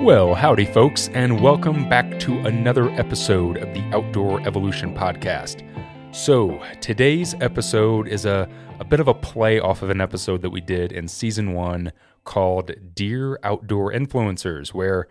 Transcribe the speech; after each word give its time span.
Well, 0.00 0.34
howdy, 0.34 0.64
folks, 0.64 1.08
and 1.08 1.42
welcome 1.42 1.86
back 1.86 2.18
to 2.20 2.38
another 2.46 2.88
episode 2.92 3.58
of 3.58 3.74
the 3.74 3.82
Outdoor 3.94 4.40
Evolution 4.48 4.94
Podcast. 4.94 5.62
So, 6.16 6.58
today's 6.80 7.34
episode 7.42 8.08
is 8.08 8.24
a, 8.24 8.48
a 8.80 8.84
bit 8.84 9.00
of 9.00 9.08
a 9.08 9.14
play 9.14 9.60
off 9.60 9.82
of 9.82 9.90
an 9.90 10.00
episode 10.00 10.40
that 10.40 10.48
we 10.48 10.62
did 10.62 10.90
in 10.90 11.06
season 11.06 11.52
one 11.52 11.92
called 12.24 12.72
Dear 12.94 13.38
Outdoor 13.42 13.92
Influencers, 13.92 14.70
where 14.70 15.06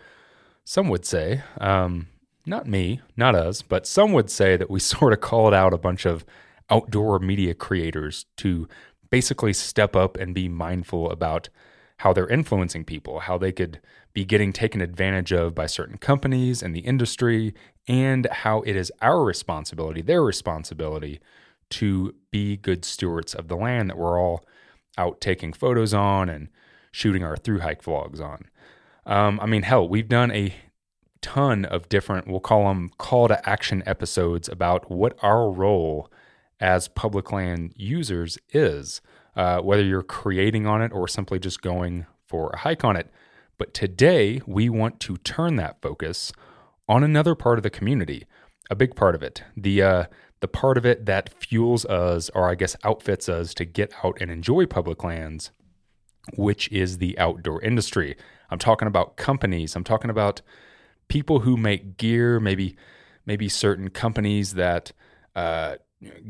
some 0.65 0.89
would 0.89 1.05
say, 1.05 1.43
um, 1.61 2.07
not 2.47 2.65
me, 2.67 2.99
not 3.15 3.35
us, 3.35 3.61
but 3.61 3.85
some 3.85 4.11
would 4.13 4.31
say 4.31 4.57
that 4.57 4.71
we 4.71 4.79
sort 4.79 5.13
of 5.13 5.21
called 5.21 5.53
out 5.53 5.71
a 5.71 5.77
bunch 5.77 6.07
of 6.07 6.25
outdoor 6.71 7.19
media 7.19 7.53
creators 7.53 8.25
to 8.37 8.67
basically 9.11 9.53
step 9.53 9.95
up 9.95 10.17
and 10.17 10.33
be 10.33 10.49
mindful 10.49 11.11
about 11.11 11.47
how 11.99 12.13
they're 12.13 12.27
influencing 12.27 12.85
people, 12.85 13.19
how 13.19 13.37
they 13.37 13.51
could 13.51 13.79
be 14.13 14.23
getting 14.23 14.53
taken 14.53 14.81
advantage 14.81 15.33
of 15.33 15.53
by 15.53 15.65
certain 15.65 15.97
companies 15.97 16.63
and 16.63 16.73
the 16.75 16.79
industry, 16.79 17.53
and 17.87 18.25
how 18.31 18.61
it 18.61 18.75
is 18.75 18.91
our 19.01 19.23
responsibility, 19.23 20.01
their 20.01 20.23
responsibility, 20.23 21.19
to 21.69 22.15
be 22.31 22.57
good 22.57 22.85
stewards 22.85 23.35
of 23.35 23.47
the 23.47 23.55
land 23.55 23.89
that 23.89 23.97
we're 23.97 24.19
all 24.19 24.43
out 24.97 25.19
taking 25.19 25.53
photos 25.53 25.93
on 25.93 26.29
and 26.29 26.47
shooting 26.91 27.23
our 27.23 27.37
through 27.37 27.59
hike 27.59 27.83
vlogs 27.83 28.21
on. 28.21 28.45
Um, 29.05 29.39
I 29.41 29.45
mean, 29.45 29.63
hell, 29.63 29.87
we've 29.87 30.09
done 30.09 30.31
a 30.31 30.55
ton 31.21 31.65
of 31.65 31.89
different, 31.89 32.27
we'll 32.27 32.39
call 32.39 32.67
them 32.69 32.91
call 32.97 33.27
to 33.27 33.49
action 33.49 33.83
episodes 33.85 34.47
about 34.47 34.89
what 34.89 35.17
our 35.21 35.51
role 35.51 36.09
as 36.61 36.87
public 36.87 37.31
land 37.31 37.73
users 37.75 38.37
is, 38.51 39.01
uh, 39.35 39.59
whether 39.61 39.83
you're 39.83 40.03
creating 40.03 40.65
on 40.65 40.81
it 40.81 40.91
or 40.91 41.07
simply 41.07 41.39
just 41.39 41.61
going 41.61 42.05
for 42.27 42.49
a 42.51 42.57
hike 42.57 42.83
on 42.83 42.95
it. 42.95 43.11
But 43.57 43.73
today, 43.73 44.41
we 44.45 44.69
want 44.69 44.99
to 45.01 45.17
turn 45.17 45.57
that 45.57 45.81
focus 45.81 46.31
on 46.87 47.03
another 47.03 47.35
part 47.35 47.59
of 47.59 47.63
the 47.63 47.69
community, 47.69 48.25
a 48.69 48.75
big 48.75 48.95
part 48.95 49.15
of 49.15 49.23
it, 49.23 49.43
the 49.55 49.81
uh, 49.81 50.03
the 50.39 50.47
part 50.47 50.77
of 50.77 50.85
it 50.85 51.05
that 51.05 51.29
fuels 51.29 51.85
us, 51.85 52.29
or 52.29 52.49
I 52.49 52.55
guess 52.55 52.75
outfits 52.83 53.27
us 53.27 53.53
to 53.55 53.65
get 53.65 53.93
out 54.03 54.17
and 54.21 54.31
enjoy 54.31 54.65
public 54.65 55.03
lands, 55.03 55.51
which 56.35 56.71
is 56.71 56.97
the 56.97 57.17
outdoor 57.19 57.61
industry. 57.61 58.15
I'm 58.49 58.59
talking 58.59 58.87
about 58.87 59.17
companies. 59.17 59.75
I'm 59.75 59.83
talking 59.83 60.09
about 60.09 60.41
people 61.09 61.41
who 61.41 61.57
make 61.57 61.97
gear, 61.97 62.39
maybe 62.39 62.77
maybe 63.25 63.49
certain 63.49 63.89
companies 63.89 64.53
that 64.53 64.91
uh, 65.35 65.75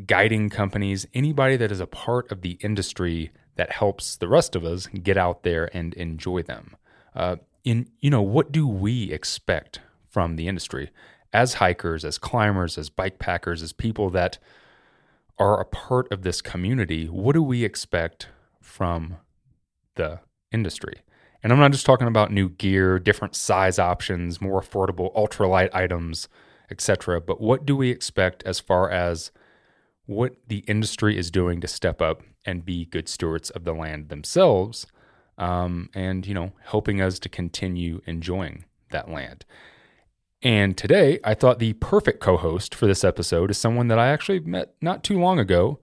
guiding 0.06 0.50
companies, 0.50 1.06
anybody 1.14 1.58
that 1.58 1.72
is 1.72 1.80
a 1.80 1.88
part 1.88 2.32
of 2.32 2.42
the 2.42 2.58
industry 2.62 3.32
that 3.56 3.72
helps 3.72 4.16
the 4.16 4.28
rest 4.28 4.56
of 4.56 4.64
us 4.64 4.88
get 4.88 5.18
out 5.18 5.44
there 5.44 5.70
and 5.76 5.94
enjoy 5.96 6.42
them. 6.42 6.76
Uh, 7.16 7.36
in 7.64 7.90
you 8.00 8.10
know, 8.10 8.22
what 8.22 8.52
do 8.52 8.68
we 8.68 9.12
expect 9.12 9.82
from 10.10 10.36
the 10.36 10.48
industry 10.48 10.90
as 11.34 11.56
hikers, 11.56 12.04
as 12.04 12.18
climbers, 12.18 12.78
as 12.78 12.90
bike 12.90 13.20
packers, 13.20 13.62
as 13.62 13.74
people 13.74 14.10
that 14.10 14.38
are 15.38 15.60
a 15.60 15.66
part 15.66 16.12
of 16.12 16.24
this 16.24 16.42
community? 16.42 17.08
What 17.08 17.34
do 17.34 17.44
we 17.44 17.64
expect 17.64 18.28
from 18.62 19.18
the 19.96 20.20
industry? 20.52 21.02
And 21.44 21.54
I'm 21.54 21.60
not 21.60 21.72
just 21.72 21.86
talking 21.86 22.08
about 22.08 22.32
new 22.32 22.50
gear, 22.50 23.00
different 23.00 23.36
size 23.36 23.80
options, 23.80 24.42
more 24.42 24.62
affordable 24.62 25.14
ultralight 25.14 25.70
items, 25.74 26.28
etc. 26.72 27.22
But 27.22 27.40
what 27.40 27.66
do 27.66 27.76
we 27.76 27.90
expect 27.90 28.44
as 28.44 28.60
far 28.60 28.90
as 28.90 29.32
what 30.10 30.36
the 30.48 30.64
industry 30.68 31.16
is 31.16 31.30
doing 31.30 31.62
to 31.62 31.68
step 31.68 32.02
up 32.02 32.24
and 32.44 32.66
be 32.66 32.86
good 32.86 33.08
stewards 33.08 33.52
of 33.52 33.64
the 33.64 33.74
land 33.74 34.10
themselves, 34.10 34.88
um, 35.38 35.88
and 35.94 36.26
you 36.26 36.34
know, 36.34 36.52
helping 36.64 37.00
us 37.00 37.20
to 37.20 37.30
continue 37.30 38.02
enjoying 38.08 38.66
that 38.90 39.08
land. 39.08 39.46
And 40.42 40.76
today, 40.76 41.20
I 41.24 41.36
thought 41.36 41.60
the 41.60 41.74
perfect 41.74 42.22
co-host 42.22 42.74
for 42.74 42.88
this 42.88 43.04
episode 43.04 43.52
is 43.52 43.60
someone 43.60 43.88
that 43.90 44.00
I 44.00 44.08
actually 44.08 44.40
met 44.40 44.74
not 44.82 45.04
too 45.04 45.20
long 45.20 45.38
ago, 45.38 45.80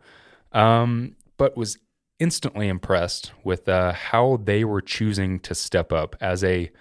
um, 0.50 1.14
but 1.36 1.56
was 1.56 1.78
instantly 2.18 2.66
impressed 2.66 3.30
with 3.44 3.68
uh, 3.68 3.92
how 3.92 4.40
they 4.42 4.64
were 4.64 4.80
choosing 4.80 5.38
to 5.40 5.54
step 5.54 5.92
up 5.92 6.16
as 6.20 6.42
a 6.42 6.72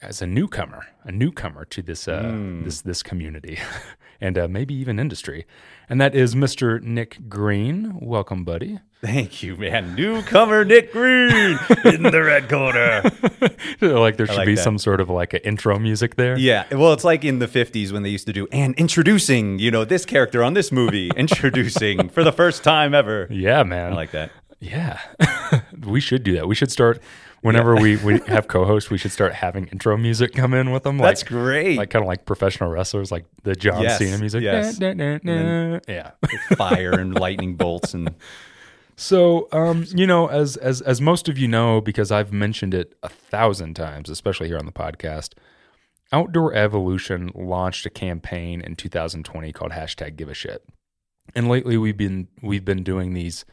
as 0.00 0.22
a 0.22 0.26
newcomer, 0.26 0.86
a 1.04 1.12
newcomer 1.12 1.64
to 1.66 1.82
this 1.82 2.08
uh, 2.08 2.22
mm. 2.22 2.64
this 2.64 2.80
this 2.80 3.02
community, 3.02 3.58
and 4.20 4.38
uh, 4.38 4.48
maybe 4.48 4.74
even 4.74 4.98
industry, 4.98 5.46
and 5.88 6.00
that 6.00 6.14
is 6.14 6.34
Mr. 6.34 6.80
Nick 6.82 7.28
Greene. 7.28 7.98
Welcome, 8.00 8.44
buddy. 8.44 8.80
Thank 9.04 9.42
you, 9.42 9.56
man. 9.56 9.96
Newcomer 9.96 10.64
Nick 10.64 10.92
Greene 10.92 11.58
in 11.84 12.04
the 12.04 12.22
red 12.24 12.48
corner. 12.48 13.02
like 13.80 14.16
there 14.16 14.26
should 14.26 14.36
like 14.36 14.46
be 14.46 14.54
that. 14.54 14.62
some 14.62 14.78
sort 14.78 15.00
of 15.00 15.10
like 15.10 15.32
an 15.32 15.40
intro 15.40 15.76
music 15.80 16.14
there. 16.14 16.38
Yeah. 16.38 16.66
Well, 16.70 16.92
it's 16.92 17.02
like 17.02 17.24
in 17.24 17.40
the 17.40 17.48
50s 17.48 17.90
when 17.90 18.04
they 18.04 18.10
used 18.10 18.28
to 18.28 18.32
do 18.32 18.46
and 18.52 18.76
introducing, 18.76 19.58
you 19.58 19.72
know, 19.72 19.84
this 19.84 20.06
character 20.06 20.44
on 20.44 20.54
this 20.54 20.70
movie, 20.70 21.10
introducing 21.16 22.08
for 22.10 22.22
the 22.22 22.30
first 22.30 22.62
time 22.62 22.94
ever. 22.94 23.26
Yeah, 23.28 23.64
man. 23.64 23.92
I 23.92 23.96
like 23.96 24.12
that. 24.12 24.30
Yeah. 24.60 25.00
we 25.84 25.98
should 25.98 26.22
do 26.22 26.34
that. 26.34 26.46
We 26.46 26.54
should 26.54 26.70
start 26.70 27.02
whenever 27.42 27.74
yeah. 27.74 27.82
we, 27.82 27.96
we 27.96 28.20
have 28.26 28.48
co-hosts, 28.48 28.90
we 28.90 28.96
should 28.96 29.12
start 29.12 29.34
having 29.34 29.66
intro 29.66 29.96
music 29.96 30.32
come 30.32 30.54
in 30.54 30.70
with 30.70 30.84
them. 30.84 30.98
Like, 30.98 31.10
That's 31.10 31.22
great. 31.24 31.76
Like 31.76 31.90
kind 31.90 32.02
of 32.02 32.06
like 32.06 32.24
professional 32.24 32.70
wrestlers, 32.70 33.12
like 33.12 33.26
the 33.42 33.54
John 33.54 33.82
yes. 33.82 33.98
Cena 33.98 34.18
music. 34.18 34.42
Yes. 34.42 34.78
Da, 34.78 34.94
da, 34.94 35.18
da, 35.18 35.80
yeah. 35.86 36.12
Fire 36.56 36.92
and 36.92 37.14
lightning 37.14 37.56
bolts 37.56 37.92
and 37.92 38.14
so, 38.96 39.48
um, 39.52 39.84
you 39.94 40.06
know, 40.06 40.28
as 40.28 40.56
as 40.56 40.80
as 40.80 41.00
most 41.00 41.28
of 41.28 41.36
you 41.36 41.48
know, 41.48 41.80
because 41.80 42.10
I've 42.10 42.32
mentioned 42.32 42.72
it 42.72 42.94
a 43.02 43.08
thousand 43.08 43.74
times, 43.74 44.08
especially 44.08 44.48
here 44.48 44.58
on 44.58 44.66
the 44.66 44.72
podcast, 44.72 45.34
Outdoor 46.12 46.54
Evolution 46.54 47.30
launched 47.34 47.86
a 47.86 47.90
campaign 47.90 48.60
in 48.60 48.76
2020 48.76 49.52
called 49.52 49.72
hashtag 49.72 50.16
Give 50.16 50.28
a 50.28 50.34
Shit, 50.34 50.64
and 51.34 51.48
lately 51.48 51.76
we've 51.76 51.96
been 51.96 52.28
we've 52.42 52.64
been 52.64 52.84
doing 52.84 53.14
these 53.14 53.44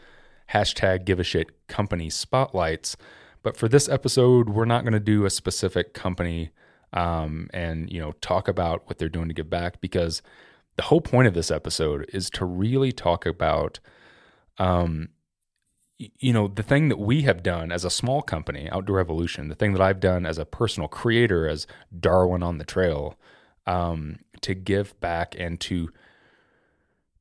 hashtag 0.54 1.06
Give 1.06 1.20
a 1.20 1.24
Shit 1.24 1.68
company 1.68 2.10
spotlights. 2.10 2.96
But 3.42 3.58
for 3.58 3.68
this 3.68 3.88
episode, 3.88 4.50
we're 4.50 4.66
not 4.66 4.84
going 4.84 4.94
to 4.94 5.00
do 5.00 5.26
a 5.26 5.30
specific 5.30 5.94
company 5.94 6.52
um, 6.92 7.50
and 7.54 7.92
you 7.92 8.00
know 8.00 8.14
talk 8.14 8.48
about 8.48 8.88
what 8.88 8.98
they're 8.98 9.10
doing 9.10 9.28
to 9.28 9.34
give 9.34 9.50
back 9.50 9.80
because 9.80 10.22
the 10.76 10.84
whole 10.84 11.02
point 11.02 11.28
of 11.28 11.34
this 11.34 11.52
episode 11.52 12.10
is 12.12 12.30
to 12.32 12.46
really 12.46 12.92
talk 12.92 13.26
about 13.26 13.80
um, 14.58 15.10
you 16.00 16.32
know, 16.32 16.48
the 16.48 16.64
thing 16.64 16.88
that 16.88 16.98
we 16.98 17.24
have 17.24 17.44
done 17.44 17.72
as 17.72 17.84
a 17.84 17.90
small 17.90 18.22
company, 18.22 18.70
Outdoor 18.72 19.00
Evolution, 19.00 19.50
the 19.50 19.56
thing 19.56 19.74
that 19.74 19.82
I've 19.82 20.00
done 20.00 20.26
as 20.26 20.38
a 20.38 20.46
personal 20.46 20.88
creator, 20.88 21.48
as 21.48 21.68
Darwin 21.98 22.42
on 22.42 22.58
the 22.58 22.64
trail, 22.64 23.18
um, 23.68 24.20
to 24.42 24.54
give 24.54 24.98
back 25.02 25.36
and 25.38 25.60
to 25.62 25.90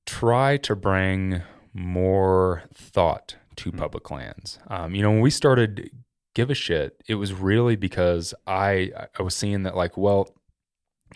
try 0.06 0.56
to 0.58 0.76
bring 0.76 1.42
more 1.74 2.62
thought 2.72 3.36
to 3.56 3.70
mm-hmm. 3.70 3.80
public 3.80 4.10
lands. 4.12 4.60
Um, 4.68 4.94
you 4.94 5.02
know, 5.02 5.10
when 5.10 5.20
we 5.20 5.30
started 5.30 5.90
Give 6.38 6.50
a 6.50 6.54
Shit, 6.54 7.02
it 7.08 7.16
was 7.16 7.32
really 7.32 7.74
because 7.74 8.32
I 8.46 8.92
I 9.18 9.24
was 9.24 9.34
seeing 9.34 9.64
that 9.64 9.76
like, 9.76 9.96
well, 9.96 10.32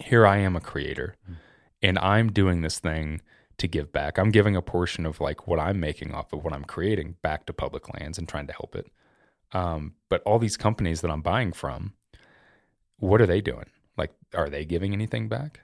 here 0.01 0.27
I 0.27 0.39
am 0.39 0.57
a 0.57 0.61
creator, 0.61 1.15
mm-hmm. 1.23 1.35
and 1.81 1.97
I'm 2.01 2.33
doing 2.33 2.63
this 2.63 2.81
thing 2.81 3.21
to 3.59 3.69
give 3.69 3.93
back. 3.93 4.19
I'm 4.19 4.33
giving 4.33 4.57
a 4.57 4.63
portion 4.63 5.07
of 5.07 5.21
like 5.21 5.47
what 5.47 5.61
I'm 5.61 5.79
making 5.79 6.13
off 6.13 6.33
of 6.33 6.43
what 6.43 6.53
I'm 6.53 6.65
creating 6.65 7.15
back 7.23 7.47
to 7.47 7.53
public 7.53 7.89
lands 7.95 8.19
and 8.19 8.29
trying 8.29 8.49
to 8.49 8.53
help 8.53 8.75
it. 8.75 8.91
Um, 9.53 9.95
but 10.09 10.23
all 10.23 10.41
these 10.41 10.57
companies 10.57 11.03
that 11.03 11.11
I'm 11.13 11.23
buying 11.23 11.53
from, 11.53 11.93
what 12.97 13.21
are 13.21 13.27
they 13.27 13.41
doing? 13.41 13.71
Like, 13.97 14.11
are 14.35 14.51
they 14.51 14.65
giving 14.65 14.93
anything 14.93 15.29
back? 15.29 15.61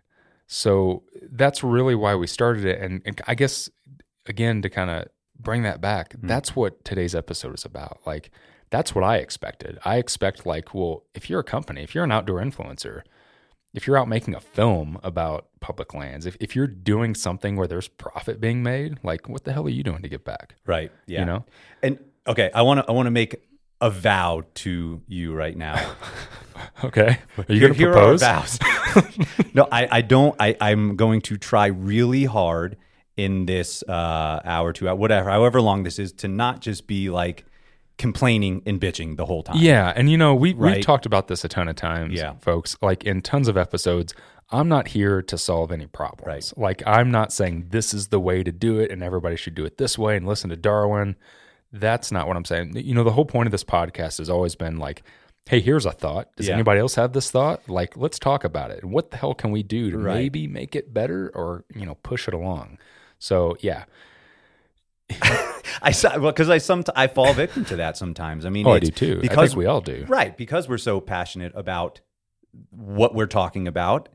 So 0.47 1.03
that's 1.33 1.65
really 1.65 1.97
why 1.97 2.15
we 2.15 2.29
started 2.29 2.65
it. 2.65 2.81
And, 2.81 3.03
and 3.05 3.21
I 3.27 3.35
guess, 3.35 3.69
again, 4.27 4.63
to 4.63 4.71
kind 4.71 4.91
of 4.91 5.09
bring 5.39 5.63
that 5.63 5.81
back, 5.81 6.15
mm. 6.15 6.29
that's 6.29 6.55
what 6.55 6.85
today's 6.85 7.15
episode 7.15 7.55
is 7.55 7.65
about. 7.65 8.01
Like, 8.07 8.31
that's 8.71 8.95
what 8.95 9.05
I 9.05 9.17
expected. 9.17 9.79
I 9.85 9.97
expect, 9.97 10.45
like, 10.45 10.75
well, 10.75 11.05
if 11.15 11.31
you're 11.31 11.41
a 11.41 11.45
company, 11.45 11.83
if 11.83 11.95
you're 11.95 12.05
an 12.05 12.13
outdoor 12.13 12.41
influencer, 12.41 13.03
if 13.75 13.87
you're 13.87 13.97
out 13.97 14.09
making 14.09 14.35
a 14.35 14.41
film 14.41 14.99
about 15.03 15.49
public 15.61 15.95
lands, 15.95 16.27
if, 16.27 16.37
if 16.41 16.57
you're 16.57 16.67
doing 16.67 17.15
something 17.15 17.57
where 17.57 17.67
there's 17.67 17.89
profit 17.89 18.41
being 18.41 18.63
made, 18.63 18.99
like 19.03 19.29
what 19.29 19.45
the 19.45 19.53
hell 19.53 19.67
are 19.67 19.71
you 19.71 19.83
doing 19.83 20.03
to 20.03 20.09
get 20.09 20.25
back? 20.25 20.57
Right. 20.67 20.91
Yeah. 21.07 21.21
You 21.21 21.27
know? 21.27 21.45
And 21.83 21.99
okay, 22.27 22.51
I 22.55 22.63
wanna 22.63 22.85
I 22.89 22.93
wanna 22.93 23.11
make 23.11 23.37
a 23.81 23.91
vow 23.91 24.43
to 24.55 25.03
you 25.07 25.35
right 25.35 25.57
now. 25.57 25.95
okay. 26.85 27.19
Are 27.37 27.45
you 27.49 27.61
here, 27.61 27.69
gonna 27.69 27.93
propose? 27.93 28.21
vows. 28.21 28.59
no, 29.55 29.69
I, 29.71 29.89
I 29.91 30.01
don't 30.01 30.35
I, 30.41 30.57
I'm 30.61 30.97
going 30.97 31.21
to 31.23 31.37
try 31.37 31.67
really 31.67 32.25
hard 32.25 32.77
in 33.19 33.47
this 33.47 33.83
uh, 33.83 34.41
hour, 34.45 34.73
two 34.73 34.89
hour, 34.89 34.95
whatever, 34.95 35.29
however 35.29 35.61
long 35.61 35.83
this 35.83 35.99
is, 35.99 36.13
to 36.13 36.29
not 36.29 36.61
just 36.61 36.87
be 36.87 37.11
like 37.11 37.45
complaining 37.99 38.63
and 38.65 38.81
bitching 38.81 39.17
the 39.17 39.27
whole 39.27 39.43
time. 39.43 39.57
Yeah, 39.59 39.93
and 39.95 40.09
you 40.09 40.17
know, 40.17 40.35
we 40.35 40.55
right? 40.55 40.77
we've 40.77 40.85
talked 40.85 41.05
about 41.05 41.27
this 41.27 41.45
a 41.45 41.49
ton 41.49 41.69
of 41.69 41.75
times, 41.75 42.15
yeah. 42.15 42.35
folks, 42.41 42.77
like 42.81 43.05
in 43.05 43.21
tons 43.21 43.49
of 43.49 43.59
episodes. 43.59 44.15
I'm 44.51 44.69
not 44.71 44.89
here 44.89 45.21
to 45.21 45.37
solve 45.37 45.71
any 45.71 45.85
problems. 45.85 46.55
Right. 46.57 46.63
Like 46.63 46.83
I'm 46.87 47.11
not 47.11 47.35
saying 47.35 47.67
this 47.69 47.93
is 47.93 48.09
the 48.09 48.19
way 48.19 48.43
to 48.43 48.51
do 48.51 48.79
it 48.79 48.91
and 48.91 49.03
everybody 49.03 49.37
should 49.37 49.55
do 49.55 49.67
it 49.67 49.77
this 49.77 49.99
way 49.99 50.17
and 50.17 50.27
listen 50.27 50.49
to 50.49 50.57
Darwin. 50.57 51.17
That's 51.71 52.11
not 52.11 52.27
what 52.27 52.35
I'm 52.35 52.47
saying. 52.47 52.75
You 52.75 52.95
know, 52.95 53.05
the 53.05 53.13
whole 53.13 53.27
point 53.27 53.47
of 53.47 53.53
this 53.53 53.63
podcast 53.63 54.17
has 54.17 54.31
always 54.31 54.55
been 54.55 54.79
like 54.79 55.03
hey, 55.49 55.61
here's 55.61 55.87
a 55.87 55.93
thought. 55.93 56.29
Does 56.37 56.47
Yeah. 56.49 56.55
anybody 56.55 56.79
else 56.81 56.95
have 56.97 57.15
this 57.15 57.31
thought? 57.31 57.69
Like, 57.69 57.97
let's 57.97 58.19
talk 58.19 58.45
about 58.45 58.71
it. 58.71 58.85
What 58.85 59.11
the 59.11 59.17
hell 59.17 59.35
can 59.35 59.51
we 59.51 59.63
do 59.63 59.91
to 59.91 59.99
Right. 59.99 60.15
maybe 60.15 60.47
make 60.47 60.77
it 60.77 60.93
better 60.93 61.33
or, 61.35 61.65
you 61.75 61.87
know, 61.87 61.95
push 61.97 62.29
it 62.29 62.35
along? 62.35 62.79
So, 63.19 63.57
yeah. 63.61 63.85
I 65.83 65.91
saw 65.93 66.19
well 66.19 66.33
because 66.33 66.51
I 66.51 66.59
some 66.59 66.85
I 66.97 67.07
fall 67.07 67.33
victim 67.33 67.65
to 67.67 67.77
that 67.77 67.97
sometimes. 67.97 68.45
I 68.45 68.51
mean, 68.51 68.67
Oh, 68.67 68.73
I 68.73 68.79
do 68.81 68.91
too. 68.91 69.17
I 69.19 69.21
Because 69.21 69.51
think 69.51 69.59
we 69.59 69.67
all 69.67 69.81
do. 69.81 70.05
right 70.09 70.37
because 70.37 70.69
we're 70.69 70.77
so 70.79 71.01
passionate 71.01 71.53
about 71.55 72.01
what 72.71 73.15
we're 73.15 73.27
talking 73.27 73.67
about. 73.69 74.09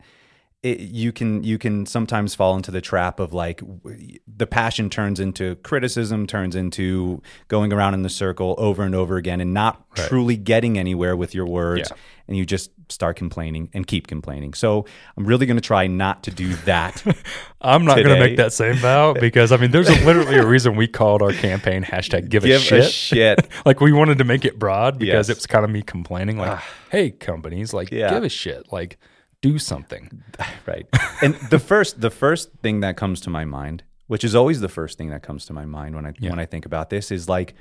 It, 0.62 0.80
you 0.80 1.12
can 1.12 1.44
you 1.44 1.58
can 1.58 1.86
sometimes 1.86 2.36
fall 2.36 2.56
into 2.56 2.72
the 2.72 2.80
trap 2.80 3.20
of 3.20 3.34
like 3.34 3.60
w- 3.60 4.18
the 4.28 4.48
passion 4.48 4.90
turns 4.90 5.20
into 5.20 5.56
criticism, 5.58 6.26
turns 6.28 6.56
into 6.56 7.22
going 7.50 7.74
around 7.74 7.96
in 7.96 8.04
the 8.04 8.10
circle 8.10 8.56
over 8.58 8.84
and 8.84 8.96
over 8.96 9.18
again, 9.18 9.42
and 9.42 9.54
not 9.54 9.86
Right. 9.98 10.08
truly 10.08 10.38
getting 10.38 10.78
anywhere 10.78 11.18
with 11.18 11.34
your 11.36 11.46
words. 11.48 11.90
Yeah. 11.92 11.98
And 12.30 12.38
you 12.38 12.46
just 12.46 12.72
start 12.94 13.16
complaining 13.18 13.70
and 13.74 13.86
keep 13.86 14.08
complaining. 14.08 14.54
So 14.54 14.86
I'm 15.18 15.26
really 15.26 15.46
going 15.46 15.58
to 15.58 15.62
try 15.62 15.88
not 15.88 16.24
to 16.24 16.32
do 16.32 16.54
that. 16.66 17.04
I'm 17.62 17.84
not 17.86 17.96
going 17.96 18.10
to 18.10 18.20
make 18.20 18.38
that 18.38 18.54
same 18.54 18.76
vow 18.76 19.14
because, 19.20 19.52
I 19.52 19.58
mean, 19.58 19.72
there's 19.72 19.90
a, 19.90 20.06
literally 20.06 20.38
a 20.38 20.46
reason 20.46 20.76
we 20.76 20.88
called 20.88 21.22
our 21.22 21.34
campaign 21.34 21.84
hashtag 21.84 22.30
give, 22.30 22.44
Give 22.44 22.62
a 22.62 22.64
shit. 22.64 22.80
a 22.84 22.88
shit. 22.88 23.50
like, 23.66 23.82
we 23.82 23.92
wanted 23.92 24.18
to 24.20 24.24
make 24.24 24.46
it 24.46 24.60
broad 24.60 24.98
because 25.00 25.30
Yes. 25.30 25.38
it's 25.38 25.48
kind 25.48 25.66
of 25.66 25.72
me 25.72 25.82
complaining, 25.82 26.38
like, 26.38 26.52
ah. 26.52 26.66
hey, 26.92 27.12
companies, 27.12 27.74
like, 27.74 27.92
Yeah. 27.92 28.10
give 28.14 28.24
a 28.24 28.30
shit. 28.30 28.72
Like, 28.72 28.98
do 29.42 29.60
something. 29.60 30.24
right 30.66 30.86
and 31.22 31.36
the 31.50 31.60
first 31.60 32.00
the 32.00 32.10
first 32.10 32.50
thing 32.62 32.80
that 32.80 32.96
comes 32.96 33.20
to 33.20 33.30
my 33.30 33.44
mind 33.44 33.84
which 34.08 34.24
is 34.24 34.34
always 34.36 34.62
the 34.62 34.70
first 34.70 34.98
thing 34.98 35.10
that 35.10 35.22
comes 35.22 35.46
to 35.46 35.52
my 35.52 35.66
mind 35.66 35.94
when 35.96 36.06
i 36.06 36.14
when 36.22 36.40
i 36.40 36.46
think 36.46 36.66
about 36.66 36.90
this 36.90 37.12
is 37.12 37.28
like 37.28 37.54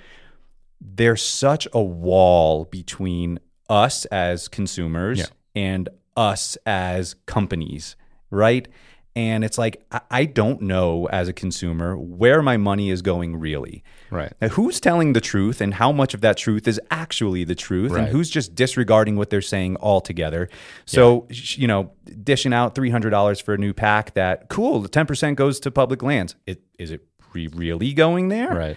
there's 0.81 1.23
such 1.23 1.67
a 1.73 1.83
wall 1.83 2.67
between 2.67 3.39
us 3.73 4.05
as 4.07 4.47
consumers 4.49 5.19
Yeah. 5.21 5.27
and 5.57 5.89
us 6.17 6.57
as 6.67 7.15
companies 7.27 7.97
right 8.31 8.69
and 9.15 9.45
it's 9.45 9.59
like 9.59 9.83
I, 10.11 10.25
don't 10.25 10.63
know 10.63 11.07
as 11.09 11.29
a 11.29 11.35
consumer 11.35 11.97
where 11.99 12.41
my 12.41 12.57
money 12.57 12.89
is 12.91 13.03
going 13.03 13.37
really 13.37 13.83
Right. 14.11 14.33
now, 14.41 14.49
who's 14.49 14.81
telling 14.81 15.13
the 15.13 15.21
truth 15.21 15.61
and 15.61 15.75
how 15.75 15.93
much 15.93 16.15
of 16.15 16.23
that 16.23 16.39
truth 16.39 16.67
is 16.67 16.81
actually 16.91 17.45
the 17.45 17.55
truth 17.55 17.93
Right. 17.93 18.05
and 18.05 18.09
who's 18.09 18.31
just 18.31 18.55
disregarding 18.55 19.17
what 19.17 19.29
they're 19.29 19.43
saying 19.43 19.77
altogether? 19.81 20.49
So, 20.87 21.27
sh- 21.31 21.59
you 21.59 21.67
know, 21.67 21.93
dishing 22.25 22.55
out 22.55 22.75
$300 22.75 23.43
for 23.43 23.53
a 23.55 23.59
new 23.59 23.75
pack 23.75 24.15
that, 24.15 24.49
cool, 24.49 24.81
the 24.81 24.89
10% 24.89 25.35
goes 25.37 25.61
to 25.61 25.71
public 25.71 26.03
lands. 26.03 26.35
It, 26.47 26.63
is 26.79 26.91
it 26.91 27.03
really 27.35 27.93
going 27.93 28.29
there? 28.29 28.55
Right. 28.55 28.77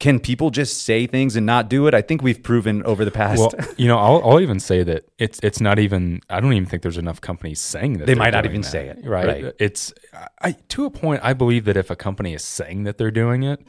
Can 0.00 0.18
people 0.18 0.48
just 0.50 0.82
say 0.82 1.06
things 1.06 1.36
and 1.36 1.44
not 1.44 1.68
do 1.68 1.86
it? 1.86 1.92
I 1.92 2.00
think 2.00 2.22
we've 2.22 2.42
proven 2.42 2.82
over 2.84 3.04
the 3.04 3.10
past. 3.10 3.38
Well, 3.38 3.52
you 3.76 3.86
know, 3.86 3.98
I'll, 3.98 4.22
I'll 4.24 4.40
even 4.40 4.58
say 4.58 4.82
that 4.82 5.04
it's 5.18 5.38
it's 5.42 5.60
not 5.60 5.78
even. 5.78 6.22
I 6.30 6.40
don't 6.40 6.54
even 6.54 6.66
think 6.66 6.82
there's 6.82 6.96
enough 6.96 7.20
companies 7.20 7.60
saying 7.60 7.98
that 7.98 8.06
They 8.06 8.14
might 8.14 8.32
not 8.32 8.46
even 8.46 8.62
that, 8.62 8.66
say 8.70 8.88
it, 8.88 9.04
Right? 9.04 9.44
right. 9.44 9.54
It's 9.60 9.92
I 10.40 10.52
to 10.68 10.86
a 10.86 10.90
point. 10.90 11.20
I 11.22 11.34
believe 11.34 11.66
that 11.66 11.76
if 11.76 11.90
a 11.90 11.96
company 11.96 12.32
is 12.32 12.42
saying 12.42 12.84
that 12.84 12.96
they're 12.96 13.10
doing 13.10 13.42
it, 13.42 13.60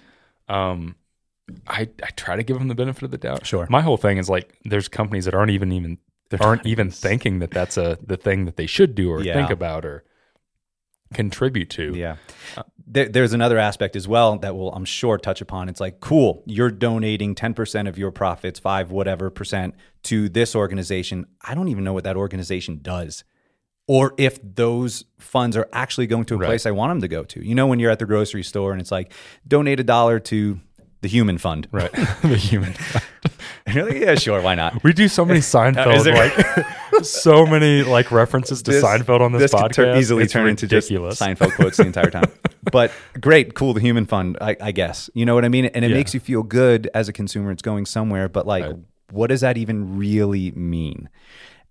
um, 0.48 0.95
I 1.68 1.89
I 2.01 2.10
try 2.16 2.38
to 2.38 2.44
give 2.44 2.57
them 2.57 2.69
the 2.69 2.75
benefit 2.75 3.04
of 3.04 3.12
the 3.12 3.18
doubt. 3.18 3.45
Sure. 3.45 3.68
My 3.69 3.81
whole 3.81 3.98
thing 3.98 4.18
is 4.18 4.30
like, 4.30 4.57
there's 4.63 4.88
companies 4.88 5.25
that 5.25 5.33
aren't 5.36 5.51
even 5.51 5.72
even 5.74 5.98
aren't 6.39 6.66
even 6.66 6.89
thinking 6.89 7.39
that 7.39 7.51
that's 7.51 7.75
a 7.75 7.98
the 8.01 8.16
thing 8.16 8.45
that 8.45 8.56
they 8.56 8.68
should 8.68 8.95
do 8.95 9.12
or 9.12 9.22
Yeah. 9.22 9.33
think 9.33 9.50
about 9.50 9.83
or 9.83 10.06
contribute 11.13 11.69
to. 11.71 11.93
Yeah. 11.95 12.15
There, 12.85 13.07
there's 13.07 13.31
another 13.33 13.57
aspect 13.57 13.95
as 13.95 14.07
well 14.07 14.37
that 14.39 14.55
we'll, 14.55 14.71
I'm 14.71 14.83
sure, 14.85 15.17
touch 15.17 15.39
upon. 15.41 15.69
It's 15.69 15.79
like, 15.79 15.99
cool, 16.01 16.43
you're 16.45 16.71
donating 16.71 17.35
10% 17.35 17.87
of 17.87 17.97
your 17.97 18.11
profits, 18.11 18.59
five, 18.59 18.91
whatever 18.91 19.29
percent, 19.29 19.75
to 20.03 20.27
this 20.27 20.55
organization. 20.55 21.25
I 21.41 21.55
don't 21.55 21.69
even 21.69 21.83
know 21.85 21.93
what 21.93 22.03
that 22.03 22.17
organization 22.17 22.79
does. 22.81 23.23
Or 23.87 24.13
if 24.17 24.39
those 24.43 25.05
funds 25.19 25.55
are 25.57 25.67
actually 25.73 26.07
going 26.07 26.25
to 26.25 26.35
a 26.35 26.37
Right. 26.37 26.47
place 26.47 26.65
I 26.65 26.71
want 26.71 26.91
them 26.91 27.01
to 27.01 27.07
go 27.07 27.23
to. 27.23 27.45
You 27.45 27.55
know, 27.55 27.67
when 27.67 27.79
you're 27.79 27.91
at 27.91 27.99
the 27.99 28.05
grocery 28.05 28.43
store 28.43 28.71
and 28.73 28.81
it's 28.81 28.91
like, 28.91 29.13
donate 29.47 29.79
a 29.79 29.83
dollar 29.83 30.19
to 30.19 30.59
the 31.01 31.07
human 31.07 31.37
fund. 31.37 31.67
Right. 31.71 31.91
the 32.21 32.37
human. 32.37 32.73
And 33.65 33.75
you're 33.75 33.85
like, 33.85 33.97
yeah, 34.01 34.15
sure, 34.15 34.41
why 34.41 34.55
not? 34.55 34.83
We 34.83 34.91
do 34.93 35.07
so 35.07 35.23
many 35.25 35.39
Seinfeld, 35.39 36.03
there- 36.03 36.15
like 36.15 36.35
so 37.03 37.45
many 37.45 37.83
like 37.83 38.12
references 38.12 38.62
to 38.63 38.71
Seinfeld 38.71 39.21
on 39.21 39.31
this, 39.31 39.51
could 39.51 39.59
podcast. 39.59 39.74
tur- 39.74 39.95
easily 39.95 40.24
It's 40.24 40.33
turn 40.33 40.48
into 40.48 40.65
ridiculous. 40.65 41.19
just 41.19 41.39
Seinfeld 41.39 41.56
quotes 41.56 41.77
the 41.77 41.86
entire 41.86 42.09
time. 42.09 42.31
but 42.71 42.92
great, 43.19 43.53
cool, 43.56 43.74
the 43.74 43.80
human 43.81 44.06
fund, 44.06 44.38
I, 44.42 44.56
I 44.62 44.71
guess. 44.71 45.09
You 45.13 45.25
know 45.25 45.36
what 45.36 45.45
I 45.45 45.50
mean? 45.50 45.65
And 45.65 45.83
it 45.86 45.92
Yeah. 45.92 45.98
makes 45.98 46.13
you 46.13 46.19
feel 46.19 46.44
good 46.44 46.89
as 46.94 47.07
a 47.09 47.13
consumer. 47.13 47.51
It's 47.51 47.62
going 47.62 47.86
somewhere, 47.86 48.30
but 48.30 48.45
like, 48.48 48.63
Right. 48.65 48.75
what 49.12 49.27
does 49.27 49.42
that 49.42 49.57
even 49.57 49.98
really 49.98 50.51
mean? 50.51 51.09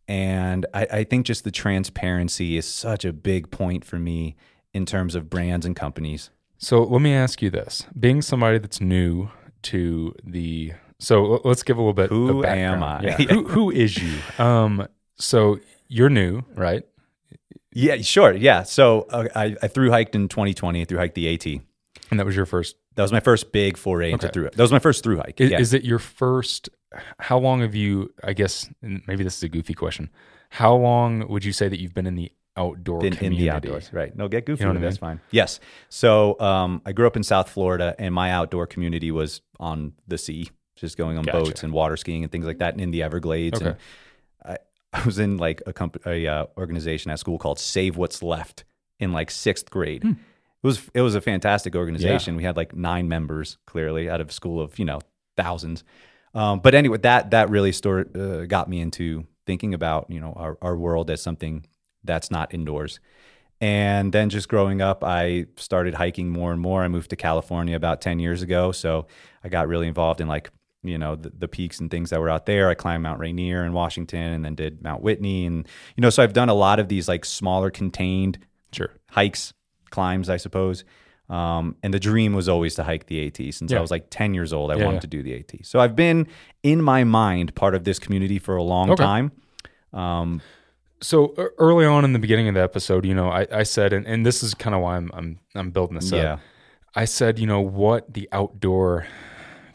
And 0.09 0.67
I, 0.75 0.87
I 0.91 1.05
think 1.05 1.27
just 1.27 1.45
the 1.45 1.51
transparency 1.53 2.57
is 2.57 2.67
such 2.67 3.05
a 3.05 3.13
big 3.13 3.51
point 3.51 3.85
for 3.85 3.99
me 3.99 4.37
in 4.75 4.85
terms 4.87 5.15
of 5.15 5.31
brands 5.31 5.65
and 5.65 5.77
companies. 5.77 6.31
So 6.59 6.83
let 6.83 7.01
me 7.01 7.15
ask 7.15 7.41
you 7.41 7.49
this: 7.51 7.87
being 7.99 8.21
somebody 8.21 8.59
that's 8.59 8.81
new 8.81 9.31
to 9.63 10.15
the, 10.25 10.73
so 10.99 11.41
let's 11.45 11.63
give 11.63 11.77
a 11.77 11.81
little 11.81 11.95
bit. 11.95 12.11
Who 12.11 12.45
am 12.45 12.83
I? 12.83 13.03
Yeah. 13.03 13.17
who, 13.19 13.47
who 13.49 13.71
is 13.71 13.97
you? 13.97 14.19
Um, 14.39 14.87
so 15.21 15.61
you're 15.89 16.11
new, 16.11 16.43
right? 16.55 16.85
Yeah, 17.73 17.97
sure. 17.99 18.33
Yeah. 18.33 18.65
So 18.65 19.07
uh, 19.11 19.29
I, 19.35 19.57
I 19.63 19.69
through 19.69 19.91
hiked 19.91 20.15
in 20.15 20.29
2020, 20.29 20.85
through 20.87 20.99
hiked 20.99 21.15
the 21.15 21.33
AT. 21.33 21.47
And 22.11 22.19
that 22.19 22.27
was 22.27 22.35
your 22.35 22.47
first. 22.47 22.77
That 22.97 23.03
was 23.03 23.13
my 23.13 23.21
first 23.21 23.53
big 23.53 23.77
foray 23.77 24.11
into 24.11 24.27
Okay. 24.27 24.33
through. 24.33 24.51
That 24.51 24.59
was 24.59 24.73
my 24.73 24.81
first 24.81 25.05
through 25.05 25.19
hike. 25.19 25.41
Is, 25.41 25.51
yeah. 25.51 25.61
is 25.61 25.73
it 25.73 25.85
your 25.85 26.01
first? 26.01 26.69
How 27.21 27.39
long 27.39 27.61
have 27.61 27.75
you? 27.75 28.13
I 28.25 28.33
guess 28.33 28.69
maybe 28.83 29.23
this 29.23 29.37
is 29.37 29.43
a 29.45 29.49
goofy 29.49 29.75
question. 29.75 30.11
How 30.51 30.75
long 30.75 31.29
would 31.29 31.45
you 31.45 31.53
say 31.53 31.69
that 31.69 31.81
you've 31.81 31.95
been 31.95 32.07
in 32.07 32.17
the 32.17 32.33
outdoor 32.57 32.99
been 32.99 33.13
in 33.13 33.17
community? 33.17 33.43
the 33.45 33.51
outdoors, 33.51 33.93
right? 33.93 34.15
No, 34.17 34.27
get 34.27 34.45
goofy. 34.45 34.65
You 34.65 34.73
know 34.73 34.75
I 34.75 34.79
it, 34.79 34.81
That's 34.81 34.97
fine. 34.97 35.21
Yes. 35.31 35.61
So 35.89 36.39
um, 36.41 36.83
I 36.85 36.91
grew 36.91 37.07
up 37.07 37.17
in 37.17 37.23
South 37.23 37.49
Florida, 37.49 37.95
and 38.01 38.13
my 38.13 38.33
outdoor 38.33 38.67
community 38.67 39.13
was 39.13 39.41
on 39.61 39.93
the 40.09 40.19
sea, 40.19 40.51
just 40.75 40.97
going 40.97 41.17
on 41.17 41.25
Gotcha. 41.25 41.39
boats 41.39 41.63
and 41.63 41.73
water 41.73 41.97
skiing 41.97 42.25
and 42.25 42.33
things 42.33 42.47
like 42.47 42.59
that, 42.59 42.73
and 42.75 42.81
in 42.81 42.91
the 42.91 43.05
Everglades. 43.05 43.63
Okay. 43.63 43.71
And 43.71 43.77
I, 44.93 45.05
was 45.05 45.19
in 45.19 45.37
like 45.37 45.63
a, 45.67 45.73
company, 45.73 46.27
a 46.27 46.33
uh, 46.33 46.47
organization 46.57 47.11
at 47.11 47.19
school 47.19 47.39
called 47.39 47.59
Save 47.59 47.97
What's 47.97 48.23
Left 48.23 48.65
in 48.99 49.13
like 49.13 49.31
sixth 49.31 49.71
grade. 49.71 50.03
Hmm. 50.03 50.11
It 50.11 50.67
was 50.67 50.91
it 50.93 51.01
was 51.01 51.15
a 51.15 51.23
fantastic 51.23 51.75
organization. 51.75 52.37
We 52.37 52.45
had 52.45 52.57
like 52.57 52.75
nine 52.75 53.09
members, 53.09 53.57
clearly 53.67 54.11
out 54.11 54.21
of 54.21 54.31
school 54.31 54.61
of 54.61 54.79
you 54.79 54.85
know 54.85 55.01
thousands. 55.37 55.85
Um, 56.35 56.61
but 56.61 56.75
anyway, 56.75 56.99
that 56.99 57.31
that 57.31 57.49
really 57.49 57.73
uh, 57.73 58.45
got 58.45 58.69
me 58.69 58.81
into 58.81 59.27
thinking 59.47 59.73
about 59.73 60.11
you 60.11 60.21
know 60.21 60.35
our, 60.37 60.59
our 60.61 60.77
world 60.77 61.11
as 61.11 61.23
something 61.23 61.65
that's 62.05 62.31
not 62.31 62.53
indoors. 62.53 63.01
And 63.61 64.13
then 64.13 64.31
just 64.31 64.49
growing 64.49 64.81
up, 64.81 65.05
I 65.05 65.47
started 65.57 65.95
hiking 65.95 66.31
more 66.31 66.53
and 66.53 66.61
more. 66.61 66.83
I 66.83 66.89
moved 66.89 67.11
to 67.11 67.17
California 67.17 67.77
about 67.77 68.01
10 68.01 68.19
years 68.19 68.41
ago. 68.41 68.73
So 68.73 69.07
I 69.45 69.51
got 69.51 69.69
really 69.69 69.87
involved 69.87 70.21
in 70.21 70.29
like, 70.29 70.51
you 70.83 70.97
know, 70.99 71.15
the, 71.17 71.31
the 71.31 71.49
peaks 71.49 71.79
and 71.81 71.91
things 71.91 72.11
that 72.11 72.21
were 72.21 72.31
out 72.31 72.47
there. 72.47 72.69
I 72.69 72.75
climbed 72.75 73.03
Mount 73.03 73.21
Rainier 73.21 73.65
in 73.65 73.73
Washington 73.73 74.33
and 74.33 74.45
then 74.45 74.55
did 74.55 74.83
Mount 74.83 75.03
Whitney. 75.03 75.47
And, 75.47 75.67
you 75.97 76.01
know, 76.01 76.11
so 76.11 76.23
I've 76.23 76.33
done 76.33 76.49
a 76.49 76.55
lot 76.55 76.79
of 76.81 76.89
these 76.89 77.09
like 77.09 77.25
smaller 77.25 77.71
contained 77.71 78.39
Sure. 78.73 78.91
hikes, 79.11 79.53
climbs, 79.91 80.29
I 80.31 80.37
suppose. 80.39 80.85
Um, 81.29 81.77
and 81.83 81.93
the 81.95 82.01
dream 82.01 82.33
was 82.35 82.49
always 82.49 82.75
to 82.77 82.83
hike 82.83 83.07
the 83.07 83.27
AT. 83.27 83.37
Since 83.55 83.71
Yeah. 83.73 83.79
I 83.79 83.81
was 83.81 83.91
like 83.91 84.07
10 84.11 84.35
years 84.35 84.53
old, 84.53 84.71
I 84.73 84.77
Yeah, 84.77 84.85
wanted 84.85 84.97
yeah. 84.97 85.01
to 85.01 85.07
do 85.07 85.23
the 85.23 85.35
AT. 85.35 85.65
So 85.65 85.79
I've 85.81 85.95
been 85.95 86.27
in 86.63 86.83
my 86.83 87.05
mind 87.05 87.55
part 87.55 87.75
of 87.75 87.85
this 87.85 87.99
community 87.99 88.39
for 88.39 88.57
a 88.57 88.63
long 88.63 88.91
Okay. 88.91 89.05
time. 89.05 89.33
Um, 89.93 90.41
So 91.03 91.35
early 91.59 91.87
on 91.87 92.05
in 92.05 92.13
the 92.13 92.19
beginning 92.19 92.49
of 92.49 92.55
the 92.55 92.63
episode, 92.63 93.07
you 93.07 93.15
know, 93.15 93.29
I, 93.31 93.47
I 93.53 93.63
said, 93.63 93.93
and, 93.95 94.07
and 94.07 94.27
this 94.27 94.43
is 94.43 94.53
kind 94.55 94.75
of 94.75 94.83
why 94.83 94.97
I'm, 94.97 95.11
I'm 95.15 95.39
I'm 95.55 95.71
building 95.71 95.95
this 95.97 96.13
up. 96.13 96.41
I 96.95 97.05
said, 97.07 97.39
you 97.39 97.47
know, 97.47 97.61
what 97.61 98.13
the 98.13 98.29
outdoor 98.33 99.07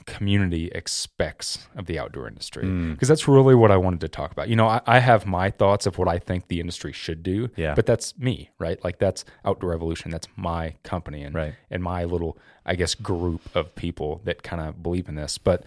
community 0.06 0.68
expects 0.76 1.68
of 1.76 1.88
the 1.88 1.98
outdoor 1.98 2.28
industry, 2.28 2.64
Mm. 2.64 2.92
because 2.94 3.08
that's 3.08 3.28
really 3.28 3.56
what 3.56 3.72
I 3.72 3.78
wanted 3.78 4.02
to 4.02 4.08
talk 4.08 4.32
about. 4.32 4.50
You 4.50 4.56
know, 4.56 4.68
I, 4.68 4.82
I 4.86 5.00
have 5.00 5.26
my 5.26 5.50
thoughts 5.50 5.86
of 5.88 5.98
what 5.98 6.08
I 6.08 6.20
think 6.20 6.48
the 6.48 6.60
industry 6.60 6.92
should 6.92 7.24
do, 7.24 7.50
Yeah. 7.56 7.74
but 7.74 7.86
that's 7.86 8.18
me, 8.18 8.52
right? 8.60 8.82
Like 8.84 9.00
that's 9.00 9.26
Outdoor 9.44 9.74
Evolution. 9.74 10.12
That's 10.12 10.28
my 10.36 10.76
company 10.84 11.24
and 11.24 11.34
Right. 11.36 11.56
and 11.72 11.82
my 11.82 12.04
little, 12.04 12.38
I 12.66 12.76
guess, 12.76 12.94
group 12.96 13.42
of 13.56 13.74
people 13.76 14.22
that 14.26 14.44
kind 14.44 14.62
of 14.62 14.84
believe 14.84 15.10
in 15.10 15.16
this. 15.16 15.38
But 15.38 15.64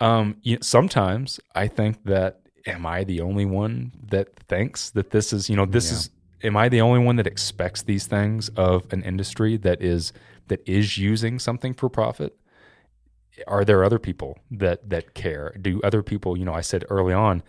um, 0.00 0.36
you 0.42 0.58
sometimes 0.60 1.40
I 1.54 1.68
think 1.68 2.04
that 2.04 2.40
am 2.66 2.84
I 2.86 3.02
the 3.04 3.20
only 3.20 3.44
one 3.46 3.92
that 4.10 4.36
thinks 4.48 4.90
that 4.90 5.10
this 5.10 5.32
is, 5.32 5.48
you 5.50 5.56
know, 5.56 5.66
this 5.66 5.90
Yeah. 5.90 5.96
is 5.96 6.10
am 6.42 6.56
I 6.56 6.68
the 6.68 6.80
only 6.82 7.00
one 7.00 7.16
that 7.16 7.26
expects 7.26 7.82
these 7.82 8.06
things 8.06 8.48
of 8.50 8.92
an 8.92 9.02
industry 9.02 9.56
that 9.56 9.80
is 9.82 10.12
that 10.48 10.60
is 10.68 10.98
using 10.98 11.38
something 11.38 11.74
for 11.74 11.88
profit? 11.88 12.36
Are 13.46 13.64
there 13.64 13.84
other 13.84 13.98
people 13.98 14.38
that 14.50 14.88
that 14.90 15.14
care? 15.14 15.54
Do 15.60 15.80
other 15.82 16.02
people, 16.02 16.36
you 16.36 16.44
know, 16.44 16.54
I 16.54 16.60
said 16.60 16.84
early 16.88 17.12
on 17.12 17.42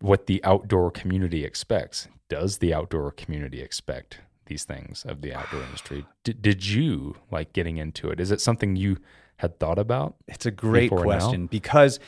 what 0.00 0.26
the 0.26 0.42
outdoor 0.44 0.90
community 0.90 1.44
expects. 1.44 2.08
Does 2.28 2.58
the 2.58 2.74
outdoor 2.74 3.10
community 3.10 3.60
expect 3.60 4.20
these 4.46 4.64
things 4.64 5.04
of 5.06 5.20
the 5.20 5.34
outdoor 5.34 5.62
industry? 5.64 6.06
Did, 6.24 6.42
did 6.42 6.66
you 6.66 7.16
like 7.30 7.52
getting 7.52 7.76
into 7.76 8.10
it? 8.10 8.20
Is 8.20 8.30
it 8.30 8.40
something 8.40 8.76
you 8.76 8.98
had 9.36 9.58
thought 9.58 9.78
about? 9.78 10.16
It's 10.28 10.46
a 10.46 10.50
great 10.50 10.90
before 10.90 11.04
now? 11.06 11.18
question 11.18 11.46
because 11.46 12.00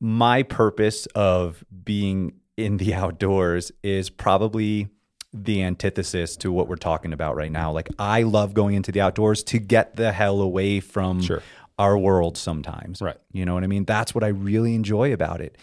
my 0.00 0.42
purpose 0.42 1.06
of 1.14 1.64
being 1.84 2.34
in 2.56 2.76
the 2.76 2.94
outdoors 3.02 3.72
is 3.82 4.10
probably 4.10 4.88
the 5.32 5.64
antithesis 5.64 6.36
to 6.36 6.52
what 6.52 6.68
we're 6.68 6.76
talking 6.76 7.12
about 7.12 7.34
right 7.34 7.50
now. 7.50 7.72
Like 7.72 7.88
I 7.98 8.22
love 8.22 8.54
going 8.54 8.76
into 8.76 8.92
the 8.92 9.00
outdoors 9.00 9.42
to 9.44 9.58
get 9.58 9.96
the 9.96 10.12
hell 10.12 10.40
away 10.40 10.78
from 10.78 11.20
Sure. 11.20 11.42
Our 11.78 11.96
world 11.98 12.36
sometimes. 12.36 13.00
Right. 13.02 13.16
You 13.32 13.44
know 13.44 13.54
what 13.54 13.64
I 13.64 13.66
mean? 13.66 13.84
That's 13.84 14.14
what 14.14 14.22
I 14.24 14.28
really 14.28 14.74
enjoy 14.74 15.12
about 15.12 15.40
it. 15.40 15.56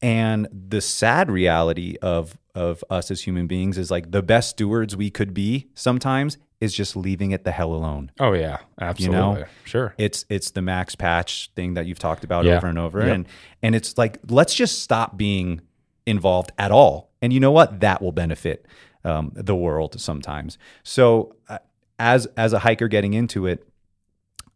And 0.00 0.48
the 0.68 0.80
sad 0.80 1.30
reality 1.30 1.96
of 2.02 2.36
of 2.54 2.84
us 2.90 3.10
as 3.10 3.22
human 3.22 3.46
beings 3.46 3.78
is 3.78 3.90
like 3.90 4.10
the 4.10 4.22
best 4.22 4.50
stewards 4.50 4.94
we 4.94 5.08
could 5.10 5.32
be 5.32 5.68
sometimes 5.74 6.36
is 6.60 6.74
just 6.74 6.94
leaving 6.96 7.30
it 7.30 7.44
the 7.44 7.50
hell 7.52 7.72
alone. 7.72 8.10
Oh 8.20 8.32
yeah, 8.34 8.58
absolutely. 8.80 9.44
sure. 9.64 9.94
It's 9.98 10.24
it's 10.28 10.50
the 10.50 10.60
max 10.62 10.94
patch 10.94 11.50
thing 11.56 11.74
that 11.74 11.86
you've 11.86 11.98
talked 12.00 12.24
about 12.24 12.44
Yeah. 12.44 12.56
over 12.56 12.66
and 12.66 12.78
over, 12.78 13.00
Yep. 13.06 13.14
and 13.14 13.26
and 13.62 13.74
it's 13.74 13.96
like 13.96 14.18
let's 14.28 14.54
just 14.54 14.80
stop 14.82 15.16
being 15.16 15.60
involved 16.04 16.52
at 16.58 16.70
all. 16.72 17.10
And 17.22 17.32
you 17.32 17.38
know 17.40 17.52
what? 17.52 17.80
That 17.80 18.02
will 18.02 18.12
benefit 18.12 18.66
um, 19.04 19.30
the 19.34 19.54
world 19.56 19.98
sometimes. 20.00 20.58
So 20.82 21.36
uh, 21.48 21.58
as 21.98 22.26
as 22.36 22.52
a 22.52 22.58
hiker 22.58 22.88
getting 22.88 23.14
into 23.14 23.46
it, 23.46 23.66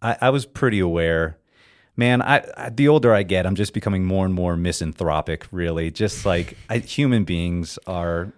I, 0.07 0.17
I 0.27 0.31
was 0.31 0.47
pretty 0.47 0.79
aware. 0.79 1.37
Man, 1.97 2.21
I, 2.23 2.45
I 2.57 2.69
the 2.71 2.89
older 2.89 3.15
I 3.15 3.23
get, 3.23 3.47
I'm 3.47 3.55
just 3.55 3.73
becoming 3.73 4.05
more 4.05 4.25
and 4.27 4.35
more 4.35 4.57
misanthropic. 4.57 5.47
Really, 5.51 5.91
just 5.91 6.27
like 6.27 6.57
I, 6.69 6.79
human 6.79 7.25
beings 7.25 7.79
are, 7.87 8.33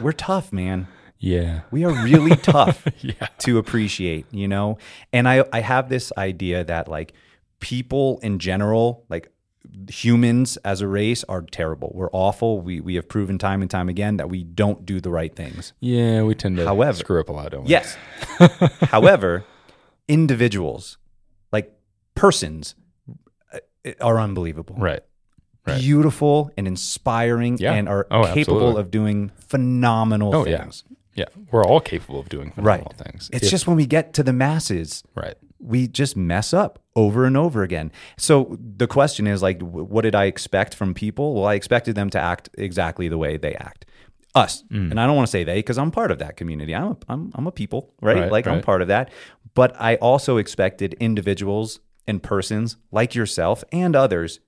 we're 0.00 0.12
tough, 0.12 0.52
man. 0.52 0.86
Yeah. 1.18 1.62
We 1.70 1.84
are 1.84 1.92
really 2.04 2.36
tough 2.54 2.86
Yeah. 3.00 3.26
to 3.38 3.58
appreciate, 3.58 4.26
you 4.30 4.46
know? 4.46 4.78
And 5.12 5.26
I, 5.28 5.44
I 5.52 5.60
have 5.60 5.88
this 5.88 6.12
idea 6.16 6.62
that 6.64 6.86
like 6.86 7.12
people 7.60 8.20
in 8.22 8.38
general, 8.38 9.04
like 9.08 9.32
humans 9.90 10.56
as 10.58 10.80
a 10.80 10.86
race 10.86 11.24
are 11.24 11.42
terrible. 11.42 11.90
We're 11.94 12.10
awful. 12.12 12.60
We, 12.60 12.80
we 12.80 12.94
have 12.94 13.08
proven 13.08 13.36
time 13.38 13.62
and 13.62 13.70
time 13.70 13.88
again 13.88 14.18
that 14.18 14.28
we 14.28 14.44
don't 14.44 14.86
do 14.86 15.00
the 15.00 15.10
right 15.10 15.34
things. 15.34 15.72
Yeah, 15.80 16.22
we 16.22 16.34
tend 16.36 16.56
to 16.58 16.64
However- 16.66 16.98
screw 16.98 17.20
up 17.20 17.28
a 17.30 17.32
lot, 17.32 17.50
don't 17.50 17.64
we? 17.64 17.70
Yes. 17.70 17.96
However, 18.82 19.44
individuals, 20.06 20.98
persons, 22.18 22.74
uh, 23.52 23.58
are 24.00 24.18
unbelievable. 24.20 24.76
Right. 24.78 25.00
Right. 25.66 25.80
Beautiful 25.80 26.50
and 26.56 26.66
inspiring 26.66 27.58
Yeah. 27.58 27.74
and 27.74 27.88
are 27.88 28.06
Oh, 28.10 28.24
capable 28.32 28.56
absolutely. 28.58 28.80
of 28.80 28.90
doing 28.90 29.30
phenomenal 29.38 30.34
Oh 30.34 30.44
things. 30.44 30.84
Yeah. 31.14 31.26
We're 31.50 31.64
all 31.64 31.80
capable 31.80 32.20
of 32.20 32.28
doing 32.28 32.52
Right. 32.56 32.80
phenomenal 32.80 32.92
things. 32.96 33.28
It's 33.32 33.44
If- 33.44 33.50
just 33.50 33.66
when 33.66 33.76
we 33.76 33.86
get 33.86 34.14
to 34.14 34.22
the 34.22 34.32
masses, 34.32 35.02
right. 35.14 35.34
we 35.58 35.86
just 35.88 36.16
mess 36.16 36.54
up 36.54 36.78
over 36.96 37.24
and 37.24 37.36
over 37.36 37.62
again. 37.62 37.90
So 38.16 38.56
the 38.78 38.86
question 38.86 39.26
is 39.26 39.42
like, 39.42 39.60
what 39.60 40.02
did 40.02 40.14
I 40.14 40.24
expect 40.24 40.74
from 40.74 40.94
people? 40.94 41.34
Well, 41.34 41.44
I 41.46 41.54
expected 41.54 41.94
them 41.96 42.08
to 42.10 42.20
act 42.20 42.48
exactly 42.56 43.08
the 43.08 43.18
way 43.18 43.36
they 43.36 43.54
act. 43.54 43.84
Us, 44.34 44.62
Mm. 44.70 44.90
and 44.92 45.00
I 45.00 45.06
don't 45.06 45.16
want 45.16 45.26
to 45.26 45.30
say 45.30 45.42
they 45.42 45.56
because 45.56 45.78
I'm 45.78 45.90
part 45.90 46.10
of 46.12 46.18
that 46.20 46.36
community. 46.36 46.74
I'm 46.74 46.92
a, 46.92 46.96
I'm, 47.08 47.32
I'm 47.34 47.46
a 47.46 47.50
people, 47.52 47.92
right? 48.00 48.16
Right, 48.20 48.30
like 48.32 48.46
I'm 48.46 48.60
part 48.60 48.82
of 48.82 48.88
that. 48.88 49.10
But 49.54 49.74
I 49.80 49.96
also 49.96 50.36
expected 50.36 50.94
individuals 51.00 51.80
and 52.08 52.20
persons 52.22 52.76
like 52.90 53.14
yourself 53.14 53.62
and 53.70 53.94
others 53.94 54.40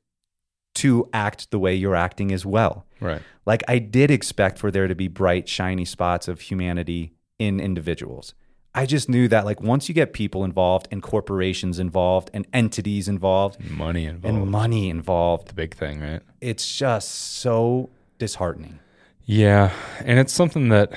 to 0.75 1.09
act 1.13 1.51
the 1.51 1.59
way 1.59 1.75
you're 1.75 1.95
acting 1.97 2.33
as 2.33 2.45
well. 2.47 2.87
Right. 3.01 3.23
Like 3.47 3.63
I 3.69 3.79
did 3.79 4.11
expect 4.11 4.59
for 4.59 4.71
there 4.71 4.89
to 4.89 4.95
be 4.95 5.09
bright, 5.09 5.49
shiny 5.49 5.85
spots 5.85 6.27
of 6.27 6.41
humanity 6.41 7.13
in 7.39 7.61
individuals. 7.61 8.35
I 8.73 8.87
just 8.87 9.09
knew 9.09 9.27
that 9.29 9.45
like 9.45 9.61
once 9.61 9.89
you 9.89 9.95
get 9.95 10.13
people 10.13 10.45
involved 10.45 10.87
and 10.93 11.03
corporations 11.03 11.79
involved 11.81 12.31
and 12.33 12.47
entities 12.53 13.09
involved 13.09 13.59
Money 13.69 14.07
involved. 14.07 14.37
and 14.37 14.51
money 14.51 14.89
involved, 14.89 15.49
the 15.49 15.55
big 15.55 15.75
thing, 15.75 16.01
right? 16.01 16.23
it's 16.41 16.79
just 16.79 17.11
so 17.11 17.91
disheartening. 18.19 18.79
Yeah, 19.25 19.73
and 20.05 20.19
it's 20.19 20.33
something 20.33 20.69
that 20.69 20.93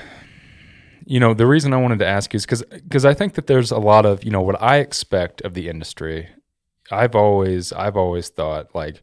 you 1.06 1.20
know 1.20 1.34
the 1.34 1.48
reason 1.48 1.74
I 1.74 1.78
wanted 1.78 2.00
to 2.00 2.06
ask 2.08 2.32
you 2.34 2.38
is 2.38 2.46
because 2.46 2.62
because 2.64 3.06
I 3.06 3.14
think 3.16 3.34
that 3.34 3.48
there's 3.48 3.72
a 3.72 3.80
lot 3.80 4.06
of 4.06 4.24
you 4.24 4.30
know 4.32 4.42
what 4.42 4.62
I 4.62 4.78
expect 4.78 5.42
of 5.42 5.56
the 5.56 5.68
industry. 5.68 6.30
I've 6.94 7.16
always 7.16 7.74
I've 7.74 7.98
always 7.98 8.30
thought 8.30 8.74
like, 8.76 9.02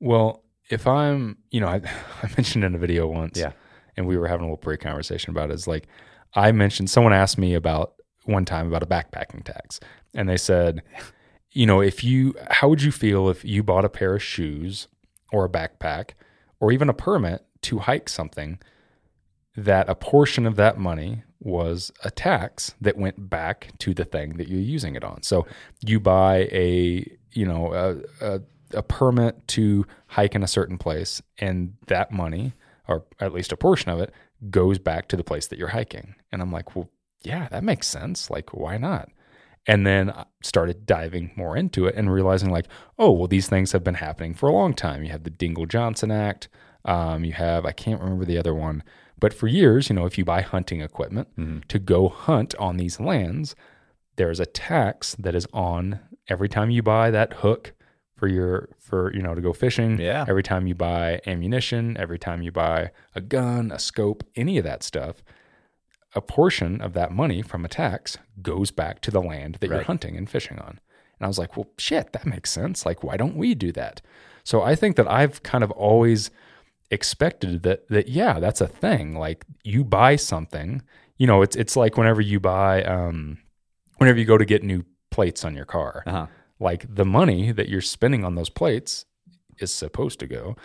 well, 0.00 0.42
if 0.70 0.86
I'm 0.86 1.38
you 1.50 1.60
know 1.60 1.68
I, 1.68 1.76
I 2.22 2.28
mentioned 2.36 2.64
in 2.64 2.74
a 2.74 2.78
video 2.78 3.06
once, 3.06 3.38
Yeah. 3.38 3.52
and 3.96 4.06
we 4.06 4.16
were 4.16 4.28
having 4.28 4.44
a 4.44 4.46
little 4.46 4.56
pre 4.56 4.76
conversation 4.76 5.30
about 5.30 5.50
it. 5.50 5.54
Is 5.54 5.66
like 5.66 5.86
I 6.34 6.52
mentioned 6.52 6.90
someone 6.90 7.12
asked 7.12 7.38
me 7.38 7.54
about 7.54 7.94
one 8.24 8.44
time 8.44 8.66
about 8.68 8.82
a 8.82 8.86
backpacking 8.86 9.44
tax, 9.44 9.80
and 10.14 10.28
they 10.28 10.36
said, 10.36 10.82
you 11.52 11.66
know, 11.66 11.80
if 11.80 12.02
you 12.04 12.34
how 12.50 12.68
would 12.68 12.82
you 12.82 12.92
feel 12.92 13.28
if 13.28 13.44
you 13.44 13.62
bought 13.62 13.84
a 13.84 13.88
pair 13.90 14.14
of 14.14 14.22
shoes 14.22 14.88
or 15.32 15.44
a 15.44 15.48
backpack 15.48 16.10
or 16.60 16.70
even 16.72 16.88
a 16.88 16.94
permit 16.94 17.44
to 17.62 17.78
hike 17.80 18.08
something 18.08 18.58
that 19.56 19.88
a 19.88 19.94
portion 19.94 20.46
of 20.46 20.56
that 20.56 20.78
money 20.78 21.22
was 21.40 21.90
a 22.04 22.10
tax 22.10 22.74
that 22.80 22.96
went 22.96 23.28
back 23.28 23.70
to 23.78 23.92
the 23.92 24.04
thing 24.04 24.36
that 24.36 24.48
you're 24.48 24.60
using 24.60 24.94
it 24.94 25.04
on. 25.04 25.22
So 25.22 25.46
you 25.84 25.98
buy 26.00 26.48
a, 26.52 27.04
you 27.32 27.46
know, 27.46 27.72
a, 27.72 28.26
a, 28.34 28.40
a 28.74 28.82
permit 28.82 29.46
to 29.48 29.86
hike 30.06 30.34
in 30.34 30.42
a 30.42 30.48
certain 30.48 30.78
place 30.78 31.22
and 31.38 31.74
that 31.86 32.10
money 32.12 32.54
or 32.88 33.04
at 33.20 33.32
least 33.32 33.52
a 33.52 33.56
portion 33.56 33.90
of 33.90 34.00
it 34.00 34.12
goes 34.50 34.78
back 34.78 35.08
to 35.08 35.16
the 35.16 35.24
place 35.24 35.46
that 35.46 35.58
you're 35.58 35.68
hiking. 35.68 36.14
And 36.30 36.42
I'm 36.42 36.52
like, 36.52 36.74
well, 36.74 36.90
yeah, 37.22 37.48
that 37.50 37.64
makes 37.64 37.86
sense. 37.86 38.30
Like, 38.30 38.52
why 38.52 38.76
not? 38.76 39.08
And 39.66 39.86
then 39.86 40.10
I 40.10 40.24
started 40.42 40.86
diving 40.86 41.30
more 41.36 41.56
into 41.56 41.86
it 41.86 41.94
and 41.94 42.12
realizing, 42.12 42.50
like, 42.50 42.66
oh, 42.98 43.12
well, 43.12 43.28
these 43.28 43.48
things 43.48 43.70
have 43.70 43.84
been 43.84 43.94
happening 43.94 44.34
for 44.34 44.48
a 44.48 44.52
long 44.52 44.74
time. 44.74 45.04
You 45.04 45.10
have 45.10 45.22
the 45.22 45.30
Dingell 45.30 45.68
Johnson 45.68 46.10
Act. 46.10 46.48
Um, 46.84 47.24
you 47.24 47.32
have, 47.32 47.64
I 47.64 47.70
can't 47.70 48.00
remember 48.00 48.24
the 48.24 48.38
other 48.38 48.54
one, 48.54 48.82
but 49.20 49.32
for 49.32 49.46
years, 49.46 49.88
you 49.88 49.94
know, 49.94 50.04
if 50.04 50.18
you 50.18 50.24
buy 50.24 50.40
hunting 50.40 50.80
equipment 50.80 51.28
to 51.68 51.78
go 51.78 52.08
hunt 52.08 52.56
on 52.56 52.76
these 52.76 52.98
lands, 52.98 53.54
there's 54.22 54.38
a 54.38 54.46
tax 54.46 55.16
that 55.16 55.34
is 55.34 55.48
on 55.52 55.98
every 56.28 56.48
time 56.48 56.70
you 56.70 56.80
buy 56.80 57.10
that 57.10 57.32
hook 57.34 57.72
for 58.14 58.28
your 58.28 58.68
for 58.78 59.12
you 59.16 59.20
know 59.20 59.34
to 59.34 59.40
go 59.40 59.52
fishing 59.52 59.98
Yeah. 59.98 60.24
every 60.28 60.44
time 60.44 60.68
you 60.68 60.76
buy 60.76 61.20
ammunition 61.26 61.96
every 61.96 62.20
time 62.20 62.40
you 62.40 62.52
buy 62.52 62.92
a 63.16 63.20
gun 63.20 63.72
a 63.72 63.80
scope 63.80 64.22
any 64.36 64.58
of 64.58 64.64
that 64.64 64.84
stuff 64.84 65.24
a 66.14 66.20
portion 66.20 66.80
of 66.80 66.92
that 66.92 67.10
money 67.10 67.42
from 67.42 67.64
a 67.64 67.68
tax 67.68 68.16
goes 68.40 68.70
back 68.70 69.00
to 69.00 69.10
the 69.10 69.20
land 69.20 69.56
that 69.60 69.68
you're 69.70 69.82
hunting 69.82 70.16
and 70.16 70.30
fishing 70.30 70.58
on. 70.60 70.78
And 71.18 71.22
i 71.22 71.26
was 71.26 71.38
like 71.38 71.56
well 71.56 71.66
shit 71.78 72.12
that 72.12 72.24
makes 72.26 72.50
sense. 72.52 72.86
Like 72.86 73.02
why 73.02 73.16
don't 73.16 73.34
we 73.36 73.54
do 73.56 73.72
that? 73.72 74.00
So 74.44 74.62
i 74.62 74.74
think 74.76 74.94
that 74.96 75.10
i've 75.10 75.42
kind 75.42 75.64
of 75.64 75.72
always 75.72 76.30
expected 76.92 77.62
that 77.64 77.88
that 77.88 78.06
yeah 78.08 78.38
that's 78.38 78.60
a 78.60 78.68
thing. 78.68 79.16
Like 79.16 79.44
you 79.64 79.82
buy 79.82 80.14
something 80.16 80.82
you 81.18 81.26
know 81.26 81.42
it's 81.42 81.56
it's 81.56 81.76
like 81.76 81.96
whenever 81.96 82.20
you 82.20 82.38
buy 82.38 82.82
um 82.84 83.38
whenever 84.02 84.18
you 84.18 84.24
go 84.26 84.36
to 84.38 84.44
get 84.44 84.62
new 84.62 84.84
plates 85.10 85.44
on 85.44 85.54
your 85.54 85.64
car 85.66 86.02
Uh-huh. 86.06 86.26
like 86.58 86.86
the 86.94 87.04
money 87.04 87.52
that 87.52 87.68
you're 87.68 87.80
spending 87.80 88.24
on 88.24 88.34
those 88.34 88.50
plates 88.50 89.04
is 89.58 89.72
supposed 89.72 90.18
to 90.20 90.26
go 90.26 90.56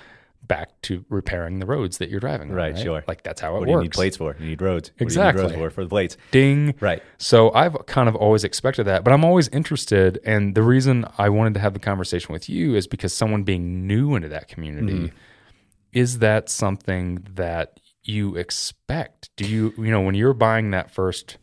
back 0.45 0.69
to 0.81 1.03
repairing 1.09 1.59
the 1.59 1.65
roads 1.65 1.97
that 1.97 2.09
you're 2.09 2.21
driving 2.21 2.49
on, 2.49 2.55
Right, 2.55 2.73
right 2.73 2.81
sure. 2.81 3.03
like 3.07 3.21
that's 3.23 3.41
how 3.41 3.57
it 3.57 3.59
What 3.59 3.65
do 3.65 3.71
works 3.73 3.79
you 3.83 3.89
need 3.89 3.91
plates 3.93 4.17
for? 4.17 4.35
You 4.39 4.45
need 4.47 4.61
roads. 4.61 4.91
Exactly. 4.99 5.43
What 5.43 5.49
do 5.49 5.53
you 5.53 5.57
need 5.57 5.63
roads 5.63 5.73
for? 5.73 5.81
For 5.81 5.83
the 5.83 5.89
plates. 5.89 6.17
ding 6.31 6.73
Right. 6.79 7.03
so 7.17 7.51
I've 7.53 7.75
kind 7.87 8.07
of 8.07 8.15
always 8.15 8.43
expected 8.45 8.85
that, 8.85 9.03
but 9.03 9.11
I'm 9.11 9.25
always 9.25 9.49
interested. 9.49 10.19
And 10.23 10.55
the 10.55 10.61
reason 10.63 11.05
I 11.17 11.27
wanted 11.29 11.53
to 11.55 11.59
have 11.59 11.73
the 11.73 11.79
conversation 11.79 12.31
with 12.31 12.47
you 12.47 12.75
is 12.75 12.87
because 12.87 13.11
someone 13.13 13.43
being 13.43 13.85
new 13.87 14.15
into 14.15 14.29
that 14.29 14.47
community, 14.47 15.11
is 15.91 16.19
that 16.19 16.47
something 16.49 17.25
that 17.35 17.79
you 18.03 18.35
expect? 18.37 19.29
Do 19.35 19.45
you, 19.45 19.73
you 19.77 19.91
know, 19.91 19.99
when 20.01 20.15
you're 20.15 20.33
buying 20.33 20.71
that 20.71 20.91
first 20.91 21.37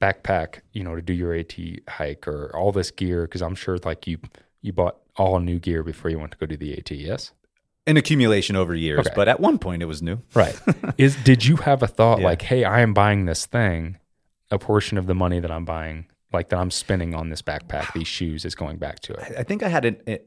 backpack, 0.00 0.60
you 0.72 0.82
know, 0.84 0.94
to 0.96 1.02
do 1.02 1.12
your 1.12 1.34
AT 1.34 1.54
hike 1.88 2.26
or 2.28 2.54
all 2.56 2.72
this 2.72 2.90
gear, 2.90 3.22
because 3.22 3.42
I'm 3.42 3.54
sure 3.54 3.78
like 3.84 4.06
you, 4.06 4.18
you 4.62 4.72
bought 4.72 4.96
all 5.16 5.38
new 5.40 5.58
gear 5.58 5.82
before 5.82 6.10
you 6.10 6.18
went 6.18 6.32
to 6.32 6.38
go 6.38 6.46
do 6.46 6.56
the 6.56 6.76
AT, 6.76 6.90
yes? 6.90 7.32
An 7.86 7.96
accumulation 7.96 8.56
over 8.56 8.74
years, 8.74 9.00
Okay. 9.06 9.12
but 9.14 9.28
at 9.28 9.38
one 9.40 9.58
point 9.58 9.82
it 9.82 9.86
was 9.86 10.02
new. 10.02 10.18
Right. 10.34 10.58
is 10.98 11.16
did 11.24 11.46
you 11.46 11.56
have 11.56 11.82
a 11.82 11.86
thought 11.86 12.18
Yeah. 12.20 12.26
like, 12.26 12.42
hey, 12.42 12.64
I 12.64 12.80
am 12.80 12.92
buying 12.94 13.26
this 13.26 13.46
thing, 13.46 13.98
a 14.50 14.58
portion 14.58 14.98
of 14.98 15.06
the 15.06 15.14
money 15.14 15.38
that 15.40 15.50
I'm 15.50 15.64
buying, 15.64 16.06
like 16.32 16.48
that 16.48 16.58
I'm 16.58 16.72
spending 16.72 17.14
on 17.14 17.30
this 17.30 17.42
backpack, 17.42 17.92
these 17.94 18.08
shoes 18.08 18.44
is 18.44 18.54
going 18.56 18.78
back 18.78 18.98
to 19.00 19.12
it. 19.14 19.34
I 19.38 19.44
think 19.44 19.62
I 19.62 19.68
had 19.68 19.84
an, 19.84 19.96
a, 20.08 20.18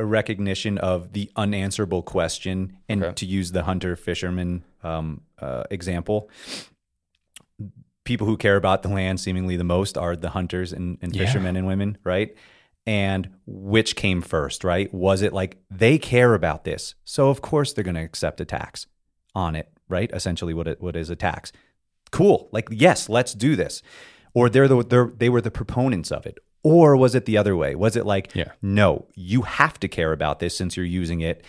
a 0.00 0.04
recognition 0.04 0.78
of 0.78 1.12
the 1.12 1.30
unanswerable 1.36 2.02
question, 2.02 2.76
and 2.88 3.04
Okay. 3.04 3.14
to 3.14 3.26
use 3.26 3.52
the 3.52 3.62
hunter 3.62 3.94
fisherman 3.94 4.64
um, 4.82 5.22
uh, 5.38 5.62
example, 5.70 6.28
people 8.06 8.26
who 8.26 8.38
care 8.38 8.56
about 8.56 8.82
the 8.82 8.88
land 8.88 9.20
seemingly 9.20 9.56
the 9.58 9.64
most 9.64 9.98
are 9.98 10.16
the 10.16 10.30
hunters 10.30 10.72
and, 10.72 10.96
and 11.02 11.14
Yeah. 11.14 11.26
fishermen 11.26 11.56
and 11.56 11.66
women, 11.66 11.98
right? 12.04 12.34
And 12.86 13.28
which 13.46 13.96
came 13.96 14.22
first, 14.22 14.64
right? 14.64 14.92
Was 14.94 15.20
it 15.20 15.32
like 15.34 15.58
they 15.70 15.98
care 15.98 16.32
about 16.34 16.64
this, 16.64 16.94
so 17.04 17.28
of 17.28 17.42
course 17.42 17.72
they're 17.72 17.84
going 17.84 17.96
to 17.96 18.00
accept 18.02 18.40
a 18.40 18.44
tax 18.44 18.86
on 19.34 19.54
it, 19.56 19.68
right? 19.88 20.10
Essentially, 20.12 20.54
what 20.54 20.66
it, 20.68 20.80
what 20.80 20.96
is 20.96 21.10
a 21.10 21.16
tax? 21.16 21.52
Cool, 22.12 22.48
like 22.52 22.68
yes, 22.70 23.08
let's 23.08 23.34
do 23.34 23.56
this. 23.56 23.82
Or 24.34 24.48
they're 24.48 24.68
the 24.68 24.84
they're, 24.84 25.10
they 25.16 25.28
were 25.28 25.40
the 25.40 25.50
proponents 25.50 26.12
of 26.12 26.26
it, 26.26 26.38
or 26.62 26.96
was 26.96 27.14
it 27.14 27.24
the 27.24 27.36
other 27.38 27.56
way? 27.56 27.74
Was 27.74 27.96
it 27.96 28.06
like 28.06 28.32
Yeah. 28.34 28.52
no, 28.62 29.06
you 29.14 29.42
have 29.42 29.80
to 29.80 29.88
care 29.88 30.12
about 30.12 30.38
this 30.38 30.56
since 30.56 30.76
you're 30.76 30.86
using 30.86 31.20
it. 31.20 31.44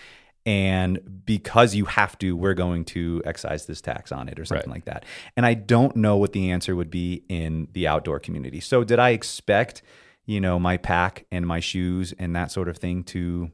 And 0.48 1.22
because 1.26 1.76
you 1.76 1.86
have 1.86 2.18
to, 2.20 2.36
we're 2.38 2.54
going 2.54 2.86
to 2.86 3.22
excise 3.26 3.66
this 3.66 3.82
tax 3.82 4.12
on 4.14 4.30
it 4.30 4.40
or 4.40 4.46
something 4.46 4.70
Right. 4.70 4.78
like 4.78 4.86
that. 4.86 5.04
And 5.36 5.46
I 5.46 5.54
don't 5.54 5.96
know 5.98 6.16
what 6.16 6.32
the 6.32 6.50
answer 6.52 6.74
would 6.74 6.90
be 6.90 7.24
in 7.28 7.68
the 7.74 7.86
outdoor 7.86 8.20
community. 8.20 8.62
So 8.62 8.84
did 8.86 8.98
I 8.98 9.10
expect, 9.10 9.82
you 10.26 10.40
know, 10.40 10.58
my 10.58 10.78
pack 10.78 11.26
and 11.34 11.46
my 11.46 11.60
shoes 11.60 12.14
and 12.18 12.34
that 12.36 12.50
sort 12.52 12.70
of 12.70 12.78
thing 12.78 13.04
to 13.06 13.52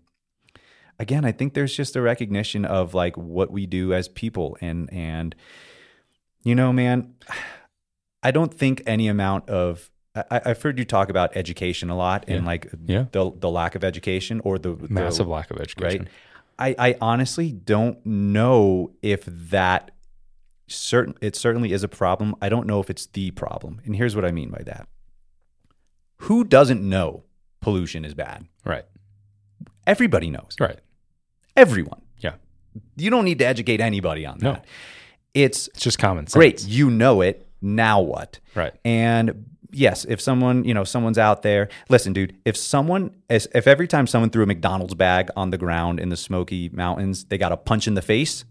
again, 0.99 1.25
I 1.25 1.31
think 1.31 1.55
there's 1.55 1.75
just 1.75 1.95
a 1.95 2.01
recognition 2.01 2.63
of 2.63 2.93
like 2.93 3.17
what 3.17 3.49
we 3.51 3.65
do 3.65 3.91
as 3.93 4.07
people 4.07 4.55
and 4.61 4.87
and 4.93 5.35
you 6.43 6.53
know, 6.55 6.71
man, 6.71 7.15
I 8.25 8.31
don't 8.31 8.53
think 8.53 8.83
any 8.85 9.07
amount 9.07 9.49
of 9.49 9.89
I, 10.15 10.41
I've 10.45 10.61
heard 10.61 10.77
you 10.77 10.85
talk 10.85 11.09
about 11.09 11.35
education 11.35 11.89
a 11.89 11.97
lot 11.97 12.25
and 12.27 12.41
Yeah. 12.43 12.47
like 12.47 12.67
Yeah. 12.85 13.05
the 13.11 13.31
the 13.35 13.49
lack 13.49 13.73
of 13.73 13.83
education 13.83 14.41
or 14.43 14.59
the 14.59 14.75
the- 14.75 14.87
Massive 14.93 15.27
lack 15.27 15.49
of 15.49 15.57
education. 15.59 16.03
right. 16.03 16.07
I, 16.59 16.75
I 16.77 16.95
honestly 17.01 17.51
don't 17.51 18.03
know 18.05 18.91
if 19.01 19.23
that 19.25 19.91
certain 20.67 21.15
it 21.21 21.35
certainly 21.35 21.71
is 21.71 21.83
a 21.83 21.87
problem. 21.87 22.35
I 22.41 22.49
don't 22.49 22.67
know 22.67 22.79
if 22.79 22.89
it's 22.89 23.05
the 23.07 23.31
problem. 23.31 23.81
And 23.85 23.95
here's 23.95 24.15
what 24.15 24.25
I 24.25 24.31
mean 24.31 24.49
by 24.49 24.61
that. 24.65 24.87
Who 26.17 26.43
doesn't 26.43 26.81
know 26.87 27.23
pollution 27.59 28.05
is 28.05 28.13
bad? 28.13 28.45
Right. 28.65 28.85
Everybody 29.85 30.29
knows. 30.29 30.55
Right. 30.59 30.79
Everyone. 31.57 32.01
Yeah. 32.19 32.35
You 32.95 33.09
don't 33.09 33.25
need 33.25 33.39
to 33.39 33.45
educate 33.45 33.81
anybody 33.81 34.25
on 34.25 34.37
that. 34.39 34.43
No. 34.43 34.61
It's 35.33 35.67
It's 35.69 35.81
just 35.81 35.99
common 35.99 36.27
sense. 36.27 36.33
great. 36.35 36.65
You 36.65 36.89
know 36.89 37.21
it. 37.21 37.47
Now 37.61 38.01
what? 38.01 38.39
Right. 38.55 38.73
And 38.85 39.52
yes, 39.73 40.05
if 40.05 40.21
someone, 40.21 40.63
you 40.63 40.73
know, 40.73 40.83
someone's 40.83 41.17
out 41.17 41.41
there, 41.41 41.67
listen, 41.89 42.13
dude, 42.13 42.35
if 42.45 42.55
someone, 42.55 43.11
if 43.29 43.47
if 43.53 43.67
every 43.67 43.87
time 43.87 44.07
someone 44.07 44.29
threw 44.29 44.43
a 44.43 44.45
McDonald's 44.45 44.93
bag 44.95 45.29
on 45.35 45.49
the 45.49 45.57
ground 45.57 45.99
in 45.99 46.09
the 46.09 46.17
Smoky 46.17 46.69
Mountains, 46.69 47.25
they 47.25 47.37
got 47.37 47.51
a 47.51 47.57
punch 47.57 47.87
in 47.87 47.93
the 47.95 48.01
face, 48.01 48.45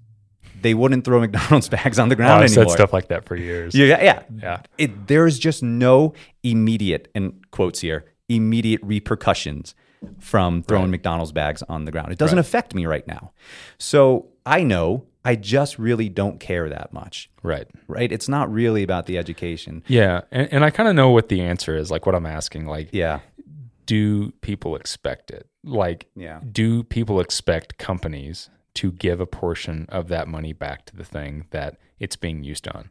they 0.60 0.74
wouldn't 0.74 1.04
throw 1.04 1.20
McDonald's 1.26 1.68
bags 1.68 1.98
on 1.98 2.08
the 2.08 2.14
Oh, 2.14 2.16
ground 2.16 2.44
I've 2.44 2.50
said 2.50 2.70
stuff 2.70 2.92
like 2.92 3.08
that 3.08 3.24
for 3.24 3.36
years. 3.36 3.74
Yeah, 3.74 4.02
yeah. 4.02 4.22
Yeah. 4.36 4.60
It, 4.78 5.06
there 5.06 5.26
is 5.26 5.38
just 5.38 5.62
no 5.62 6.12
immediate, 6.42 7.08
in 7.14 7.40
quotes 7.50 7.80
here, 7.80 8.04
immediate 8.28 8.80
repercussions 8.82 9.74
from 10.18 10.62
throwing 10.64 10.90
McDonald's 10.90 11.30
bags 11.32 11.62
on 11.68 11.84
the 11.84 11.92
ground. 11.92 12.10
It 12.12 12.18
doesn't 12.18 12.36
Right. 12.36 12.44
affect 12.46 12.74
me 12.74 12.86
right 12.86 13.06
now. 13.06 13.32
So 13.78 14.26
I 14.44 14.64
know 14.64 15.06
I 15.24 15.36
just 15.36 15.78
really 15.78 16.08
don't 16.08 16.40
care 16.40 16.68
that 16.68 16.92
much, 16.92 17.30
Right. 17.42 17.68
right? 17.86 18.10
It's 18.10 18.28
not 18.28 18.52
really 18.52 18.82
about 18.82 19.06
the 19.06 19.18
education. 19.18 19.84
Yeah. 19.86 20.22
And, 20.32 20.48
and 20.52 20.64
I 20.64 20.70
kind 20.70 20.88
of 20.88 20.94
know 20.96 21.10
what 21.10 21.28
the 21.28 21.40
answer 21.42 21.76
is, 21.76 21.90
like 21.90 22.06
what 22.06 22.14
I'm 22.14 22.26
asking. 22.26 22.66
Like, 22.66 22.88
Yeah. 22.92 23.20
do 23.86 24.32
people 24.40 24.74
expect 24.74 25.30
it? 25.30 25.46
Like, 25.62 26.08
Yeah. 26.16 26.40
do 26.50 26.82
people 26.82 27.20
expect 27.20 27.78
companies 27.78 28.50
to 28.74 28.90
give 28.92 29.20
a 29.20 29.26
portion 29.26 29.86
of 29.90 30.08
that 30.08 30.26
money 30.26 30.52
back 30.52 30.86
to 30.86 30.96
the 30.96 31.04
thing 31.04 31.46
that 31.50 31.76
it's 32.00 32.16
being 32.16 32.42
used 32.42 32.66
on? 32.68 32.90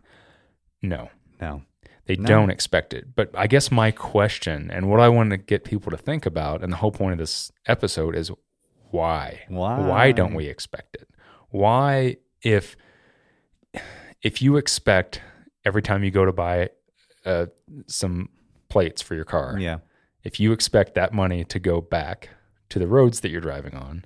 No, 0.82 1.10
No. 1.42 1.64
they 2.06 2.16
No. 2.16 2.26
don't 2.28 2.50
expect 2.50 2.94
it. 2.94 3.14
But 3.16 3.30
I 3.36 3.48
guess 3.48 3.72
my 3.72 3.92
question 3.92 4.70
and 4.72 4.90
what 4.90 5.00
I 5.02 5.10
want 5.10 5.32
to 5.32 5.38
get 5.38 5.64
people 5.66 5.92
to 5.92 5.98
think 5.98 6.26
about, 6.26 6.64
and 6.64 6.72
the 6.72 6.78
whole 6.78 6.92
point 6.92 7.14
of 7.14 7.20
this 7.20 7.52
episode 7.68 8.16
is 8.16 8.32
why? 8.90 9.42
Why? 9.50 9.80
Why 9.80 10.12
don't 10.12 10.34
we 10.34 10.48
expect 10.48 10.96
it? 10.96 11.08
Why, 11.52 12.18
if 12.42 12.76
if 14.22 14.42
you 14.42 14.58
expect 14.58 15.22
every 15.66 15.82
time 15.82 16.04
you 16.04 16.12
go 16.12 16.26
to 16.26 16.32
buy 16.34 16.70
uh, 17.26 17.48
some 17.88 18.30
plates 18.70 19.02
for 19.02 19.16
your 19.16 19.26
car, 19.26 19.58
Yeah. 19.60 19.78
if 20.24 20.40
you 20.40 20.52
expect 20.52 20.96
that 20.96 21.14
money 21.14 21.44
to 21.46 21.60
go 21.60 21.82
back 21.82 22.30
to 22.70 22.80
the 22.80 22.88
roads 22.88 23.20
that 23.22 23.30
you're 23.32 23.42
driving 23.42 23.76
on, 23.76 24.06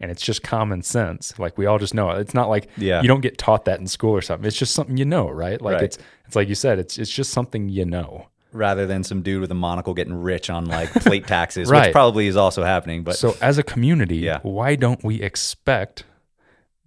and 0.00 0.10
it's 0.10 0.22
just 0.22 0.42
common 0.42 0.82
sense, 0.82 1.38
like 1.38 1.58
we 1.58 1.66
all 1.66 1.78
just 1.78 1.94
know 1.94 2.10
it. 2.10 2.20
It's 2.20 2.34
not 2.34 2.48
like 2.48 2.68
Yeah. 2.76 3.02
you 3.02 3.08
don't 3.08 3.20
get 3.20 3.38
taught 3.38 3.64
that 3.66 3.80
in 3.80 3.86
school 3.86 4.12
or 4.12 4.22
something. 4.22 4.46
It's 4.46 4.56
just 4.56 4.74
something 4.74 4.96
you 4.96 5.04
know, 5.04 5.28
right? 5.28 5.60
Like 5.60 5.74
Right. 5.74 5.84
it's 5.84 5.98
it's 6.26 6.36
like 6.36 6.48
you 6.48 6.54
said, 6.54 6.78
it's 6.78 6.98
it's 6.98 7.10
just 7.10 7.30
something 7.30 7.68
you 7.68 7.84
know. 7.84 8.26
Rather 8.52 8.84
than 8.84 9.04
some 9.04 9.22
dude 9.22 9.40
with 9.42 9.50
a 9.52 9.54
monocle 9.54 9.94
getting 9.94 10.14
rich 10.14 10.50
on 10.50 10.64
like 10.64 10.90
plate 10.92 11.26
taxes, 11.28 11.70
Right. 11.70 11.86
which 11.88 11.92
probably 11.92 12.26
is 12.26 12.36
also 12.36 12.64
happening. 12.64 13.04
But 13.04 13.16
so 13.16 13.36
as 13.40 13.58
a 13.58 13.62
community, 13.62 14.16
Yeah. 14.16 14.40
why 14.42 14.74
don't 14.74 15.04
we 15.04 15.22
expect 15.22 16.04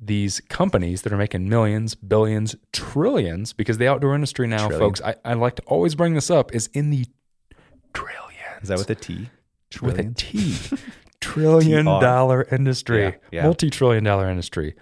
these 0.05 0.39
companies 0.49 1.01
that 1.03 1.13
are 1.13 1.17
making 1.17 1.47
millions, 1.49 1.95
billions, 1.95 2.55
trillions? 2.71 3.53
Because 3.53 3.77
the 3.77 3.87
outdoor 3.87 4.15
industry 4.15 4.47
now, 4.47 4.67
Trillion. 4.67 4.79
folks, 4.79 5.01
I, 5.01 5.15
I 5.23 5.33
like 5.33 5.55
to 5.55 5.61
always 5.63 5.95
bring 5.95 6.13
this 6.13 6.29
up, 6.29 6.53
is 6.53 6.67
in 6.73 6.89
the 6.89 7.05
trillions. 7.93 8.63
is 8.63 8.69
that 8.69 8.77
with 8.77 8.89
a 8.89 8.95
T? 8.95 9.29
with 9.81 9.99
a 9.99 10.03
Trillion? 10.03 10.13
T. 10.13 10.55
Trillion 11.19 11.85
TR. 11.85 11.99
dollar 12.01 12.47
industry, 12.51 13.03
Yeah, 13.03 13.11
yeah. 13.31 13.43
multi 13.43 13.69
trillion 13.69 14.03
dollar 14.03 14.29
industry. 14.29 14.75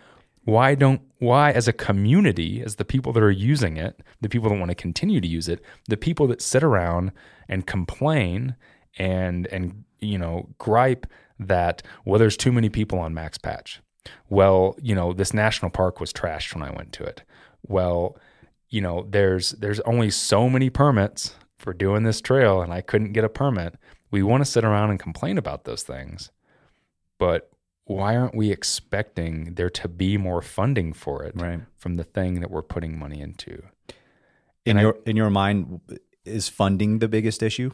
Why 0.44 0.74
don't, 0.74 1.02
why 1.20 1.52
as 1.52 1.68
a 1.68 1.74
community, 1.74 2.64
as 2.66 2.78
the 2.78 2.84
people 2.86 3.14
that 3.14 3.22
are 3.22 3.30
using 3.32 3.78
it, 3.78 4.02
the 4.22 4.28
people 4.30 4.50
that 4.50 4.58
want 4.58 4.70
to 4.70 4.76
continue 4.76 5.22
to 5.22 5.28
use 5.28 5.48
it, 5.48 5.64
the 5.88 5.98
people 5.98 6.26
that 6.28 6.42
sit 6.42 6.64
around 6.64 7.12
and 7.48 7.68
complain 7.68 8.56
and, 8.98 9.46
and, 9.48 9.84
you 10.00 10.18
know, 10.18 10.50
gripe 10.58 11.06
that, 11.40 11.84
well, 12.06 12.18
there's 12.18 12.36
too 12.38 12.52
many 12.52 12.70
people 12.70 12.98
on 12.98 13.14
Max 13.14 13.38
Patch. 13.38 13.82
Well, 14.30 14.76
you 14.82 14.96
know, 14.96 15.14
this 15.14 15.34
national 15.34 15.72
park 15.72 16.00
was 16.00 16.12
trashed 16.14 16.54
when 16.54 16.64
I 16.64 16.72
went 16.72 16.94
to 16.94 17.04
it. 17.04 17.24
Well, 17.68 18.18
you 18.70 18.82
know, 18.82 19.06
there's 19.10 19.52
there's 19.52 19.80
only 19.82 20.10
so 20.10 20.50
many 20.50 20.70
permits 20.70 21.36
for 21.58 21.74
doing 21.74 22.04
this 22.04 22.22
trail 22.22 22.62
and 22.62 22.74
I 22.74 22.82
couldn't 22.82 23.12
get 23.14 23.24
a 23.24 23.30
permit. 23.30 23.76
We 24.10 24.24
want 24.24 24.42
to 24.44 24.50
sit 24.50 24.64
around 24.66 24.90
and 24.90 25.00
complain 25.00 25.38
about 25.38 25.66
those 25.66 25.84
things. 25.84 26.32
But 27.20 27.50
why 27.86 28.16
aren't 28.16 28.36
we 28.36 28.52
expecting 28.52 29.54
there 29.56 29.70
to 29.70 29.88
be 29.88 30.18
more 30.18 30.42
funding 30.42 30.94
for 30.94 31.24
it 31.24 31.34
Right. 31.36 31.60
from 31.78 31.96
the 31.96 32.04
thing 32.04 32.40
that 32.40 32.50
we're 32.50 32.62
putting 32.64 32.98
money 32.98 33.22
into? 33.22 33.62
In 34.66 34.78
And 34.78 34.80
I- 34.80 34.82
your 34.84 34.98
in 35.06 35.16
your 35.18 35.30
mind, 35.30 35.82
is 36.26 36.48
funding 36.50 37.00
the 37.00 37.08
biggest 37.08 37.44
issue? 37.44 37.72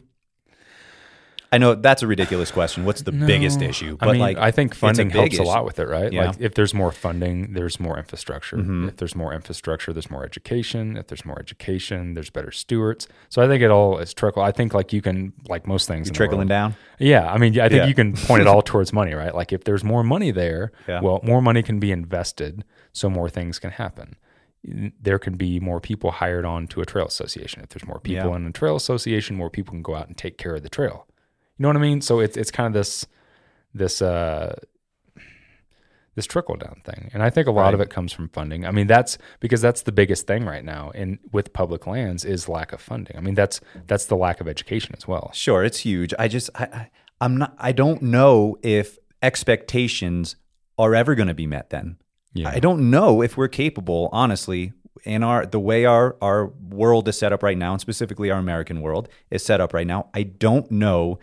I 1.50 1.56
know 1.58 1.74
that's 1.74 2.02
a 2.02 2.06
ridiculous 2.06 2.50
question. 2.50 2.84
What's 2.84 3.00
the 3.02 3.12
biggest 3.12 3.62
issue? 3.62 3.96
I 4.00 4.12
mean, 4.12 4.20
I 4.38 4.50
think 4.50 4.72
a 4.72 4.76
funding 4.76 5.08
big 5.08 5.32
helps 5.32 5.38
a 5.38 5.42
lot 5.42 5.64
with 5.64 5.78
it, 5.78 5.88
right? 5.88 6.12
Yeah. 6.12 6.26
Like 6.28 6.40
if 6.40 6.52
there's 6.54 6.74
more 6.74 6.92
funding, 6.92 7.54
there's 7.54 7.80
more 7.80 7.96
infrastructure. 7.96 8.58
Mm-hmm. 8.58 8.88
If 8.88 8.96
there's 8.96 9.14
more 9.14 9.32
infrastructure, 9.32 9.94
there's 9.94 10.10
more 10.10 10.24
education. 10.24 10.96
If 10.98 11.06
there's 11.06 11.24
more 11.24 11.38
education, 11.38 12.12
there's 12.12 12.28
better 12.28 12.50
stewards. 12.50 13.08
So 13.30 13.40
I 13.42 13.46
think 13.48 13.62
it 13.62 13.70
all 13.70 13.98
is 13.98 14.12
trickle. 14.12 14.42
I 14.42 14.52
think 14.52 14.74
like 14.74 14.92
you 14.92 15.00
can 15.00 15.32
like 15.48 15.66
most 15.66 15.88
things 15.88 16.10
trickling 16.10 16.40
world- 16.40 16.48
down. 16.50 16.76
Yeah, 16.98 17.32
I 17.32 17.38
mean, 17.38 17.58
I 17.58 17.68
think 17.70 17.78
Yeah. 17.80 17.86
you 17.86 17.94
can 17.94 18.12
point 18.14 18.42
it 18.42 18.46
all 18.52 18.60
towards 18.60 18.92
money, 18.92 19.14
right? 19.14 19.34
Like 19.34 19.50
if 19.52 19.64
there's 19.64 19.82
more 19.84 20.04
money 20.04 20.30
there, 20.30 20.72
Yeah. 20.86 21.00
well, 21.00 21.20
more 21.22 21.40
money 21.40 21.62
can 21.62 21.80
be 21.80 21.92
invested, 21.92 22.62
so 22.92 23.08
more 23.08 23.30
things 23.30 23.58
can 23.58 23.70
happen. 23.70 24.16
There 24.64 25.18
can 25.18 25.36
be 25.36 25.60
more 25.60 25.80
people 25.80 26.10
hired 26.10 26.44
on 26.44 26.66
to 26.68 26.80
a 26.80 26.84
trail 26.84 27.06
association. 27.06 27.62
If 27.62 27.70
there's 27.70 27.86
more 27.86 28.00
people 28.00 28.30
Yeah. 28.30 28.36
in 28.36 28.46
a 28.46 28.52
trail 28.52 28.76
association, 28.76 29.36
more 29.36 29.48
people 29.48 29.72
can 29.72 29.82
go 29.82 29.94
out 29.94 30.08
and 30.08 30.16
take 30.16 30.36
care 30.36 30.54
of 30.56 30.62
the 30.62 30.68
trail. 30.68 31.06
You 31.58 31.64
know 31.64 31.68
what 31.68 31.76
I 31.76 31.80
mean? 31.80 32.00
So 32.00 32.20
it's 32.20 32.36
it's 32.36 32.50
kind 32.50 32.66
of 32.66 32.72
this 32.72 33.06
this 33.74 34.00
uh 34.00 34.54
this 36.14 36.26
trickle 36.26 36.56
down 36.56 36.82
thing. 36.84 37.10
And 37.14 37.22
I 37.22 37.30
think 37.30 37.46
a 37.46 37.52
lot 37.52 37.74
of 37.74 37.80
it 37.80 37.90
comes 37.90 38.12
from 38.12 38.28
funding. 38.30 38.66
I 38.66 38.72
mean, 38.72 38.88
that's 38.88 39.18
because 39.38 39.60
that's 39.60 39.82
the 39.82 39.92
biggest 39.92 40.26
thing 40.26 40.44
right 40.44 40.64
now 40.64 40.90
in 40.90 41.20
with 41.30 41.52
public 41.52 41.86
lands 41.86 42.24
is 42.24 42.48
lack 42.48 42.72
of 42.72 42.80
funding. 42.80 43.16
I 43.16 43.20
mean, 43.20 43.34
that's 43.34 43.60
that's 43.86 44.06
the 44.06 44.16
lack 44.16 44.40
of 44.40 44.48
education 44.48 44.94
as 44.96 45.06
well. 45.06 45.30
Sure, 45.32 45.62
it's 45.62 45.78
huge. 45.78 46.12
I 46.18 46.26
just 46.26 46.50
I, 46.56 46.64
I 46.64 46.90
I'm 47.20 47.36
not 47.36 47.54
I 47.58 47.72
don't 47.72 48.02
know 48.02 48.56
if 48.62 48.98
expectations 49.22 50.36
are 50.76 50.94
ever 50.94 51.14
going 51.14 51.28
to 51.28 51.34
be 51.34 51.46
met 51.46 51.70
then. 51.70 51.98
Yeah. 52.34 52.50
I 52.50 52.60
don't 52.60 52.90
know 52.90 53.22
if 53.22 53.36
we're 53.36 53.48
capable, 53.48 54.08
honestly, 54.12 54.72
in 55.04 55.22
our 55.22 55.46
the 55.46 55.60
way 55.60 55.84
our 55.84 56.16
our 56.20 56.46
world 56.46 57.08
is 57.08 57.18
set 57.18 57.32
up 57.32 57.42
right 57.42 57.58
now, 57.58 57.72
and 57.72 57.80
specifically 57.80 58.30
our 58.30 58.38
American 58.38 58.80
world 58.80 59.08
is 59.30 59.44
set 59.44 59.60
up 59.60 59.72
right 59.72 59.86
now. 59.86 60.08
I 60.14 60.22
don't 60.24 60.70
know 60.70 61.18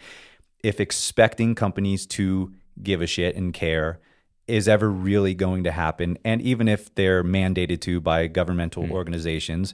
if 0.63 0.79
expecting 0.79 1.55
companies 1.55 2.05
to 2.07 2.53
give 2.81 3.01
a 3.01 3.07
shit 3.07 3.35
and 3.35 3.53
care 3.53 3.99
is 4.47 4.67
ever 4.67 4.89
really 4.89 5.33
going 5.33 5.63
to 5.63 5.71
happen. 5.71 6.17
And 6.23 6.41
even 6.41 6.67
if 6.67 6.93
they're 6.95 7.23
mandated 7.23 7.81
to 7.81 7.99
by 7.99 8.27
governmental 8.27 8.85
hmm. 8.85 8.91
organizations, 8.91 9.73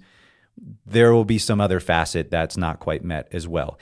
there 0.85 1.13
will 1.13 1.25
be 1.25 1.37
some 1.37 1.59
other 1.59 1.79
facet 1.79 2.31
that's 2.31 2.57
not 2.57 2.79
quite 2.79 3.03
met 3.03 3.27
as 3.31 3.47
well. 3.47 3.79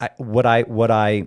I, 0.00 0.10
what 0.16 0.46
I 0.46 0.62
what 0.62 0.90
I 0.90 1.26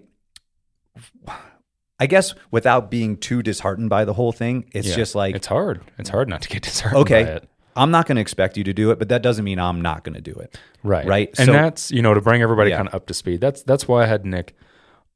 I 1.99 2.07
guess 2.07 2.33
without 2.49 2.89
being 2.89 3.17
too 3.17 3.43
disheartened 3.43 3.89
by 3.89 4.05
the 4.05 4.13
whole 4.13 4.31
thing, 4.31 4.65
it's 4.73 4.87
Yeah. 4.87 4.95
just 4.95 5.15
like 5.15 5.35
it's 5.35 5.47
hard. 5.47 5.81
It's 5.97 6.09
hard 6.09 6.27
not 6.27 6.41
to 6.43 6.49
get 6.49 6.63
disheartened 6.63 7.01
okay, 7.01 7.23
by 7.23 7.29
it. 7.29 7.49
I'm 7.75 7.91
not 7.91 8.05
going 8.07 8.15
to 8.15 8.21
expect 8.21 8.57
you 8.57 8.63
to 8.65 8.73
do 8.73 8.91
it, 8.91 8.99
but 8.99 9.09
that 9.09 9.21
doesn't 9.21 9.45
mean 9.45 9.59
I'm 9.59 9.81
not 9.81 10.03
going 10.03 10.15
to 10.15 10.21
do 10.21 10.33
it. 10.33 10.57
Right. 10.83 11.05
Right. 11.05 11.29
And 11.37 11.45
So- 11.47 11.51
that's, 11.53 11.91
you 11.91 12.01
know, 12.01 12.13
to 12.13 12.21
bring 12.21 12.41
everybody 12.41 12.69
Yeah. 12.71 12.77
kind 12.77 12.87
of 12.89 12.95
up 12.95 13.05
to 13.07 13.13
speed. 13.13 13.41
That's 13.41 13.63
that's 13.63 13.87
why 13.87 14.03
I 14.03 14.05
had 14.07 14.25
Nick 14.25 14.55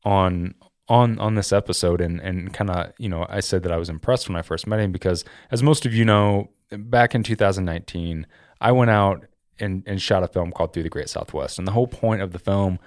on 0.04 0.54
on 0.88 1.18
on 1.20 1.36
this 1.36 1.52
episode 1.52 2.00
and 2.02 2.20
and 2.22 2.54
kind 2.54 2.70
of, 2.70 2.94
you 2.98 3.10
know, 3.10 3.26
I 3.30 3.40
said 3.40 3.64
that 3.64 3.72
I 3.72 3.78
was 3.78 3.90
impressed 3.90 4.30
when 4.30 4.36
I 4.36 4.42
first 4.42 4.68
met 4.68 4.80
him 4.80 4.92
because 4.92 5.26
as 5.52 5.64
most 5.64 5.86
of 5.86 5.94
you 5.94 6.06
know, 6.06 6.52
back 6.72 7.16
in 7.16 7.24
2019, 7.24 8.28
I 8.62 8.72
went 8.72 8.92
out 8.92 9.26
and 9.60 9.84
and 9.88 10.02
shot 10.02 10.24
a 10.24 10.28
film 10.28 10.52
called 10.52 10.74
Through 10.74 10.84
the 10.84 10.90
Great 10.90 11.10
Southwest. 11.10 11.58
And 11.58 11.68
the 11.68 11.72
whole 11.72 11.88
point 11.88 12.22
of 12.22 12.32
the 12.32 12.40
film 12.40 12.78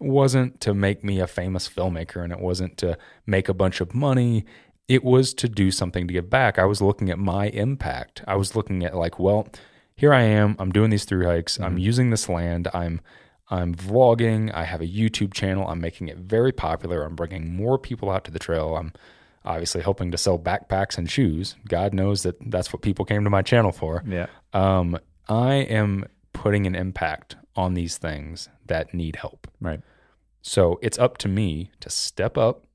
wasn't 0.00 0.60
to 0.60 0.74
make 0.74 1.04
me 1.04 1.20
a 1.20 1.26
famous 1.26 1.68
filmmaker 1.68 2.22
and 2.24 2.32
it 2.32 2.40
wasn't 2.40 2.76
to 2.78 2.98
make 3.26 3.48
a 3.48 3.54
bunch 3.54 3.80
of 3.80 3.94
money. 3.94 4.44
It 4.88 5.02
was 5.02 5.32
to 5.34 5.48
do 5.48 5.70
something 5.70 6.06
to 6.06 6.12
give 6.12 6.28
back. 6.28 6.58
I 6.58 6.64
was 6.64 6.82
looking 6.82 7.10
at 7.10 7.18
my 7.18 7.48
impact. 7.48 8.22
I 8.26 8.36
was 8.36 8.54
looking 8.54 8.84
at 8.84 8.94
like, 8.94 9.18
well, 9.18 9.48
here 9.96 10.12
I 10.12 10.22
am. 10.22 10.56
I'm 10.58 10.72
doing 10.72 10.90
these 10.90 11.04
through 11.04 11.26
hikes. 11.26 11.58
I'm 11.58 11.78
using 11.78 12.10
this 12.10 12.28
land. 12.28 12.68
I'm 12.74 13.00
I'm 13.50 13.74
vlogging. 13.74 14.52
I 14.54 14.64
have 14.64 14.80
a 14.80 14.86
YouTube 14.86 15.34
channel. 15.34 15.68
I'm 15.68 15.80
making 15.80 16.08
it 16.08 16.16
very 16.16 16.52
popular. 16.52 17.02
I'm 17.04 17.14
bringing 17.14 17.54
more 17.54 17.78
people 17.78 18.10
out 18.10 18.24
to 18.24 18.30
the 18.30 18.38
trail. 18.38 18.76
I'm 18.76 18.92
obviously 19.44 19.82
hoping 19.82 20.10
to 20.10 20.18
sell 20.18 20.38
backpacks 20.38 20.96
and 20.96 21.10
shoes. 21.10 21.54
God 21.68 21.92
knows 21.92 22.22
that 22.22 22.36
that's 22.50 22.72
what 22.72 22.82
people 22.82 23.04
came 23.04 23.24
to 23.24 23.30
my 23.30 23.42
channel 23.42 23.72
for. 23.72 24.02
Yeah. 24.06 24.26
Um, 24.52 24.98
I 25.28 25.54
am 25.54 26.06
putting 26.32 26.66
an 26.66 26.74
impact 26.74 27.36
on 27.54 27.74
these 27.74 27.98
things 27.98 28.48
that 28.66 28.94
need 28.94 29.16
help. 29.16 29.46
Right. 29.60 29.80
So 30.42 30.78
it's 30.82 30.98
up 30.98 31.18
to 31.18 31.28
me 31.28 31.70
to 31.80 31.90
step 31.90 32.36
up, 32.36 32.66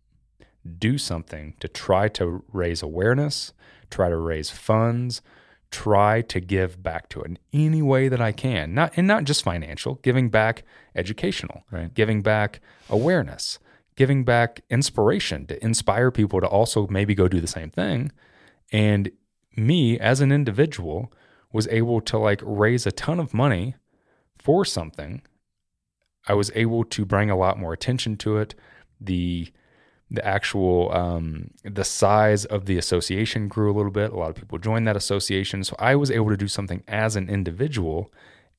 do 0.78 0.98
something 0.98 1.56
to 1.60 1.68
try 1.68 2.08
to 2.10 2.44
raise 2.52 2.82
awareness, 2.82 3.54
try 3.90 4.10
to 4.10 4.18
raise 4.18 4.50
funds, 4.50 5.22
try 5.72 6.22
to 6.22 6.40
give 6.40 6.82
back 6.82 7.10
to 7.10 7.22
it 7.22 7.28
in 7.28 7.40
any 7.54 7.82
way 7.82 8.08
that 8.08 8.22
I 8.22 8.32
can. 8.32 8.74
Not 8.74 8.94
and 8.96 9.08
not 9.08 9.24
just 9.24 9.44
financial, 9.44 9.96
giving 9.96 10.30
back 10.30 10.64
educational, 10.96 11.64
Right. 11.72 11.94
giving 11.94 12.22
back 12.22 12.60
awareness, 12.90 13.60
giving 13.96 14.24
back 14.24 14.62
inspiration 14.70 15.46
to 15.48 15.64
inspire 15.64 16.10
people 16.12 16.42
to 16.42 16.48
also 16.48 16.88
maybe 16.88 17.14
go 17.14 17.28
do 17.28 17.40
the 17.42 17.48
same 17.48 17.70
thing. 17.70 18.12
And 18.72 19.12
me 19.56 20.00
as 20.00 20.22
an 20.22 20.32
individual 20.32 21.12
was 21.52 21.68
able 21.68 22.02
to 22.02 22.18
like 22.18 22.42
raise 22.44 22.86
a 22.86 22.92
ton 22.92 23.20
of 23.20 23.34
money 23.34 23.76
for 24.38 24.64
something 24.64 25.22
I 26.28 26.34
was 26.34 26.52
able 26.54 26.84
to 26.84 27.06
bring 27.06 27.30
a 27.32 27.36
lot 27.38 27.58
more 27.58 27.74
attention 27.74 28.16
to 28.18 28.38
it. 28.38 28.54
The 29.02 29.52
the 30.12 30.26
actual 30.26 30.92
um, 30.92 31.52
the 31.64 31.84
size 31.84 32.46
of 32.46 32.66
the 32.66 32.78
association 32.78 33.48
grew 33.48 33.72
a 33.72 33.76
little 33.76 33.92
bit. 33.92 34.12
A 34.12 34.18
lot 34.18 34.30
of 34.30 34.36
people 34.36 34.58
joined 34.58 34.88
that 34.88 34.96
association, 34.98 35.64
so 35.64 35.76
I 35.80 35.96
was 35.96 36.10
able 36.10 36.30
to 36.30 36.38
do 36.38 36.48
something 36.48 36.84
as 36.88 37.16
an 37.16 37.30
individual. 37.30 38.12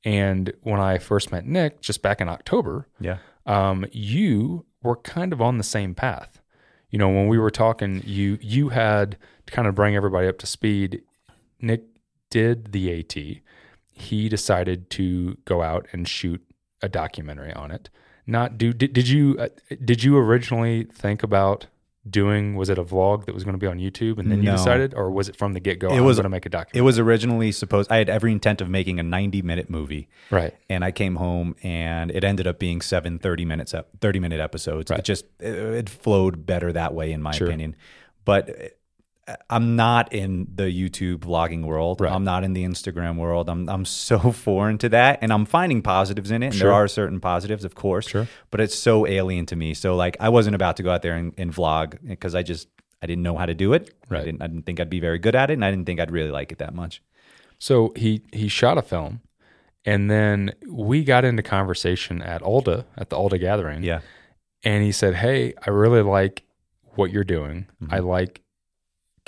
And 0.04 0.52
when 0.62 0.80
I 0.80 0.98
first 0.98 1.30
met 1.32 1.44
Nick, 1.44 1.80
just 1.80 2.02
back 2.02 2.20
in 2.20 2.28
October, 2.28 2.86
Yeah. 3.00 3.18
um, 3.46 3.84
you 3.92 4.64
were 4.82 4.96
kind 4.96 5.32
of 5.32 5.42
on 5.42 5.58
the 5.58 5.64
same 5.64 5.94
path. 5.94 6.40
You 6.90 6.98
know, 6.98 7.08
when 7.08 7.28
we 7.28 7.38
were 7.38 7.50
talking, 7.50 8.02
you 8.04 8.38
you 8.40 8.70
had 8.70 9.16
to 9.46 9.52
kind 9.52 9.66
of 9.68 9.74
bring 9.74 9.94
everybody 9.96 10.26
up 10.28 10.38
to 10.38 10.46
speed. 10.46 11.02
Nick 11.60 11.82
did 12.30 12.72
the 12.72 13.00
AT. 13.00 13.42
He 13.92 14.28
decided 14.28 14.88
to 14.90 15.36
go 15.44 15.62
out 15.62 15.86
and 15.92 16.08
shoot 16.08 16.42
a 16.80 16.88
documentary 16.88 17.52
on 17.52 17.70
it. 17.70 17.90
Not 18.30 18.56
do 18.58 18.72
did, 18.72 18.92
did 18.92 19.08
you 19.08 19.36
uh, 19.38 19.48
did 19.84 20.02
you 20.04 20.16
originally 20.16 20.84
think 20.84 21.22
about 21.22 21.66
doing 22.08 22.56
was 22.56 22.70
it 22.70 22.78
a 22.78 22.82
vlog 22.82 23.26
that 23.26 23.34
was 23.34 23.44
going 23.44 23.52
to 23.52 23.58
be 23.58 23.66
on 23.66 23.78
YouTube 23.78 24.18
and 24.18 24.30
then 24.32 24.42
you 24.42 24.50
decided 24.50 24.94
or 24.94 25.10
was 25.10 25.28
it 25.28 25.36
from 25.36 25.52
the 25.52 25.60
get 25.60 25.78
go 25.78 25.88
It 25.94 26.00
was- 26.00 26.16
going 26.16 26.22
to 26.24 26.30
make 26.30 26.46
a 26.46 26.66
It 26.72 26.80
was 26.80 26.98
originally 26.98 27.52
supposed. 27.52 27.92
I 27.92 27.98
had 27.98 28.08
every 28.08 28.32
intent 28.32 28.62
of 28.62 28.70
making 28.70 28.98
a 28.98 29.02
90 29.02 29.42
minute 29.42 29.68
movie, 29.68 30.08
right. 30.30 30.54
and 30.70 30.82
I 30.82 30.92
came 30.92 31.16
home 31.16 31.54
and 31.62 32.10
it 32.10 32.24
ended 32.24 32.46
up 32.46 32.58
being 32.58 32.80
seven 32.80 33.18
30 33.18 33.44
minutes, 33.44 33.74
ep- 33.74 33.88
30 34.00 34.18
minute 34.18 34.40
episodes. 34.40 34.90
Right. 34.90 35.00
It 35.00 35.04
just 35.04 35.26
it, 35.40 35.54
it 35.54 35.88
flowed 35.90 36.46
better 36.46 36.72
that 36.72 36.94
way, 36.94 37.12
in 37.12 37.20
my 37.20 37.32
Sure. 37.32 37.48
opinion. 37.48 37.76
But 38.24 38.48
I'm 39.48 39.76
not 39.76 40.12
in 40.12 40.46
the 40.54 40.64
YouTube 40.64 41.18
vlogging 41.18 41.64
world. 41.64 42.00
Right. 42.00 42.12
I'm 42.12 42.24
not 42.24 42.44
in 42.44 42.52
the 42.52 42.64
Instagram 42.64 43.16
world. 43.16 43.48
I'm 43.48 43.68
I'm 43.68 43.84
so 43.84 44.32
foreign 44.46 44.78
to 44.78 44.88
that, 44.90 45.18
and 45.22 45.32
I'm 45.32 45.46
finding 45.46 45.82
positives 45.82 46.30
in 46.30 46.42
it. 46.42 46.46
And 46.46 46.54
Sure. 46.54 46.68
there 46.68 46.74
are 46.74 46.88
certain 46.88 47.20
positives, 47.20 47.64
of 47.64 47.74
course. 47.74 48.08
Sure. 48.08 48.26
But 48.50 48.60
it's 48.60 48.74
so 48.78 49.06
alien 49.06 49.46
to 49.46 49.56
me. 49.56 49.74
So 49.74 49.96
like, 49.96 50.16
I 50.20 50.28
wasn't 50.28 50.54
about 50.54 50.76
to 50.78 50.82
go 50.82 50.90
out 50.90 51.02
there 51.02 51.14
and, 51.14 51.32
and 51.38 51.52
vlog 51.54 51.98
because 52.06 52.34
I 52.34 52.42
just 52.42 52.68
I 53.02 53.06
didn't 53.06 53.22
know 53.22 53.36
how 53.36 53.46
to 53.46 53.54
do 53.54 53.72
it. 53.72 53.94
Right. 54.08 54.22
I 54.22 54.24
didn't 54.24 54.42
I 54.42 54.46
didn't 54.46 54.64
think 54.66 54.80
I'd 54.80 54.90
be 54.90 55.00
very 55.00 55.18
good 55.18 55.34
at 55.34 55.50
it, 55.50 55.54
and 55.54 55.64
I 55.64 55.70
didn't 55.70 55.86
think 55.86 56.00
I'd 56.00 56.10
really 56.10 56.30
like 56.30 56.52
it 56.52 56.58
that 56.58 56.74
much. 56.74 57.02
So 57.58 57.92
he 57.96 58.22
he 58.32 58.48
shot 58.48 58.78
a 58.78 58.82
film, 58.82 59.20
and 59.84 60.10
then 60.10 60.52
we 60.68 61.04
got 61.04 61.24
into 61.24 61.42
conversation 61.42 62.22
at 62.22 62.42
ALDHA 62.42 62.84
at 62.96 63.10
the 63.10 63.16
ALDHA 63.16 63.40
gathering. 63.40 63.82
Yeah. 63.82 64.00
and 64.64 64.82
he 64.84 64.92
said, 64.92 65.14
"Hey, 65.14 65.54
I 65.66 65.70
really 65.70 66.02
like 66.02 66.42
what 66.96 67.10
you're 67.12 67.24
doing. 67.24 67.66
Mm-hmm. 67.82 67.94
I 67.94 67.98
like 68.00 68.42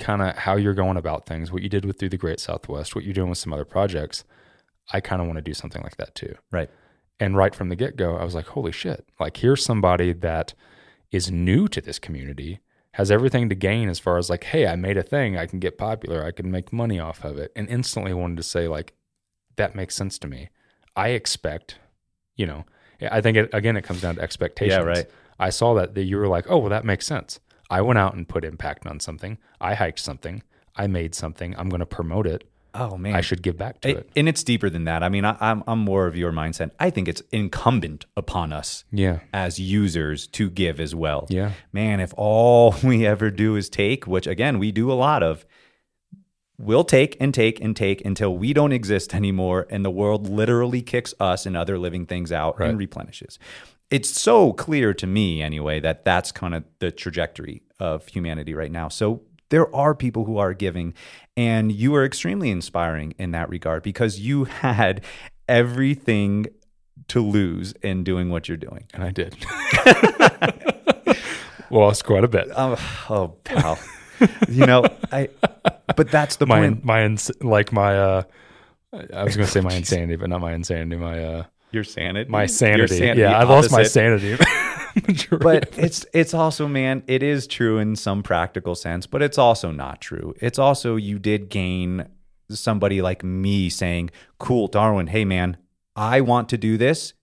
kind 0.03 0.21
of 0.21 0.35
how 0.37 0.55
you're 0.55 0.73
going 0.73 0.97
about 0.97 1.25
things. 1.25 1.51
What 1.51 1.63
you 1.63 1.69
did 1.69 1.85
with 1.85 1.97
through 1.97 2.09
the 2.09 2.17
Great 2.17 2.39
Southwest. 2.39 2.95
What 2.95 3.03
you're 3.03 3.13
doing 3.13 3.29
with 3.29 3.37
some 3.39 3.53
other 3.53 3.65
projects. 3.65 4.23
I 4.91 4.99
kind 4.99 5.21
of 5.21 5.27
want 5.27 5.37
to 5.37 5.41
do 5.41 5.53
something 5.53 5.81
like 5.81 5.97
that 5.97 6.13
too." 6.13 6.35
Right. 6.51 6.69
And 7.19 7.37
right 7.37 7.55
from 7.55 7.69
the 7.69 7.75
get 7.75 7.95
go, 7.95 8.17
I 8.17 8.23
was 8.23 8.35
like, 8.35 8.47
"Holy 8.47 8.71
shit! 8.71 9.07
Like 9.19 9.37
here's 9.37 9.63
somebody 9.63 10.13
that 10.13 10.53
is 11.11 11.31
new 11.31 11.67
to 11.69 11.81
this 11.81 11.99
community." 11.99 12.59
Has 12.97 13.09
everything 13.09 13.49
to 13.49 13.55
gain 13.55 13.89
as 13.89 13.97
far 13.97 14.19
as 14.19 14.29
like, 14.29 14.43
hey, 14.43 14.67
I 14.67 14.75
made 14.75 14.97
a 14.97 15.01
thing, 15.01 15.35
I 15.35 15.47
can 15.47 15.57
get 15.59 15.79
popular, 15.79 16.23
I 16.23 16.29
can 16.29 16.51
make 16.51 16.71
money 16.71 16.99
off 16.99 17.23
of 17.25 17.39
it, 17.39 17.51
and 17.55 17.67
instantly 17.67 18.13
wanted 18.13 18.37
to 18.37 18.43
say 18.43 18.67
like, 18.67 18.93
that 19.55 19.73
makes 19.73 19.95
sense 19.95 20.19
to 20.19 20.27
me. 20.27 20.49
I 20.95 21.09
expect, 21.09 21.79
you 22.35 22.45
know, 22.45 22.65
I 23.01 23.19
think 23.19 23.35
it, 23.35 23.49
again, 23.51 23.77
it 23.77 23.83
comes 23.83 24.01
down 24.01 24.17
to 24.17 24.21
expectations. 24.21 24.77
Yeah, 24.77 24.87
right. 24.87 25.09
I 25.39 25.49
saw 25.49 25.73
that, 25.73 25.95
that 25.95 26.03
you 26.03 26.17
were 26.17 26.27
like, 26.27 26.45
oh, 26.47 26.59
well, 26.59 26.69
that 26.69 26.85
makes 26.85 27.07
sense. 27.07 27.39
I 27.77 27.81
went 27.81 27.97
out 27.99 28.13
and 28.15 28.27
put 28.27 28.43
impact 28.45 28.85
on 28.87 28.99
something. 28.99 29.37
I 29.59 29.73
hiked 29.73 29.99
something. 29.99 30.43
I 30.75 30.87
made 30.87 31.13
something. 31.15 31.55
I'm 31.57 31.69
going 31.69 31.79
to 31.79 31.85
promote 31.85 32.27
it. 32.27 32.43
Oh 32.75 32.97
man. 32.97 33.15
I 33.15 33.21
should 33.21 33.43
give 33.43 33.57
back 33.57 33.81
to 33.81 33.89
It- 33.89 33.97
it. 33.97 34.09
and 34.15 34.27
it's 34.27 34.43
deeper 34.43 34.69
than 34.69 34.85
that. 34.85 35.03
I 35.03 35.09
mean, 35.09 35.25
I, 35.25 35.35
I'm 35.39 35.63
I'm 35.67 35.79
more 35.79 36.07
of 36.07 36.15
your 36.15 36.31
mindset. 36.31 36.71
I 36.79 36.89
think 36.89 37.07
it's 37.07 37.21
incumbent 37.31 38.05
upon 38.17 38.51
us 38.51 38.83
Yeah. 38.91 39.19
as 39.31 39.59
users 39.59 40.25
to 40.37 40.49
give 40.49 40.79
as 40.79 40.93
well. 40.95 41.27
Yeah. 41.29 41.51
Man, 41.71 41.99
if 41.99 42.13
all 42.17 42.73
we 42.83 43.05
ever 43.05 43.29
do 43.29 43.55
is 43.55 43.69
take, 43.69 44.07
which 44.07 44.25
again 44.27 44.57
we 44.59 44.71
do 44.71 44.91
a 44.91 44.97
lot 45.07 45.21
of, 45.23 45.45
we'll 46.57 46.83
take 46.83 47.17
and 47.19 47.33
take 47.33 47.59
and 47.61 47.75
take 47.75 48.03
until 48.05 48.35
we 48.37 48.53
don't 48.53 48.71
exist 48.71 49.13
anymore, 49.21 49.67
and 49.69 49.83
the 49.85 49.91
world 49.91 50.27
literally 50.29 50.81
kicks 50.81 51.13
us 51.19 51.45
and 51.45 51.55
other 51.57 51.77
living 51.77 52.05
things 52.05 52.31
out 52.31 52.59
and 52.59 52.77
replenishes. 52.77 53.37
It's 53.89 54.09
so 54.09 54.53
clear 54.53 54.93
to 54.95 55.05
me, 55.05 55.41
anyway, 55.43 55.79
that 55.81 56.03
that's 56.05 56.31
kind 56.31 56.55
of 56.55 56.63
the 56.79 56.89
trajectory 56.91 57.61
of 57.83 58.07
humanity 58.07 58.53
right 58.53 58.71
now. 58.71 58.87
So 58.87 59.21
there 59.49 59.73
are 59.75 59.93
people 59.93 60.23
who 60.25 60.37
are 60.37 60.53
giving, 60.53 60.93
and 61.35 61.71
you 61.71 61.93
are 61.95 62.05
extremely 62.05 62.49
inspiring 62.49 63.13
in 63.19 63.31
that 63.31 63.49
regard 63.49 63.83
because 63.83 64.19
you 64.19 64.43
had 64.65 65.03
everything 65.47 66.47
to 67.09 67.19
lose 67.19 67.73
in 67.83 68.03
doing 68.03 68.29
what 68.29 68.47
you're 68.47 68.57
doing. 68.57 68.85
And 68.93 69.03
I 69.03 69.11
did. 69.11 69.35
Lost 71.69 72.05
quite 72.05 72.23
a 72.23 72.27
bit. 72.27 72.47
Oh, 72.55 73.05
oh 73.09 73.27
pal. 73.43 73.77
you 74.47 74.65
know, 74.65 74.85
I. 75.11 75.29
But 75.95 76.09
that's 76.09 76.37
the 76.37 76.45
My, 76.53 76.59
point. 76.61 76.85
my, 76.85 77.03
ins- 77.03 77.31
like 77.41 77.73
my, 77.73 77.97
uh, 77.97 78.23
I 78.93 79.23
was 79.23 79.35
going 79.35 79.45
to 79.45 79.51
say 79.51 79.59
my 79.59 79.73
insanity, 79.73 80.15
but 80.15 80.29
not 80.29 80.39
my 80.39 80.53
insanity. 80.53 80.95
My, 80.95 81.23
uh, 81.23 81.43
Your 81.71 81.83
sanity. 81.83 82.29
my 82.29 82.45
sanity. 82.45 82.97
sanity 82.97 83.21
yeah. 83.21 83.37
I 83.37 83.43
lost 83.43 83.71
my 83.71 83.83
sanity. 83.83 84.37
But 85.39 85.77
it's 85.77 86.05
it's 86.13 86.33
also, 86.33 86.67
man, 86.67 87.03
it 87.07 87.23
is 87.23 87.47
true 87.47 87.77
in 87.77 87.95
some 87.95 88.23
practical 88.23 88.75
sense, 88.75 89.07
but 89.07 89.21
it's 89.21 89.37
also 89.37 89.71
not 89.71 90.01
true. 90.01 90.33
It's 90.39 90.59
also 90.59 90.95
you 90.95 91.19
did 91.19 91.49
gain 91.49 92.07
somebody 92.49 93.01
like 93.01 93.23
me 93.23 93.69
saying, 93.69 94.11
"Cool, 94.39 94.67
Darwin. 94.67 95.07
Hey, 95.07 95.25
man, 95.25 95.57
I 95.95 96.21
want 96.21 96.49
to 96.49 96.57
do 96.57 96.77
this." 96.77 97.13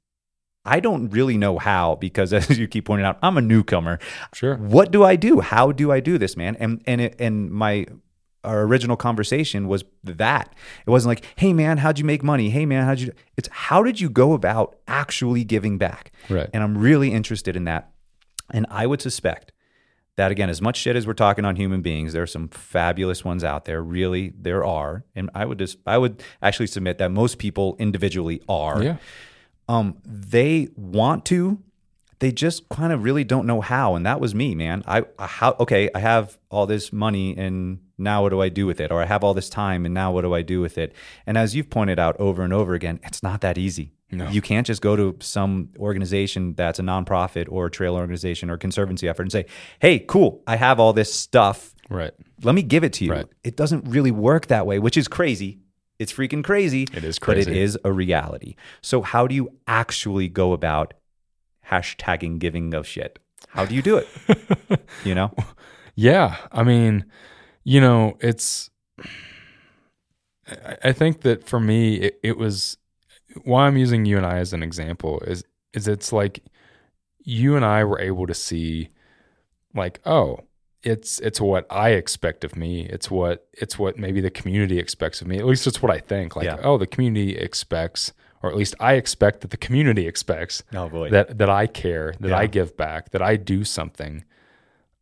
I 0.62 0.78
don't 0.80 1.09
really 1.09 1.38
know 1.38 1.59
how 1.59 1.94
because, 1.94 2.33
as 2.35 2.59
you 2.59 2.68
keep 2.68 2.87
pointing 2.87 3.06
out, 3.06 3.18
I'm 3.22 3.37
a 3.37 3.40
newcomer. 3.40 3.98
sure. 4.35 4.56
what 4.56 4.90
do 4.90 5.02
I 5.02 5.16
do? 5.16 5.40
How 5.40 5.72
do 5.72 5.90
I 5.90 6.00
do 6.00 6.18
this, 6.18 6.37
man? 6.37 6.56
And 6.56 6.83
and 6.87 7.00
it, 7.00 7.16
and 7.18 7.50
my 7.50 7.87
our 8.44 8.62
original 8.62 8.96
conversation 8.96 9.68
was 9.68 9.85
that 10.05 10.55
it 10.87 10.90
wasn't 10.90 11.09
like, 11.11 11.24
hey 11.37 11.53
man, 11.53 11.79
how'd 11.79 11.98
you 11.98 12.05
make 12.05 12.22
money? 12.22 12.50
Hey 12.50 12.64
man, 12.66 12.85
how'd 12.85 13.00
you? 13.00 13.12
It's 13.37 13.48
how 13.53 13.83
did 13.83 14.00
you 14.00 14.09
go 14.11 14.33
about 14.33 14.76
actually 14.88 15.44
giving 15.44 15.79
back? 15.79 16.12
Right. 16.29 16.48
And 16.55 16.62
I'm 16.62 16.76
really 16.79 17.12
interested 17.12 17.57
in 17.57 17.64
that. 17.64 17.90
And 18.50 18.66
I 18.70 18.87
would 18.87 19.00
suspect 19.03 19.53
that 20.16 20.31
again, 20.31 20.50
as 20.50 20.61
much 20.61 20.76
shit 20.76 20.96
as 20.96 21.07
we're 21.07 21.12
talking 21.14 21.44
on 21.44 21.57
human 21.57 21.83
beings, 21.83 22.12
there 22.12 22.22
are 22.22 22.26
some 22.26 22.48
fabulous 22.48 23.24
ones 23.24 23.44
out 23.44 23.64
there. 23.64 23.83
Really, 23.83 24.33
there 24.38 24.64
are. 24.64 25.05
And 25.14 25.31
I 25.35 25.44
would 25.44 25.59
just 25.59 25.79
I 25.87 25.98
would 25.98 26.22
actually 26.42 26.66
submit 26.66 26.98
that 26.98 27.11
most 27.11 27.38
people 27.38 27.76
individually 27.79 28.42
are 28.48 28.83
Yeah. 28.83 28.96
um, 29.68 29.96
they 30.05 30.68
want 30.76 31.24
to, 31.26 31.62
they 32.20 32.30
just 32.33 32.68
kind 32.68 32.92
of 32.92 33.02
really 33.02 33.24
don't 33.24 33.46
know 33.46 33.61
how. 33.61 33.94
And 33.94 34.06
that 34.06 34.20
was 34.20 34.35
me, 34.35 34.54
man. 34.54 34.83
I, 34.87 35.04
I 35.18 35.26
how 35.26 35.56
okay, 35.61 35.90
I 35.94 35.98
have 35.98 36.38
all 36.50 36.66
this 36.66 36.92
money 36.92 37.37
and 37.37 37.80
now 37.98 38.22
what 38.22 38.28
do 38.30 38.40
I 38.40 38.48
do 38.48 38.66
with 38.66 38.80
it? 38.80 38.90
Or 38.92 39.02
I 39.02 39.06
have 39.06 39.24
all 39.24 39.35
this 39.35 39.50
time 39.50 39.85
and 39.85 39.92
now 39.92 40.12
what 40.12 40.22
do 40.22 40.35
I 40.35 40.42
do 40.42 40.61
with 40.61 40.78
it? 40.78 40.94
And 41.26 41.37
as 41.37 41.54
you've 41.56 41.68
pointed 41.68 41.98
out 41.98 42.16
over 42.18 42.42
and 42.42 42.52
over 42.52 42.74
again, 42.74 43.00
it's 43.02 43.22
not 43.22 43.40
that 43.40 43.59
easy. 43.59 43.92
No. 44.12 44.28
You 44.28 44.42
can't 44.42 44.66
just 44.66 44.83
go 44.83 44.96
to 44.96 45.16
some 45.20 45.70
organization 45.78 46.54
that's 46.54 46.78
a 46.78 46.83
nonprofit 46.83 47.46
or 47.48 47.66
a 47.66 47.70
trail 47.70 47.94
organization 47.94 48.50
or 48.50 48.56
conservancy 48.56 49.09
effort 49.09 49.22
and 49.22 49.33
say, 49.33 49.46
"Hey, 49.80 50.00
cool, 50.00 50.42
I 50.46 50.56
have 50.56 50.80
all 50.80 50.92
this 50.92 51.12
stuff 51.14 51.74
Right. 51.88 52.12
let 52.42 52.54
me 52.54 52.62
give 52.62 52.85
it 52.85 52.92
to 52.94 53.04
you. 53.04 53.12
Right. 53.12 53.26
It 53.44 53.56
doesn't 53.56 53.88
really 53.88 54.11
work 54.12 54.46
that 54.46 54.66
way, 54.66 54.78
which 54.78 54.96
is 54.96 55.09
crazy. 55.09 55.59
It's 55.98 56.12
freaking 56.12 56.42
crazy. 56.42 56.87
It 56.94 57.04
is 57.04 57.18
crazy. 57.18 57.44
But 57.44 57.52
it 57.52 57.56
is 57.61 57.78
a 57.85 57.92
reality. 57.92 58.54
So 58.80 59.02
how 59.02 59.26
do 59.26 59.35
you 59.35 59.52
actually 59.66 60.28
go 60.28 60.52
about 60.52 60.94
hashtagging 61.70 62.38
giving 62.38 62.74
of 62.74 62.87
shit? 62.87 63.18
How 63.48 63.64
do 63.64 63.74
you 63.74 63.83
do 63.83 63.96
it? 63.98 64.09
you 65.04 65.14
know? 65.14 65.33
Yeah, 65.94 66.37
I 66.52 66.62
mean, 66.62 67.04
you 67.64 67.80
know, 67.80 68.16
it's. 68.20 68.70
I- 70.48 70.76
I 70.85 70.92
think 70.92 71.20
that 71.22 71.44
for 71.46 71.61
me, 71.61 71.96
it, 71.96 72.20
it 72.22 72.38
was 72.38 72.76
why 73.44 73.66
I'm 73.66 73.76
using 73.76 74.04
you 74.04 74.16
and 74.16 74.26
I 74.26 74.38
as 74.38 74.52
an 74.52 74.62
example 74.62 75.20
is 75.26 75.44
is 75.72 75.87
it's 75.87 76.12
like 76.12 76.42
you 77.22 77.54
and 77.54 77.64
I 77.64 77.85
were 77.85 78.00
able 78.00 78.26
to 78.26 78.35
see, 78.35 78.88
like, 79.74 80.00
oh, 80.04 80.40
it's 80.83 81.20
it's 81.20 81.40
what 81.40 81.66
I 81.70 81.90
expect 81.90 82.42
of 82.44 82.56
me. 82.56 82.87
It's 82.87 83.11
what 83.11 83.46
it's 83.52 83.78
what 83.78 83.98
maybe 83.98 84.20
the 84.20 84.30
community 84.30 84.78
expects 84.78 85.20
of 85.20 85.28
me. 85.28 85.38
At 85.38 85.46
least 85.46 85.66
it's 85.66 85.80
what 85.83 85.92
I 85.92 85.98
think. 85.98 86.35
Like, 86.35 86.46
Yeah. 86.46 86.56
oh, 86.62 86.78
the 86.78 86.87
community 86.87 87.37
expects, 87.37 88.12
or 88.42 88.50
at 88.50 88.57
least 88.57 88.74
I 88.81 88.94
expect 88.94 89.40
that 89.42 89.50
the 89.50 89.57
community 89.57 90.07
expects 90.07 90.62
Oh 90.72 90.88
boy. 90.88 91.11
that 91.11 91.38
that 91.38 91.50
I 91.50 91.66
care, 91.66 92.14
that 92.20 92.29
Yeah. 92.29 92.38
I 92.38 92.46
give 92.46 92.76
back, 92.76 93.11
that 93.11 93.22
I 93.22 93.37
do 93.37 93.64
something, 93.64 94.24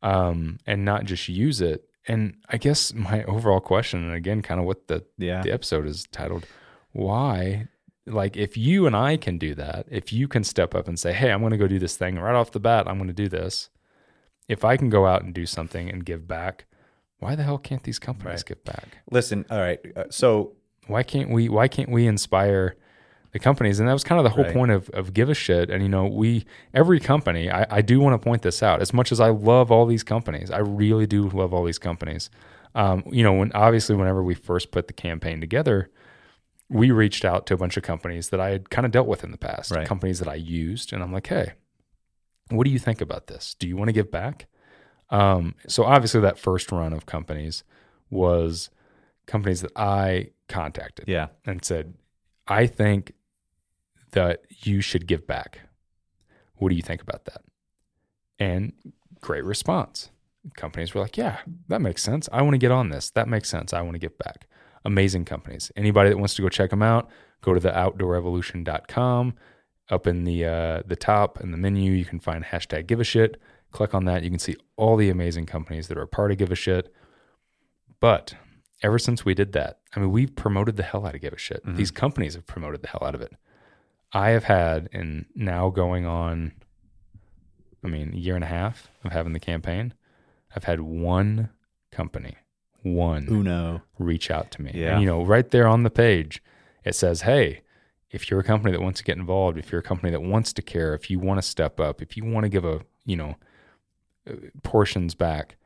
um, 0.02 0.58
and 0.66 0.84
not 0.84 1.04
just 1.04 1.28
use 1.28 1.60
it. 1.60 1.84
And 2.06 2.36
I 2.48 2.56
guess 2.56 2.94
my 2.94 3.24
overall 3.24 3.60
question, 3.60 4.02
and 4.02 4.14
again, 4.14 4.40
kind 4.42 4.58
of 4.60 4.66
what 4.66 4.86
the 4.88 5.04
yeah. 5.18 5.42
the 5.42 5.52
episode 5.52 5.86
is 5.86 6.04
titled, 6.10 6.46
why? 6.92 7.68
Like, 8.06 8.38
if 8.38 8.56
you 8.56 8.86
and 8.86 8.96
I 8.96 9.18
can 9.18 9.36
do 9.36 9.54
that, 9.56 9.84
if 9.90 10.12
you 10.14 10.28
can 10.28 10.42
step 10.42 10.74
up 10.74 10.88
and 10.88 10.98
say, 10.98 11.12
"Hey, 11.12 11.30
I'm 11.30 11.40
going 11.40 11.50
to 11.50 11.58
go 11.58 11.68
do 11.68 11.78
this 11.78 11.96
thing 11.96 12.18
right 12.18 12.34
off 12.34 12.52
the 12.52 12.60
bat. 12.60 12.88
I'm 12.88 12.96
going 12.96 13.08
to 13.08 13.12
do 13.14 13.28
this." 13.28 13.68
If 14.48 14.64
I 14.64 14.78
can 14.78 14.88
go 14.88 15.06
out 15.06 15.22
and 15.22 15.34
do 15.34 15.44
something 15.44 15.90
and 15.90 16.06
give 16.06 16.26
back, 16.26 16.64
why 17.18 17.34
the 17.34 17.42
hell 17.42 17.58
can't 17.58 17.82
these 17.82 17.98
companies 17.98 18.38
Right. 18.38 18.46
give 18.46 18.64
back? 18.64 18.96
Listen, 19.10 19.44
all 19.50 19.60
right. 19.60 19.78
Uh, 19.94 20.04
so 20.08 20.54
why 20.86 21.02
can't 21.02 21.28
we 21.30 21.50
why 21.50 21.68
can't 21.68 21.90
we 21.90 22.06
inspire 22.06 22.76
the 23.32 23.38
companies 23.38 23.78
and 23.78 23.88
that 23.88 23.92
was 23.92 24.04
kind 24.04 24.18
of 24.18 24.24
the 24.24 24.30
whole 24.30 24.44
Right. 24.44 24.54
point 24.54 24.70
of, 24.70 24.88
of 24.90 25.12
give 25.12 25.28
a 25.28 25.34
shit 25.34 25.68
and 25.70 25.82
you 25.82 25.88
know 25.88 26.06
we 26.06 26.46
every 26.72 26.98
company 26.98 27.50
I, 27.50 27.66
I 27.70 27.82
do 27.82 28.00
want 28.00 28.14
to 28.20 28.24
point 28.24 28.42
this 28.42 28.62
out 28.62 28.80
as 28.80 28.92
much 28.94 29.12
as 29.12 29.20
i 29.20 29.28
love 29.28 29.70
all 29.70 29.84
these 29.86 30.02
companies 30.02 30.50
i 30.50 30.58
really 30.58 31.06
do 31.06 31.28
love 31.28 31.52
all 31.52 31.64
these 31.64 31.78
companies 31.78 32.30
um, 32.74 33.02
you 33.10 33.22
know 33.22 33.32
when 33.34 33.52
obviously 33.52 33.94
whenever 33.96 34.22
we 34.22 34.34
first 34.34 34.70
put 34.70 34.86
the 34.86 34.92
campaign 34.94 35.40
together 35.40 35.90
we 36.70 36.90
reached 36.90 37.24
out 37.24 37.46
to 37.46 37.54
a 37.54 37.56
bunch 37.56 37.76
of 37.76 37.82
companies 37.82 38.30
that 38.30 38.40
i 38.40 38.48
had 38.50 38.70
kind 38.70 38.86
of 38.86 38.92
dealt 38.92 39.06
with 39.08 39.22
in 39.24 39.30
the 39.30 39.38
past 39.38 39.70
Right. 39.72 39.86
companies 39.86 40.18
that 40.20 40.28
i 40.28 40.34
used 40.34 40.92
and 40.92 41.02
i'm 41.02 41.12
like 41.12 41.26
hey 41.26 41.52
what 42.50 42.64
do 42.64 42.70
you 42.70 42.78
think 42.78 43.00
about 43.02 43.26
this 43.26 43.54
do 43.58 43.68
you 43.68 43.76
want 43.76 43.88
to 43.88 43.92
give 43.92 44.10
back 44.10 44.46
um, 45.10 45.54
so 45.66 45.84
obviously 45.84 46.20
that 46.20 46.38
first 46.38 46.70
run 46.72 46.92
of 46.92 47.06
companies 47.06 47.62
was 48.10 48.68
companies 49.26 49.60
that 49.62 49.72
i 49.76 50.28
contacted 50.48 51.06
yeah. 51.08 51.26
and 51.44 51.62
said, 51.64 51.92
I 52.46 52.66
think 52.66 53.12
that 54.12 54.42
you 54.62 54.80
should 54.80 55.06
give 55.06 55.26
back. 55.26 55.60
What 56.56 56.70
do 56.70 56.74
you 56.76 56.82
think 56.82 57.02
about 57.02 57.24
that? 57.26 57.42
And 58.38 58.72
great 59.20 59.44
response. 59.44 60.10
Companies 60.56 60.94
were 60.94 61.00
like, 61.00 61.16
yeah, 61.16 61.38
that 61.68 61.80
makes 61.80 62.02
sense. 62.02 62.28
I 62.32 62.42
want 62.42 62.54
to 62.54 62.58
get 62.58 62.70
on 62.70 62.88
this. 62.88 63.10
That 63.10 63.28
makes 63.28 63.48
sense. 63.48 63.72
I 63.72 63.82
want 63.82 63.94
to 63.94 63.98
give 63.98 64.16
back. 64.18 64.46
Amazing 64.84 65.24
companies. 65.24 65.70
Anybody 65.76 66.10
that 66.10 66.16
wants 66.18 66.34
to 66.34 66.42
go 66.42 66.48
check 66.48 66.70
them 66.70 66.82
out, 66.82 67.08
go 67.42 67.54
to 67.54 67.60
the 67.60 67.70
outdoorevolution.com. 67.70 69.34
Up 69.90 70.06
in 70.06 70.24
the 70.24 70.44
uh, 70.44 70.82
the 70.86 70.96
top 70.96 71.40
in 71.40 71.50
the 71.50 71.56
menu, 71.56 71.92
you 71.92 72.04
can 72.04 72.20
find 72.20 72.44
hashtag 72.44 72.86
give 72.86 73.00
a 73.00 73.04
shit. 73.04 73.40
Click 73.72 73.94
on 73.94 74.04
that. 74.04 74.22
You 74.22 74.28
can 74.28 74.38
see 74.38 74.54
all 74.76 74.96
the 74.96 75.08
amazing 75.08 75.46
companies 75.46 75.88
that 75.88 75.96
are 75.96 76.02
a 76.02 76.06
part 76.06 76.30
of 76.30 76.36
give 76.36 76.52
a 76.52 76.54
shit. 76.54 76.92
But 77.98 78.34
ever 78.82 78.98
since 78.98 79.24
we 79.24 79.34
did 79.34 79.52
that, 79.52 79.78
I 79.94 80.00
mean, 80.00 80.10
we've 80.10 80.34
promoted 80.34 80.76
the 80.76 80.82
hell 80.82 81.06
out 81.06 81.14
of 81.14 81.20
Give 81.20 81.32
a 81.32 81.38
Shit. 81.38 81.62
These 81.76 81.90
companies 81.90 82.34
have 82.34 82.46
promoted 82.46 82.82
the 82.82 82.88
hell 82.88 83.02
out 83.04 83.14
of 83.14 83.20
it. 83.20 83.32
I 84.12 84.30
have 84.30 84.44
had, 84.44 84.88
and 84.92 85.26
now 85.34 85.68
going 85.70 86.06
on, 86.06 86.52
I 87.84 87.88
mean, 87.88 88.12
a 88.14 88.16
year 88.16 88.34
and 88.34 88.44
a 88.44 88.48
half 88.48 88.88
of 89.04 89.12
having 89.12 89.32
the 89.32 89.40
campaign, 89.40 89.94
I've 90.54 90.64
had 90.64 90.80
one 90.80 91.50
company, 91.92 92.36
one 92.82 93.26
Uno. 93.28 93.82
reach 93.98 94.30
out 94.30 94.50
to 94.52 94.62
me. 94.62 94.72
Yeah. 94.74 94.94
And, 94.94 95.02
you 95.02 95.06
know, 95.06 95.22
right 95.22 95.50
there 95.50 95.66
on 95.66 95.82
the 95.82 95.90
page, 95.90 96.42
it 96.84 96.94
says, 96.94 97.22
hey, 97.22 97.60
if 98.10 98.30
you're 98.30 98.40
a 98.40 98.44
company 98.44 98.72
that 98.72 98.80
wants 98.80 99.00
to 99.00 99.04
get 99.04 99.18
involved, 99.18 99.58
if 99.58 99.70
you're 99.70 99.80
a 99.80 99.84
company 99.84 100.10
that 100.10 100.22
wants 100.22 100.54
to 100.54 100.62
care, 100.62 100.94
if 100.94 101.10
you 101.10 101.18
want 101.18 101.38
to 101.38 101.46
step 101.46 101.78
up, 101.78 102.00
if 102.00 102.16
you 102.16 102.24
want 102.24 102.44
to 102.44 102.48
give 102.48 102.64
a, 102.64 102.80
you 103.04 103.16
know, 103.16 103.36
uh, 104.28 104.36
portions 104.62 105.14
back, 105.14 105.57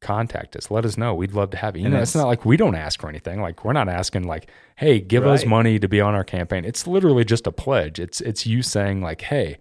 contact 0.00 0.56
us. 0.56 0.70
Let 0.70 0.84
us 0.84 0.96
know. 0.96 1.14
We'd 1.14 1.32
love 1.32 1.50
to 1.50 1.56
have 1.56 1.76
you. 1.76 1.80
You 1.80 1.86
And 1.86 1.94
know, 1.94 2.00
it's 2.00 2.10
it's- 2.12 2.22
not 2.22 2.28
like 2.28 2.44
we 2.44 2.56
don't 2.56 2.74
ask 2.74 3.00
for 3.00 3.08
anything. 3.08 3.40
Like 3.40 3.64
we're 3.64 3.72
not 3.72 3.88
asking 3.88 4.24
like, 4.26 4.50
hey, 4.76 5.00
give 5.00 5.26
us 5.26 5.44
money 5.46 5.78
to 5.78 5.88
be 5.88 6.00
on 6.00 6.14
our 6.14 6.24
campaign. 6.24 6.64
It's 6.64 6.86
literally 6.86 7.24
just 7.24 7.46
a 7.46 7.52
pledge. 7.52 7.98
It's 7.98 8.20
it's 8.20 8.46
you 8.46 8.62
saying 8.62 9.00
like, 9.00 9.22
hey, 9.22 9.58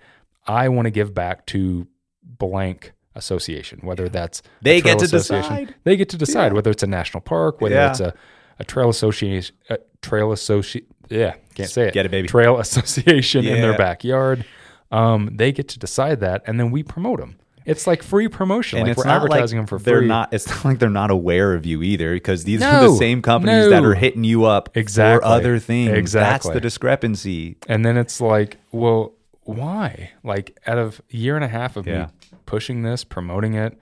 I 0.48 0.70
want 0.70 0.86
to 0.86 0.92
give 0.92 1.14
back 1.14 1.46
to 1.48 1.88
blank 2.24 2.92
association, 3.16 3.80
whether 3.84 4.10
that's 4.10 4.42
They 4.62 4.82
get 4.82 5.00
to 5.00 5.08
decide. 5.08 5.74
They 5.86 5.96
get 5.96 6.10
to 6.10 6.18
decide 6.18 6.48
Yeah. 6.48 6.54
whether 6.56 6.72
it's 6.72 6.84
a 6.84 6.88
national 6.88 7.22
park, 7.22 7.62
whether 7.62 7.76
Yeah. 7.76 7.90
it's 7.92 8.00
a, 8.02 8.14
a 8.60 8.64
trail 8.66 8.90
association, 8.90 9.56
a 9.70 9.78
trail 10.02 10.32
associate. 10.34 10.86
Yeah, 11.10 11.36
can't 11.54 11.70
say 11.70 11.88
it. 11.88 11.94
Get 11.94 12.06
it, 12.06 12.10
baby. 12.12 12.28
Trail 12.28 12.58
association 12.66 13.46
in 13.46 13.62
their 13.62 13.78
backyard. 13.78 14.44
Um, 14.92 15.30
they 15.34 15.52
get 15.52 15.68
to 15.70 15.80
decide 15.80 16.20
that, 16.20 16.44
and 16.46 16.60
then 16.60 16.72
we 16.72 16.84
promote 16.84 17.20
them. 17.20 17.38
It's 17.66 17.88
like 17.88 18.04
free 18.04 18.28
promotion. 18.28 18.80
And 18.80 18.88
like 18.88 18.98
it's 18.98 19.06
we're 19.06 19.12
advertising 19.12 19.58
like 19.60 19.68
them 19.68 19.68
for 19.68 19.80
free. 19.80 19.92
they're 19.92 20.00
free. 20.02 20.08
not. 20.08 20.34
It's 20.34 20.48
not 20.50 20.66
like 20.66 20.80
they're 20.80 20.90
not 20.90 21.12
aware 21.12 21.54
of 21.56 21.66
you 21.66 21.82
either, 21.84 22.14
because 22.14 22.44
these 22.44 22.62
are 22.62 22.88
the 22.88 22.96
same 22.96 23.22
companies 23.22 23.70
that 23.70 23.84
are 23.84 23.96
hitting 23.96 24.24
you 24.24 24.46
up 24.46 24.76
Exactly. 24.78 25.22
for 25.22 25.26
other 25.34 25.60
things. 25.60 25.92
Exactly. 25.92 26.50
That's 26.50 26.54
the 26.56 26.62
discrepancy. 26.62 27.58
And 27.68 27.84
then 27.86 27.98
it's 27.98 28.22
like, 28.22 28.58
well, 28.72 29.14
why? 29.42 30.12
Like 30.24 30.58
out 30.68 30.78
of 30.78 31.02
a 31.14 31.18
year 31.18 31.36
and 31.36 31.44
a 31.44 31.48
half 31.48 31.76
of 31.78 31.86
Yeah. 31.88 32.06
me 32.06 32.08
pushing 32.46 32.84
this, 32.84 33.04
promoting 33.04 33.54
it, 33.56 33.78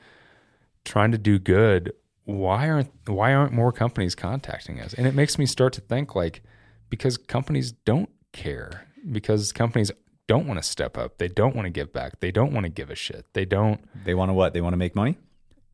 trying 0.85 1.11
to 1.11 1.17
do 1.17 1.39
good, 1.39 1.93
why 2.25 2.69
aren't 2.69 2.89
why 3.07 3.33
aren't 3.33 3.51
more 3.51 3.71
companies 3.73 4.15
contacting 4.15 4.79
us? 4.79 4.93
And 4.93 5.05
it 5.05 5.13
makes 5.13 5.37
me 5.37 5.45
start 5.45 5.73
to 5.73 5.81
think 5.81 6.15
like 6.15 6.41
because 6.89 7.17
companies 7.17 7.71
don't 7.73 8.09
care. 8.31 8.87
Because 9.11 9.51
companies 9.51 9.91
don't 10.27 10.47
want 10.47 10.57
to 10.61 10.63
step 10.63 10.97
up. 10.97 11.17
They 11.17 11.27
don't 11.27 11.55
want 11.55 11.65
to 11.65 11.69
give 11.69 11.91
back. 11.93 12.19
They 12.19 12.31
don't 12.31 12.53
want 12.53 12.65
to 12.65 12.69
give 12.69 12.89
a 12.89 12.95
shit. 12.95 13.25
They 13.33 13.45
don't 13.45 13.81
They 14.05 14.13
want 14.13 14.29
to 14.29 14.33
what? 14.33 14.53
They 14.53 14.61
want 14.61 14.73
to 14.73 14.77
make 14.77 14.95
money. 14.95 15.17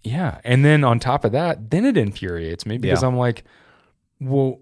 yeah. 0.04 0.40
And 0.44 0.64
then 0.66 0.84
on 0.84 1.00
top 1.00 1.24
of 1.26 1.32
that, 1.34 1.70
then 1.72 1.86
it 1.86 1.98
infuriates 1.98 2.66
me 2.66 2.78
because 2.78 3.02
Yeah. 3.04 3.08
I'm 3.10 3.18
like, 3.18 3.44
well, 4.20 4.60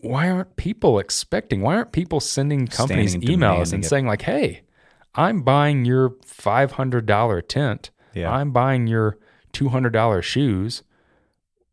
why 0.00 0.28
aren't 0.30 0.56
people 0.56 0.98
expecting? 0.98 1.60
Why 1.62 1.74
aren't 1.76 1.92
people 1.92 2.20
sending 2.20 2.66
companies 2.66 3.12
Standing 3.12 3.38
emails 3.40 3.72
and 3.72 3.84
it. 3.84 3.88
saying, 3.88 4.06
like, 4.06 4.22
hey, 4.22 4.62
I'm 5.14 5.42
buying 5.42 5.84
your 5.84 6.10
$500 6.10 7.48
tent. 7.48 7.90
Yeah. 8.14 8.32
I'm 8.32 8.50
buying 8.52 8.86
your 8.86 9.18
$200 9.52 10.22
shoes. 10.22 10.82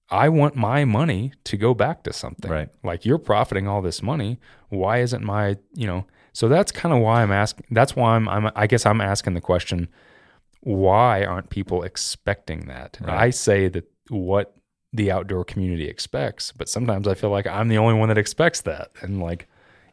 I 0.09 0.29
want 0.29 0.55
my 0.55 0.85
money 0.85 1.33
to 1.45 1.57
go 1.57 1.73
back 1.73 2.03
to 2.03 2.13
something. 2.13 2.49
Right. 2.49 2.69
Like 2.83 3.05
you're 3.05 3.17
profiting 3.17 3.67
all 3.67 3.81
this 3.81 4.01
money. 4.03 4.39
Why 4.69 4.99
isn't 4.99 5.23
my, 5.23 5.57
you 5.73 5.87
know, 5.87 6.05
so 6.35 6.47
that's 6.49 6.71
kind 6.71 6.93
of 6.93 7.01
why 7.01 7.21
I'm 7.23 7.31
asking. 7.31 7.65
That's 7.71 7.95
why 7.95 8.15
I'm, 8.15 8.27
I'm, 8.29 8.51
I 8.55 8.67
guess 8.67 8.85
I'm 8.85 8.99
asking 9.01 9.33
the 9.33 9.41
question, 9.41 9.87
why 10.61 11.23
aren't 11.23 11.49
people 11.49 11.83
expecting 11.83 12.67
that? 12.67 12.97
Right. 13.01 13.17
I 13.17 13.29
say 13.29 13.67
that 13.69 13.89
what 14.09 14.55
the 14.93 15.11
outdoor 15.11 15.43
community 15.45 15.87
expects, 15.87 16.51
but 16.51 16.69
sometimes 16.69 17.07
I 17.07 17.13
feel 17.13 17.29
like 17.29 17.47
I'm 17.47 17.67
the 17.67 17.77
only 17.77 17.93
one 17.95 18.09
that 18.09 18.17
expects 18.17 18.61
that. 18.61 18.91
And 19.01 19.19
like, 19.21 19.47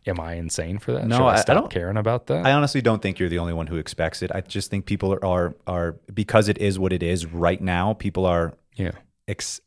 am 0.07 0.19
I 0.21 0.35
insane 0.35 0.79
for 0.79 0.93
that? 0.93 1.07
No, 1.07 1.17
Should 1.19 1.23
I- 1.25 1.29
I 1.29 1.33
I 1.35 1.41
stop 1.41 1.57
don't- 1.57 1.71
caring 1.71 1.97
about 1.97 2.27
that? 2.29 2.47
I 2.47 2.53
honestly 2.53 2.81
don't 2.83 3.03
think 3.03 3.19
you're 3.19 3.29
the 3.29 3.39
only 3.39 3.53
one 3.53 3.67
who 3.69 3.77
expects 3.77 4.23
it. 4.23 4.31
I 4.35 4.41
just 4.41 4.71
think 4.71 4.87
people 4.87 5.13
are 5.15 5.25
are, 5.25 5.55
are 5.67 5.97
because 6.13 6.49
it 6.49 6.59
is 6.59 6.79
what 6.79 6.93
it 6.93 7.03
is 7.03 7.27
right 7.27 7.61
now. 7.61 7.95
People 7.95 8.27
are 8.27 8.55
yeah. 8.77 8.93
ex- 9.29 9.61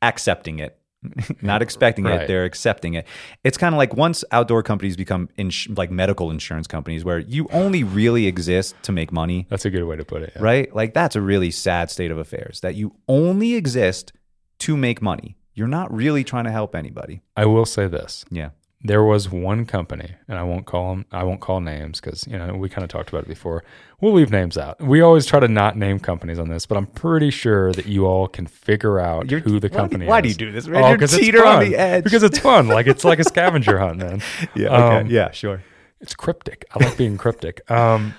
accepting 0.00 0.58
it, 0.58 0.76
not 1.42 1.62
expecting 1.62 2.04
Right. 2.04 2.22
it. 2.22 2.28
They're 2.28 2.44
accepting 2.44 2.94
it. 2.94 3.06
It's 3.44 3.58
kind 3.58 3.74
of 3.74 3.78
like 3.78 3.94
once 3.94 4.24
outdoor 4.30 4.62
companies 4.62 4.96
become 4.96 5.28
ins- 5.36 5.68
like 5.68 5.90
medical 5.90 6.30
insurance 6.30 6.66
companies, 6.66 7.04
where 7.04 7.18
you 7.18 7.48
only 7.52 7.82
really 7.84 8.26
exist 8.26 8.74
to 8.82 8.92
make 8.92 9.12
money, 9.12 9.46
That's 9.50 9.64
a 9.64 9.70
good 9.70 9.84
way 9.84 9.96
to 9.96 10.04
put 10.04 10.22
it. 10.22 10.32
yeah. 10.36 10.42
right? 10.42 10.74
Like 10.74 10.94
that's 10.94 11.16
a 11.16 11.20
really 11.20 11.50
sad 11.50 11.90
state 11.90 12.10
of 12.10 12.18
affairs. 12.18 12.60
That 12.60 12.74
you 12.74 12.94
only 13.08 13.54
exist 13.54 14.12
to 14.60 14.76
make 14.76 15.02
money. 15.02 15.36
You're 15.54 15.68
not 15.68 15.92
really 15.92 16.24
trying 16.24 16.44
to 16.44 16.50
help 16.50 16.74
anybody. 16.74 17.20
I 17.36 17.46
will 17.46 17.66
say 17.66 17.86
this. 17.86 18.24
Yeah. 18.30 18.50
There 18.84 19.04
was 19.04 19.30
one 19.30 19.64
company, 19.64 20.10
and 20.26 20.38
I 20.38 20.42
won't 20.42 20.66
call 20.66 20.90
them. 20.90 21.06
I 21.12 21.22
won't 21.24 21.40
call 21.40 21.60
names 21.60 22.00
because 22.00 22.26
you 22.26 22.36
know 22.36 22.54
we 22.54 22.68
kind 22.68 22.82
of 22.84 22.90
talked 22.90 23.08
about 23.10 23.22
it 23.24 23.28
before. 23.28 23.62
We'll 24.00 24.12
leave 24.12 24.30
names 24.32 24.58
out. 24.58 24.80
We 24.80 25.00
always 25.00 25.24
try 25.26 25.38
to 25.38 25.46
not 25.46 25.76
name 25.76 26.00
companies 26.00 26.38
on 26.40 26.48
this, 26.48 26.66
but 26.66 26.76
I'm 26.76 26.86
pretty 26.86 27.30
sure 27.30 27.72
that 27.74 27.86
you 27.86 28.06
all 28.06 28.26
can 28.26 28.46
figure 28.46 28.98
out 28.98 29.30
You're- 29.30 29.42
who 29.42 29.60
the 29.60 29.68
why 29.68 29.70
do- 29.70 29.76
company. 29.76 30.06
why 30.06 30.18
is. 30.18 30.22
do 30.22 30.28
you 30.30 30.34
do 30.34 30.52
this, 30.52 30.66
man? 30.66 30.82
Oh, 30.82 30.88
You're 30.98 31.06
teeter 31.06 31.46
on 31.46 31.60
fun. 31.60 31.70
the 31.70 31.76
edge. 31.76 32.02
because 32.04 32.24
it's 32.24 32.38
fun. 32.40 32.66
Like 32.66 32.86
it's 32.88 33.04
like 33.04 33.20
a 33.20 33.24
scavenger 33.24 33.78
hunt, 33.78 33.98
man. 33.98 34.20
Yeah. 34.56 34.68
Okay. 34.68 34.96
Um, 35.00 35.06
yeah. 35.06 35.30
Sure. 35.30 35.62
It's 36.00 36.16
cryptic. 36.16 36.64
I 36.74 36.82
like 36.84 36.96
being 36.96 37.16
cryptic. 37.16 37.70
Um, 37.70 38.14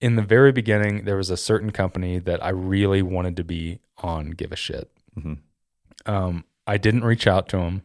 in 0.00 0.14
the 0.14 0.22
very 0.22 0.52
beginning, 0.52 1.04
there 1.04 1.16
was 1.16 1.28
a 1.30 1.36
certain 1.36 1.72
company 1.72 2.20
that 2.20 2.44
I 2.44 2.50
really 2.50 3.02
wanted 3.02 3.36
to 3.38 3.42
be 3.44 3.80
on. 3.98 4.30
Give 4.30 4.52
a 4.52 4.56
shit. 4.56 4.88
Mhm. 5.18 5.38
Um, 6.06 6.44
I 6.68 6.76
didn't 6.76 7.02
reach 7.02 7.26
out 7.26 7.48
to 7.48 7.56
them 7.56 7.82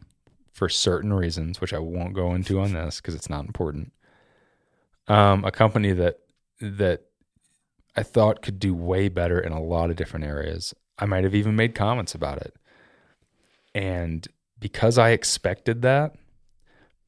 for 0.54 0.68
certain 0.68 1.12
reasons, 1.12 1.60
which 1.60 1.74
I 1.74 1.80
won't 1.80 2.14
go 2.14 2.32
into 2.32 2.60
on 2.60 2.72
this 2.72 3.00
because 3.00 3.14
it's 3.14 3.28
not 3.28 3.44
important. 3.44 3.92
Um, 5.08 5.44
a 5.44 5.50
company 5.50 5.92
that 5.92 6.20
that 6.60 7.02
I 7.96 8.02
thought 8.02 8.40
could 8.40 8.58
do 8.58 8.74
way 8.74 9.08
better 9.08 9.38
in 9.38 9.52
a 9.52 9.62
lot 9.62 9.90
of 9.90 9.96
different 9.96 10.24
areas. 10.24 10.72
I 10.98 11.04
might 11.04 11.24
have 11.24 11.34
even 11.34 11.56
made 11.56 11.74
comments 11.74 12.14
about 12.14 12.38
it. 12.38 12.54
And 13.74 14.26
because 14.60 14.96
I 14.96 15.10
expected 15.10 15.82
that, 15.82 16.14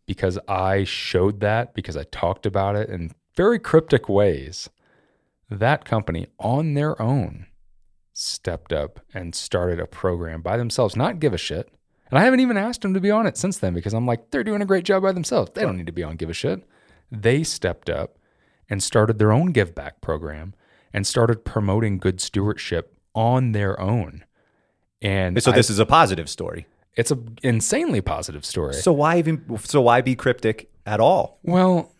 because 0.07 0.39
I 0.49 0.85
showed 0.85 1.41
that, 1.41 1.75
because 1.75 1.97
I 1.97 2.05
talked 2.05 2.47
about 2.47 2.77
it 2.77 2.91
in 2.91 3.13
very 3.37 3.59
cryptic 3.59 4.09
ways, 4.09 4.69
that 5.49 5.85
company 5.85 6.27
on 6.39 6.75
their 6.75 7.01
own 7.01 7.47
stepped 8.13 8.73
up 8.73 9.01
and 9.15 9.35
started 9.35 9.79
a 9.79 9.87
program 9.87 10.43
by 10.43 10.57
themselves, 10.57 10.97
not 10.97 11.21
give 11.21 11.33
a 11.33 11.39
shit. 11.39 11.71
And 12.11 12.19
I 12.19 12.25
haven't 12.25 12.41
even 12.41 12.57
asked 12.57 12.83
them 12.83 12.95
to 12.95 13.01
be 13.01 13.11
on 13.11 13.27
it 13.27 13.37
since 13.37 13.59
then 13.59 13.75
because 13.75 13.93
I'm 13.93 14.07
like, 14.07 14.31
they're 14.31 14.45
doing 14.45 14.63
a 14.63 14.67
great 14.67 14.85
job 14.85 15.03
by 15.03 15.13
themselves. 15.13 15.51
They 15.55 15.63
don't 15.63 15.77
need 15.77 15.87
to 15.87 15.93
be 15.93 16.03
on 16.05 16.17
Give 16.17 16.31
a 16.31 16.33
Shit. 16.33 16.63
They 17.11 17.43
stepped 17.43 17.91
up 17.91 18.19
and 18.69 18.83
started 18.83 19.19
their 19.19 19.33
own 19.33 19.53
give 19.53 19.75
back 19.75 20.01
program 20.01 20.55
and 20.93 21.07
started 21.07 21.45
promoting 21.45 21.99
good 21.99 22.21
stewardship 22.21 22.95
on 23.15 23.53
their 23.53 23.79
own. 23.81 24.25
And 25.03 25.41
So 25.43 25.53
I- 25.53 25.55
this 25.57 25.69
is 25.71 25.79
a 25.79 25.87
positive 25.87 26.29
story. 26.29 26.67
it's 26.97 27.11
an 27.11 27.39
insanely 27.43 28.01
positive 28.01 28.45
story. 28.45 28.75
So 28.75 28.93
why 28.93 29.19
even? 29.19 29.59
So 29.65 29.81
why 29.83 30.01
be 30.01 30.15
cryptic 30.17 30.71
at 30.87 30.99
all? 31.01 31.39
Well, 31.43 31.93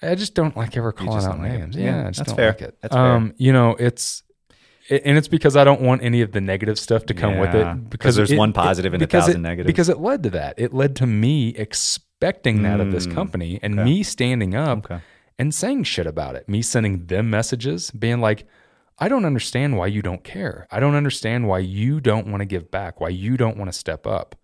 I 0.00 0.14
just 0.14 0.34
don't 0.34 0.56
like 0.56 0.76
ever 0.76 0.92
calling 0.92 1.22
out 1.24 1.32
don't 1.32 1.42
like 1.42 1.52
it. 1.52 1.58
names. 1.58 1.76
Yeah, 1.76 1.84
Yeah, 1.84 2.00
I 2.06 2.10
just 2.10 2.18
that's 2.18 2.28
don't 2.30 2.36
fair. 2.36 2.48
like 2.52 2.62
it. 2.62 2.78
That's 2.80 2.94
fair. 2.94 3.04
um, 3.04 3.34
you 3.36 3.52
know, 3.52 3.76
it's 3.78 4.22
it- 4.22 4.27
and 4.90 5.18
it's 5.18 5.28
because 5.28 5.56
I 5.56 5.64
don't 5.64 5.80
want 5.80 6.02
any 6.02 6.22
of 6.22 6.32
the 6.32 6.40
negative 6.40 6.78
stuff 6.78 7.04
to 7.06 7.14
come 7.14 7.38
with 7.38 7.54
it. 7.54 7.90
Because 7.90 8.16
there's 8.16 8.30
it- 8.32 8.38
one 8.38 8.52
positive 8.52 8.94
and 8.94 9.02
a 9.02 9.06
thousand 9.06 9.36
it- 9.36 9.48
negatives. 9.48 9.66
Because 9.66 9.88
it 9.88 9.98
led 9.98 10.22
to 10.24 10.30
that. 10.30 10.54
It 10.56 10.72
led 10.72 10.96
to 10.96 11.06
me 11.06 11.50
expecting 11.50 12.62
that 12.62 12.80
of 12.80 12.90
this 12.90 13.06
Mm, 13.06 13.14
company 13.14 13.60
and 13.62 13.76
me 13.76 14.02
standing 14.02 14.54
up 14.54 14.78
Okay. 14.90 15.00
and 15.38 15.54
saying 15.54 15.84
shit 15.84 16.06
about 16.06 16.34
it. 16.36 16.48
Me 16.48 16.62
sending 16.62 17.06
them 17.06 17.30
messages, 17.30 17.90
being 17.90 18.20
like, 18.20 18.46
I 18.98 19.08
don't 19.08 19.24
understand 19.24 19.76
why 19.76 19.86
you 19.86 20.02
don't 20.02 20.24
care. 20.24 20.66
I 20.72 20.80
don't 20.80 20.96
understand 20.96 21.46
why 21.46 21.60
you 21.60 22.00
don't 22.00 22.26
want 22.26 22.40
to 22.40 22.46
give 22.46 22.70
back, 22.70 23.00
why 23.00 23.10
you 23.10 23.36
don't 23.36 23.56
want 23.56 23.70
to 23.72 23.78
step 23.78 24.06
up. 24.06 24.34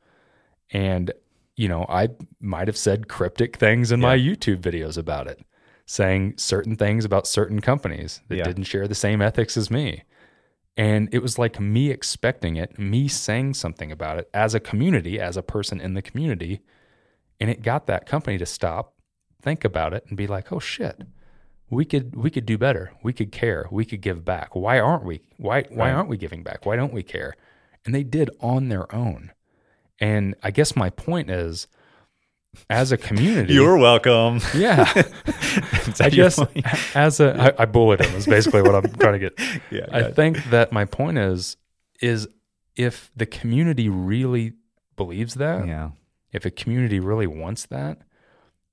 And, 0.71 1.13
you 1.57 1.69
know, 1.69 1.87
I 1.89 2.09
might 2.41 2.69
have 2.69 2.77
said 2.77 3.09
cryptic 3.09 3.57
things 3.57 3.91
in 3.93 4.01
my 4.01 4.17
YouTube 4.17 4.59
videos 4.61 4.97
about 4.97 5.27
it, 5.27 5.41
saying 5.87 6.35
certain 6.37 6.77
things 6.77 7.05
about 7.05 7.27
certain 7.27 7.61
companies 7.61 8.21
that 8.29 8.37
Yeah. 8.37 8.45
didn't 8.45 8.65
share 8.65 8.87
the 8.87 8.95
same 8.95 9.21
ethics 9.21 9.57
as 9.57 9.71
me. 9.71 10.05
And 10.77 11.09
it 11.13 11.21
was 11.21 11.39
like 11.39 11.61
me 11.61 11.91
expecting 11.91 12.57
it, 12.57 12.79
me 12.79 13.07
saying 13.07 13.55
something 13.55 13.93
about 13.93 14.19
it 14.19 14.29
as 14.35 14.55
a 14.55 14.61
community, 14.61 15.21
as 15.21 15.37
a 15.37 15.43
person 15.43 15.81
in 15.81 15.95
the 15.95 16.03
community. 16.03 16.63
And 17.41 17.49
it 17.49 17.63
got 17.63 17.87
that 17.87 18.07
company 18.07 18.39
to 18.39 18.47
stop, 18.47 18.95
think 19.41 19.65
about 19.65 19.95
it, 19.95 20.05
and 20.09 20.17
be 20.17 20.27
like, 20.27 20.51
oh 20.53 20.59
shit, 20.59 21.03
we 21.71 21.85
could 21.85 22.17
we 22.17 22.31
could 22.31 22.47
do 22.47 22.59
better. 22.59 22.93
We 23.03 23.13
could 23.13 23.33
care. 23.33 23.67
We 23.71 23.85
could 23.85 24.01
give 24.01 24.25
back. 24.25 24.55
Why 24.55 24.79
aren't 24.79 25.05
we? 25.05 25.23
Why 25.37 25.65
why 25.71 25.93
aren't 25.93 26.09
we 26.09 26.17
giving 26.17 26.43
back? 26.43 26.67
Why 26.67 26.77
don't 26.77 26.93
we 26.93 27.03
care? 27.03 27.35
And 27.85 27.95
they 27.95 28.03
did 28.03 28.31
on 28.41 28.69
their 28.69 28.93
own. 28.95 29.33
And 30.01 30.35
I 30.43 30.51
guess 30.51 30.77
my 30.77 30.91
point 30.91 31.31
is, 31.31 31.69
as 32.71 32.93
a 32.93 32.97
community, 32.97 33.55
You're 33.55 33.77
welcome. 33.79 34.41
yeah, 34.55 34.91
I 36.01 36.11
guess 36.11 36.37
point? 36.37 36.97
as 36.97 37.21
a 37.21 37.55
I, 37.59 37.63
I 37.63 37.67
bullied 37.67 38.01
him 38.01 38.15
is 38.15 38.27
basically 38.27 38.63
what 38.63 38.75
I'm 38.75 38.93
trying 38.95 39.19
to 39.21 39.31
get. 39.31 39.39
Yeah, 39.71 39.87
I 39.91 40.01
yeah. 40.01 40.11
think 40.11 40.45
that 40.51 40.73
my 40.73 40.85
point 40.85 41.19
is 41.19 41.57
is 42.01 42.29
if 42.77 43.11
the 43.17 43.27
community 43.27 43.89
really 43.89 44.53
believes 44.97 45.35
that, 45.35 45.67
yeah. 45.67 45.91
if 46.33 46.45
a 46.45 46.51
community 46.51 47.01
really 47.01 47.27
wants 47.27 47.67
that, 47.67 47.99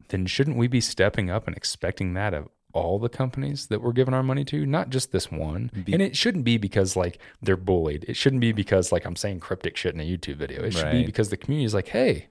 then 0.10 0.26
shouldn't 0.26 0.58
we 0.58 0.67
be 0.67 0.82
stepping 0.82 1.30
up 1.30 1.48
and 1.48 1.56
expecting 1.56 2.13
that 2.13 2.34
of 2.34 2.50
all 2.74 3.00
the 3.00 3.10
companies 3.10 3.67
that 3.67 3.82
we're 3.82 3.91
giving 3.91 4.13
our 4.13 4.24
money 4.24 4.46
to, 4.46 4.65
not 4.65 4.89
just 4.89 5.12
this 5.12 5.32
one? 5.32 5.72
and 5.91 6.02
it 6.02 6.15
shouldn't 6.15 6.44
be 6.46 6.58
because 6.58 6.96
like 6.96 7.20
they're 7.41 7.58
bullied. 7.58 8.06
It 8.08 8.15
shouldn't 8.15 8.41
be 8.41 8.52
because 8.52 8.91
like 8.91 9.06
I'm 9.06 9.15
saying 9.15 9.39
cryptic 9.39 9.78
shit 9.78 9.94
in 9.94 10.00
a 10.00 10.04
YouTube 10.04 10.36
video. 10.36 10.63
It 10.63 10.74
should 10.74 10.91
be 10.91 11.06
because 11.06 11.30
the 11.30 11.38
community 11.38 11.65
is 11.65 11.74
like, 11.74 11.89
hey, 11.89 12.28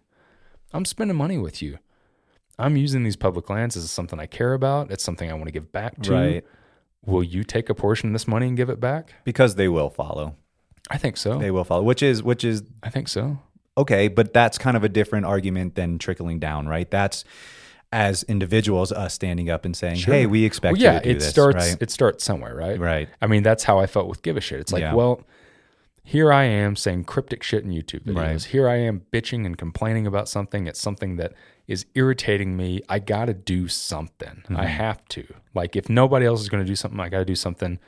I'm 0.72 0.85
spending 0.85 1.16
money 1.16 1.38
with 1.38 1.61
you. 1.62 1.78
I'm 2.59 2.76
using 2.76 3.04
these 3.04 3.16
public 3.16 3.48
lands 3.48 3.76
as 3.76 3.90
something 3.90 4.18
I 4.20 4.26
care 4.26 4.52
about. 4.52 4.90
It's 4.90 5.02
something 5.02 5.30
I 5.30 5.35
want 5.35 5.46
to 5.46 5.52
give 5.52 5.72
back 5.72 6.00
to. 6.02 6.12
Right. 6.12 6.44
Will 7.06 7.22
you 7.22 7.42
take 7.44 7.70
a 7.70 7.74
portion 7.74 8.11
of 8.11 8.12
this 8.12 8.28
money 8.28 8.46
and 8.48 8.56
give 8.56 8.68
it 8.68 8.78
back? 8.80 9.14
Because 9.24 9.54
they 9.54 9.68
will 9.68 9.88
follow. 9.88 10.37
I 10.90 10.98
think 10.98 11.16
so. 11.16 11.38
They 11.38 11.50
will 11.50 11.64
follow. 11.64 11.83
Which 11.83 12.02
is 12.02 12.22
which 12.22 12.44
is 12.44 12.62
I 12.83 12.90
think 12.90 13.09
so. 13.09 13.38
okay, 13.78 14.09
but 14.09 14.35
that's 14.35 14.59
kind 14.59 14.76
of 14.76 14.85
a 14.85 14.88
different 14.88 15.24
argument 15.24 15.74
than 15.76 15.98
trickling 15.98 16.38
down, 16.40 16.68
right? 16.68 16.90
That's 16.90 17.24
as 17.92 18.22
individuals 18.24 18.92
us 18.92 19.14
standing 19.14 19.48
up 19.50 19.64
and 19.64 19.74
saying, 19.76 19.96
"Hey, 19.96 20.26
we 20.26 20.44
expect 20.44 20.74
Well, 20.74 20.83
yeah, 20.83 20.94
you 20.94 20.98
to 21.00 21.04
do 21.04 21.11
it 21.11 21.14
this." 21.20 21.30
starts. 21.30 21.56
right? 21.56 21.76
It 21.80 21.90
starts 21.90 22.22
somewhere, 22.24 22.54
right? 22.54 22.78
Right. 22.78 23.09
I 23.22 23.26
mean, 23.26 23.42
that's 23.42 23.64
how 23.64 23.78
I 23.78 23.87
felt 23.87 24.06
with 24.09 24.22
give 24.22 24.37
a 24.37 24.40
shit. 24.40 24.61
It's 24.61 24.72
like, 24.72 24.83
Yeah. 24.83 24.94
well, 24.94 25.22
here 26.03 26.33
I 26.33 26.45
am 26.45 26.77
saying 26.77 27.05
cryptic 27.05 27.43
shit 27.43 27.63
in 27.65 27.71
YouTube 27.71 28.05
videos. 28.05 28.15
Right. 28.17 28.43
Here 28.45 28.69
I 28.69 28.77
am 28.77 29.03
bitching 29.13 29.47
and 29.47 29.57
complaining 29.57 30.07
about 30.07 30.29
something. 30.29 30.67
It's 30.67 30.81
something 30.81 31.17
that 31.17 31.33
is 31.69 31.87
irritating 31.95 32.57
me. 32.57 32.81
I 32.89 32.99
got 32.99 33.27
to 33.27 33.35
do 33.35 33.69
something. 33.69 34.43
I 34.49 34.53
Mm-hmm. 34.53 34.63
have 34.65 35.05
to. 35.11 35.25
Like, 35.55 35.77
if 35.77 35.89
nobody 35.89 36.27
else 36.27 36.41
is 36.41 36.49
going 36.49 36.65
to 36.65 36.69
do 36.69 36.75
something, 36.77 36.99
I 36.99 37.09
got 37.09 37.19
to 37.21 37.25
do 37.25 37.37
something. 37.37 37.79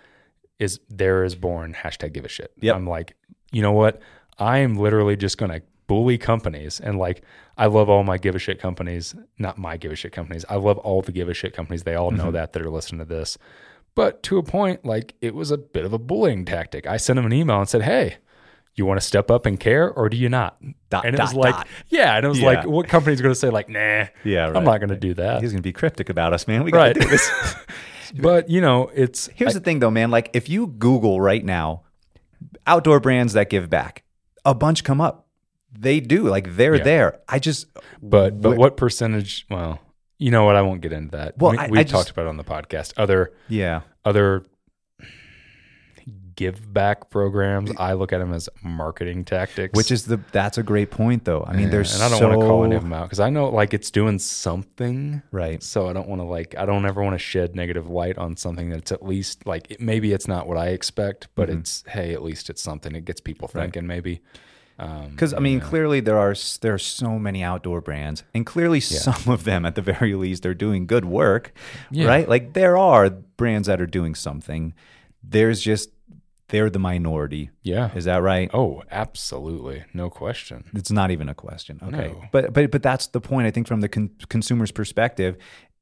Is 0.58 0.78
there 0.88 1.24
is 1.24 1.34
born 1.34 1.74
hashtag 1.74 2.12
give 2.12 2.24
a 2.24 2.28
shit. 2.28 2.52
Yep. 2.60 2.76
I'm 2.76 2.86
like, 2.86 3.16
you 3.50 3.62
know 3.62 3.72
what? 3.72 4.00
I 4.38 4.58
am 4.58 4.76
literally 4.76 5.16
just 5.16 5.36
going 5.38 5.50
to 5.50 5.62
bully 5.88 6.16
companies 6.16 6.80
and 6.80 6.96
like 6.98 7.22
I 7.58 7.66
love 7.66 7.90
all 7.90 8.02
my 8.04 8.16
give 8.16 8.34
a 8.34 8.38
shit 8.38 8.58
companies, 8.60 9.14
not 9.38 9.58
my 9.58 9.76
give 9.76 9.90
a 9.92 9.96
shit 9.96 10.12
companies. 10.12 10.44
I 10.48 10.54
love 10.56 10.78
all 10.78 11.02
the 11.02 11.12
give 11.12 11.28
a 11.28 11.34
shit 11.34 11.52
companies. 11.52 11.82
They 11.82 11.96
all 11.96 12.10
know 12.12 12.24
Mm-hmm. 12.26 12.32
that 12.34 12.52
that 12.52 12.62
are 12.62 12.70
listening 12.70 13.00
to 13.00 13.04
this. 13.04 13.36
But 13.94 14.22
to 14.24 14.38
a 14.38 14.42
point, 14.42 14.84
like 14.84 15.14
it 15.20 15.34
was 15.34 15.50
a 15.50 15.58
bit 15.58 15.84
of 15.84 15.92
a 15.92 15.98
bullying 15.98 16.44
tactic. 16.44 16.86
I 16.86 16.96
sent 16.96 17.18
him 17.18 17.26
an 17.26 17.32
email 17.32 17.58
and 17.58 17.68
said, 17.68 17.82
"Hey, 17.82 18.16
you 18.74 18.86
want 18.86 18.98
to 19.00 19.06
step 19.06 19.30
up 19.30 19.44
and 19.44 19.60
care, 19.60 19.90
or 19.92 20.08
do 20.08 20.16
you 20.16 20.28
not?" 20.30 20.56
Dot, 20.88 21.04
and 21.04 21.14
it 21.14 21.18
dot, 21.18 21.26
was 21.28 21.34
like, 21.34 21.56
dot. 21.56 21.66
yeah, 21.88 22.16
and 22.16 22.24
it 22.24 22.28
was 22.28 22.40
Yeah. 22.40 22.46
like, 22.46 22.66
what 22.66 22.88
company's 22.88 23.20
going 23.20 23.32
to 23.34 23.38
say 23.38 23.50
like, 23.50 23.68
"Nah, 23.68 24.06
Yeah, 24.24 24.46
right, 24.46 24.56
I'm 24.56 24.64
not 24.64 24.78
going 24.78 24.88
to 24.90 24.96
do 24.96 25.12
that." 25.14 25.42
He's 25.42 25.50
going 25.52 25.58
to 25.62 25.66
be 25.66 25.72
cryptic 25.74 26.08
about 26.08 26.32
us, 26.32 26.46
man. 26.48 26.64
We 26.64 26.70
got 26.70 26.78
Right. 26.78 26.94
to 26.94 27.00
do 27.00 27.08
this. 27.08 27.30
But 28.14 28.50
you 28.50 28.60
know, 28.60 28.90
it's 28.94 29.28
Here's 29.34 29.54
the 29.54 29.60
thing, 29.60 29.78
though, 29.78 29.90
man. 29.90 30.10
Like, 30.10 30.28
if 30.34 30.48
you 30.50 30.66
Google 30.66 31.18
right 31.20 31.42
now, 31.42 31.82
outdoor 32.66 33.00
brands 33.00 33.32
that 33.32 33.48
give 33.48 33.70
back, 33.70 34.02
a 34.44 34.54
bunch 34.54 34.84
come 34.84 35.00
up. 35.00 35.26
They 35.74 36.00
do. 36.00 36.24
Like, 36.28 36.56
they're 36.56 36.74
Yeah. 36.76 36.82
there. 36.82 37.20
I 37.26 37.38
just, 37.38 37.68
But 38.02 38.40
but 38.42 38.58
what 38.58 38.76
percentage? 38.76 39.46
Well, 39.48 39.80
you 40.22 40.30
know 40.30 40.44
what? 40.44 40.56
I 40.56 40.62
won't 40.62 40.80
get 40.80 40.92
into 40.92 41.16
that. 41.16 41.36
Well, 41.38 41.52
we, 41.52 41.58
I- 41.58 41.68
we 41.68 41.78
I 41.80 41.82
talked 41.84 42.06
just- 42.06 42.10
about 42.10 42.26
it 42.26 42.28
on 42.28 42.36
the 42.36 42.44
podcast. 42.44 42.92
Other 42.96 43.32
yeah. 43.48 43.80
other 44.04 44.44
give 46.34 46.72
back 46.72 47.10
programs. 47.10 47.70
I 47.76 47.92
look 47.92 48.12
at 48.12 48.18
them 48.18 48.32
as 48.32 48.48
marketing 48.62 49.24
tactics. 49.24 49.76
Which 49.76 49.90
is 49.90 50.06
the, 50.06 50.18
that's 50.32 50.56
a 50.56 50.62
great 50.62 50.90
point, 50.90 51.24
though. 51.26 51.44
I 51.46 51.52
mean, 51.52 51.64
Yeah, 51.64 51.68
there's 51.68 51.94
and 51.94 52.02
I 52.02 52.08
don't 52.08 52.18
so, 52.18 52.28
want 52.28 52.40
to 52.40 52.46
call 52.46 52.64
any 52.64 52.74
of 52.74 52.82
them 52.82 52.92
out 52.94 53.04
because 53.04 53.20
I 53.20 53.28
know 53.28 53.50
like 53.50 53.74
it's 53.74 53.90
doing 53.90 54.18
something. 54.18 55.22
Right. 55.30 55.62
So 55.62 55.88
I 55.88 55.92
don't 55.92 56.08
want 56.08 56.20
to 56.20 56.24
like 56.26 56.54
I 56.56 56.64
don't 56.64 56.86
ever 56.86 57.02
want 57.02 57.14
to 57.14 57.18
shed 57.18 57.54
negative 57.54 57.88
light 57.90 58.16
on 58.18 58.36
something 58.36 58.70
that's 58.70 58.90
at 58.92 59.04
least 59.04 59.46
like 59.46 59.70
it, 59.70 59.80
maybe 59.80 60.12
it's 60.12 60.26
not 60.26 60.46
what 60.48 60.56
I 60.56 60.68
expect, 60.68 61.28
but 61.34 61.48
Mm-hmm. 61.48 61.58
it's 61.60 61.84
hey 61.86 62.14
at 62.14 62.22
least 62.22 62.48
it's 62.48 62.62
something. 62.62 62.94
It 62.94 63.04
gets 63.04 63.20
people 63.20 63.46
thinking 63.48 63.86
maybe. 63.86 64.22
Um, 64.78 65.10
Because 65.10 65.34
I 65.34 65.38
mean, 65.38 65.60
clearly 65.60 66.00
there 66.00 66.18
are 66.18 66.34
there 66.60 66.74
are 66.74 66.78
so 66.78 67.18
many 67.18 67.42
outdoor 67.42 67.80
brands, 67.80 68.24
and 68.34 68.44
clearly 68.46 68.80
some 68.80 69.32
of 69.32 69.44
them, 69.44 69.64
at 69.66 69.74
the 69.74 69.82
very 69.82 70.14
least, 70.14 70.44
are 70.46 70.54
doing 70.54 70.86
good 70.86 71.04
work, 71.04 71.52
Yeah. 71.90 72.06
right? 72.06 72.28
Like 72.28 72.52
there 72.54 72.76
are 72.76 73.10
brands 73.10 73.68
that 73.68 73.80
are 73.80 73.86
doing 73.86 74.14
something. 74.14 74.74
There's 75.22 75.60
just 75.60 75.90
they're 76.48 76.68
the 76.70 76.78
minority. 76.78 77.48
yeah. 77.62 77.94
Is 77.94 78.04
that 78.04 78.20
right? 78.22 78.50
Oh, 78.52 78.82
absolutely, 78.90 79.84
no 79.94 80.10
question. 80.10 80.64
It's 80.74 80.90
not 80.90 81.10
even 81.10 81.28
a 81.28 81.34
question. 81.34 81.78
Okay, 81.82 82.08
No. 82.08 82.24
but 82.32 82.52
but 82.52 82.70
but 82.70 82.82
that's 82.82 83.06
the 83.08 83.20
point. 83.20 83.46
I 83.46 83.50
think 83.50 83.66
from 83.68 83.80
the 83.80 83.88
con- 83.88 84.10
consumer's 84.28 84.70
perspective, 84.72 85.36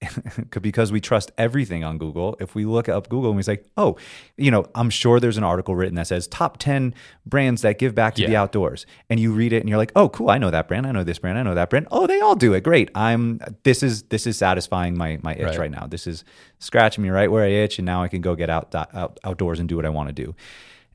because 0.63 0.91
we 0.91 1.01
trust 1.01 1.31
everything 1.37 1.85
on 1.85 1.99
Google. 1.99 2.37
If 2.41 2.55
we 2.55 2.65
look 2.65 2.89
up 2.89 3.09
Google 3.11 3.31
and 3.31 3.37
we 3.37 3.43
say, 3.43 3.61
oh, 3.77 3.97
you 4.37 4.51
know, 4.51 4.65
I'm 4.75 4.89
sure 4.89 5.21
there's 5.21 5.37
an 5.37 5.45
article 5.45 5.77
written 5.77 5.95
that 5.97 6.07
says 6.07 6.27
top 6.27 6.57
ten 6.57 6.95
brands 7.27 7.63
that 7.63 7.79
give 7.79 7.95
back 7.95 8.15
to 8.15 8.23
the 8.27 8.37
outdoors, 8.37 8.87
and 9.11 9.21
you 9.21 9.33
read 9.33 9.53
it 9.53 9.61
and 9.61 9.69
you're 9.69 9.79
like, 9.79 9.93
oh, 9.95 10.09
cool, 10.09 10.31
I 10.31 10.39
know 10.39 10.51
that 10.51 10.69
brand. 10.69 10.87
I 10.87 10.93
know 10.93 11.05
this 11.05 11.19
brand. 11.19 11.39
I 11.39 11.43
know 11.43 11.55
that 11.55 11.69
brand. 11.69 11.87
Oh, 11.91 12.07
they 12.07 12.21
all 12.21 12.35
do 12.35 12.55
it. 12.55 12.63
Great. 12.63 12.91
I'm. 12.95 13.41
This 13.63 13.83
is 13.83 14.05
this 14.05 14.27
is 14.27 14.39
satisfying 14.39 14.97
my 14.97 15.19
my 15.23 15.35
itch 15.35 15.43
Right. 15.43 15.59
right, 15.59 15.71
now. 15.71 15.87
This 15.87 16.07
is 16.07 16.25
scratching 16.61 17.03
me 17.03 17.11
right 17.11 17.31
where 17.31 17.45
I 17.45 17.49
itch, 17.49 17.79
and 17.79 17.87
now 17.87 18.03
I 18.03 18.09
can 18.09 18.23
go 18.23 18.35
get 18.35 18.49
out, 18.49 18.75
out 18.75 19.21
outdoors 19.23 19.61
and 19.61 19.69
do 19.69 19.77
what 19.77 19.85
I 19.85 19.91
want 19.91 20.09
to 20.09 20.15
do. 20.15 20.35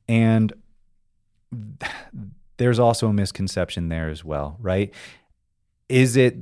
And 0.07 0.51
there's 2.57 2.79
also 2.79 3.07
a 3.07 3.13
misconception 3.13 3.89
there 3.89 4.09
as 4.09 4.23
well, 4.23 4.57
right? 4.59 4.93
Is 5.89 6.17
it 6.17 6.35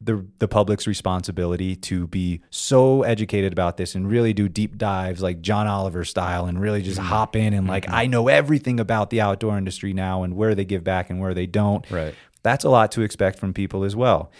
the 0.00 0.26
the 0.38 0.46
public's 0.48 0.86
responsibility 0.86 1.74
to 1.74 2.06
be 2.08 2.40
so 2.50 3.02
educated 3.02 3.52
about 3.52 3.76
this 3.78 3.94
and 3.94 4.10
really 4.10 4.32
do 4.34 4.48
deep 4.48 4.76
dives 4.76 5.22
like 5.22 5.40
John 5.40 5.66
Oliver 5.66 6.04
style 6.04 6.44
and 6.46 6.60
really 6.60 6.82
just 6.82 6.98
hop 6.98 7.34
in 7.34 7.54
and 7.54 7.66
like 7.66 7.88
I 7.88 8.06
know 8.06 8.28
everything 8.28 8.78
about 8.78 9.10
the 9.10 9.20
outdoor 9.22 9.56
industry 9.56 9.92
now 9.94 10.22
and 10.22 10.36
where 10.36 10.54
they 10.54 10.64
give 10.66 10.84
back 10.84 11.08
and 11.08 11.18
where 11.20 11.32
they 11.34 11.46
don't. 11.46 11.88
Right. 11.90 12.14
That's 12.42 12.64
a 12.64 12.68
lot 12.68 12.92
to 12.92 13.00
expect 13.02 13.38
from 13.38 13.54
people 13.54 13.84
as 13.84 13.96
well. 13.96 14.30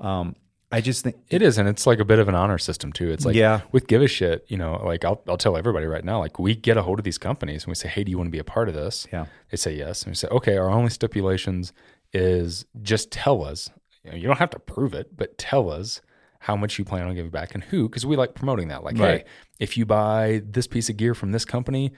Um, 0.00 0.34
I 0.72 0.80
just 0.80 1.04
think 1.04 1.16
It 1.30 1.40
is, 1.40 1.56
and 1.58 1.68
it's 1.68 1.86
like 1.86 2.00
a 2.00 2.04
bit 2.04 2.18
of 2.18 2.26
an 2.28 2.34
honor 2.34 2.58
system 2.58 2.92
too. 2.92 3.10
It's 3.12 3.24
like 3.24 3.36
Yeah. 3.36 3.60
with 3.70 3.86
give 3.86 4.02
a 4.02 4.08
shit, 4.08 4.44
you 4.48 4.56
know, 4.56 4.82
like 4.84 5.04
I'll 5.04 5.22
I'll 5.28 5.36
tell 5.36 5.56
everybody 5.56 5.86
right 5.86 6.04
now, 6.04 6.18
like 6.18 6.40
we 6.40 6.56
get 6.56 6.76
a 6.76 6.82
hold 6.82 6.98
of 6.98 7.04
these 7.04 7.18
companies 7.18 7.62
and 7.62 7.68
we 7.68 7.76
say, 7.76 7.86
Hey, 7.88 8.02
do 8.02 8.10
you 8.10 8.18
want 8.18 8.26
to 8.26 8.32
be 8.32 8.40
a 8.40 8.44
part 8.44 8.68
of 8.68 8.74
this? 8.74 9.06
Yeah. 9.12 9.26
They 9.52 9.56
say 9.56 9.76
yes. 9.76 10.02
And 10.02 10.10
we 10.10 10.16
say, 10.16 10.26
Okay, 10.32 10.56
our 10.56 10.68
only 10.68 10.90
stipulations 10.90 11.72
is 12.12 12.64
just 12.82 13.12
tell 13.12 13.44
us. 13.44 13.70
You, 14.04 14.10
know, 14.10 14.16
you 14.16 14.26
don't 14.28 14.38
have 14.38 14.50
to 14.50 14.58
prove 14.58 14.94
it, 14.94 15.16
but 15.16 15.38
tell 15.38 15.70
us 15.70 16.00
how 16.40 16.56
much 16.56 16.78
you 16.78 16.84
plan 16.84 17.06
on 17.06 17.14
giving 17.14 17.30
back 17.30 17.54
and 17.54 17.64
who, 17.64 17.88
because 17.88 18.04
we 18.04 18.16
like 18.16 18.34
promoting 18.34 18.68
that. 18.68 18.84
Like, 18.84 18.98
Right. 18.98 19.20
hey, 19.20 19.24
if 19.58 19.76
you 19.78 19.86
buy 19.86 20.42
this 20.44 20.66
piece 20.66 20.90
of 20.90 20.96
gear 20.96 21.14
from 21.14 21.32
this 21.32 21.44
company, 21.46 21.92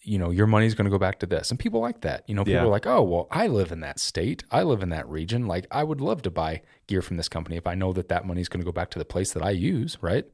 you 0.00 0.18
know, 0.18 0.30
your 0.30 0.46
money's 0.46 0.74
going 0.74 0.84
to 0.86 0.90
go 0.90 0.98
back 0.98 1.18
to 1.20 1.26
this. 1.26 1.50
And 1.50 1.58
people 1.60 1.80
like 1.80 2.00
that. 2.02 2.24
You 2.26 2.34
know, 2.34 2.44
people 2.44 2.60
Yeah. 2.60 2.64
are 2.66 2.70
like, 2.70 2.86
oh, 2.86 3.02
well, 3.02 3.26
I 3.30 3.46
live 3.46 3.72
in 3.72 3.80
that 3.80 3.98
state. 4.00 4.42
I 4.50 4.62
live 4.62 4.82
in 4.82 4.88
that 4.90 5.08
region. 5.08 5.46
Like, 5.46 5.66
I 5.70 5.82
would 5.84 6.00
love 6.00 6.22
to 6.22 6.30
buy 6.30 6.62
gear 6.86 7.02
from 7.02 7.16
this 7.18 7.28
company 7.28 7.56
if 7.56 7.66
I 7.66 7.74
know 7.74 7.92
that 7.94 8.08
that 8.08 8.26
money's 8.26 8.48
going 8.48 8.60
to 8.60 8.64
go 8.66 8.72
back 8.72 8.90
to 8.90 8.98
the 8.98 9.04
place 9.04 9.32
that 9.32 9.42
I 9.42 9.50
use. 9.50 9.98
Right. 10.00 10.24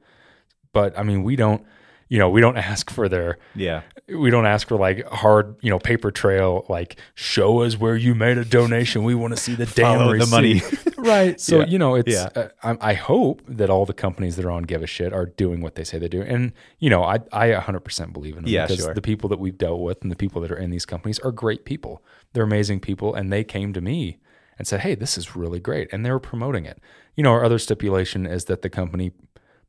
But 0.73 0.97
I 0.99 1.03
mean, 1.03 1.23
we 1.25 1.35
don't, 1.37 1.65
you 2.11 2.19
know, 2.19 2.29
we 2.29 2.41
don't 2.41 2.57
ask 2.59 2.91
for 2.91 3.09
their, 3.09 3.39
yeah. 3.55 3.83
we 4.09 4.31
don't 4.31 4.45
ask 4.45 4.67
for 4.67 4.77
like 4.77 5.07
hard, 5.07 5.55
you 5.63 5.71
know, 5.71 5.79
paper 5.79 6.11
trail, 6.11 6.67
like 6.69 6.97
show 7.15 7.61
us 7.61 7.79
where 7.79 7.95
you 7.95 8.17
made 8.17 8.37
a 8.37 8.45
donation. 8.45 9.05
We 9.05 9.15
want 9.15 9.33
to 9.33 9.41
see 9.41 9.55
the 9.55 9.65
damn 9.65 9.99
Follow 10.01 10.19
the 10.19 10.27
money. 10.27 10.61
right. 10.99 11.41
So, 11.41 11.61
Yeah. 11.61 11.67
you 11.67 11.79
know, 11.79 11.95
it's, 11.95 12.13
Yeah. 12.13 12.29
uh, 12.35 12.49
I, 12.65 12.91
I 12.91 12.95
hope 12.95 13.43
that 13.47 13.71
all 13.71 13.87
the 13.87 13.95
companies 13.95 14.35
that 14.37 14.45
are 14.45 14.51
on 14.51 14.65
Give 14.65 14.83
a 14.83 14.89
Shit 14.89 15.13
are 15.13 15.27
doing 15.27 15.61
what 15.61 15.77
they 15.77 15.85
say 15.85 15.99
they 16.01 16.09
do. 16.09 16.21
And, 16.21 16.53
you 16.81 16.91
know, 16.91 17.05
I, 17.05 17.21
I 17.33 17.51
100% 17.53 18.13
believe 18.13 18.37
in 18.37 18.43
them 18.43 18.53
Yeah, 18.53 18.67
because 18.67 18.85
sure. 18.85 18.93
the 18.95 19.01
people 19.01 19.29
that 19.29 19.39
we've 19.39 19.57
dealt 19.57 19.81
with 19.81 20.03
and 20.03 20.11
the 20.11 20.17
people 20.17 20.43
that 20.43 20.51
are 20.51 20.59
in 20.59 20.71
these 20.71 20.85
companies 20.85 21.21
are 21.21 21.31
great 21.31 21.65
people. 21.65 22.03
They're 22.33 22.43
amazing 22.43 22.81
people. 22.81 23.15
And 23.15 23.33
they 23.33 23.45
came 23.45 23.73
to 23.73 23.81
me 23.81 24.19
and 24.59 24.67
said, 24.67 24.81
Hey, 24.81 24.97
this 24.97 25.17
is 25.17 25.37
really 25.37 25.61
great. 25.61 25.89
And 25.93 26.05
they 26.05 26.11
were 26.11 26.19
promoting 26.19 26.67
it. 26.67 26.81
You 27.15 27.23
know, 27.23 27.31
our 27.31 27.45
other 27.45 27.59
stipulation 27.61 28.27
is 28.27 28.47
that 28.47 28.63
the 28.63 28.69
company 28.69 29.13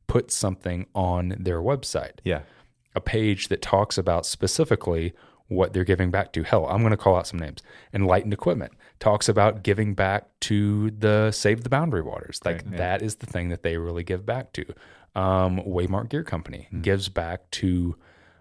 puts 0.06 0.34
something 0.36 0.86
on 0.94 1.34
their 1.38 1.60
website 1.60 2.18
Yeah. 2.24 2.42
a 2.94 3.00
page 3.00 3.48
that 3.48 3.62
talks 3.62 3.96
about 3.98 4.26
specifically 4.26 5.12
what 5.48 5.72
they're 5.72 5.84
giving 5.84 6.10
back 6.10 6.32
to. 6.32 6.42
Hell, 6.44 6.66
I'm 6.66 6.80
going 6.80 6.92
to 6.92 6.96
call 6.96 7.16
out 7.16 7.26
some 7.26 7.38
names. 7.38 7.62
Enlightened 7.92 8.32
Equipment 8.32 8.72
talks 9.00 9.28
about 9.28 9.62
giving 9.62 9.94
back 9.94 10.28
to 10.40 10.90
the 10.90 11.30
Save 11.30 11.62
the 11.62 11.68
Boundary 11.68 12.00
Waters. 12.02 12.40
Like 12.44 12.70
that 12.76 13.02
is 13.02 13.16
the 13.16 13.26
thing 13.26 13.48
that 13.50 13.62
they 13.62 13.76
really 13.76 14.02
give 14.04 14.24
back 14.24 14.52
to. 14.54 14.64
Um, 15.14 15.58
Waymark 15.66 16.08
Gear 16.08 16.24
Company 16.24 16.68
gives 16.80 17.08
back 17.10 17.50
to 17.52 17.96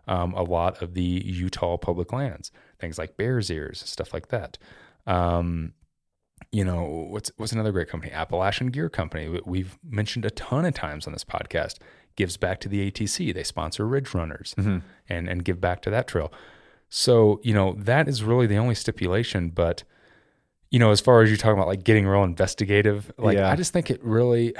um, 0.07 0.33
a 0.33 0.43
lot 0.43 0.81
of 0.81 0.93
the 0.93 1.01
Utah 1.25 1.77
public 1.77 2.13
lands, 2.13 2.51
things 2.79 2.97
like 2.97 3.17
Bears 3.17 3.49
Ears, 3.51 3.83
stuff 3.85 4.13
like 4.13 4.29
that. 4.29 4.57
Um, 5.05 5.73
you 6.51 6.63
know 6.63 7.07
what's 7.09 7.31
what's 7.37 7.51
another 7.51 7.71
great 7.71 7.89
company? 7.89 8.11
Appalachian 8.11 8.67
gear 8.67 8.89
company. 8.89 9.27
We- 9.27 9.41
we've 9.45 9.79
mentioned 9.83 10.25
a 10.25 10.29
ton 10.31 10.65
of 10.65 10.73
times 10.73 11.07
on 11.07 11.13
this 11.13 11.23
podcast. 11.23 11.77
Gives 12.17 12.35
back 12.35 12.59
to 12.59 12.69
the 12.69 12.91
atc 12.91 13.33
they 13.33 13.43
sponsor 13.43 13.87
ridge 13.87 14.13
runners 14.13 14.53
mm-hmm. 14.57 14.79
and 15.07 15.29
and 15.29 15.45
give 15.45 15.61
back 15.61 15.81
to 15.83 15.89
that 15.91 16.07
trail. 16.07 16.31
So 16.89 17.39
you 17.41 17.53
know 17.53 17.73
that 17.77 18.09
is 18.09 18.21
really 18.23 18.47
the 18.47 18.57
only 18.57 18.75
stipulation 18.75 19.49
but 19.49 19.83
you 20.69 20.77
know 20.77 20.91
as 20.91 20.99
far 20.99 21.21
as 21.21 21.29
you're 21.29 21.37
talking 21.37 21.57
about 21.57 21.67
like 21.67 21.83
getting 21.83 22.05
real 22.05 22.23
investigative 22.23 23.11
like 23.17 23.37
Yeah. 23.37 23.49
i 23.49 23.55
just 23.55 23.71
think 23.71 23.89
it 23.89 24.03
really 24.03 24.53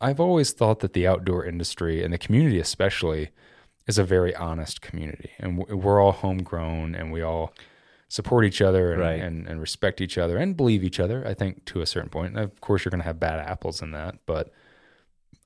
i've 0.00 0.20
always 0.20 0.52
thought 0.52 0.80
that 0.80 0.94
the 0.94 1.06
outdoor 1.06 1.44
industry 1.44 2.02
and 2.02 2.14
the 2.14 2.18
community 2.18 2.58
especially 2.58 3.28
is 3.86 3.98
a 3.98 4.04
very 4.04 4.34
honest 4.34 4.80
community. 4.80 5.30
And 5.38 5.58
we're 5.58 6.02
all 6.02 6.12
homegrown 6.12 6.94
and 6.94 7.12
we 7.12 7.22
all 7.22 7.52
support 8.08 8.44
each 8.44 8.60
other 8.60 8.92
and, 8.92 9.00
Right. 9.00 9.20
and, 9.20 9.46
and 9.48 9.60
respect 9.60 10.00
each 10.00 10.18
other 10.18 10.36
and 10.36 10.56
believe 10.56 10.84
each 10.84 11.00
other, 11.00 11.26
I 11.26 11.34
think, 11.34 11.64
to 11.66 11.80
a 11.80 11.86
certain 11.86 12.10
point. 12.10 12.34
And 12.36 12.38
of 12.44 12.60
course, 12.60 12.84
you're 12.84 12.90
going 12.90 13.00
to 13.00 13.06
have 13.06 13.18
bad 13.18 13.40
apples 13.40 13.82
in 13.82 13.90
that, 13.92 14.16
but 14.26 14.50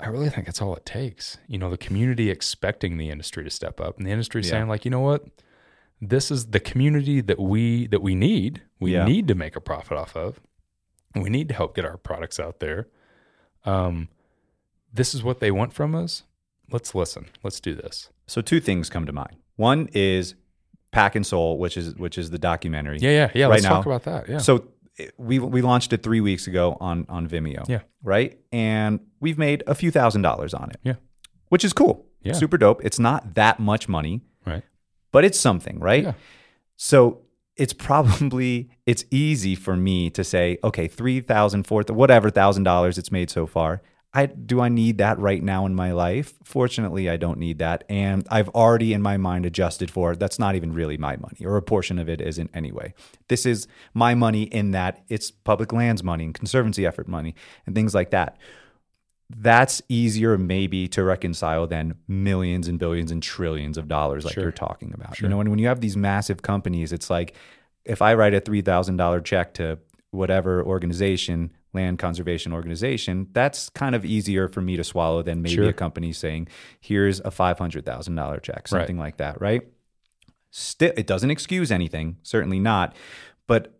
I 0.01 0.09
really 0.09 0.29
think 0.31 0.47
that's 0.47 0.61
all 0.63 0.77
it 0.77 0.85
takes. 0.87 1.39
You 1.49 1.59
know, 1.59 1.71
the 1.71 1.79
community 1.79 2.31
expecting 2.31 2.99
the 2.99 3.11
industry 3.11 3.43
to 3.45 3.51
step 3.51 3.81
up 3.81 3.97
and 3.99 4.07
the 4.07 4.11
industry 4.11 4.43
Yeah. 4.43 4.51
saying, 4.51 4.69
like, 4.69 4.85
you 4.85 4.91
know 4.91 5.01
what? 5.01 5.25
This 6.01 6.31
is 6.31 6.47
the 6.51 6.61
community 6.61 7.21
that 7.21 7.41
we 7.41 7.89
that 7.89 8.03
we 8.03 8.15
need. 8.15 8.63
We 8.79 8.93
Yeah. 8.93 9.05
need 9.05 9.27
to 9.29 9.35
make 9.35 9.57
a 9.57 9.61
profit 9.61 9.99
off 9.99 10.15
of. 10.17 10.41
We 11.15 11.29
need 11.31 11.49
to 11.49 11.55
help 11.55 11.75
get 11.75 11.85
our 11.85 11.97
products 11.97 12.39
out 12.39 12.61
there. 12.61 12.87
Um, 13.65 14.09
this 14.93 15.15
is 15.15 15.25
what 15.25 15.41
they 15.41 15.51
want 15.51 15.73
from 15.73 15.95
us. 15.97 16.23
Let's 16.71 16.95
listen. 16.95 17.27
Let's 17.43 17.59
do 17.61 17.75
this. 17.75 18.11
So 18.27 18.41
two 18.41 18.61
things 18.61 18.89
come 18.91 19.07
to 19.07 19.13
mind. 19.13 19.37
One 19.57 19.89
is 19.93 20.35
Pack 20.91 21.15
and 21.17 21.27
Soul, 21.27 21.59
which 21.59 21.77
is 21.77 21.95
which 21.97 22.19
is 22.19 22.31
the 22.31 22.39
documentary. 22.39 22.99
Yeah, 22.99 23.11
yeah, 23.11 23.31
yeah. 23.35 23.45
Right 23.45 23.53
Let's 23.53 23.65
now. 23.65 23.71
talk 23.71 23.87
about 23.87 24.03
that. 24.05 24.29
Yeah. 24.29 24.39
So 24.39 24.69
we 25.17 25.39
we 25.39 25.63
launched 25.63 25.93
it 25.93 26.03
three 26.03 26.21
weeks 26.21 26.47
ago 26.47 26.77
on 26.81 27.07
on 27.09 27.29
Vimeo. 27.29 27.69
Yeah. 27.69 27.81
Right. 28.03 28.39
And 28.53 29.01
we've 29.21 29.39
made 29.39 29.63
a 29.67 29.75
few 29.75 29.91
thousand 29.91 30.23
dollars 30.23 30.55
on 30.55 30.71
it. 30.71 30.81
Yeah. 30.83 30.95
Which 31.49 31.65
is 31.65 31.73
cool. 31.73 32.07
Yeah. 32.23 32.33
Super 32.33 32.59
dope. 32.59 32.85
It's 32.85 32.99
not 32.99 33.35
that 33.35 33.61
much 33.61 33.89
money, 33.89 34.23
right. 34.45 34.63
but 35.13 35.25
it's 35.25 35.39
something, 35.39 35.79
right? 35.79 36.05
Yeah. 36.05 36.13
So 36.77 37.23
it's 37.57 37.73
probably 37.73 38.71
it's 38.87 39.05
easy 39.11 39.55
for 39.55 39.77
me 39.77 40.11
to 40.11 40.25
say, 40.25 40.59
okay, 40.65 40.89
three 40.89 41.21
thousand, 41.21 41.67
four, 41.67 41.83
whatever 41.89 42.31
thousand 42.31 42.65
dollars 42.65 42.99
it's 42.99 43.13
made 43.13 43.31
so 43.31 43.47
far. 43.47 43.83
I 44.15 44.27
do 44.27 44.61
I 44.61 44.69
need 44.71 44.99
that 44.99 45.19
right 45.19 45.43
now 45.43 45.67
in 45.67 45.75
my 45.75 45.93
life? 45.93 46.35
Fortunately, 46.43 47.11
I 47.11 47.17
don't 47.19 47.39
need 47.39 47.59
that, 47.59 47.85
and 47.91 48.27
I've 48.31 48.49
already 48.51 48.93
in 48.95 49.03
my 49.03 49.17
mind 49.19 49.45
adjusted 49.45 49.91
for 49.91 50.13
it. 50.13 50.19
that's 50.19 50.39
not 50.39 50.55
even 50.55 50.73
really 50.73 50.97
my 50.97 51.17
money, 51.17 51.45
or 51.45 51.57
a 51.57 51.63
portion 51.63 51.99
of 51.99 52.09
it 52.09 52.21
isn't 52.21 52.51
anyway. 52.55 52.95
This 53.29 53.45
is 53.45 53.69
my 53.93 54.15
money 54.15 54.45
in 54.45 54.71
that 54.71 55.03
it's 55.09 55.31
public 55.31 55.73
lands 55.75 56.03
money 56.03 56.25
and 56.25 56.35
conservancy 56.35 56.87
effort 56.87 57.07
money 57.07 57.35
and 57.67 57.75
things 57.75 57.95
like 57.95 58.11
that 58.11 58.39
that's 59.37 59.83
easier 59.91 60.39
maybe 60.39 60.89
to 60.89 61.05
reconcile 61.05 61.67
than 61.67 61.95
millions 62.09 62.67
and 62.67 62.79
billions 62.79 63.11
and 63.11 63.23
trillions 63.23 63.77
of 63.77 63.87
dollars 63.87 64.25
like 64.25 64.33
Sure. 64.33 64.45
you're 64.45 64.53
talking 64.53 64.93
about. 64.95 65.21
You 65.21 65.29
know, 65.29 65.41
and 65.41 65.51
when 65.51 65.59
you 65.59 65.67
have 65.69 65.83
these 65.83 65.99
massive 65.99 66.41
companies, 66.41 66.93
it's 66.95 67.11
like 67.11 67.35
if 67.85 68.01
I 68.01 68.15
write 68.15 68.33
a 68.33 68.41
three 68.41 68.63
thousand 68.63 68.97
dollar 68.97 69.21
check 69.21 69.53
to 69.55 69.79
whatever 70.13 70.65
organization, 70.65 71.53
land 71.75 71.99
conservation 71.99 72.53
organization, 72.53 73.29
that's 73.33 73.69
kind 73.71 73.95
of 73.95 74.05
easier 74.05 74.49
for 74.49 74.61
me 74.61 74.77
to 74.77 74.85
swallow 74.85 75.23
than 75.23 75.43
maybe 75.43 75.55
Sure. 75.57 75.69
a 75.69 75.73
company 75.73 76.13
saying, 76.13 76.49
"Here's 76.81 77.21
a 77.21 77.31
five 77.31 77.59
hundred 77.59 77.85
thousand 77.85 78.15
dollar 78.15 78.39
check," 78.41 78.69
something 78.69 78.99
like 78.99 79.19
that, 79.19 79.41
right? 79.41 79.63
Still, 80.51 80.93
it 80.97 81.07
doesn't 81.07 81.31
excuse 81.31 81.71
anything, 81.71 82.17
certainly 82.23 82.59
not, 82.59 82.97
but 83.47 83.79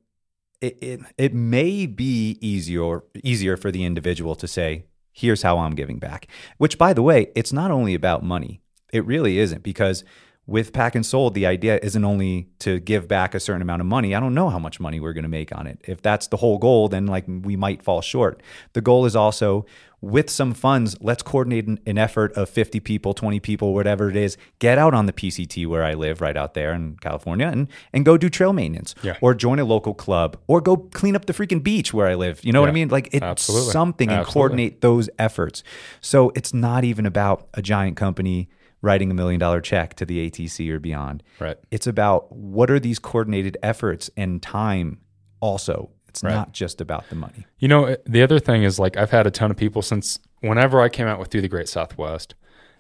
it, 0.61 0.77
it 0.83 1.01
it 1.17 1.35
may 1.35 1.87
be 1.87 2.37
easier 2.41 3.03
easier 3.25 3.57
for 3.57 3.71
the 3.71 3.85
individual 3.85 4.35
to 4.35 4.47
say, 4.47 4.85
"Here's 5.13 5.43
how 5.43 5.59
I'm 5.59 5.75
giving 5.75 5.99
back." 5.99 6.29
Which, 6.59 6.77
by 6.77 6.93
the 6.93 7.03
way, 7.03 7.29
it's 7.35 7.53
not 7.53 7.71
only 7.71 7.95
about 7.95 8.23
money. 8.23 8.61
It 8.93 9.05
really 9.07 9.39
isn't 9.39 9.63
because 9.63 10.05
with 10.49 10.73
Pack 10.73 10.95
and 10.95 11.05
Soul, 11.05 11.29
the 11.31 11.45
idea 11.45 11.79
isn't 11.83 12.05
only 12.07 12.49
to 12.61 12.81
give 12.81 13.07
back 13.07 13.35
a 13.35 13.41
certain 13.41 13.61
amount 13.61 13.83
of 13.83 13.87
money. 13.87 14.15
I 14.15 14.21
don't 14.21 14.33
know 14.33 14.49
how 14.49 14.59
much 14.59 14.81
money 14.81 14.99
we're 14.99 15.13
going 15.13 15.25
to 15.25 15.29
make 15.29 15.55
on 15.55 15.67
it. 15.67 15.79
If 15.87 16.01
that's 16.01 16.27
the 16.29 16.39
whole 16.39 16.57
goal, 16.57 16.89
then 16.89 17.07
like 17.07 17.25
we 17.29 17.55
might 17.55 17.83
fall 17.83 18.01
short. 18.01 18.43
The 18.73 18.81
goal 18.81 19.05
is 19.05 19.15
also 19.15 19.67
with 20.01 20.31
some 20.31 20.55
funds, 20.55 20.97
let's 21.03 21.23
coordinate 21.23 21.67
an, 21.67 21.79
an 21.85 21.99
effort 21.99 22.33
of 22.33 22.49
50 22.49 22.81
people, 22.81 23.13
20 23.13 23.41
people, 23.41 23.75
whatever 23.75 24.09
it 24.09 24.17
is, 24.17 24.39
get 24.59 24.79
out 24.79 24.95
on 24.95 25.05
the 25.05 25.13
PCT 25.13 25.67
where 25.67 25.85
I 25.85 25.93
live 25.95 26.21
right 26.23 26.37
out 26.37 26.55
there 26.55 26.73
in 26.73 26.97
California 27.03 27.47
and 27.49 27.69
and 27.93 28.07
go 28.07 28.17
do 28.17 28.31
trail 28.31 28.55
maintenance 28.55 28.95
Yeah. 29.03 29.17
or 29.21 29.35
join 29.35 29.59
a 29.59 29.65
local 29.67 29.93
club 29.93 30.39
or 30.47 30.63
go 30.63 30.77
clean 30.79 31.15
up 31.15 31.27
the 31.27 31.35
freaking 31.35 31.63
beach 31.63 31.93
where 31.93 32.07
I 32.07 32.15
live. 32.15 32.41
You 32.43 32.53
know 32.53 32.61
what 32.63 32.71
I 32.71 32.73
mean? 32.73 32.89
Like 32.89 33.09
it's 33.13 33.23
Absolutely. 33.23 33.73
something 33.73 34.09
and 34.09 34.21
Absolutely. 34.21 34.33
coordinate 34.41 34.81
those 34.81 35.11
efforts. 35.19 35.63
So 36.01 36.33
it's 36.35 36.55
not 36.55 36.85
even 36.85 37.05
about 37.05 37.49
a 37.53 37.61
giant 37.61 37.99
company 37.99 38.49
writing 38.83 39.11
a 39.11 39.15
million 39.15 39.41
dollar 39.41 39.61
check 39.61 39.95
to 39.95 40.05
the 40.07 40.31
ATC 40.31 40.71
or 40.71 40.79
beyond. 40.79 41.23
Right. 41.41 41.57
It's 41.71 41.87
about 41.87 42.31
what 42.35 42.71
are 42.71 42.79
these 42.79 42.99
coordinated 42.99 43.57
efforts 43.63 44.11
and 44.17 44.41
time 44.43 45.01
also. 45.41 45.91
It's 46.09 46.23
not 46.23 46.53
just 46.53 46.81
about 46.81 47.09
the 47.11 47.15
money. 47.17 47.47
You 47.59 47.69
know, 47.69 47.97
the 48.07 48.23
other 48.23 48.39
thing 48.39 48.63
is 48.63 48.79
like 48.79 48.97
I've 48.97 49.11
had 49.11 49.27
a 49.27 49.31
ton 49.31 49.51
of 49.51 49.57
people 49.57 49.83
since 49.83 50.19
whenever 50.41 50.81
I 50.81 50.89
came 50.89 51.07
out 51.07 51.19
with 51.19 51.29
Through 51.29 51.43
the 51.43 51.49
Great 51.49 51.69
Southwest 51.69 52.35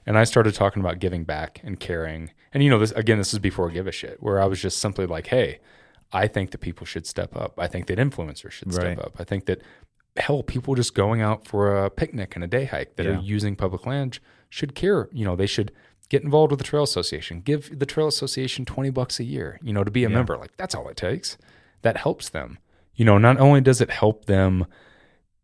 and 0.07 0.17
I 0.19 0.25
started 0.25 0.55
talking 0.55 0.81
about 0.81 0.99
giving 0.99 1.25
back 1.25 1.61
and 1.63 1.79
caring. 1.79 2.31
And 2.55 2.63
you 2.65 2.71
know, 2.71 2.79
this 2.79 2.91
again, 2.93 3.19
this 3.19 3.33
is 3.33 3.39
before 3.39 3.71
give 3.71 3.87
a 3.87 3.93
shit, 3.93 4.23
where 4.23 4.41
I 4.41 4.47
was 4.47 4.61
just 4.63 4.79
simply 4.79 5.05
like, 5.07 5.27
hey, 5.29 5.61
I 6.11 6.27
think 6.27 6.53
that 6.53 6.59
people 6.59 6.87
should 6.87 7.07
step 7.07 7.37
up. 7.37 7.59
I 7.59 7.67
think 7.67 7.87
that 7.89 7.99
influencers 7.99 8.51
should 8.53 8.73
step 8.73 8.85
Right. 8.97 8.99
up. 8.99 9.17
I 9.21 9.25
think 9.25 9.45
that 9.47 9.61
hell, 10.17 10.43
people 10.43 10.75
just 10.75 10.95
going 10.95 11.21
out 11.21 11.47
for 11.47 11.85
a 11.85 11.91
picnic 11.91 12.35
and 12.35 12.43
a 12.43 12.49
day 12.49 12.65
hike 12.65 12.97
that 12.97 13.05
Yeah. 13.07 13.19
are 13.19 13.21
using 13.21 13.55
public 13.57 13.85
land 13.87 14.19
should 14.49 14.75
care. 14.75 15.09
You 15.13 15.27
know, 15.27 15.37
they 15.37 15.47
should 15.47 15.71
get 16.09 16.23
involved 16.23 16.51
with 16.51 16.59
the 16.59 16.65
trail 16.65 16.83
association. 16.83 17.41
Give 17.41 17.79
the 17.79 17.87
trail 17.87 18.09
association 18.09 18.65
20 18.65 18.91
bucks 18.91 19.21
a 19.21 19.25
year, 19.25 19.59
you 19.63 19.73
know, 19.73 19.85
to 19.85 19.91
be 19.91 20.05
a 20.05 20.09
member. 20.09 20.37
Like 20.37 20.57
that's 20.57 20.75
all 20.75 20.89
it 20.89 20.97
takes. 20.97 21.37
That 21.83 21.97
helps 21.97 22.29
them. 22.29 22.59
You 22.95 23.05
know, 23.05 23.19
not 23.19 23.39
only 23.39 23.61
does 23.61 23.81
it 23.81 23.91
help 23.91 24.25
them 24.25 24.67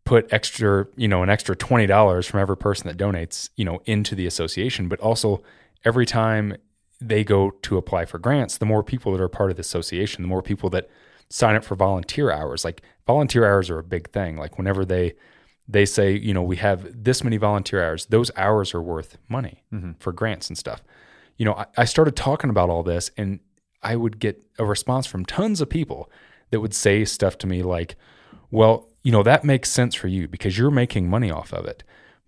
put 0.05 0.33
extra, 0.33 0.87
you 0.97 1.09
know, 1.09 1.23
an 1.23 1.31
extra 1.31 1.57
twenty 1.57 1.87
dollars 1.87 2.27
from 2.27 2.41
every 2.41 2.57
person 2.57 2.89
that 2.89 2.97
donates, 2.97 3.49
you 3.57 3.65
know, 3.65 3.81
into 3.87 4.15
the 4.15 4.27
association, 4.27 4.89
but 4.89 5.01
also 5.01 5.43
every 5.85 6.07
time 6.07 6.57
they 7.01 7.25
go 7.25 7.51
to 7.63 7.77
apply 7.77 8.05
for 8.05 8.19
grants, 8.19 8.59
the 8.59 8.67
more 8.67 8.83
people 8.83 9.13
that 9.13 9.21
are 9.21 9.29
part 9.29 9.51
of 9.51 9.57
the 9.57 9.61
association, 9.61 10.23
the 10.23 10.29
more 10.29 10.43
people 10.43 10.71
that 10.71 10.89
sign 11.29 11.57
up 11.57 11.65
for 11.65 11.75
volunteer 11.75 12.31
hours. 12.31 12.65
Like 12.65 12.83
volunteer 13.07 13.45
hours 13.45 13.71
are 13.71 13.79
a 13.79 13.85
big 13.85 14.11
thing. 14.11 14.37
Like 14.37 14.59
whenever 14.59 14.85
they 14.85 15.15
they 15.67 15.87
say, 15.87 16.13
you 16.13 16.35
know, 16.35 16.43
we 16.43 16.57
have 16.57 17.05
this 17.05 17.25
many 17.25 17.37
volunteer 17.37 17.83
hours. 17.83 18.07
Those 18.07 18.31
hours 18.37 18.75
are 18.75 18.83
worth 18.83 19.17
money 19.29 19.63
mm-hmm. 19.73 19.93
for 19.99 20.13
grants 20.13 20.49
and 20.49 20.59
stuff. 20.59 20.83
You 21.37 21.47
know, 21.47 21.55
I, 21.55 21.67
I 21.79 21.85
started 21.85 22.17
talking 22.17 22.51
about 22.51 22.71
all 22.71 22.83
this 22.83 23.11
and 23.17 23.41
I 23.83 23.97
would 23.97 24.19
get 24.19 24.43
a 24.59 24.65
response 24.65 25.07
from 25.07 25.25
tons 25.25 25.61
of 25.61 25.69
people 25.69 26.11
that 26.51 26.61
would 26.61 26.75
say 26.75 27.05
stuff 27.05 27.39
to 27.39 27.47
me 27.47 27.63
like, 27.63 27.97
well, 28.51 28.89
you 29.03 29.13
know, 29.13 29.23
that 29.23 29.45
makes 29.45 29.71
sense 29.71 29.95
for 29.95 30.09
you 30.09 30.29
because 30.29 30.57
you're 30.57 30.71
making 30.71 31.09
money 31.09 31.31
off 31.31 31.53
of 31.53 31.65
it. 31.67 31.83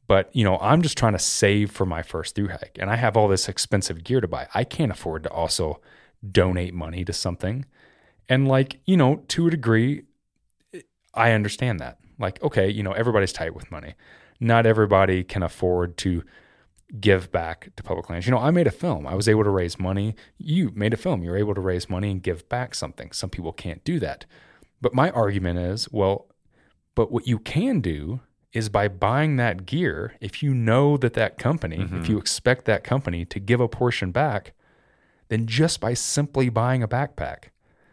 But, 0.08 0.34
you 0.34 0.44
know, 0.44 0.58
I'm 0.58 0.82
just 0.82 0.96
trying 0.96 1.14
to 1.14 1.18
save 1.18 1.70
for 1.70 1.84
my 1.84 2.02
first 2.02 2.34
through 2.34 2.48
hike 2.48 2.76
and 2.78 2.90
I 2.90 2.96
have 2.96 3.16
all 3.16 3.28
this 3.28 3.48
expensive 3.48 4.04
gear 4.04 4.20
to 4.20 4.28
buy. 4.28 4.48
I 4.54 4.64
can't 4.64 4.92
afford 4.92 5.24
to 5.24 5.30
also 5.30 5.80
donate 6.30 6.74
money 6.74 7.04
to 7.04 7.12
something. 7.12 7.66
And, 8.28 8.48
like, 8.48 8.80
you 8.86 8.96
know, 8.96 9.22
to 9.28 9.46
a 9.46 9.50
degree, 9.50 10.02
I 11.14 11.32
understand 11.32 11.80
that. 11.80 11.98
Like, 12.18 12.42
okay, 12.42 12.68
you 12.68 12.82
know, 12.82 12.92
everybody's 12.92 13.32
tight 13.32 13.54
with 13.54 13.70
money. 13.70 13.94
Not 14.40 14.66
everybody 14.66 15.24
can 15.24 15.42
afford 15.42 15.96
to 15.98 16.22
give 17.00 17.32
back 17.32 17.70
to 17.76 17.82
public 17.82 18.08
lands. 18.08 18.26
You 18.26 18.32
know, 18.32 18.38
I 18.38 18.50
made 18.50 18.66
a 18.66 18.72
film. 18.72 19.06
I 19.06 19.14
was 19.14 19.28
able 19.28 19.44
to 19.44 19.50
raise 19.50 19.78
money. 19.78 20.14
You 20.38 20.72
made 20.74 20.94
a 20.94 20.96
film. 20.96 21.22
You're 21.22 21.36
able 21.36 21.54
to 21.54 21.60
raise 21.60 21.90
money 21.90 22.10
and 22.10 22.22
give 22.22 22.48
back 22.48 22.74
something. 22.74 23.12
Some 23.12 23.30
people 23.30 23.52
can't 23.52 23.82
do 23.84 23.98
that. 24.00 24.24
But 24.80 24.94
my 24.94 25.10
argument 25.10 25.58
is, 25.58 25.90
well, 25.90 26.26
but 26.94 27.10
what 27.10 27.26
you 27.26 27.38
can 27.38 27.80
do 27.80 28.20
is 28.52 28.68
by 28.68 28.88
buying 28.88 29.36
that 29.36 29.66
gear, 29.66 30.14
if 30.20 30.42
you 30.42 30.54
know 30.54 30.96
that 30.96 31.14
that 31.14 31.38
company, 31.38 31.76
if 31.76 31.90
mm-hmm. 31.90 32.12
you 32.12 32.18
expect 32.18 32.64
that 32.66 32.84
company 32.84 33.24
to 33.26 33.38
give 33.38 33.60
a 33.60 33.68
portion 33.68 34.12
back, 34.12 34.54
then 35.28 35.46
just 35.46 35.80
by 35.80 35.92
simply 35.92 36.48
buying 36.48 36.82
a 36.82 36.88
backpack, 36.88 37.50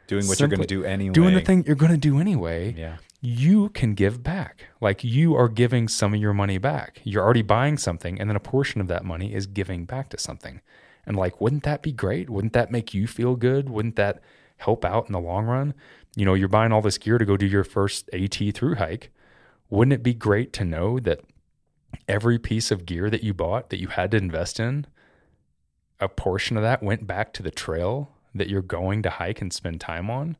Doing 0.08 0.28
what 0.28 0.40
you're 0.40 0.50
going 0.50 0.62
to 0.62 0.68
do 0.68 0.84
anyway. 0.84 1.14
doing 1.14 1.34
the 1.34 1.42
thing 1.42 1.64
you're 1.66 1.76
going 1.76 1.92
to 1.92 1.98
do 1.98 2.20
anyway, 2.20 2.74
Yeah. 2.78 2.98
You 3.26 3.70
can 3.70 3.94
give 3.94 4.22
back. 4.22 4.66
Like 4.82 5.02
you 5.02 5.34
are 5.34 5.48
giving 5.48 5.88
some 5.88 6.14
of 6.14 6.20
your 6.20 6.34
money 6.34 6.58
back. 6.58 7.00
You're 7.06 7.24
already 7.24 7.42
buying 7.42 7.78
something, 7.78 8.20
and 8.20 8.30
then 8.30 8.36
a 8.36 8.42
portion 8.42 8.82
of 8.82 8.90
that 8.90 9.06
money 9.06 9.34
is 9.34 9.48
giving 9.48 9.86
back 9.86 10.10
to 10.10 10.20
something. 10.20 10.60
And 11.06 11.16
like, 11.16 11.40
wouldn't 11.40 11.64
that 11.64 11.82
be 11.82 11.94
great? 11.94 12.30
Wouldn't 12.30 12.52
that 12.52 12.70
make 12.70 12.94
you 12.94 13.08
feel 13.08 13.38
good? 13.38 13.70
Wouldn't 13.70 13.96
that 13.96 14.22
help 14.58 14.84
out 14.84 15.08
in 15.08 15.14
the 15.14 15.22
long 15.22 15.46
run? 15.46 15.74
You 16.18 16.26
know, 16.26 16.34
you're 16.34 16.50
buying 16.50 16.74
all 16.74 16.82
this 16.82 16.98
gear 16.98 17.18
to 17.18 17.24
go 17.24 17.38
do 17.38 17.46
your 17.46 17.64
first 17.64 18.10
AT 18.14 18.36
through 18.54 18.76
hike. 18.76 19.10
Wouldn't 19.70 19.94
it 19.94 20.04
be 20.04 20.14
great 20.14 20.52
to 20.54 20.66
know 20.66 21.00
that 21.00 21.22
every 22.10 22.38
piece 22.38 22.72
of 22.72 22.86
gear 22.86 23.10
that 23.10 23.24
you 23.24 23.34
bought 23.34 23.70
that 23.70 23.80
you 23.80 23.88
had 23.88 24.12
to 24.12 24.18
invest 24.18 24.60
in, 24.60 24.86
a 26.02 26.10
portion 26.10 26.58
of 26.58 26.64
that 26.64 26.84
went 26.84 27.08
back 27.08 27.32
to 27.34 27.44
the 27.44 27.52
trail 27.52 28.12
that 28.36 28.50
you're 28.50 28.62
going 28.62 29.02
to 29.04 29.10
hike 29.10 29.40
and 29.40 29.54
spend 29.54 29.80
time 29.80 30.10
on? 30.10 30.36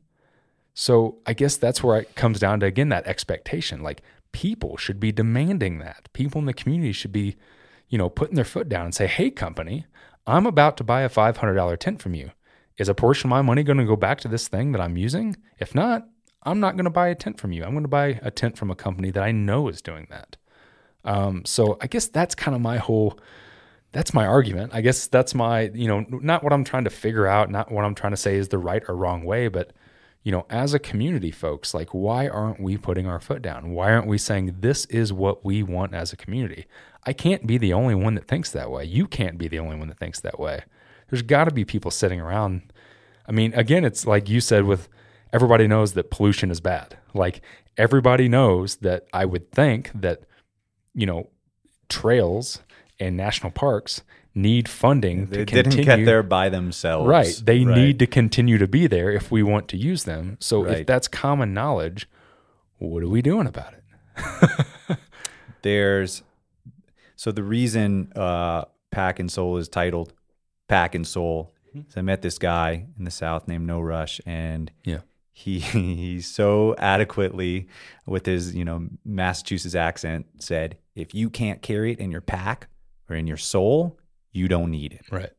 So 0.74 1.18
I 1.24 1.32
guess 1.32 1.56
that's 1.56 1.82
where 1.82 2.00
it 2.00 2.14
comes 2.16 2.40
down 2.40 2.60
to 2.60 2.66
again 2.66 2.88
that 2.90 3.06
expectation. 3.06 3.82
Like 3.82 4.02
people 4.32 4.76
should 4.76 4.98
be 5.00 5.12
demanding 5.12 5.78
that. 5.78 6.08
People 6.12 6.40
in 6.40 6.46
the 6.46 6.52
community 6.52 6.92
should 6.92 7.12
be, 7.12 7.36
you 7.88 7.96
know, 7.96 8.10
putting 8.10 8.34
their 8.34 8.44
foot 8.44 8.68
down 8.68 8.86
and 8.86 8.94
say, 8.94 9.06
"Hey, 9.06 9.30
company, 9.30 9.86
I'm 10.26 10.46
about 10.46 10.76
to 10.78 10.84
buy 10.84 11.02
a 11.02 11.08
five 11.08 11.38
hundred 11.38 11.54
dollar 11.54 11.76
tent 11.76 12.02
from 12.02 12.14
you. 12.14 12.32
Is 12.76 12.88
a 12.88 12.94
portion 12.94 13.28
of 13.28 13.30
my 13.30 13.42
money 13.42 13.62
going 13.62 13.78
to 13.78 13.84
go 13.84 13.96
back 13.96 14.18
to 14.20 14.28
this 14.28 14.48
thing 14.48 14.72
that 14.72 14.80
I'm 14.80 14.96
using? 14.96 15.36
If 15.60 15.74
not, 15.76 16.08
I'm 16.42 16.58
not 16.58 16.74
going 16.74 16.84
to 16.84 16.90
buy 16.90 17.08
a 17.08 17.14
tent 17.14 17.38
from 17.38 17.52
you. 17.52 17.62
I'm 17.64 17.70
going 17.70 17.84
to 17.84 17.88
buy 17.88 18.18
a 18.22 18.32
tent 18.32 18.58
from 18.58 18.70
a 18.70 18.74
company 18.74 19.12
that 19.12 19.22
I 19.22 19.30
know 19.30 19.68
is 19.68 19.80
doing 19.80 20.08
that." 20.10 20.36
Um, 21.04 21.44
so 21.44 21.78
I 21.80 21.86
guess 21.86 22.06
that's 22.08 22.34
kind 22.34 22.54
of 22.54 22.60
my 22.60 22.78
whole 22.78 23.18
that's 23.92 24.12
my 24.12 24.26
argument. 24.26 24.74
I 24.74 24.80
guess 24.80 25.06
that's 25.06 25.36
my, 25.36 25.70
you 25.72 25.86
know, 25.86 26.04
not 26.10 26.42
what 26.42 26.52
I'm 26.52 26.64
trying 26.64 26.82
to 26.82 26.90
figure 26.90 27.28
out, 27.28 27.48
not 27.48 27.70
what 27.70 27.84
I'm 27.84 27.94
trying 27.94 28.10
to 28.10 28.16
say 28.16 28.34
is 28.34 28.48
the 28.48 28.58
right 28.58 28.82
or 28.88 28.96
wrong 28.96 29.22
way, 29.24 29.46
but 29.46 29.72
you 30.24 30.32
know, 30.32 30.46
as 30.50 30.74
a 30.74 30.78
community 30.78 31.30
folks, 31.30 31.74
like 31.74 31.90
why 31.90 32.26
aren't 32.26 32.58
we 32.58 32.76
putting 32.76 33.06
our 33.06 33.20
foot 33.20 33.42
down? 33.42 33.70
Why 33.72 33.92
aren't 33.92 34.08
we 34.08 34.18
saying 34.18 34.56
this 34.60 34.86
is 34.86 35.12
what 35.12 35.44
we 35.44 35.62
want 35.62 35.94
as 35.94 36.12
a 36.12 36.16
community? 36.16 36.66
I 37.04 37.12
can't 37.12 37.46
be 37.46 37.58
the 37.58 37.74
only 37.74 37.94
one 37.94 38.14
that 38.14 38.26
thinks 38.26 38.50
that 38.50 38.70
way. 38.70 38.84
You 38.84 39.06
can't 39.06 39.38
be 39.38 39.46
the 39.46 39.58
only 39.58 39.76
one 39.76 39.88
that 39.88 39.98
thinks 39.98 40.20
that 40.20 40.40
way. 40.40 40.64
There's 41.10 41.22
got 41.22 41.44
to 41.44 41.50
be 41.52 41.64
people 41.64 41.90
sitting 41.90 42.20
around. 42.20 42.72
I 43.28 43.32
mean, 43.32 43.52
again, 43.54 43.84
it's 43.84 44.06
like 44.06 44.28
you 44.28 44.40
said 44.40 44.64
with 44.64 44.88
everybody 45.32 45.68
knows 45.68 45.92
that 45.92 46.10
pollution 46.10 46.50
is 46.50 46.60
bad. 46.60 46.96
Like 47.12 47.42
everybody 47.76 48.26
knows 48.26 48.76
that 48.76 49.06
I 49.12 49.26
would 49.26 49.52
think 49.52 49.90
that 49.94 50.22
you 50.94 51.06
know, 51.06 51.28
trails 51.88 52.60
and 52.98 53.16
national 53.16 53.50
parks 53.50 54.02
need 54.34 54.68
funding 54.68 55.26
They 55.26 55.38
to 55.38 55.44
didn't 55.44 55.76
get 55.82 56.04
there 56.04 56.22
by 56.22 56.48
themselves. 56.48 57.06
Right. 57.06 57.40
They 57.44 57.64
Right. 57.64 57.76
need 57.76 57.98
to 58.00 58.06
continue 58.06 58.58
to 58.58 58.66
be 58.66 58.86
there 58.86 59.10
if 59.12 59.30
we 59.30 59.42
want 59.42 59.68
to 59.68 59.76
use 59.76 60.04
them. 60.04 60.36
So 60.40 60.66
if 60.66 60.86
that's 60.86 61.06
common 61.08 61.54
knowledge, 61.54 62.08
what 62.78 63.02
are 63.02 63.08
we 63.08 63.22
doing 63.22 63.46
about 63.46 63.74
it? 63.74 64.98
There's 65.62 66.22
so 67.16 67.32
the 67.32 67.42
reason 67.42 68.12
uh, 68.16 68.64
Pack 68.90 69.18
and 69.18 69.30
Soul 69.30 69.56
is 69.56 69.68
titled 69.68 70.12
Pack 70.68 70.94
and 70.94 71.06
Soul 71.06 71.52
is 71.74 71.96
I 71.96 72.02
met 72.02 72.22
this 72.22 72.38
guy 72.38 72.86
in 72.98 73.04
the 73.04 73.10
South 73.10 73.48
named 73.48 73.66
No 73.66 73.80
Rush, 73.80 74.20
and 74.26 74.70
Yeah. 74.84 75.00
he 75.32 75.58
he 75.60 76.20
so 76.20 76.74
adequately 76.78 77.68
with 78.06 78.26
his 78.26 78.54
you 78.54 78.64
know 78.64 78.88
Massachusetts 79.04 79.74
accent 79.74 80.26
said, 80.38 80.76
if 80.94 81.14
you 81.14 81.30
can't 81.30 81.62
carry 81.62 81.92
it 81.92 81.98
in 81.98 82.10
your 82.10 82.20
pack 82.20 82.68
or 83.08 83.16
in 83.16 83.26
your 83.26 83.36
soul, 83.36 83.98
you 84.34 84.48
don't 84.48 84.70
need 84.70 84.92
it. 84.92 85.06
Right. 85.10 85.30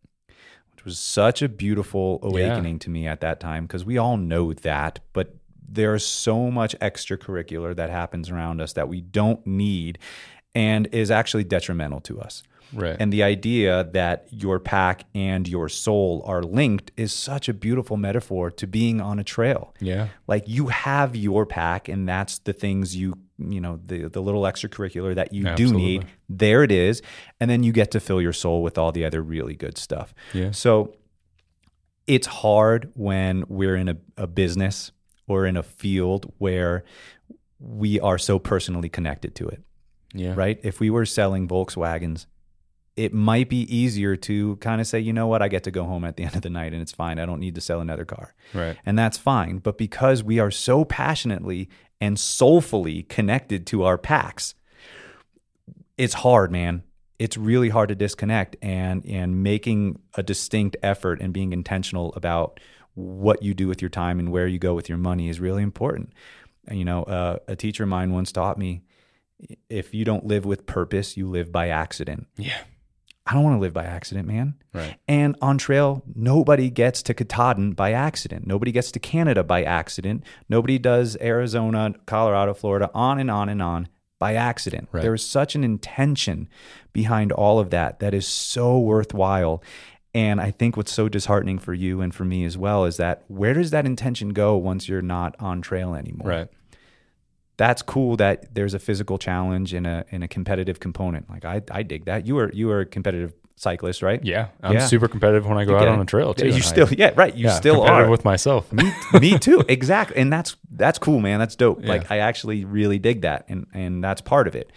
which 0.72 0.84
was 0.86 0.98
such 0.98 1.42
a 1.44 1.50
beautiful 1.50 2.20
awakening 2.24 2.80
to 2.80 2.90
me 2.90 3.06
at 3.06 3.22
that 3.22 3.40
time 3.40 3.66
because 3.66 3.86
we 3.86 3.98
all 4.00 4.18
know 4.18 4.54
that, 4.54 5.00
but 5.14 5.36
there's 5.68 6.06
so 6.06 6.50
much 6.50 6.76
extracurricular 6.80 7.76
that 7.76 7.90
happens 7.90 8.30
around 8.30 8.62
us 8.62 8.74
that 8.74 8.88
we 8.88 9.02
don't 9.02 9.46
need 9.46 10.00
and 10.54 10.88
is 10.92 11.12
actually 11.12 11.44
detrimental 11.44 12.00
to 12.02 12.20
us. 12.22 12.44
Right. 12.74 12.96
And 13.00 13.14
the 13.14 13.24
idea 13.24 13.84
that 13.94 14.28
your 14.32 14.60
pack 14.60 15.06
and 15.14 15.48
your 15.48 15.70
soul 15.70 16.24
are 16.26 16.42
linked 16.42 16.92
is 16.98 17.14
such 17.14 17.48
a 17.48 17.54
beautiful 17.54 17.96
metaphor 17.98 18.50
to 18.52 18.68
being 18.68 19.00
on 19.02 19.20
a 19.20 19.24
trail. 19.24 19.74
yeah. 19.80 20.08
Like 20.28 20.48
you 20.48 20.68
have 20.68 21.16
your 21.16 21.46
pack, 21.46 21.88
and 21.88 22.08
that's 22.10 22.40
the 22.40 22.54
things 22.54 22.96
you 22.96 23.18
you 23.38 23.60
know 23.60 23.80
the 23.86 24.08
the 24.10 24.22
little 24.22 24.44
extracurricular 24.44 25.16
that 25.16 25.34
you 25.34 25.44
do 25.56 25.74
need. 25.74 26.06
There 26.30 26.64
it 26.64 26.72
is, 26.72 27.02
and 27.40 27.50
then 27.50 27.64
you 27.64 27.72
get 27.72 27.92
to 27.92 28.00
fill 28.00 28.22
your 28.22 28.34
soul 28.34 28.64
with 28.64 28.78
all 28.78 28.92
the 28.92 29.04
other 29.06 29.22
really 29.22 29.56
good 29.56 29.78
stuff. 29.78 30.14
Yeah. 30.34 30.52
So 30.52 30.96
it's 32.08 32.28
hard 32.28 32.92
when 32.94 33.44
we're 33.48 33.76
in 33.76 33.90
a, 33.90 33.98
a 34.18 34.28
business 34.28 34.92
or 35.28 35.46
in 35.46 35.58
a 35.58 35.64
field 35.64 36.32
where 36.38 36.84
we 37.60 38.00
are 38.00 38.18
so 38.20 38.38
personally 38.38 38.90
connected 38.90 39.34
to 39.36 39.48
it 39.48 39.64
Yeah. 40.14 40.34
right? 40.36 40.60
If 40.62 40.80
we 40.80 40.92
were 40.92 41.06
selling 41.06 41.48
Volkswagens, 41.48 42.28
it 42.96 43.12
might 43.12 43.50
be 43.50 43.62
easier 43.76 44.16
to 44.18 44.56
kind 44.58 44.80
of 44.80 44.86
say, 44.88 45.00
you 45.00 45.14
know 45.14 45.26
what, 45.26 45.42
I 45.42 45.48
get 45.48 45.64
to 45.64 45.72
go 45.72 45.84
home 45.84 46.06
at 46.06 46.16
the 46.16 46.24
end 46.28 46.36
of 46.36 46.44
the 46.44 46.50
night 46.52 46.74
and 46.74 46.82
it's 46.82 46.92
fine. 46.92 47.18
I 47.18 47.26
don't 47.26 47.40
need 47.40 47.56
to 47.56 47.62
sell 47.62 47.82
another 47.82 48.06
car. 48.06 48.36
Right. 48.54 48.78
And 48.86 49.00
that's 49.00 49.18
fine. 49.18 49.58
But 49.58 49.78
because 49.80 50.24
we 50.24 50.38
are 50.38 50.52
so 50.52 50.86
passionately 50.86 51.70
and 52.02 52.20
soulfully 52.20 53.04
connected 53.04 53.66
to 53.68 53.84
our 53.84 53.98
packs, 53.98 54.56
it's 55.98 56.16
hard, 56.16 56.52
man. 56.52 56.84
It's 57.18 57.38
really 57.38 57.70
hard 57.70 57.90
to 57.90 57.96
disconnect 57.96 58.58
and 58.62 59.06
and 59.06 59.42
making 59.42 60.00
a 60.16 60.24
distinct 60.24 60.76
effort 60.84 61.22
and 61.22 61.34
being 61.34 61.54
intentional 61.54 62.14
about 62.16 62.60
what 62.94 63.44
you 63.44 63.54
do 63.54 63.68
with 63.68 63.82
your 63.82 63.90
time 63.90 64.20
and 64.20 64.32
where 64.32 64.48
you 64.48 64.60
go 64.60 64.74
with 64.74 64.90
your 64.90 64.98
money 64.98 65.30
is 65.30 65.40
really 65.40 65.64
important. 65.64 66.12
You 66.70 66.84
know, 66.86 67.04
uh, 67.04 67.38
a 67.48 67.56
teacher 67.56 67.84
of 67.84 67.90
mine 67.90 68.12
once 68.12 68.32
taught 68.32 68.58
me 68.58 68.84
if 69.70 69.94
you 69.94 70.06
don't 70.06 70.26
live 70.26 70.46
with 70.46 70.66
purpose, 70.66 71.18
you 71.18 71.28
live 71.30 71.52
by 71.52 71.70
accident. 71.70 72.28
Yeah. 72.38 72.60
I 73.26 73.34
don't 73.34 73.44
want 73.44 73.56
to 73.56 73.60
live 73.60 73.74
by 73.74 73.86
accident, 73.86 74.28
man. 74.28 74.54
Right. 74.72 74.98
And 75.08 75.36
on 75.42 75.58
trail, 75.58 76.04
nobody 76.14 76.70
gets 76.70 77.02
to 77.04 77.14
Katahdin 77.14 77.72
by 77.74 77.92
accident. 77.92 78.46
Nobody 78.46 78.72
gets 78.72 78.92
to 78.92 79.00
Canada 79.00 79.44
by 79.44 79.64
accident. 79.64 80.24
Nobody 80.48 80.78
does 80.78 81.18
Arizona, 81.20 81.96
Colorado, 82.06 82.54
Florida, 82.54 82.92
on 82.94 83.20
and 83.20 83.32
on 83.32 83.50
and 83.50 83.64
on 83.64 83.88
by 84.20 84.36
accident. 84.36 84.90
Right. 84.92 85.02
There 85.02 85.14
is 85.14 85.26
such 85.26 85.56
an 85.56 85.64
intention 85.64 86.50
behind 86.94 87.32
all 87.32 87.60
of 87.60 87.72
that 87.72 88.00
that 88.00 88.14
is 88.14 88.28
so 88.28 88.78
worthwhile. 88.78 89.64
And 90.14 90.40
I 90.40 90.52
think 90.52 90.78
what's 90.78 90.94
so 90.94 91.10
disheartening 91.10 91.58
for 91.58 91.74
you 91.74 92.02
and 92.02 92.14
for 92.14 92.26
me 92.26 92.46
as 92.46 92.58
well 92.58 92.86
is 92.86 92.98
that 92.98 93.24
where 93.28 93.54
does 93.54 93.72
that 93.72 93.86
intention 93.86 94.30
go 94.30 94.56
once 94.56 94.88
you're 94.88 95.02
not 95.02 95.36
on 95.40 95.62
trail 95.62 95.96
anymore? 95.96 96.30
Right. 96.30 96.48
That's 97.58 97.82
cool 97.82 98.18
that 98.18 98.54
there's 98.54 98.74
a 98.74 98.80
physical 98.80 99.18
challenge 99.18 99.74
and 99.74 99.88
a 99.88 100.06
and 100.12 100.24
a 100.24 100.28
competitive 100.28 100.80
component. 100.80 101.30
Like 101.30 101.46
I 101.46 101.62
I 101.72 101.84
dig 101.84 102.06
that. 102.06 102.26
You 102.26 102.38
are 102.40 102.52
you 102.54 102.68
were 102.68 102.82
a 102.82 102.86
competitive 102.86 103.34
cyclist, 103.58 104.02
right? 104.02 104.24
Yeah. 104.24 104.48
I'm 104.62 104.74
Yeah. 104.74 104.86
super 104.86 105.08
competitive 105.08 105.46
when 105.48 105.58
I 105.58 105.64
go 105.64 105.78
out 105.78 105.88
on 105.88 106.02
a 106.02 106.06
trail 106.06 106.34
too. 106.34 106.48
You 106.48 106.62
still 106.62 106.88
I, 106.88 106.96
yeah, 106.98 107.12
right. 107.16 107.34
You 107.34 107.46
yeah, 107.46 107.54
still 107.54 107.76
competitive 107.76 108.08
are. 108.08 108.12
with 108.12 108.26
myself. 108.26 108.72
me, 108.74 108.92
me 109.20 109.40
too. 109.40 109.64
Exactly. 109.70 110.18
And 110.18 110.32
that's 110.34 110.58
that's 110.72 111.00
cool, 111.00 111.20
man. 111.22 111.40
That's 111.40 111.56
dope. 111.56 111.82
Yeah. 111.82 111.88
Like 111.90 112.12
I 112.12 112.18
actually 112.18 112.66
really 112.66 113.00
dig 113.00 113.22
that 113.22 113.46
and 113.48 113.66
and 113.74 114.04
that's 114.04 114.20
part 114.22 114.48
of 114.48 114.56
it. 114.56 114.72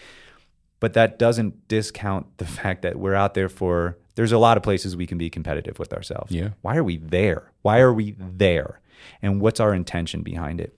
But 0.80 0.92
that 0.92 1.18
doesn't 1.18 1.66
discount 1.66 2.38
the 2.38 2.44
fact 2.58 2.82
that 2.82 2.96
we're 2.96 3.14
out 3.14 3.34
there 3.34 3.48
for 3.48 3.98
there's 4.14 4.30
a 4.32 4.38
lot 4.38 4.56
of 4.56 4.62
places 4.62 4.96
we 4.96 5.06
can 5.06 5.18
be 5.18 5.30
competitive 5.30 5.80
with 5.80 5.92
ourselves. 5.92 6.30
Yeah. 6.30 6.50
Why 6.62 6.76
are 6.76 6.84
we 6.84 6.98
there? 6.98 7.50
Why 7.62 7.80
are 7.80 7.92
we 7.92 8.14
there? 8.18 8.80
And 9.22 9.40
what's 9.40 9.58
our 9.58 9.74
intention 9.74 10.22
behind 10.22 10.60
it? 10.60 10.77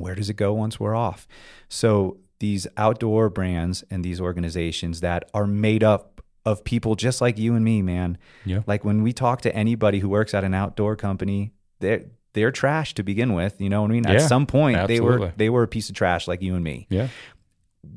Where 0.00 0.14
does 0.14 0.30
it 0.30 0.34
go 0.34 0.52
once 0.52 0.78
we're 0.78 0.94
off? 0.94 1.26
So 1.68 2.18
these 2.38 2.66
outdoor 2.76 3.28
brands 3.30 3.84
and 3.90 4.04
these 4.04 4.20
organizations 4.20 5.00
that 5.00 5.28
are 5.32 5.46
made 5.46 5.82
up 5.82 6.20
of 6.44 6.62
people 6.64 6.94
just 6.94 7.20
like 7.20 7.38
you 7.38 7.54
and 7.54 7.64
me, 7.64 7.82
man. 7.82 8.18
Yeah. 8.44 8.62
Like 8.66 8.84
when 8.84 9.02
we 9.02 9.12
talk 9.12 9.42
to 9.42 9.54
anybody 9.54 9.98
who 9.98 10.08
works 10.08 10.32
at 10.32 10.44
an 10.44 10.54
outdoor 10.54 10.96
company, 10.96 11.52
they're 11.80 12.04
they're 12.34 12.52
trash 12.52 12.94
to 12.94 13.02
begin 13.02 13.32
with. 13.32 13.60
You 13.60 13.70
know 13.70 13.82
what 13.82 13.90
I 13.90 13.94
mean? 13.94 14.04
Yeah, 14.04 14.12
At 14.12 14.28
some 14.28 14.46
point, 14.46 14.86
they 14.86 15.00
were 15.00 15.32
they 15.36 15.48
were 15.50 15.62
a 15.62 15.68
piece 15.68 15.88
of 15.88 15.96
trash 15.96 16.28
like 16.28 16.42
you 16.42 16.54
and 16.54 16.62
me. 16.62 16.86
Yeah. 16.90 17.08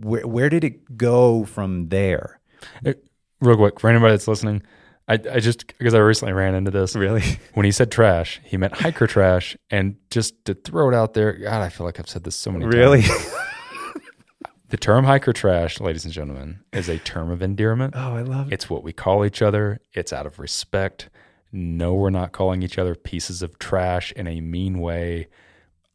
Where 0.01 0.25
where 0.25 0.49
did 0.49 0.63
it 0.63 0.97
go 0.97 1.45
from 1.45 1.89
there? 1.89 2.39
Uh, 2.85 2.93
real 3.41 3.57
quick, 3.57 3.79
for 3.79 3.89
anybody 3.89 4.13
that's 4.13 4.27
listening, 4.27 4.63
I, 5.09 5.13
I 5.13 5.39
just 5.39 5.65
because 5.79 5.93
I 5.93 5.97
recently 5.99 6.33
ran 6.33 6.53
into 6.55 6.71
this. 6.71 6.95
Really? 6.95 7.23
When 7.55 7.65
he 7.65 7.71
said 7.71 7.91
trash, 7.91 8.39
he 8.43 8.55
meant 8.57 8.73
hiker 8.75 9.07
trash. 9.07 9.57
And 9.71 9.97
just 10.11 10.45
to 10.45 10.53
throw 10.53 10.87
it 10.89 10.93
out 10.95 11.13
there, 11.15 11.33
God, 11.33 11.61
I 11.61 11.69
feel 11.69 11.85
like 11.85 11.99
I've 11.99 12.07
said 12.07 12.23
this 12.23 12.35
so 12.35 12.51
many 12.51 12.65
Really? 12.65 13.01
times. 13.01 13.19
Really? 13.25 13.35
The 14.69 14.77
term 14.77 15.05
hiker 15.05 15.33
trash, 15.33 15.79
ladies 15.79 16.05
and 16.05 16.13
gentlemen, 16.13 16.59
is 16.71 16.89
a 16.89 16.99
term 16.99 17.31
of 17.31 17.41
endearment. 17.41 17.95
oh, 17.97 18.15
I 18.15 18.21
love 18.21 18.51
it. 18.51 18.53
It's 18.53 18.69
what 18.69 18.83
we 18.83 18.93
call 18.93 19.25
each 19.25 19.41
other. 19.41 19.79
It's 19.93 20.13
out 20.13 20.27
of 20.27 20.37
respect. 20.37 21.09
No, 21.51 21.95
we're 21.95 22.11
not 22.11 22.33
calling 22.33 22.61
each 22.61 22.77
other 22.77 22.93
pieces 22.93 23.41
of 23.41 23.57
trash 23.57 24.11
in 24.11 24.27
a 24.27 24.41
mean 24.41 24.77
way. 24.79 25.27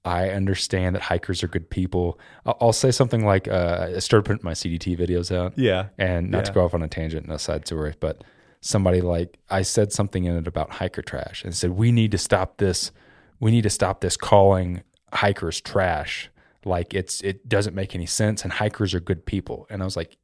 I 0.05 0.31
understand 0.31 0.97
that 0.97 1.03
hikers 1.03 1.45
are 1.45 1.49
good 1.49 1.71
people. 1.71 2.19
I'll, 2.45 2.57
I'll 2.61 2.73
say 2.73 2.91
something 2.91 3.25
like 3.25 3.47
uh, 3.47 3.91
I 3.95 3.99
started 4.01 4.27
putting 4.27 4.45
my 4.45 4.55
CDT 4.55 4.99
videos 4.99 5.33
out. 5.33 5.57
Yeah. 5.57 5.91
And 5.97 6.33
not 6.33 6.47
to 6.47 6.53
go 6.53 6.65
off 6.65 6.75
on 6.75 6.83
a 6.83 6.89
tangent, 6.89 7.29
no 7.29 7.37
side 7.37 7.65
story, 7.69 7.95
but 8.01 8.25
somebody 8.65 9.03
like 9.03 9.39
I 9.51 9.61
said 9.61 9.93
something 9.93 10.25
in 10.25 10.39
it 10.39 10.49
about 10.49 10.71
hiker 10.71 11.03
trash 11.03 11.45
and 11.45 11.55
said 11.55 11.73
we 11.73 11.93
need 11.93 12.11
to 12.13 12.19
stop 12.19 12.57
this. 12.57 12.93
We 13.39 13.51
need 13.51 13.63
to 13.63 13.71
stop 13.71 14.01
this 14.01 14.17
calling 14.17 14.83
hikers 15.13 15.61
trash. 15.61 16.31
Like 16.65 16.95
it's 16.95 17.21
it 17.21 17.47
doesn't 17.47 17.75
make 17.75 17.95
any 17.95 18.07
sense. 18.07 18.43
And 18.43 18.55
hikers 18.55 18.95
are 18.95 19.01
good 19.01 19.27
people. 19.27 19.67
And 19.69 19.83
I 19.83 19.85
was 19.85 19.99
like, 19.99 20.17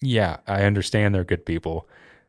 yeah, 0.00 0.36
I 0.46 0.62
understand 0.62 1.12
they're 1.12 1.24
good 1.24 1.44
people, 1.44 1.88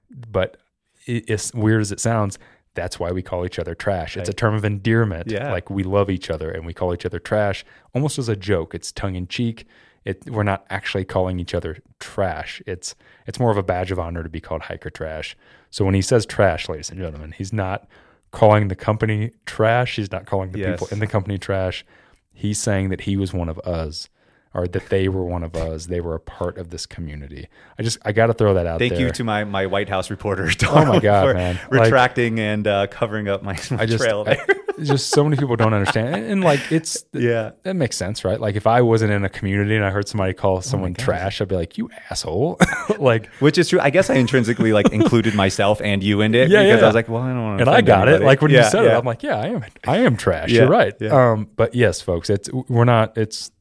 but 0.09 0.57
it, 1.05 1.29
as 1.29 1.53
weird 1.53 1.81
as 1.81 1.91
it 1.91 1.99
sounds, 1.99 2.39
that's 2.73 2.99
why 2.99 3.11
we 3.11 3.21
call 3.21 3.45
each 3.45 3.59
other 3.59 3.75
trash. 3.75 4.17
It's 4.17 4.29
a 4.29 4.33
term 4.33 4.55
of 4.55 4.65
endearment. 4.65 5.29
Yeah. 5.29 5.51
Like 5.51 5.69
we 5.69 5.83
love 5.83 6.09
each 6.09 6.31
other 6.31 6.49
and 6.49 6.65
we 6.65 6.73
call 6.73 6.95
each 6.95 7.05
other 7.05 7.19
trash 7.19 7.63
almost 7.93 8.17
as 8.17 8.27
a 8.27 8.35
joke. 8.35 8.73
It's 8.73 8.91
tongue 8.91 9.13
in 9.13 9.27
cheek. 9.27 9.67
It, 10.05 10.29
we're 10.29 10.43
not 10.43 10.65
actually 10.69 11.05
calling 11.05 11.39
each 11.39 11.53
other 11.53 11.77
trash. 11.99 12.61
It's 12.67 12.95
it's 13.25 13.39
more 13.39 13.51
of 13.51 13.57
a 13.57 13.63
badge 13.63 13.91
of 13.91 13.99
honor 13.99 14.21
to 14.23 14.29
be 14.29 14.41
called 14.41 14.63
hiker 14.63 14.89
trash. 14.89 15.37
So 15.69 15.85
when 15.85 15.93
he 15.93 16.01
says 16.01 16.25
trash, 16.25 16.67
ladies 16.67 16.89
and 16.89 16.99
gentlemen, 16.99 17.31
he's 17.31 17.53
not 17.53 17.87
calling 18.31 18.67
the 18.67 18.75
company 18.75 19.31
trash. 19.45 19.95
He's 19.95 20.11
not 20.11 20.25
calling 20.25 20.51
the 20.51 20.59
Yes. 20.59 20.71
people 20.79 20.87
in 20.91 20.99
the 20.99 21.07
company 21.07 21.37
trash. 21.37 21.85
He's 22.33 22.59
saying 22.59 22.89
that 22.89 23.01
he 23.01 23.15
was 23.15 23.31
one 23.33 23.47
of 23.47 23.59
us, 23.59 24.09
or 24.55 24.67
that 24.67 24.89
they 24.89 25.07
were 25.09 25.25
one 25.25 25.43
of 25.43 25.55
us. 25.55 25.87
They 25.87 25.99
were 26.01 26.13
a 26.15 26.19
part 26.19 26.57
of 26.57 26.69
this 26.69 26.85
community. 26.85 27.47
I 27.79 27.83
just 27.83 27.97
I 28.05 28.11
got 28.11 28.27
to 28.27 28.33
throw 28.33 28.53
that 28.53 28.67
out 28.67 28.79
Thank 28.79 28.93
there. 28.93 29.07
you 29.07 29.11
to 29.11 29.23
my, 29.23 29.43
my 29.45 29.65
White 29.65 29.89
House 29.89 30.09
reporter, 30.09 30.49
Oh 30.67 30.85
my 30.85 30.99
God, 30.99 31.27
for 31.27 31.33
man. 31.33 31.59
Like- 31.71 31.83
retracting 31.85 32.39
and 32.39 32.67
uh, 32.67 32.87
covering 32.87 33.27
up 33.27 33.41
my, 33.43 33.57
my 33.71 33.81
I 33.81 33.85
just, 33.87 34.03
trail 34.03 34.23
I- 34.27 34.35
there. 34.35 34.45
just 34.83 35.09
so 35.09 35.23
many 35.23 35.37
people 35.37 35.55
don't 35.55 35.73
understand, 35.73 36.15
and, 36.15 36.25
and, 36.25 36.43
like 36.43 36.71
it's 36.71 37.03
yeah. 37.13 37.51
that 37.63 37.75
makes 37.75 37.95
sense, 37.97 38.23
right? 38.25 38.39
Like 38.39 38.55
if 38.55 38.67
I 38.67 38.81
wasn't 38.81 39.11
in 39.11 39.23
a 39.25 39.29
community 39.29 39.75
and 39.75 39.83
I 39.85 39.89
heard 39.89 40.07
somebody 40.07 40.33
call 40.33 40.61
someone 40.61 40.93
trash, 40.93 41.41
I'd 41.41 41.47
be 41.47 41.55
like, 41.55 41.77
"You 41.77 41.89
asshole!" 42.09 42.59
like, 42.99 43.27
Which 43.39 43.57
is 43.57 43.69
true. 43.69 43.79
I 43.79 43.89
guess 43.89 44.09
I 44.09 44.15
intrinsically 44.15 44.71
like 44.73 44.91
included 44.91 45.33
myself 45.35 45.81
and 45.81 46.03
you 46.03 46.21
in 46.21 46.33
it 46.35 46.49
Yeah, 46.49 46.63
because 46.63 46.77
yeah. 46.79 46.83
I 46.83 46.87
was 46.87 46.95
like, 46.95 47.09
well, 47.09 47.21
I 47.21 47.29
don't 47.29 47.43
want 47.43 47.57
to. 47.59 47.61
and 47.63 47.69
I 47.69 47.81
got 47.81 48.07
it. 48.07 48.21
Like 48.21 48.41
when 48.41 48.51
you 48.51 48.63
said 48.63 48.85
it. 48.85 48.91
I'm 48.91 49.05
like, 49.05 49.23
"Yeah, 49.23 49.37
I 49.39 49.47
am. 49.47 49.65
I 49.87 49.97
am 49.99 50.15
trash." 50.17 50.49
Yeah, 50.51 50.61
You're 50.61 50.69
right. 50.69 50.93
yeah. 50.99 51.31
Um, 51.31 51.49
but 51.55 51.73
yes, 51.75 52.01
folks, 52.01 52.29
it's 52.29 52.49
we're 52.51 52.85
not. 52.85 53.17
It's 53.17 53.51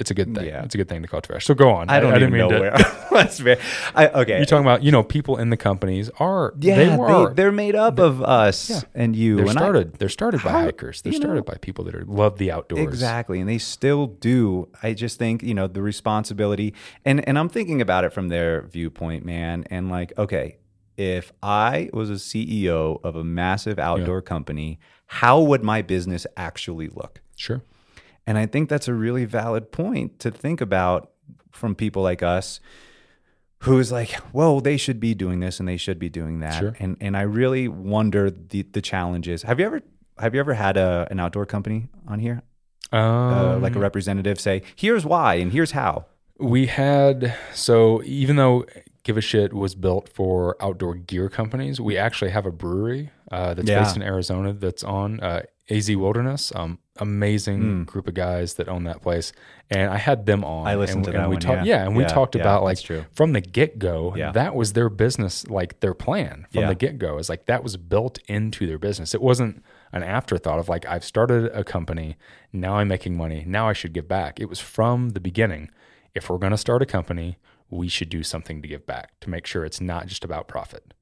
it's 0.00 0.10
a 0.10 0.14
good 0.14 0.34
thing. 0.34 0.46
Yeah. 0.46 0.64
It's 0.64 0.74
a 0.74 0.78
good 0.78 0.88
thing 0.88 1.02
to 1.02 1.08
call 1.08 1.20
trash. 1.20 1.44
So 1.44 1.54
go 1.54 1.70
on. 1.70 1.90
I 1.90 2.00
don't 2.00 2.12
didn't 2.14 2.34
even 2.34 2.38
know 2.38 2.48
to- 2.50 2.60
where. 2.60 2.70
That's 3.10 3.40
fair. 3.40 3.58
I, 3.94 4.08
okay. 4.08 4.36
You're 4.36 4.46
talking 4.46 4.64
about 4.64 4.82
you 4.82 4.90
know 4.90 5.02
people 5.02 5.36
in 5.36 5.50
the 5.50 5.56
companies 5.56 6.10
are 6.18 6.54
yeah, 6.60 6.76
they 6.76 6.88
they 6.88 6.96
were 6.96 7.34
they, 7.34 7.44
are 7.44 7.52
made 7.52 7.74
up 7.74 7.98
of 7.98 8.22
us 8.22 8.70
yeah. 8.70 8.80
and 8.94 9.14
you. 9.14 9.36
they're 9.36 9.46
and 9.46 9.58
I- 9.58 9.60
started 9.60 9.94
they're 9.94 10.08
started 10.08 10.42
by 10.42 10.50
How- 10.50 10.62
hikers. 10.62 11.02
They're 11.02 11.12
started 11.12 11.40
know- 11.46 11.52
by 11.52 11.56
people 11.60 11.84
that 11.84 11.94
are 11.94 12.04
love 12.04 12.38
the 12.38 12.50
outdoors. 12.50 12.82
Exactly, 12.82 13.40
and 13.40 13.48
they 13.48 13.58
still 13.58 14.06
do. 14.06 14.68
I 14.82 14.94
just 14.94 15.18
think 15.18 15.42
you 15.42 15.54
know 15.54 15.66
the 15.66 15.82
responsibility, 15.82 16.74
and 17.04 17.26
and 17.28 17.38
I'm 17.38 17.48
thinking 17.48 17.80
about 17.80 18.04
it 18.04 18.12
from 18.12 18.28
their 18.28 18.62
viewpoint, 18.62 19.24
man. 19.24 19.64
And 19.70 19.90
like, 19.90 20.12
okay, 20.16 20.58
if 20.96 21.32
I 21.42 21.90
was 21.92 22.10
a 22.10 22.14
CEO 22.14 23.00
of 23.02 23.16
a 23.16 23.24
massive 23.24 23.78
outdoor 23.78 24.22
company, 24.22 24.78
how 25.06 25.40
would 25.40 25.64
my 25.64 25.82
business 25.82 26.26
actually 26.36 26.88
look? 26.88 27.20
Sure. 27.36 27.62
And 28.26 28.38
I 28.38 28.46
think 28.46 28.68
that's 28.68 28.88
a 28.88 28.94
really 28.94 29.24
valid 29.24 29.72
point 29.72 30.18
to 30.20 30.30
think 30.30 30.60
about 30.60 31.10
from 31.52 31.74
people 31.74 32.02
like 32.02 32.22
us 32.22 32.60
who's 33.64 33.92
like, 33.92 34.16
well, 34.32 34.60
they 34.60 34.76
should 34.76 35.00
be 35.00 35.14
doing 35.14 35.40
this 35.40 35.60
and 35.60 35.68
they 35.68 35.76
should 35.76 35.98
be 35.98 36.08
doing 36.08 36.40
that. 36.40 36.58
Sure. 36.58 36.76
And 36.78 36.96
and 37.00 37.16
I 37.16 37.22
really 37.22 37.68
wonder 37.68 38.30
the 38.30 38.62
the 38.62 38.80
challenges. 38.80 39.42
Have 39.42 39.58
you 39.60 39.66
ever 39.66 39.82
have 40.18 40.34
you 40.34 40.40
ever 40.40 40.54
had 40.54 40.76
a, 40.76 41.06
an 41.10 41.18
outdoor 41.20 41.46
company 41.46 41.88
on 42.06 42.18
here? 42.20 42.42
Um, 42.92 43.00
Uh, 43.00 43.58
like 43.58 43.76
a 43.76 43.78
representative 43.78 44.40
say, 44.40 44.62
here's 44.76 45.04
why 45.04 45.34
and 45.34 45.52
here's 45.52 45.72
how. 45.72 46.06
We 46.38 46.66
had 46.66 47.34
so 47.54 48.02
even 48.04 48.36
though 48.36 48.64
Give 49.02 49.16
a 49.16 49.20
Shit 49.20 49.52
was 49.52 49.74
built 49.74 50.08
for 50.08 50.56
outdoor 50.62 50.94
gear 50.94 51.28
companies, 51.28 51.80
we 51.80 51.96
actually 51.96 52.30
have 52.30 52.46
a 52.46 52.50
brewery 52.52 53.10
uh, 53.30 53.54
that's 53.54 53.68
Yeah. 53.68 53.82
based 53.82 53.96
in 53.96 54.02
Arizona 54.02 54.52
that's 54.52 54.82
on 54.84 55.20
uh, 55.20 55.42
AZ 55.70 55.94
Wilderness. 55.94 56.52
Um, 56.54 56.78
amazing 56.98 57.84
group 57.84 58.06
of 58.08 58.14
guys 58.14 58.54
that 58.54 58.68
own 58.68 58.84
that 58.84 59.00
place, 59.02 59.32
and 59.70 59.90
I 59.90 59.96
had 59.96 60.26
them 60.26 60.44
on. 60.44 60.66
I 60.66 60.74
listened 60.74 60.98
and, 60.98 61.04
to 61.06 61.10
that 61.12 61.20
and 61.20 61.28
we 61.30 61.36
one, 61.36 61.40
talked, 61.40 61.64
yeah. 61.66 61.84
and 61.84 61.96
we 61.96 62.02
Yeah, 62.02 62.08
talked 62.08 62.34
yeah, 62.34 62.42
about 62.42 62.62
like 62.62 62.78
from 63.14 63.32
the 63.32 63.40
get 63.40 63.78
go. 63.78 64.14
Yeah. 64.16 64.32
That 64.32 64.54
was 64.54 64.74
their 64.74 64.88
business, 64.88 65.46
like 65.48 65.80
their 65.80 65.94
plan 65.94 66.46
from 66.50 66.62
Yeah. 66.62 66.68
the 66.68 66.74
get 66.74 66.98
go. 66.98 67.18
Is 67.18 67.28
like 67.28 67.46
that 67.46 67.62
was 67.62 67.76
built 67.76 68.18
into 68.28 68.66
their 68.66 68.78
business. 68.78 69.14
It 69.14 69.22
wasn't 69.22 69.62
an 69.92 70.02
afterthought 70.02 70.58
of 70.58 70.68
like 70.68 70.84
I've 70.86 71.04
started 71.04 71.46
a 71.54 71.64
company, 71.64 72.16
now 72.52 72.76
I'm 72.76 72.88
making 72.88 73.16
money, 73.16 73.44
now 73.46 73.68
I 73.68 73.72
should 73.72 73.92
give 73.92 74.06
back. 74.08 74.38
It 74.40 74.48
was 74.48 74.60
from 74.60 75.10
the 75.10 75.20
beginning. 75.20 75.70
If 76.14 76.28
we're 76.28 76.38
going 76.38 76.52
to 76.52 76.58
start 76.58 76.82
a 76.82 76.86
company, 76.86 77.38
we 77.70 77.88
should 77.88 78.08
do 78.08 78.22
something 78.22 78.62
to 78.62 78.68
give 78.68 78.86
back 78.86 79.18
to 79.20 79.30
make 79.30 79.46
sure 79.46 79.64
it's 79.64 79.80
not 79.80 80.06
just 80.06 80.24
about 80.24 80.48
profit, 80.48 80.92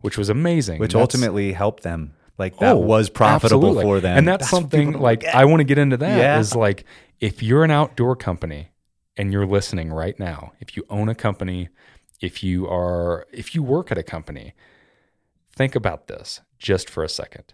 which 0.00 0.18
was 0.18 0.28
amazing. 0.28 0.80
Which 0.80 0.92
That's- 0.92 1.02
ultimately 1.14 1.52
helped 1.52 1.82
them. 1.84 2.14
Like 2.40 2.56
that 2.58 2.72
Oh, 2.72 2.78
was 2.78 3.10
profitable 3.10 3.68
absolutely. 3.68 3.82
for 3.84 4.00
them. 4.00 4.18
And 4.18 4.26
that's, 4.26 4.50
what 4.50 4.62
something 4.62 4.92
like 4.92 5.20
get. 5.20 5.34
I 5.34 5.44
want 5.44 5.60
to 5.60 5.64
get 5.64 5.78
into 5.78 5.98
that. 5.98 6.40
Is 6.40 6.52
Yeah. 6.54 6.58
like 6.60 6.84
if 7.20 7.42
you're 7.42 7.62
an 7.64 7.70
outdoor 7.70 8.16
company 8.16 8.70
and 9.16 9.30
you're 9.32 9.46
listening 9.46 9.92
right 9.92 10.18
now, 10.18 10.52
if 10.58 10.76
you 10.76 10.84
own 10.88 11.08
a 11.10 11.14
company, 11.14 11.68
if 12.20 12.42
you 12.42 12.66
are 12.66 13.26
if 13.32 13.54
you 13.54 13.62
work 13.62 13.92
at 13.92 13.98
a 13.98 14.02
company, 14.02 14.54
think 15.54 15.74
about 15.74 16.06
this 16.08 16.40
just 16.58 16.88
for 16.88 17.04
a 17.04 17.08
second. 17.10 17.52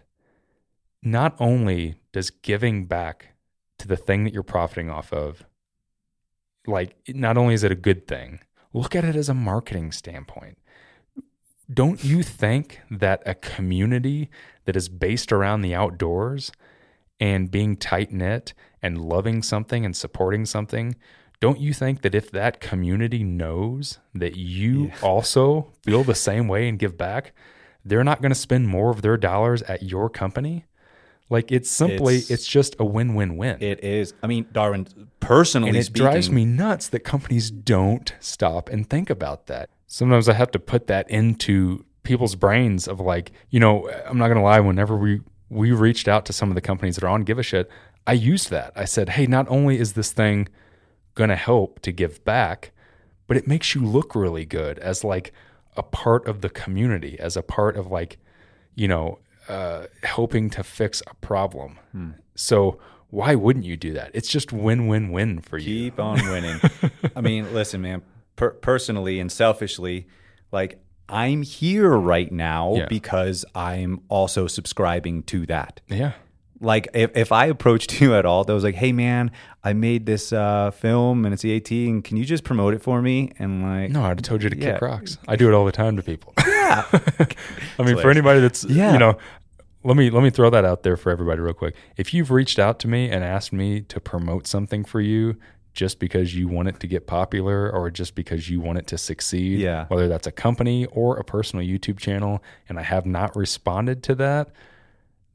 Not 1.03 1.35
only 1.39 1.95
does 2.13 2.29
giving 2.29 2.85
back 2.85 3.33
to 3.79 3.87
the 3.87 3.97
thing 3.97 4.23
that 4.23 4.33
you're 4.33 4.41
profiting 4.43 4.89
off 4.89 5.11
of 5.13 5.43
like 6.65 6.95
not 7.09 7.37
only 7.37 7.53
is 7.53 7.63
it 7.63 7.71
a 7.71 7.75
good 7.75 8.07
thing, 8.07 8.39
look 8.73 8.95
at 8.95 9.03
it 9.05 9.15
as 9.17 9.27
a 9.29 9.33
marketing 9.33 9.91
standpoint. 9.91 10.57
Don't 11.73 12.01
you 12.03 12.23
think 12.23 12.79
that 12.89 13.21
a 13.25 13.35
community 13.35 14.29
that 14.67 14.75
is 14.75 14.89
based 14.89 15.31
around 15.31 15.61
the 15.61 15.73
outdoors 15.73 16.51
and 17.19 17.49
being 17.49 17.75
tight 17.75 18.11
knit 18.11 18.53
and 18.83 19.01
loving 19.01 19.41
something 19.41 19.83
and 19.85 19.95
supporting 19.95 20.45
something, 20.45 20.93
don't 21.39 21.59
you 21.59 21.73
think 21.73 22.01
that 22.01 22.13
if 22.13 22.29
that 22.31 22.59
community 22.59 23.23
knows 23.23 23.97
that 24.13 24.35
you 24.35 24.91
also 25.01 25.71
feel 25.83 26.03
the 26.03 26.13
same 26.13 26.47
way 26.47 26.67
and 26.67 26.77
give 26.77 26.97
back, 26.97 27.33
they're 27.85 28.03
not 28.03 28.21
going 28.21 28.31
to 28.31 28.35
spend 28.35 28.67
more 28.67 28.91
of 28.91 29.01
their 29.01 29.17
dollars 29.17 29.61
at 29.63 29.83
your 29.83 30.09
company? 30.09 30.65
Like 31.29 31.51
it's 31.51 31.71
simply, 31.71 32.17
It's- 32.17 32.29
it's, 32.31 32.47
just 32.47 32.75
a 32.77 32.85
win 32.85 33.15
win 33.15 33.37
win. 33.37 33.57
It 33.61 33.83
is. 33.83 34.13
I 34.21 34.27
mean, 34.27 34.47
Darwin, 34.51 34.87
personally 35.21 35.69
And 35.69 35.77
it 35.77 35.85
speaking, 35.85 36.03
drives 36.03 36.29
me 36.29 36.45
nuts 36.45 36.89
that 36.89 37.01
companies 37.01 37.51
don't 37.51 38.13
stop 38.19 38.69
and 38.69 38.89
think 38.89 39.09
about 39.09 39.47
that. 39.47 39.69
Sometimes 39.87 40.27
I 40.27 40.33
have 40.33 40.51
to 40.51 40.59
put 40.59 40.87
that 40.87 41.09
into 41.09 41.85
people's 42.07 42.35
brains 42.35 42.87
of 42.87 43.01
like, 43.01 43.33
you 43.49 43.59
know, 43.59 43.89
I'm 44.05 44.17
not 44.17 44.29
gonna 44.29 44.41
lie, 44.43 44.61
whenever 44.61 44.95
we 44.97 45.19
we 45.49 45.71
reached 45.71 46.07
out 46.07 46.25
to 46.25 46.33
some 46.33 46.49
of 46.49 46.55
the 46.55 46.61
companies 46.61 46.95
that 46.95 47.03
are 47.03 47.09
on 47.09 47.23
Give 47.23 47.37
a 47.37 47.43
Shit, 47.43 47.69
I 48.05 48.13
used 48.13 48.49
that. 48.49 48.71
I 48.75 48.85
said, 48.85 49.09
Hey, 49.09 49.27
not 49.27 49.45
only 49.49 49.77
is 49.77 49.93
this 49.93 50.13
thing 50.13 50.47
gonna 51.15 51.35
help 51.35 51.81
to 51.81 51.91
give 51.91 52.23
back, 52.23 52.71
but 53.27 53.35
it 53.35 53.45
makes 53.45 53.75
you 53.75 53.85
look 53.85 54.15
really 54.15 54.45
good 54.45 54.79
as 54.79 55.03
like 55.03 55.33
a 55.75 55.83
part 55.83 56.25
of 56.27 56.41
the 56.41 56.49
community, 56.49 57.19
as 57.19 57.35
a 57.35 57.43
part 57.43 57.75
of 57.75 57.91
like, 57.91 58.17
you 58.73 58.87
know, 58.87 59.19
uh, 59.49 59.87
helping 60.03 60.49
to 60.51 60.63
fix 60.63 61.03
a 61.07 61.13
problem. 61.15 61.77
Hmm. 61.91 62.11
So 62.35 62.79
why 63.09 63.35
wouldn't 63.35 63.65
you 63.65 63.75
do 63.75 63.93
that? 63.93 64.11
It's 64.13 64.29
just 64.29 64.53
win 64.53 64.87
win 64.87 65.11
win 65.11 65.41
for 65.41 65.57
you. 65.57 65.65
keep 65.65 65.99
on 65.99 66.17
winning. 66.29 66.59
I 67.15 67.21
mean, 67.21 67.53
listen, 67.53 67.81
man. 67.81 68.01
Per- 68.37 68.51
personally 68.51 69.19
and 69.19 69.31
selfishly, 69.31 70.07
like 70.51 70.79
I'm 71.09 71.41
here 71.41 71.89
right 71.95 72.31
now 72.31 72.75
Yeah. 72.75 72.85
because 72.87 73.45
I'm 73.55 74.01
also 74.09 74.47
subscribing 74.47 75.23
to 75.23 75.45
that. 75.47 75.81
Yeah. 75.87 76.13
Like 76.59 76.87
if, 76.93 77.15
if 77.15 77.31
I 77.31 77.45
approached 77.45 78.01
you 78.01 78.15
at 78.15 78.25
all, 78.25 78.43
that 78.43 78.53
was 78.53 78.63
like, 78.63 78.75
hey 78.75 78.91
man, 78.91 79.31
I 79.63 79.73
made 79.73 80.05
this 80.05 80.33
uh, 80.33 80.71
film 80.71 81.23
and 81.25 81.33
it's 81.33 81.45
EAT, 81.45 81.71
and 81.71 82.03
can 82.03 82.17
you 82.17 82.25
just 82.25 82.43
promote 82.43 82.73
it 82.73 82.81
for 82.81 83.01
me? 83.01 83.31
And 83.39 83.61
like, 83.63 83.91
No, 83.91 84.01
I'd 84.03 84.19
have 84.19 84.21
told 84.23 84.43
you 84.43 84.49
to 84.49 84.57
Yeah. 84.57 84.73
kick 84.73 84.81
rocks. 84.81 85.17
I 85.27 85.35
do 85.35 85.47
it 85.47 85.53
all 85.53 85.65
the 85.65 85.71
time 85.71 85.95
to 85.97 86.03
people. 86.03 86.33
yeah, 86.47 86.83
I 87.79 87.83
mean, 87.83 87.97
for 87.99 88.09
anybody 88.09 88.39
that's 88.39 88.63
Yeah. 88.65 88.93
you 88.93 88.99
know, 88.99 89.17
let 89.83 89.95
me 89.95 90.09
let 90.09 90.23
me 90.23 90.29
throw 90.31 90.49
that 90.49 90.65
out 90.65 90.83
there 90.83 90.97
for 90.97 91.11
everybody 91.11 91.39
real 91.39 91.53
quick. 91.53 91.75
If 91.95 92.13
you've 92.13 92.31
reached 92.31 92.59
out 92.59 92.79
to 92.79 92.87
me 92.87 93.09
and 93.09 93.23
asked 93.23 93.53
me 93.53 93.81
to 93.81 93.99
promote 93.99 94.47
something 94.47 94.83
for 94.83 94.99
you 94.99 95.37
just 95.77 95.99
because 95.99 96.33
you 96.35 96.47
want 96.47 96.67
it 96.67 96.79
to 96.79 96.87
get 96.87 97.05
popular 97.05 97.69
or 97.71 97.91
just 97.91 98.15
because 98.15 98.49
you 98.49 98.59
want 98.59 98.79
it 98.79 98.87
to 98.87 98.97
succeed, 98.97 99.59
Yeah. 99.59 99.85
whether 99.89 100.07
that's 100.07 100.25
a 100.25 100.31
company 100.31 100.87
or 100.87 101.17
a 101.17 101.23
personal 101.23 101.63
YouTube 101.63 101.99
channel, 101.99 102.43
and 102.67 102.79
I 102.79 102.81
have 102.81 103.05
not 103.05 103.35
responded 103.35 104.01
to 104.03 104.15
that, 104.15 104.49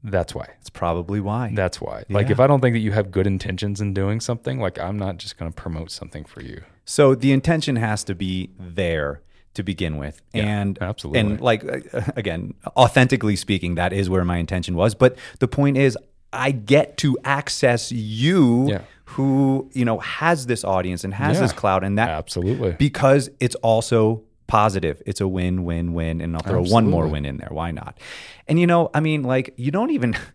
that's 0.03 0.35
why. 0.35 0.49
it's 0.59 0.69
probably 0.69 1.21
why. 1.21 1.53
That's 1.55 1.79
why. 1.79 2.03
Like 2.09 2.29
if 2.29 2.37
I 2.41 2.45
don't 2.45 2.59
think 2.59 2.73
that 2.75 2.79
you 2.81 2.91
have 2.91 3.09
good 3.09 3.25
intentions 3.25 3.79
in 3.79 3.93
doing 3.93 4.19
something, 4.19 4.59
like 4.59 4.77
I'm 4.77 4.99
not 4.99 5.15
just 5.17 5.37
going 5.37 5.49
to 5.49 5.55
promote 5.55 5.91
something 5.91 6.25
for 6.25 6.41
you. 6.41 6.61
So 6.83 7.15
the 7.15 7.31
intention 7.31 7.77
has 7.77 8.03
to 8.03 8.13
be 8.13 8.49
there 8.59 9.21
to 9.53 9.63
begin 9.63 9.95
with, 9.97 10.21
and 10.33 10.77
absolutely. 10.81 11.19
and 11.21 11.39
like 11.39 11.63
again, 12.17 12.53
authentically 12.75 13.37
speaking, 13.37 13.75
that 13.75 13.93
is 13.93 14.09
where 14.09 14.25
my 14.25 14.37
intention 14.39 14.75
was. 14.75 14.93
But 14.93 15.15
the 15.39 15.47
point 15.47 15.77
is, 15.77 15.97
I 16.33 16.51
get 16.51 16.97
to 16.97 17.17
access 17.23 17.89
you, 17.91 18.67
Yeah. 18.71 18.81
Who 19.05 19.69
you 19.73 19.85
know 19.85 19.99
has 19.99 20.45
this 20.47 20.63
audience 20.63 21.03
and 21.03 21.13
has 21.13 21.37
Yeah. 21.37 21.43
this 21.43 21.53
cloud, 21.53 21.83
and 21.83 21.97
that 21.97 22.09
Absolutely. 22.09 22.71
because 22.79 23.29
it's 23.39 23.55
also 23.55 24.23
positive. 24.47 25.01
It's 25.05 25.21
a 25.21 25.27
win, 25.27 25.63
win, 25.63 25.93
win, 25.93 26.21
and 26.21 26.35
I'll 26.35 26.41
throw 26.43 26.61
one 26.63 26.89
more 26.89 27.07
win 27.07 27.25
in 27.25 27.37
there. 27.37 27.49
Why 27.51 27.71
not? 27.71 27.99
And 28.47 28.59
you 28.59 28.67
know, 28.67 28.89
I 28.93 28.99
mean, 28.99 29.23
like 29.23 29.53
you 29.57 29.71
don't 29.71 29.91
even. 29.91 30.15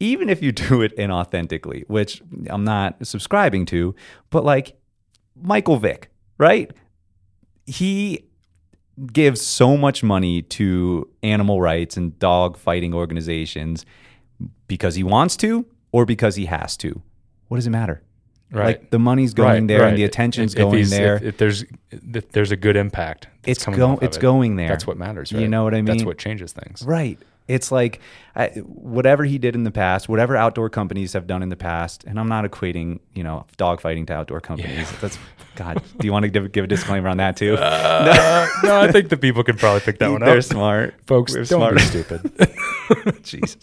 Even 0.00 0.28
if 0.28 0.42
you 0.42 0.50
do 0.50 0.82
it 0.82 0.96
inauthentically, 0.96 1.84
which 1.88 2.20
I'm 2.50 2.64
not 2.64 3.06
subscribing 3.06 3.66
to, 3.66 3.94
but 4.30 4.44
like 4.44 4.74
Michael 5.40 5.76
Vick, 5.76 6.10
right? 6.38 6.72
He 7.66 8.24
gives 9.12 9.40
so 9.42 9.76
much 9.76 10.02
money 10.02 10.42
to 10.42 11.08
animal 11.22 11.60
rights 11.60 11.96
and 11.96 12.18
dog 12.18 12.56
fighting 12.56 12.92
organizations 12.94 13.86
because 14.66 14.96
he 14.96 15.04
wants 15.04 15.36
to 15.36 15.66
or 15.92 16.04
because 16.04 16.34
he 16.34 16.46
has 16.46 16.76
to. 16.78 17.00
What 17.46 17.58
does 17.58 17.68
it 17.68 17.70
matter? 17.70 18.02
Right. 18.52 18.66
Like 18.66 18.90
the 18.90 18.98
money's 18.98 19.32
going 19.34 19.48
Right, 19.48 19.66
there 19.66 19.80
right. 19.80 19.88
and 19.88 19.98
the 19.98 20.04
attention's 20.04 20.54
If- 20.54 20.58
going 20.58 20.88
there. 20.90 21.16
If, 21.16 21.22
if 21.22 21.36
there's 21.38 21.64
if 21.90 22.30
there's 22.32 22.50
a 22.52 22.56
good 22.56 22.76
impact, 22.76 23.26
it's 23.44 23.64
going. 23.64 23.98
It's 24.02 24.18
it, 24.18 24.20
going 24.20 24.56
there. 24.56 24.68
That's 24.68 24.86
what 24.86 24.98
matters. 24.98 25.32
Right? 25.32 25.40
You 25.42 25.48
know 25.48 25.64
what 25.64 25.72
I 25.74 25.78
mean? 25.78 25.86
That's 25.86 26.04
what 26.04 26.18
changes 26.18 26.52
things. 26.52 26.82
Right. 26.82 27.18
It's 27.48 27.72
like 27.72 28.00
I, 28.36 28.48
whatever 28.64 29.24
he 29.24 29.36
did 29.36 29.54
in 29.56 29.64
the 29.64 29.70
past, 29.72 30.08
whatever 30.08 30.36
outdoor 30.36 30.70
companies 30.70 31.12
have 31.14 31.26
done 31.26 31.42
in 31.42 31.48
the 31.48 31.56
past, 31.56 32.04
and 32.06 32.20
I'm 32.20 32.28
not 32.28 32.44
equating, 32.44 33.00
you 33.14 33.24
know, 33.24 33.46
dogfighting 33.58 34.06
to 34.06 34.12
outdoor 34.14 34.40
companies. 34.40 34.90
That's 35.00 35.18
God. 35.56 35.82
Do 35.98 36.06
you 36.06 36.12
want 36.12 36.22
to 36.22 36.28
give, 36.30 36.52
give 36.52 36.64
a 36.64 36.68
disclaimer 36.68 37.08
on 37.08 37.16
that 37.16 37.36
too? 37.36 37.56
Uh, 37.56 38.46
no, 38.62 38.80
I 38.80 38.92
think 38.92 39.08
the 39.08 39.16
people 39.16 39.42
can 39.42 39.56
probably 39.56 39.80
pick 39.80 39.98
that 39.98 40.08
one 40.12 40.22
up. 40.22 40.26
They're 40.28 40.40
smart, 40.40 40.94
Folks, 41.06 41.32
We're 41.32 41.44
don't 41.44 41.58
smart. 41.58 41.74
be 41.74 41.80
stupid. 41.82 42.30
Jesus. 43.22 43.56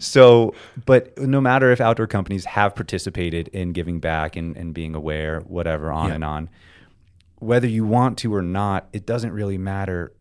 So, 0.00 0.54
but 0.86 1.16
no 1.18 1.40
matter 1.40 1.70
if 1.70 1.80
outdoor 1.80 2.06
companies 2.06 2.44
have 2.46 2.74
participated 2.74 3.48
in 3.48 3.72
giving 3.72 4.00
back 4.00 4.36
and, 4.36 4.56
and 4.56 4.72
being 4.74 4.94
aware, 4.94 5.40
whatever, 5.40 5.90
on 5.90 6.08
Yeah. 6.08 6.14
and 6.16 6.24
on, 6.24 6.50
whether 7.38 7.66
you 7.68 7.84
want 7.84 8.18
to 8.18 8.34
or 8.34 8.42
not, 8.42 8.88
it 8.92 9.06
doesn't 9.06 9.32
really 9.32 9.58
matter 9.58 10.12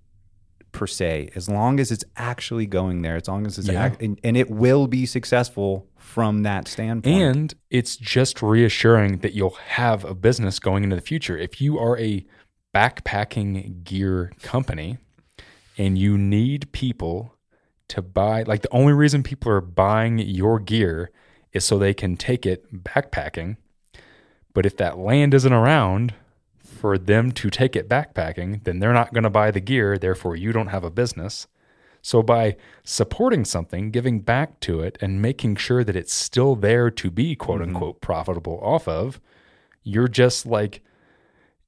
per 0.71 0.85
se, 0.85 1.29
as 1.33 1.49
long 1.49 1.79
as 1.79 1.91
it's 1.91 2.03
actually 2.17 2.67
going 2.67 3.01
there, 3.01 3.15
as 3.15 3.27
long 3.27 3.47
as 3.47 3.57
it's, 3.57 3.67
Yeah. 3.67 3.81
act, 3.85 4.01
and, 4.01 4.19
and 4.23 4.37
it 4.37 4.49
will 4.51 4.85
be 4.87 5.05
successful 5.07 5.87
from 5.97 6.43
that 6.43 6.67
standpoint. 6.67 7.21
and 7.21 7.53
it's 7.71 7.97
just 7.97 8.41
reassuring 8.41 9.19
that 9.19 9.33
you'll 9.33 9.57
have 9.69 10.05
a 10.05 10.13
business 10.13 10.59
going 10.59 10.83
into 10.83 10.95
the 10.95 11.01
future. 11.01 11.37
If 11.37 11.59
you 11.59 11.79
are 11.79 11.97
a 11.97 12.25
backpacking 12.75 13.83
gear 13.83 14.31
company 14.41 14.97
and 15.77 15.97
you 15.97 16.17
need 16.17 16.71
people 16.71 17.33
to 17.89 18.01
buy, 18.01 18.43
like 18.43 18.61
the 18.61 18.73
only 18.73 18.93
reason 18.93 19.23
people 19.23 19.51
are 19.51 19.61
buying 19.61 20.19
your 20.19 20.59
gear 20.59 21.11
is 21.53 21.65
so 21.65 21.77
they 21.77 21.93
can 21.93 22.17
take 22.17 22.45
it 22.45 22.83
backpacking. 22.83 23.57
But 24.53 24.65
if 24.65 24.77
that 24.77 24.97
land 24.97 25.33
isn't 25.33 25.53
around 25.53 26.13
for 26.59 26.97
them 26.97 27.31
to 27.31 27.49
take 27.49 27.75
it 27.75 27.89
backpacking, 27.89 28.63
then 28.63 28.79
they're 28.79 28.93
not 28.93 29.13
going 29.13 29.23
to 29.23 29.29
buy 29.29 29.51
the 29.51 29.59
gear. 29.59 29.97
Therefore, 29.97 30.35
you 30.35 30.51
don't 30.51 30.67
have 30.67 30.83
a 30.83 30.91
business. 30.91 31.47
So, 32.01 32.21
by 32.21 32.55
supporting 32.83 33.43
something, 33.43 33.91
giving 33.91 34.21
back 34.21 34.59
to 34.61 34.79
it, 34.81 34.97
and 35.01 35.21
making 35.21 35.57
sure 35.57 35.83
that 35.83 35.95
it's 35.95 36.13
still 36.13 36.55
there 36.55 36.89
to 36.91 37.11
be 37.11 37.35
quote 37.35 37.59
mm-hmm. 37.59 37.75
unquote 37.75 38.01
profitable 38.01 38.59
off 38.61 38.87
of, 38.87 39.19
you're 39.83 40.07
just 40.07 40.45
like, 40.45 40.81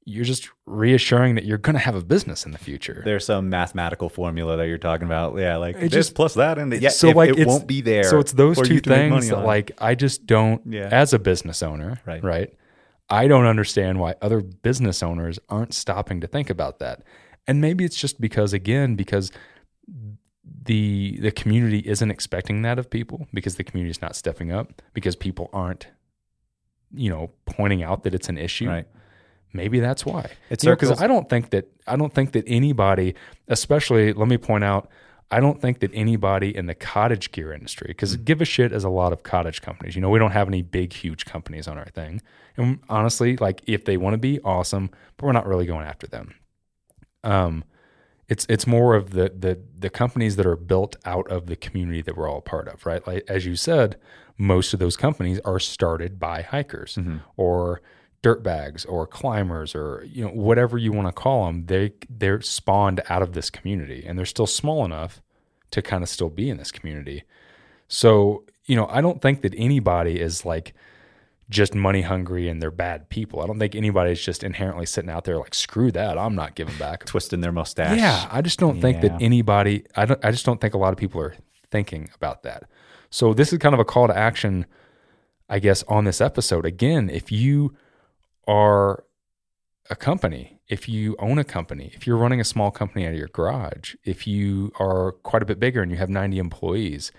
you're 0.05 0.25
just 0.25 0.49
reassuring 0.65 1.35
that 1.35 1.45
you're 1.45 1.57
going 1.59 1.73
to 1.75 1.79
have 1.79 1.93
a 1.95 2.03
business 2.03 2.45
in 2.45 2.51
the 2.51 2.57
future. 2.57 3.01
there's 3.05 3.25
some 3.25 3.49
mathematical 3.49 4.09
formula 4.09 4.57
that 4.57 4.67
you're 4.67 4.77
talking 4.79 5.05
about. 5.05 5.37
Yeah, 5.37 5.57
like 5.57 5.75
It 5.75 5.81
this 5.81 5.91
just- 5.91 6.15
plus 6.15 6.33
that, 6.35 6.57
and 6.57 6.73
yeah, 6.81 6.89
so 6.89 7.09
if 7.09 7.15
like 7.15 7.37
it 7.37 7.47
won't 7.47 7.67
be 7.67 7.81
there. 7.81 8.03
So 8.03 8.19
it's 8.19 8.31
those 8.33 8.57
two 8.59 8.75
you 8.75 8.79
to 8.81 8.89
make 8.89 9.09
money 9.09 9.21
things 9.21 9.29
that 9.29 9.45
like 9.45 9.71
I 9.79 9.95
just 9.95 10.25
don't 10.25 10.61
Yeah. 10.65 10.89
as 10.91 11.13
a 11.13 11.19
business 11.19 11.61
owner, 11.61 11.99
Right. 12.05 12.23
right? 12.23 12.53
I 13.09 13.27
don't 13.27 13.45
understand 13.45 13.99
why 13.99 14.15
other 14.21 14.41
business 14.41 15.01
owners 15.03 15.39
aren't 15.49 15.73
stopping 15.73 16.21
to 16.21 16.27
think 16.27 16.49
about 16.49 16.79
that. 16.79 17.03
And 17.47 17.59
maybe 17.61 17.83
it's 17.83 17.95
just 17.97 18.21
because 18.21 18.53
again 18.53 18.95
because 18.95 19.31
the 20.63 21.17
the 21.21 21.31
community 21.31 21.79
isn't 21.79 22.11
expecting 22.11 22.61
that 22.63 22.79
of 22.79 22.89
people 22.89 23.27
because 23.33 23.55
the 23.55 23.63
community 23.63 23.91
is 23.91 24.01
not 24.01 24.15
stepping 24.15 24.51
up 24.51 24.81
because 24.93 25.15
people 25.15 25.49
aren't 25.53 25.87
you 26.93 27.09
know 27.09 27.31
pointing 27.45 27.83
out 27.83 28.03
that 28.03 28.13
it's 28.13 28.29
an 28.29 28.37
issue 28.37 28.67
right. 28.67 28.87
Maybe 29.53 29.79
that's 29.79 30.05
why. 30.05 30.29
It's 30.49 30.63
because 30.63 31.01
i 31.01 31.07
don't 31.07 31.27
think 31.29 31.49
that 31.51 31.65
i 31.87 31.95
don't 31.95 32.13
think 32.13 32.31
that 32.33 32.43
anybody 32.47 33.15
especially 33.47 34.13
let 34.13 34.27
me 34.27 34.37
point 34.37 34.63
out 34.63 34.89
i 35.31 35.39
don't 35.39 35.59
think 35.61 35.79
that 35.79 35.91
anybody 35.93 36.55
in 36.55 36.65
the 36.67 36.75
cottage 36.75 37.31
gear 37.31 37.51
industry 37.53 37.87
because 37.89 38.15
Mm. 38.17 38.25
give 38.25 38.41
a 38.41 38.45
shit 38.45 38.71
as 38.71 38.83
a 38.83 38.89
lot 38.89 39.13
of 39.13 39.23
cottage 39.23 39.61
companies. 39.61 39.95
You 39.95 40.01
know 40.01 40.09
we 40.09 40.19
don't 40.19 40.31
have 40.31 40.47
any 40.47 40.61
big 40.61 40.93
huge 40.93 41.25
companies 41.25 41.67
on 41.67 41.77
our 41.77 41.89
thing. 41.89 42.21
And 42.57 42.79
honestly 42.89 43.37
like 43.37 43.61
if 43.67 43.85
they 43.85 43.97
want 43.97 44.13
to 44.15 44.17
be 44.17 44.39
awesome 44.41 44.89
but 45.17 45.25
we're 45.25 45.31
not 45.39 45.47
really 45.47 45.65
going 45.65 45.85
after 45.87 46.07
them. 46.07 46.35
Um 47.23 47.63
it's 48.27 48.45
it's 48.49 48.67
more 48.67 48.95
of 48.95 49.11
the 49.11 49.33
the 49.37 49.59
the 49.77 49.89
companies 49.89 50.35
that 50.35 50.45
are 50.45 50.55
built 50.55 50.95
out 51.05 51.27
of 51.31 51.47
the 51.47 51.55
community 51.55 52.01
that 52.03 52.15
we're 52.15 52.29
all 52.29 52.41
part 52.41 52.67
of, 52.67 52.85
right? 52.85 53.05
Like 53.07 53.23
as 53.27 53.45
you 53.45 53.55
said, 53.55 53.97
most 54.37 54.73
of 54.73 54.79
those 54.79 54.95
companies 54.95 55.39
are 55.43 55.59
started 55.59 56.19
by 56.19 56.41
hikers 56.43 56.97
or 57.37 57.81
dirt 58.21 58.43
bags 58.43 58.85
or 58.85 59.07
climbers 59.07 59.73
or 59.73 60.05
you 60.07 60.23
know 60.23 60.31
whatever 60.31 60.77
you 60.77 60.91
want 60.91 61.07
to 61.07 61.11
call 61.11 61.45
them. 61.45 61.65
They 61.65 61.93
they're 62.09 62.41
spawned 62.41 63.01
out 63.09 63.21
of 63.21 63.33
this 63.33 63.49
community 63.49 64.03
and 64.05 64.17
they're 64.17 64.25
still 64.25 64.47
small 64.47 64.85
enough 64.85 65.21
to 65.71 65.81
kind 65.81 66.03
of 66.03 66.09
still 66.09 66.29
be 66.29 66.49
in 66.49 66.57
this 66.57 66.71
community. 66.71 67.23
So, 67.87 68.43
you 68.65 68.75
know, 68.75 68.87
I 68.89 69.01
don't 69.01 69.21
think 69.21 69.41
that 69.41 69.53
anybody 69.55 70.19
is 70.19 70.45
like 70.45 70.73
just 71.49 71.73
money 71.73 72.01
hungry 72.01 72.47
and 72.47 72.61
they're 72.61 72.71
bad 72.71 73.09
people. 73.09 73.41
I 73.41 73.47
don't 73.47 73.57
think 73.57 73.75
anybody's 73.75 74.21
just 74.21 74.43
inherently 74.43 74.85
sitting 74.85 75.09
out 75.09 75.23
there 75.23 75.37
like 75.37 75.55
screw 75.55 75.91
that, 75.91 76.17
I'm 76.17 76.35
not 76.35 76.55
giving 76.55 76.77
back. 76.77 77.05
twisting 77.05 77.41
their 77.41 77.51
mustache. 77.51 77.97
Yeah, 77.97 78.27
I 78.31 78.41
just 78.41 78.59
don't 78.59 78.81
think 78.81 79.01
that 79.01 79.21
anybody. 79.21 79.85
I 79.95 80.05
don't. 80.05 80.23
I 80.23 80.31
just 80.31 80.45
don't 80.45 80.61
think 80.61 80.73
a 80.73 80.77
lot 80.77 80.93
of 80.93 80.97
people 80.97 81.21
are 81.21 81.35
thinking 81.71 82.09
about 82.15 82.43
that. 82.43 82.63
So 83.09 83.33
this 83.33 83.51
is 83.51 83.59
kind 83.59 83.73
of 83.73 83.79
a 83.79 83.85
call 83.85 84.07
to 84.07 84.15
action, 84.15 84.65
I 85.49 85.59
guess, 85.59 85.83
on 85.83 86.03
this 86.03 86.21
episode. 86.21 86.65
Again, 86.65 87.09
if 87.09 87.31
you 87.31 87.75
are 88.49 89.03
a 89.91 89.95
company, 89.95 90.59
if 90.67 90.89
you 90.89 91.15
own 91.19 91.37
a 91.37 91.43
company, 91.43 91.91
if 91.93 92.07
you're 92.07 92.17
running 92.17 92.41
a 92.41 92.43
small 92.43 92.71
company 92.71 93.05
out 93.05 93.13
of 93.13 93.19
your 93.19 93.27
garage, 93.27 93.93
if 94.03 94.25
you 94.25 94.71
are 94.79 95.11
quite 95.11 95.43
a 95.43 95.45
bit 95.45 95.59
bigger 95.59 95.83
and 95.83 95.91
you 95.91 95.97
have 95.97 96.09
90 96.09 96.39
employees, 96.39 97.11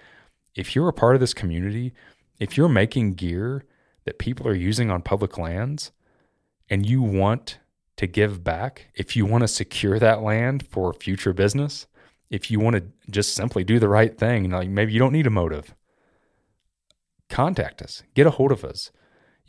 if 0.57 0.75
you're 0.75 0.89
a 0.89 0.93
part 0.93 1.15
of 1.15 1.21
this 1.21 1.33
community, 1.33 1.93
if 2.41 2.57
you're 2.57 2.69
making 2.69 3.15
gear 3.15 3.65
that 4.07 4.19
people 4.19 4.49
are 4.49 4.55
using 4.55 4.91
on 4.91 5.03
public 5.03 5.39
lands 5.39 5.93
and 6.69 6.85
you 6.85 7.01
want 7.01 7.59
to 7.97 8.09
give 8.09 8.43
back, 8.43 8.89
if 8.97 9.15
you 9.15 9.25
want 9.25 9.43
to 9.43 9.49
secure 9.49 10.01
that 10.01 10.23
land 10.23 10.67
for 10.67 10.93
future 10.93 11.33
business, 11.33 11.87
if 12.29 12.51
you 12.51 12.59
want 12.59 12.75
to 12.75 12.83
just 13.09 13.35
simply 13.37 13.63
do 13.63 13.79
the 13.79 13.89
right 13.89 14.19
thing, 14.19 14.51
like 14.51 14.69
maybe 14.69 14.93
you 14.93 14.99
don't 14.99 15.13
need 15.13 15.29
a 15.29 15.31
motive, 15.31 15.77
contact 17.29 17.83
us, 17.83 18.03
get 18.15 18.27
a 18.27 18.31
hold 18.31 18.51
of 18.51 18.65
us. 18.65 18.91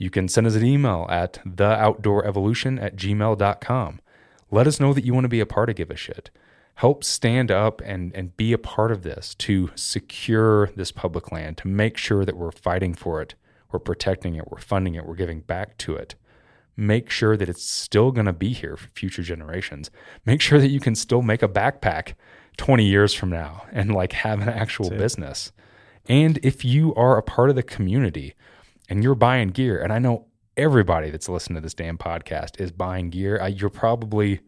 You 0.02 0.10
can 0.10 0.28
send 0.28 0.48
us 0.48 0.56
an 0.56 0.66
email 0.66 1.06
at 1.12 1.40
theoutdoorevolution 1.46 2.82
at 2.82 2.96
gmail.com. 2.96 4.02
Let 4.50 4.66
us 4.66 4.80
know 4.80 4.94
that 4.94 5.06
you 5.06 5.14
want 5.14 5.26
to 5.26 5.30
be 5.30 5.40
a 5.40 5.46
part 5.46 5.70
of 5.70 5.76
Give 5.76 5.92
a 5.92 5.96
Shit. 5.96 6.32
Help 6.74 7.04
stand 7.04 7.52
up 7.52 7.84
and, 7.86 8.12
and 8.16 8.36
be 8.36 8.52
a 8.52 8.58
part 8.58 8.92
of 8.92 9.04
this 9.04 9.36
to 9.36 9.70
secure 9.76 10.72
this 10.76 10.92
public 10.92 11.32
land, 11.32 11.58
to 11.60 11.68
make 11.68 11.98
sure 11.98 12.26
that 12.26 12.36
we're 12.36 12.52
fighting 12.52 12.96
for 12.96 13.22
it, 13.22 13.36
we're 13.72 13.78
protecting 13.78 14.34
it, 14.34 14.50
we're 14.50 14.58
funding 14.58 14.96
it, 14.96 15.06
we're 15.06 15.14
giving 15.14 15.42
back 15.42 15.78
to 15.78 15.96
it. 15.96 16.16
Make 16.76 17.12
sure 17.12 17.38
that 17.38 17.48
it's 17.48 17.64
still 17.64 18.12
going 18.12 18.26
to 18.26 18.34
be 18.34 18.54
here 18.54 18.76
for 18.78 18.90
future 18.96 19.22
generations. 19.22 19.92
Make 20.26 20.42
sure 20.42 20.60
that 20.60 20.70
you 20.70 20.80
can 20.80 20.96
still 20.96 21.22
make 21.22 21.44
a 21.44 21.48
backpack 21.48 22.16
20 22.58 22.84
years 22.84 23.14
from 23.14 23.30
now 23.30 23.66
and 23.72 23.94
like 23.94 24.14
have 24.14 24.42
an 24.42 24.50
actual 24.50 24.90
business 24.90 25.52
And 26.08 26.40
if 26.44 26.66
you 26.66 26.94
are 26.96 27.18
a 27.18 27.24
part 27.24 27.50
of 27.50 27.56
the 27.56 27.64
community 27.64 28.36
and 28.90 29.04
you're 29.04 29.16
buying 29.16 29.50
gear, 29.50 29.82
and 29.82 29.92
I 29.94 30.00
know 30.00 30.28
everybody 30.58 31.10
that's 31.10 31.30
listening 31.30 31.56
to 31.56 31.62
this 31.62 31.74
damn 31.74 31.98
podcast 31.98 32.60
is 32.60 32.72
buying 32.72 33.10
gear, 33.10 33.40
I, 33.42 33.48
you're 33.48 33.70
probably 33.70 34.42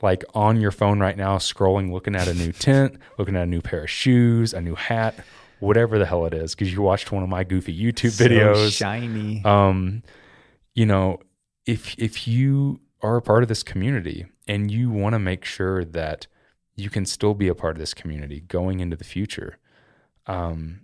like 0.00 0.24
on 0.34 0.60
your 0.60 0.70
phone 0.70 1.00
right 1.00 1.16
now, 1.16 1.38
scrolling, 1.38 1.92
looking 1.92 2.14
at 2.16 2.28
a 2.28 2.34
new 2.34 2.52
tent, 2.66 2.96
looking 3.18 3.36
at 3.36 3.42
a 3.42 3.46
new 3.46 3.60
pair 3.60 3.84
of 3.84 3.90
shoes, 3.90 4.52
a 4.54 4.60
new 4.60 4.74
hat, 4.74 5.14
whatever 5.60 5.98
the 5.98 6.06
hell 6.06 6.26
it 6.26 6.34
is, 6.34 6.54
because 6.54 6.72
you 6.72 6.82
watched 6.82 7.12
one 7.12 7.22
of 7.22 7.28
my 7.28 7.44
goofy 7.44 7.76
YouTube 7.76 8.10
So 8.12 8.24
videos. 8.28 8.72
shiny. 8.76 9.44
um, 9.44 10.02
you 10.74 10.86
know, 10.86 11.18
if 11.66 11.94
if 11.98 12.26
you 12.26 12.80
are 13.02 13.16
a 13.16 13.22
part 13.22 13.42
of 13.42 13.48
this 13.48 13.62
community 13.62 14.26
and 14.48 14.70
you 14.70 14.90
want 14.90 15.12
to 15.14 15.18
make 15.18 15.44
sure 15.44 15.84
that 15.84 16.26
you 16.76 16.88
can 16.88 17.04
still 17.04 17.34
be 17.34 17.48
a 17.48 17.54
part 17.54 17.76
of 17.76 17.78
this 17.80 17.94
community 17.94 18.40
going 18.40 18.80
into 18.80 18.96
the 18.96 19.04
future, 19.04 19.58
um, 20.26 20.80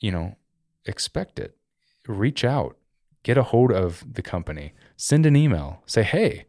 you 0.00 0.10
know, 0.12 0.36
expect 0.84 1.38
it. 1.38 1.56
Reach 2.10 2.44
out, 2.44 2.76
get 3.22 3.38
a 3.38 3.42
hold 3.44 3.70
of 3.72 4.04
the 4.14 4.22
company, 4.22 4.72
send 4.96 5.26
an 5.26 5.36
email, 5.36 5.82
say, 5.86 6.02
hey, 6.02 6.46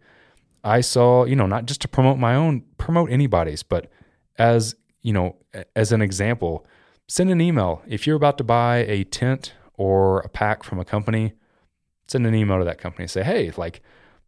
I 0.63 0.81
saw, 0.81 1.25
you 1.25 1.35
know, 1.35 1.45
not 1.45 1.65
just 1.65 1.81
to 1.81 1.87
promote 1.87 2.17
my 2.17 2.35
own, 2.35 2.63
promote 2.77 3.11
anybody's, 3.11 3.63
but 3.63 3.89
as, 4.37 4.75
you 5.01 5.13
know, 5.13 5.35
as 5.75 5.91
an 5.91 6.01
example, 6.01 6.65
send 7.07 7.29
an 7.29 7.41
email. 7.41 7.81
If 7.87 8.05
you're 8.05 8.15
about 8.15 8.37
to 8.39 8.43
buy 8.43 8.77
a 8.87 9.03
tent 9.03 9.53
or 9.75 10.19
a 10.19 10.29
pack 10.29 10.63
from 10.63 10.79
a 10.79 10.85
company, 10.85 11.33
send 12.07 12.25
an 12.25 12.35
email 12.35 12.59
to 12.59 12.65
that 12.65 12.77
company. 12.77 13.07
Say, 13.07 13.23
hey, 13.23 13.51
like, 13.57 13.81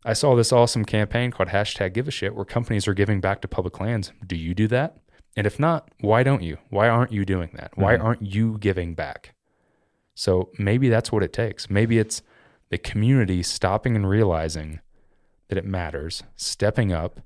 I 0.06 0.14
saw 0.14 0.36
this 0.36 0.52
awesome 0.52 0.86
campaign 0.86 1.32
called 1.32 1.50
hashtag 1.50 1.94
give 1.94 2.08
a 2.08 2.12
shit 2.12 2.36
where 2.36 2.46
companies 2.46 2.88
are 2.88 2.94
giving 2.94 3.22
back 3.22 3.42
to 3.42 3.48
public 3.48 3.80
lands. 3.80 4.12
Do 4.26 4.36
you 4.36 4.54
do 4.54 4.68
that? 4.68 4.98
And 5.36 5.48
if 5.48 5.60
not, 5.60 5.90
why 6.02 6.24
don't 6.24 6.44
you? 6.44 6.58
Why 6.70 6.90
aren't 6.90 7.12
you 7.12 7.26
doing 7.26 7.52
that? 7.54 7.72
Why 7.76 7.94
mm-hmm. 7.94 8.06
aren't 8.06 8.22
you 8.22 8.58
giving 8.60 8.96
back? 8.96 9.34
So 10.16 10.49
maybe 10.59 10.89
that's 10.89 11.11
what 11.11 11.24
it 11.24 11.34
takes. 11.34 11.70
Maybe 11.70 11.97
it's 11.97 12.22
the 12.70 12.78
community 12.78 13.43
stopping 13.43 13.95
and 13.95 14.07
realizing 14.07 14.80
that 15.49 15.57
it 15.57 15.66
matters, 15.66 16.24
stepping 16.36 16.91
up 16.93 17.20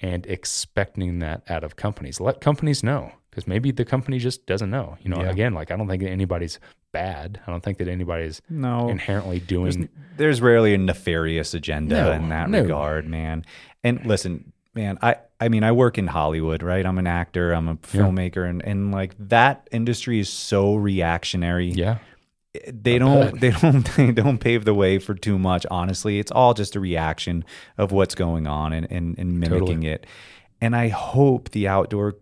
and 0.00 0.26
expecting 0.26 1.20
that 1.20 1.42
out 1.48 1.64
of 1.64 1.76
companies. 1.76 2.20
Let 2.20 2.40
companies 2.40 2.82
know 2.82 3.12
because 3.30 3.46
maybe 3.46 3.70
the 3.70 3.84
company 3.84 4.18
just 4.18 4.46
doesn't 4.46 4.70
know. 4.70 4.96
You 5.00 5.10
know, 5.10 5.22
Yeah. 5.22 5.30
again, 5.30 5.54
like 5.54 5.70
I 5.70 5.76
don't 5.76 5.88
think 5.88 6.02
that 6.02 6.10
anybody's 6.10 6.58
bad. 6.92 7.40
I 7.46 7.50
don't 7.50 7.62
think 7.62 7.78
that 7.78 7.88
anybody's 7.88 8.42
no, 8.50 8.88
inherently 8.88 9.40
doing 9.40 9.88
there's 10.18 10.42
rarely 10.42 10.74
a 10.74 10.78
nefarious 10.78 11.54
agenda 11.54 11.94
No, 12.02 12.12
in 12.12 12.28
that 12.28 12.50
no. 12.50 12.60
regard, 12.62 13.06
man. 13.06 13.44
And 13.82 14.04
listen, 14.04 14.52
man, 14.74 14.98
I 15.00 15.16
I 15.40 15.48
mean, 15.48 15.64
I 15.64 15.72
work 15.72 15.96
in 15.98 16.06
Hollywood, 16.08 16.62
right? 16.62 16.84
I'm 16.84 16.98
an 16.98 17.06
actor, 17.06 17.52
I'm 17.52 17.68
a 17.68 17.76
filmmaker, 17.76 18.48
and 18.48 18.62
and 18.64 18.92
like 18.92 19.14
that 19.18 19.68
industry 19.72 20.18
is 20.20 20.28
so 20.28 20.74
reactionary. 20.74 21.70
yeah. 21.70 21.98
They 22.66 22.98
don't 22.98 23.40
they 23.40 23.50
don't 23.50 23.82
they 23.96 24.12
don't 24.12 24.38
pave 24.38 24.64
the 24.64 24.74
way 24.74 24.98
for 24.98 25.14
too 25.14 25.38
much. 25.38 25.64
Honestly, 25.70 26.18
it's 26.18 26.30
all 26.30 26.52
just 26.54 26.76
a 26.76 26.80
reaction 26.80 27.44
of 27.78 27.92
what's 27.92 28.14
going 28.14 28.46
on 28.46 28.72
and 28.72 28.86
and, 28.90 29.18
and 29.18 29.40
mimicking 29.40 29.84
it. 29.84 30.06
And 30.60 30.76
I 30.76 30.88
hope 30.88 31.50
the 31.50 31.66
outdoor 31.68 32.16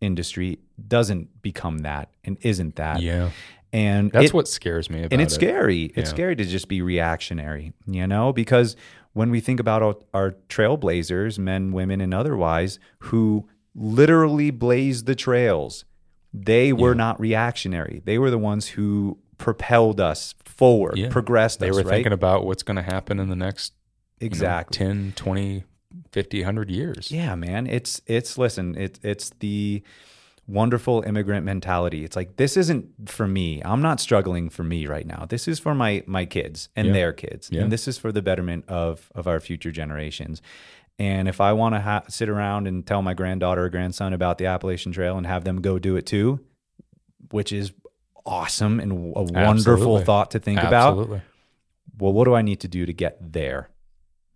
industry 0.00 0.58
doesn't 0.88 1.42
become 1.42 1.78
that 1.78 2.08
and 2.24 2.36
isn't 2.40 2.76
that. 2.76 3.02
Yeah. 3.02 3.30
And 3.72 4.10
That's 4.10 4.26
it- 4.26 4.34
what 4.34 4.48
scares 4.48 4.88
me 4.88 5.00
about 5.00 5.12
and 5.12 5.20
it's 5.20 5.32
it. 5.34 5.36
scary. 5.36 5.82
It's 5.94 6.10
Yeah. 6.10 6.14
scary 6.14 6.36
to 6.36 6.44
just 6.44 6.68
be 6.68 6.80
reactionary, 6.82 7.72
you 7.86 8.06
know, 8.06 8.32
because 8.32 8.76
when 9.12 9.30
we 9.30 9.40
think 9.40 9.60
about 9.60 9.82
our, 9.82 9.94
our 10.12 10.30
trailblazers, 10.48 11.38
men, 11.38 11.72
women, 11.72 12.00
and 12.00 12.12
otherwise, 12.14 12.78
who 12.98 13.46
literally 13.74 14.50
blazed 14.50 15.06
the 15.06 15.14
trails, 15.14 15.84
they 16.32 16.72
were 16.72 16.94
not 16.96 17.20
reactionary. 17.20 18.02
They 18.04 18.18
were 18.18 18.30
the 18.30 18.38
ones 18.38 18.68
who 18.68 19.18
propelled 19.38 20.00
us 20.00 20.34
forward, 20.44 20.96
Yeah. 20.98 21.08
progressed 21.10 21.60
They 21.60 21.70
us, 21.70 21.76
were 21.76 21.82
right? 21.82 21.90
thinking 21.90 22.12
about 22.12 22.44
what's 22.46 22.62
going 22.62 22.76
to 22.76 22.82
happen 22.82 23.18
in 23.20 23.28
the 23.28 23.36
next 23.36 23.72
you 24.20 24.26
know, 24.26 24.26
exactly. 24.28 24.76
10, 24.78 25.12
20, 25.16 25.64
50, 26.12 26.38
100 26.40 26.70
years. 26.70 27.10
Yeah, 27.10 27.34
man. 27.34 27.66
It's 27.66 28.00
it's 28.06 28.38
listen, 28.38 28.76
it's 28.78 28.98
it's 29.02 29.30
the 29.40 29.82
wonderful 30.46 31.02
immigrant 31.06 31.44
mentality. 31.46 32.04
It's 32.04 32.16
like 32.16 32.36
this 32.36 32.56
isn't 32.56 33.08
for 33.08 33.26
me. 33.26 33.62
I'm 33.64 33.80
not 33.82 33.98
struggling 34.00 34.50
for 34.50 34.62
me 34.62 34.86
right 34.86 35.06
now. 35.06 35.24
This 35.28 35.48
is 35.48 35.58
for 35.58 35.74
my 35.74 36.02
my 36.06 36.26
kids 36.26 36.68
and 36.76 36.88
Yeah. 36.88 36.92
their 36.92 37.12
kids. 37.12 37.48
Yeah. 37.50 37.62
And 37.62 37.72
this 37.72 37.88
is 37.88 37.96
for 37.98 38.12
the 38.12 38.22
betterment 38.22 38.66
of 38.68 39.10
of 39.14 39.26
our 39.26 39.40
future 39.40 39.72
generations. 39.72 40.42
And 40.98 41.26
if 41.28 41.40
I 41.40 41.52
want 41.54 41.74
to 41.74 41.80
ha- 41.80 42.04
sit 42.08 42.28
around 42.28 42.68
and 42.68 42.86
tell 42.86 43.02
my 43.02 43.14
granddaughter 43.14 43.64
or 43.64 43.68
grandson 43.68 44.12
about 44.12 44.38
the 44.38 44.46
Appalachian 44.46 44.92
Trail 44.92 45.16
and 45.18 45.26
have 45.26 45.42
them 45.44 45.60
go 45.60 45.78
do 45.78 45.96
it 45.96 46.06
too, 46.06 46.38
which 47.30 47.52
is 47.52 47.72
awesome 48.26 48.80
and 48.80 48.92
a 48.92 48.94
wonderful 48.94 49.48
Absolutely. 49.98 50.04
thought 50.04 50.30
to 50.32 50.38
think 50.38 50.62
about 50.62 50.96
well, 51.98 52.12
what 52.12 52.24
do 52.24 52.34
I 52.34 52.42
need 52.42 52.60
to 52.60 52.68
do 52.68 52.86
to 52.86 52.92
get 52.92 53.32
there? 53.32 53.68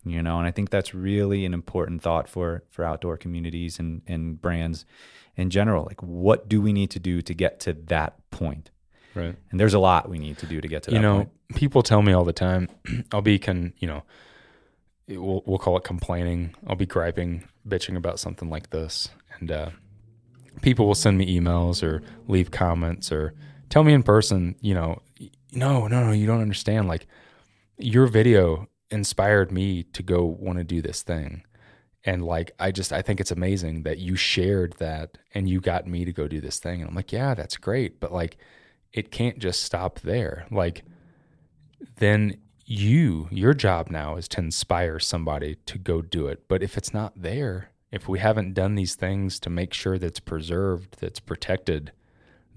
You 0.05 0.23
know, 0.23 0.39
and 0.39 0.47
I 0.47 0.51
think 0.53 0.71
that's 0.71 0.95
really 0.95 1.45
an 1.45 1.53
important 1.53 2.03
thought 2.03 2.29
for 2.29 2.63
for 2.71 2.85
outdoor 2.85 3.17
communities 3.17 3.79
and 3.79 4.03
and 4.07 4.41
brands 4.41 4.85
in 5.37 5.51
general. 5.51 5.85
Like, 5.85 6.03
what 6.03 6.49
do 6.49 6.61
we 6.61 6.73
need 6.73 6.91
to 6.91 6.99
do 6.99 7.21
to 7.23 7.35
get 7.35 7.61
to 7.61 7.73
that 7.73 8.15
point? 8.31 8.71
Right. 9.15 9.35
And 9.51 9.59
there's 9.59 9.75
a 9.75 9.79
lot 9.79 10.09
we 10.09 10.19
need 10.19 10.39
to 10.39 10.47
do 10.47 10.61
to 10.61 10.69
get 10.69 10.85
to 10.85 10.91
that 10.91 10.95
point. 10.97 11.03
you 11.03 11.09
know, 11.09 11.17
point. 11.25 11.55
people 11.57 11.83
tell 11.83 12.03
me 12.03 12.13
all 12.13 12.25
the 12.25 12.33
time, 12.33 12.69
I'll 13.13 13.23
be 13.23 13.39
can 13.39 13.73
you 13.79 13.89
know, 13.89 14.03
it- 15.09 15.19
we'll 15.19 15.43
we'll 15.47 15.59
call 15.59 15.77
it 15.77 15.85
complaining. 15.85 16.55
I'll 16.67 16.77
be 16.77 16.87
griping, 16.87 17.49
bitching 17.67 17.97
about 17.97 18.21
something 18.21 18.49
like 18.51 18.71
this, 18.71 19.09
and 19.41 19.51
uh, 19.51 19.71
people 20.63 20.87
will 20.87 20.95
send 20.95 21.19
me 21.19 21.39
emails 21.39 21.83
or 21.83 22.03
leave 22.29 22.51
comments 22.51 23.11
or 23.11 23.35
tell 23.69 23.85
me 23.85 23.93
in 23.93 24.03
person. 24.03 24.57
You 24.61 24.75
know, 24.75 25.03
no, 25.53 25.87
no, 25.87 26.05
no, 26.07 26.13
you 26.13 26.27
don't 26.27 26.43
understand. 26.43 26.89
Like 26.89 27.07
your 27.79 28.07
video 28.07 28.69
inspired 28.91 29.53
me 29.53 29.83
to 29.83 30.03
go 30.03 30.25
want 30.25 30.59
to 30.59 30.65
do 30.65 30.83
this 30.83 31.03
thing. 31.03 31.45
And 32.05 32.25
like, 32.25 32.53
I 32.59 32.71
just, 32.71 32.93
I 32.93 33.03
think 33.03 33.21
it's 33.21 33.31
amazing 33.31 33.83
that 33.83 33.99
you 33.99 34.17
shared 34.17 34.75
that 34.79 35.19
and 35.35 35.49
you 35.49 35.61
got 35.61 35.87
me 35.87 36.05
to 36.05 36.13
go 36.13 36.29
do 36.29 36.41
this 36.41 36.59
thing. 36.59 36.81
And 36.81 36.89
I'm 36.89 36.97
like, 36.97 37.13
yeah, 37.13 37.35
that's 37.35 37.57
great. 37.57 38.01
But 38.01 38.13
like, 38.13 38.39
it 38.93 39.11
can't 39.11 39.39
just 39.39 39.63
stop 39.63 40.01
there. 40.01 40.47
Like, 40.51 40.85
then 41.97 42.39
you, 42.65 43.29
your 43.31 43.53
job 43.53 43.91
now 43.91 44.17
is 44.17 44.29
to 44.29 44.41
inspire 44.41 44.99
somebody 44.99 45.57
to 45.67 45.79
go 45.79 46.01
do 46.01 46.29
it. 46.29 46.49
But 46.49 46.63
if 46.63 46.79
it's 46.79 46.95
not 46.95 47.21
there, 47.21 47.71
if 47.91 48.09
we 48.09 48.19
haven't 48.19 48.55
done 48.55 48.75
these 48.75 48.95
things 48.95 49.41
to 49.41 49.51
make 49.51 49.75
sure 49.75 49.99
that's 49.99 50.21
preserved, 50.21 50.97
that's 51.01 51.21
protected, 51.21 51.93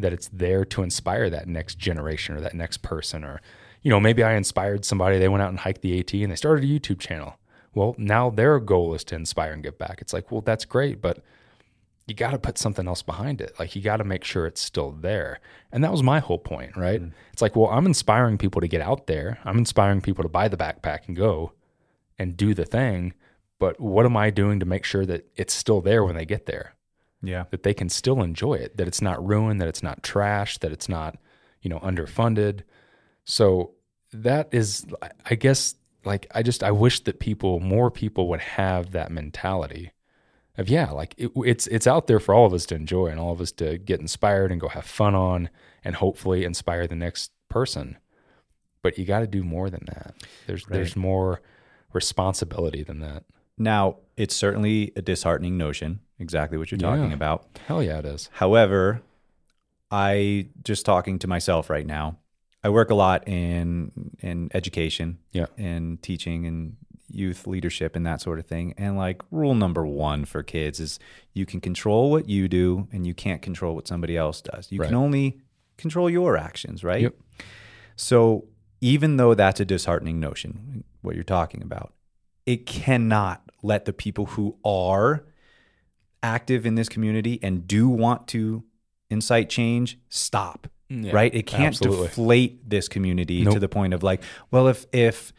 that 0.01 0.13
it's 0.13 0.29
there 0.29 0.65
to 0.65 0.83
inspire 0.83 1.29
that 1.29 1.47
next 1.47 1.77
generation 1.77 2.35
or 2.35 2.41
that 2.41 2.53
next 2.53 2.77
person, 2.77 3.23
or, 3.23 3.41
you 3.81 3.89
know, 3.89 3.99
maybe 3.99 4.23
I 4.23 4.33
inspired 4.35 4.85
somebody, 4.85 5.17
they 5.17 5.29
went 5.29 5.41
out 5.41 5.49
and 5.49 5.59
hiked 5.59 5.81
the 5.81 5.99
AT 5.99 6.13
and 6.13 6.31
they 6.31 6.35
started 6.35 6.63
a 6.63 6.67
YouTube 6.67 6.99
channel. 6.99 7.37
Well, 7.73 7.95
now 7.97 8.29
their 8.29 8.59
goal 8.59 8.93
is 8.93 9.03
to 9.05 9.15
inspire 9.15 9.53
and 9.53 9.63
give 9.63 9.77
back. 9.77 10.01
It's 10.01 10.13
like, 10.13 10.31
well, 10.31 10.41
that's 10.41 10.65
great, 10.65 11.01
but 11.01 11.23
you 12.07 12.15
got 12.15 12.31
to 12.31 12.39
put 12.39 12.57
something 12.57 12.87
else 12.87 13.01
behind 13.01 13.39
it. 13.41 13.53
Like 13.57 13.75
you 13.75 13.81
got 13.81 13.97
to 13.97 14.03
make 14.03 14.23
sure 14.23 14.45
it's 14.45 14.61
still 14.61 14.91
there. 14.91 15.39
And 15.71 15.83
that 15.83 15.91
was 15.91 16.03
my 16.03 16.19
whole 16.19 16.39
point, 16.39 16.75
right? 16.75 17.01
Mm. 17.01 17.13
It's 17.31 17.41
like, 17.41 17.55
well, 17.55 17.69
I'm 17.69 17.85
inspiring 17.85 18.37
people 18.37 18.61
to 18.61 18.67
get 18.67 18.81
out 18.81 19.07
there. 19.07 19.39
I'm 19.45 19.57
inspiring 19.57 20.01
people 20.01 20.23
to 20.23 20.29
buy 20.29 20.47
the 20.47 20.57
backpack 20.57 21.07
and 21.07 21.15
go 21.15 21.53
and 22.19 22.35
do 22.35 22.53
the 22.53 22.65
thing. 22.65 23.13
But 23.59 23.79
what 23.79 24.05
am 24.05 24.17
I 24.17 24.29
doing 24.29 24.59
to 24.59 24.65
make 24.65 24.83
sure 24.83 25.05
that 25.05 25.27
it's 25.35 25.53
still 25.53 25.81
there 25.81 26.03
when 26.03 26.15
they 26.15 26.25
get 26.25 26.47
there? 26.47 26.73
Yeah. 27.21 27.45
That 27.51 27.63
they 27.63 27.73
can 27.73 27.89
still 27.89 28.21
enjoy 28.21 28.55
it, 28.55 28.77
that 28.77 28.87
it's 28.87 29.01
not 29.01 29.25
ruined, 29.25 29.61
that 29.61 29.67
it's 29.67 29.83
not 29.83 30.03
trash, 30.03 30.57
that 30.59 30.71
it's 30.71 30.89
not, 30.89 31.17
you 31.61 31.69
know, 31.69 31.79
underfunded. 31.79 32.61
So 33.25 33.71
that 34.13 34.49
is, 34.51 34.85
I 35.29 35.35
guess, 35.35 35.75
like, 36.03 36.27
I 36.33 36.41
just, 36.41 36.63
I 36.63 36.71
wish 36.71 37.01
that 37.01 37.19
people, 37.19 37.59
more 37.59 37.91
people 37.91 38.27
would 38.29 38.41
have 38.41 38.91
that 38.91 39.11
mentality 39.11 39.91
of 40.57 40.69
yeah 40.69 40.91
like 40.91 41.15
it, 41.17 41.31
it's 41.37 41.67
it's 41.67 41.87
out 41.87 42.07
there 42.07 42.19
for 42.19 42.33
all 42.33 42.45
of 42.45 42.53
us 42.53 42.65
to 42.65 42.75
enjoy 42.75 43.07
and 43.07 43.19
all 43.19 43.31
of 43.31 43.41
us 43.41 43.51
to 43.51 43.77
get 43.77 43.99
inspired 43.99 44.51
and 44.51 44.61
go 44.61 44.67
have 44.67 44.85
fun 44.85 45.15
on 45.15 45.49
and 45.83 45.95
hopefully 45.95 46.43
inspire 46.43 46.87
the 46.87 46.95
next 46.95 47.31
person 47.49 47.97
but 48.81 48.97
you 48.97 49.05
got 49.05 49.19
to 49.19 49.27
do 49.27 49.43
more 49.43 49.69
than 49.69 49.83
that 49.85 50.13
there's 50.47 50.65
there's 50.65 50.95
more 50.95 51.41
responsibility 51.93 52.83
than 52.83 52.99
that 52.99 53.23
Now, 53.61 53.97
it's 54.17 54.35
certainly 54.35 54.91
a 54.95 55.01
disheartening 55.01 55.57
notion, 55.57 55.99
exactly 56.19 56.57
what 56.57 56.71
you're 56.71 56.77
talking 56.79 57.09
Yeah. 57.09 57.13
about. 57.13 57.47
hell 57.67 57.81
yeah 57.83 57.99
it 57.99 58.05
is 58.05 58.29
However, 58.33 59.01
I 59.91 60.47
just 60.63 60.85
talking 60.85 61.19
to 61.19 61.27
myself 61.27 61.69
right 61.69 61.85
now. 61.85 62.17
I 62.63 62.69
work 62.69 62.89
a 62.89 62.95
lot 62.95 63.27
in 63.27 63.91
in 64.19 64.49
education, 64.53 65.17
Yeah. 65.31 65.47
and 65.57 66.01
teaching 66.01 66.45
and 66.45 66.75
youth 67.13 67.45
leadership 67.45 67.95
and 67.95 68.05
that 68.05 68.21
sort 68.21 68.39
of 68.39 68.45
thing. 68.45 68.73
And 68.77 68.95
like 68.97 69.21
rule 69.31 69.53
number 69.55 69.85
one 69.85 70.23
for 70.25 70.43
kids 70.43 70.79
is 70.79 70.97
you 71.33 71.45
can 71.45 71.59
control 71.59 72.09
what 72.09 72.29
you 72.29 72.47
do, 72.47 72.87
and 72.93 73.05
you 73.05 73.13
can't 73.13 73.41
control 73.41 73.75
what 73.75 73.87
somebody 73.87 74.15
else 74.15 74.41
does. 74.41 74.71
You 74.71 74.79
can 74.79 74.95
only 74.95 75.41
control 75.77 76.09
your 76.09 76.37
actions, 76.37 76.83
right? 76.83 77.01
Yep. 77.01 77.15
So 77.97 78.45
even 78.79 79.17
though 79.17 79.33
that's 79.33 79.59
a 79.59 79.65
disheartening 79.65 80.19
notion, 80.19 80.83
what 81.01 81.15
you're 81.15 81.23
talking 81.25 81.61
about, 81.61 81.93
it 82.45 82.65
cannot 82.65 83.40
let 83.61 83.85
the 83.85 83.93
people 83.93 84.25
who 84.25 84.57
are 84.63 85.23
active 86.23 86.65
in 86.65 86.75
this 86.75 86.89
community 86.89 87.39
and 87.41 87.67
do 87.67 87.89
want 87.89 88.27
to 88.29 88.63
incite 89.09 89.49
change 89.49 89.99
stop. 90.09 90.67
right? 91.13 91.33
It 91.33 91.43
can't 91.43 91.75
absolutely. 91.75 92.07
deflate 92.07 92.69
this 92.69 92.87
community 92.87 93.43
to 93.45 93.59
the 93.59 93.69
point 93.69 93.93
of 93.93 94.03
like, 94.03 94.21
well, 94.51 94.67
if 94.67 94.85
if 94.91 95.33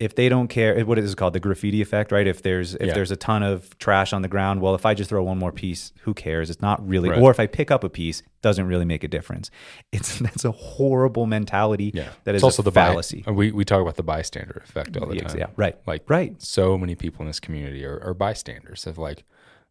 if 0.00 0.14
they 0.14 0.28
don't 0.28 0.46
care, 0.46 0.84
what 0.86 0.96
is 0.98 1.12
it 1.12 1.16
called? 1.16 1.32
The 1.32 1.40
graffiti 1.40 1.82
effect, 1.82 2.12
right? 2.12 2.26
If 2.26 2.42
there's 2.42 2.74
if 2.76 2.86
Yeah. 2.88 2.94
there's 2.94 3.10
a 3.10 3.16
ton 3.16 3.42
of 3.42 3.76
trash 3.78 4.12
on 4.12 4.22
the 4.22 4.28
ground, 4.28 4.60
well, 4.60 4.74
if 4.76 4.86
I 4.86 4.94
just 4.94 5.10
throw 5.10 5.24
one 5.24 5.38
more 5.38 5.50
piece, 5.50 5.92
who 6.02 6.14
cares? 6.14 6.50
It's 6.50 6.62
not 6.62 6.86
really. 6.86 7.08
Right. 7.10 7.20
Or 7.20 7.30
if 7.32 7.40
I 7.40 7.46
pick 7.48 7.70
up 7.72 7.82
a 7.82 7.88
piece, 7.88 8.22
doesn't 8.40 8.66
really 8.66 8.84
make 8.84 9.02
a 9.02 9.08
difference. 9.08 9.50
It's 9.90 10.18
that's 10.26 10.44
a 10.44 10.52
horrible 10.52 11.26
mentality. 11.26 11.90
Yeah. 11.94 12.10
that 12.24 12.34
it's 12.36 12.40
is 12.40 12.44
also 12.44 12.62
a 12.62 12.64
the 12.64 12.70
by- 12.70 12.86
fallacy. 12.86 13.24
we 13.26 13.50
we 13.50 13.64
talk 13.64 13.80
about 13.82 13.96
the 13.96 14.04
bystander 14.04 14.62
effect 14.64 14.96
all 14.96 15.06
the 15.08 15.16
time. 15.20 15.36
yeah, 15.36 15.46
right, 15.56 15.76
Like 15.86 16.08
right. 16.08 16.40
so 16.40 16.78
many 16.78 16.94
people 16.94 17.22
in 17.22 17.26
this 17.26 17.40
community 17.40 17.84
are, 17.84 17.98
are 18.02 18.14
bystanders 18.14 18.86
of 18.86 18.98
like, 18.98 19.24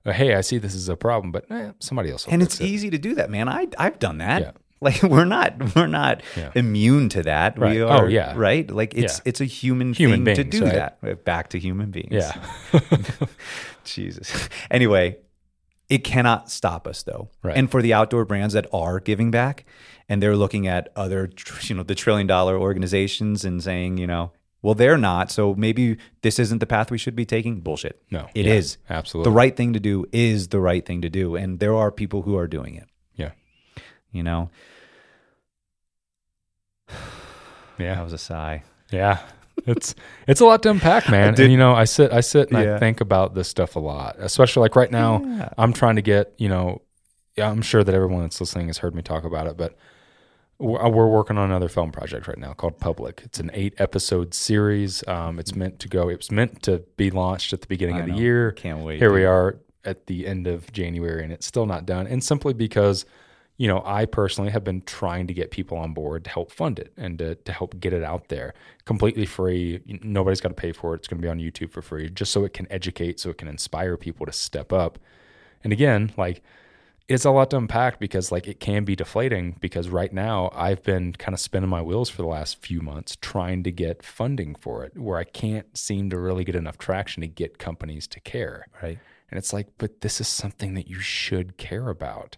uh, 0.05 0.11
hey, 0.11 0.35
I 0.35 0.41
see 0.41 0.57
this 0.57 0.75
is 0.75 0.89
a 0.89 0.97
problem, 0.97 1.31
but 1.31 1.49
eh, 1.49 1.71
somebody 1.79 2.11
else. 2.11 2.25
Will 2.25 2.33
and 2.33 2.43
it's 2.43 2.59
it. 2.59 2.65
easy 2.65 2.89
to 2.89 2.97
do 2.97 3.15
that, 3.15 3.29
man. 3.29 3.47
I 3.47 3.67
I've 3.77 3.97
done 3.99 4.17
that. 4.17 4.57
Like 4.81 5.01
we're 5.01 5.25
not 5.25 5.75
we're 5.75 5.87
not 5.87 6.21
Yeah. 6.35 6.51
immune 6.53 7.09
to 7.09 7.23
that. 7.23 7.57
Right. 7.57 7.77
We 7.77 7.81
Oh, 7.81 7.87
are 7.87 8.09
yeah. 8.09 8.33
right. 8.37 8.69
Like 8.69 8.93
it's 8.93 9.17
Yeah. 9.17 9.29
it's 9.29 9.41
a 9.41 9.45
human, 9.45 9.93
Human 9.93 10.23
thing 10.23 10.35
to 10.35 10.43
do 10.43 10.63
right? 10.65 10.73
that. 10.73 10.97
Uh, 11.03 11.15
back 11.15 11.49
to 11.49 11.59
human 11.59 11.89
beings. 11.89 12.09
Yeah. 12.11 12.33
Jesus. 13.83 14.49
Anyway, 14.69 15.17
it 15.89 16.03
cannot 16.03 16.49
stop 16.51 16.87
us 16.87 17.03
though. 17.03 17.29
Right. 17.43 17.57
And 17.57 17.71
for 17.71 17.81
the 17.81 17.93
outdoor 17.93 18.25
brands 18.25 18.53
that 18.53 18.67
are 18.73 18.99
giving 18.99 19.31
back 19.31 19.65
and 20.09 20.21
they're 20.21 20.35
looking 20.35 20.67
at 20.67 20.89
other, 20.95 21.29
you 21.63 21.75
know, 21.75 21.83
the 21.83 21.95
trillion 21.95 22.27
dollar 22.27 22.57
organizations 22.57 23.45
and 23.45 23.63
saying, 23.63 23.97
you 23.97 24.07
know, 24.07 24.31
well, 24.61 24.73
they're 24.75 24.97
not. 24.97 25.31
So 25.31 25.53
maybe 25.55 25.97
this 26.23 26.39
isn't 26.39 26.59
the 26.59 26.65
path 26.65 26.91
we 26.91 26.97
should 26.97 27.15
be 27.15 27.25
taking. 27.25 27.61
Bullshit. 27.61 28.01
No. 28.11 28.27
it 28.35 28.45
Yeah, 28.45 28.53
is. 28.53 28.77
absolutely. 28.89 29.31
The 29.31 29.35
right 29.35 29.55
thing 29.55 29.73
to 29.73 29.79
do 29.79 30.05
is 30.11 30.49
the 30.49 30.59
right 30.59 30.85
thing 30.85 31.01
to 31.01 31.09
do. 31.09 31.35
And 31.35 31.59
there 31.59 31.75
are 31.75 31.91
people 31.91 32.23
who 32.23 32.35
are 32.37 32.47
doing 32.47 32.75
it. 32.75 32.87
You 34.17 34.23
know? 34.23 34.49
That 37.77 37.83
Yeah. 37.83 38.01
was 38.03 38.13
a 38.13 38.17
sigh. 38.17 38.63
Yeah. 38.91 39.19
It's 39.65 39.95
it's 40.27 40.41
a 40.41 40.45
lot 40.45 40.63
to 40.63 40.69
unpack, 40.71 41.09
man. 41.11 41.33
did- 41.33 41.43
and 41.45 41.51
you 41.51 41.57
know, 41.57 41.73
I 41.73 41.83
sit 41.85 42.11
I 42.11 42.21
sit 42.21 42.51
and 42.51 42.63
Yeah. 42.63 42.75
I 42.75 42.79
think 42.79 43.01
about 43.01 43.35
this 43.35 43.47
stuff 43.47 43.75
a 43.75 43.79
lot. 43.79 44.15
Especially 44.19 44.61
like 44.61 44.75
right 44.75 44.91
now, 44.91 45.21
Yeah. 45.23 45.49
I'm 45.57 45.73
trying 45.73 45.95
to 45.97 46.01
get, 46.01 46.33
you 46.37 46.49
know, 46.49 46.81
I'm 47.37 47.61
sure 47.61 47.83
that 47.83 47.93
everyone 47.93 48.21
that's 48.23 48.39
listening 48.39 48.67
has 48.67 48.79
heard 48.79 48.95
me 48.95 49.01
talk 49.03 49.23
about 49.23 49.45
it, 49.47 49.57
but 49.57 49.77
we're 50.59 50.89
we're 50.89 51.07
working 51.07 51.37
on 51.37 51.45
another 51.51 51.69
film 51.69 51.91
project 51.91 52.27
right 52.27 52.37
now 52.39 52.53
called 52.53 52.79
Public. 52.79 53.21
It's 53.25 53.39
an 53.39 53.51
eight 53.53 53.75
episode 53.77 54.33
series. 54.33 55.07
Um, 55.07 55.37
it's 55.37 55.55
meant 55.55 55.79
to 55.81 55.87
go. 55.87 56.09
It 56.09 56.17
was 56.17 56.31
meant 56.31 56.63
to 56.63 56.83
be 56.97 57.11
launched 57.11 57.53
at 57.53 57.61
the 57.61 57.67
beginning 57.67 57.97
I 57.97 57.99
of 57.99 58.05
the 58.07 58.11
know. 58.13 58.17
year. 58.17 58.51
Can't 58.53 58.79
wait. 58.83 58.97
Here 58.97 59.13
we 59.13 59.23
are 59.25 59.59
at 59.85 60.07
the 60.07 60.25
end 60.25 60.47
of 60.47 60.71
January, 60.73 61.23
and 61.23 61.31
it's 61.31 61.45
still 61.45 61.67
not 61.67 61.85
done. 61.85 62.07
And 62.07 62.23
simply 62.23 62.53
because, 62.53 63.05
you 63.57 63.67
know, 63.67 63.81
I 63.85 64.05
personally 64.05 64.51
have 64.51 64.63
been 64.63 64.81
trying 64.81 65.27
to 65.27 65.33
get 65.33 65.49
people 65.49 65.77
on 65.77 65.93
board 65.93 66.23
to 66.25 66.29
help 66.29 66.51
fund 66.51 66.77
it 66.77 66.93
and 66.95 67.17
to, 67.17 67.35
to 67.35 67.51
help 67.51 67.79
get 67.79 67.91
it 67.91 68.03
out 68.03 68.29
there 68.29 68.53
completely 68.85 69.25
free. 69.25 69.81
Nobody's 70.03 70.41
got 70.41 70.49
to 70.49 70.55
pay 70.55 70.71
for 70.71 70.93
it. 70.93 70.97
It's 70.99 71.07
going 71.07 71.19
to 71.19 71.25
be 71.25 71.29
on 71.29 71.39
YouTube 71.39 71.71
for 71.71 71.81
free, 71.81 72.09
just 72.09 72.31
so 72.31 72.45
it 72.45 72.53
can 72.53 72.71
educate, 72.71 73.19
so 73.19 73.31
it 73.31 73.37
can 73.39 73.47
inspire 73.47 73.97
people 73.97 74.25
to 74.27 74.31
step 74.31 74.71
up. 74.71 74.99
And 75.63 75.73
again, 75.73 76.11
like 76.17 76.43
it's 77.07 77.25
a 77.25 77.31
lot 77.31 77.49
to 77.51 77.57
unpack 77.57 77.99
because 77.99 78.31
like 78.31 78.47
it 78.47 78.59
can 78.59 78.83
be 78.83 78.95
deflating 78.95 79.55
because 79.59 79.89
right 79.89 80.11
now 80.11 80.51
I've 80.53 80.83
been 80.83 81.13
kind 81.13 81.33
of 81.33 81.39
spinning 81.39 81.69
my 81.69 81.81
wheels 81.81 82.09
for 82.09 82.21
the 82.21 82.27
last 82.27 82.61
few 82.61 82.81
months 82.81 83.17
trying 83.21 83.63
to 83.63 83.71
get 83.71 84.03
funding 84.03 84.55
for 84.55 84.83
it 84.83 84.97
where 84.97 85.17
I 85.17 85.23
can't 85.23 85.77
seem 85.77 86.09
to 86.09 86.19
really 86.19 86.43
get 86.43 86.55
enough 86.55 86.77
traction 86.77 87.21
to 87.21 87.27
get 87.27 87.57
companies 87.57 88.07
to 88.07 88.19
care. 88.19 88.67
Right. 88.83 88.99
And 89.31 89.37
it's 89.37 89.53
like, 89.53 89.67
but 89.77 90.01
this 90.01 90.19
is 90.19 90.27
something 90.27 90.73
that 90.73 90.87
you 90.87 90.99
should 90.99 91.57
care 91.57 91.89
about 91.89 92.37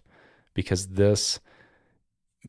because 0.54 0.88
this, 0.88 1.40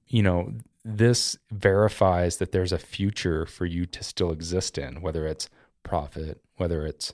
you 0.07 0.23
know, 0.23 0.53
this 0.83 1.37
verifies 1.51 2.37
that 2.37 2.51
there's 2.51 2.71
a 2.71 2.77
future 2.77 3.45
for 3.45 3.65
you 3.65 3.85
to 3.85 4.03
still 4.03 4.31
exist 4.31 4.77
in, 4.77 5.01
whether 5.01 5.27
it's 5.27 5.49
profit, 5.83 6.41
whether 6.57 6.85
it's, 6.85 7.13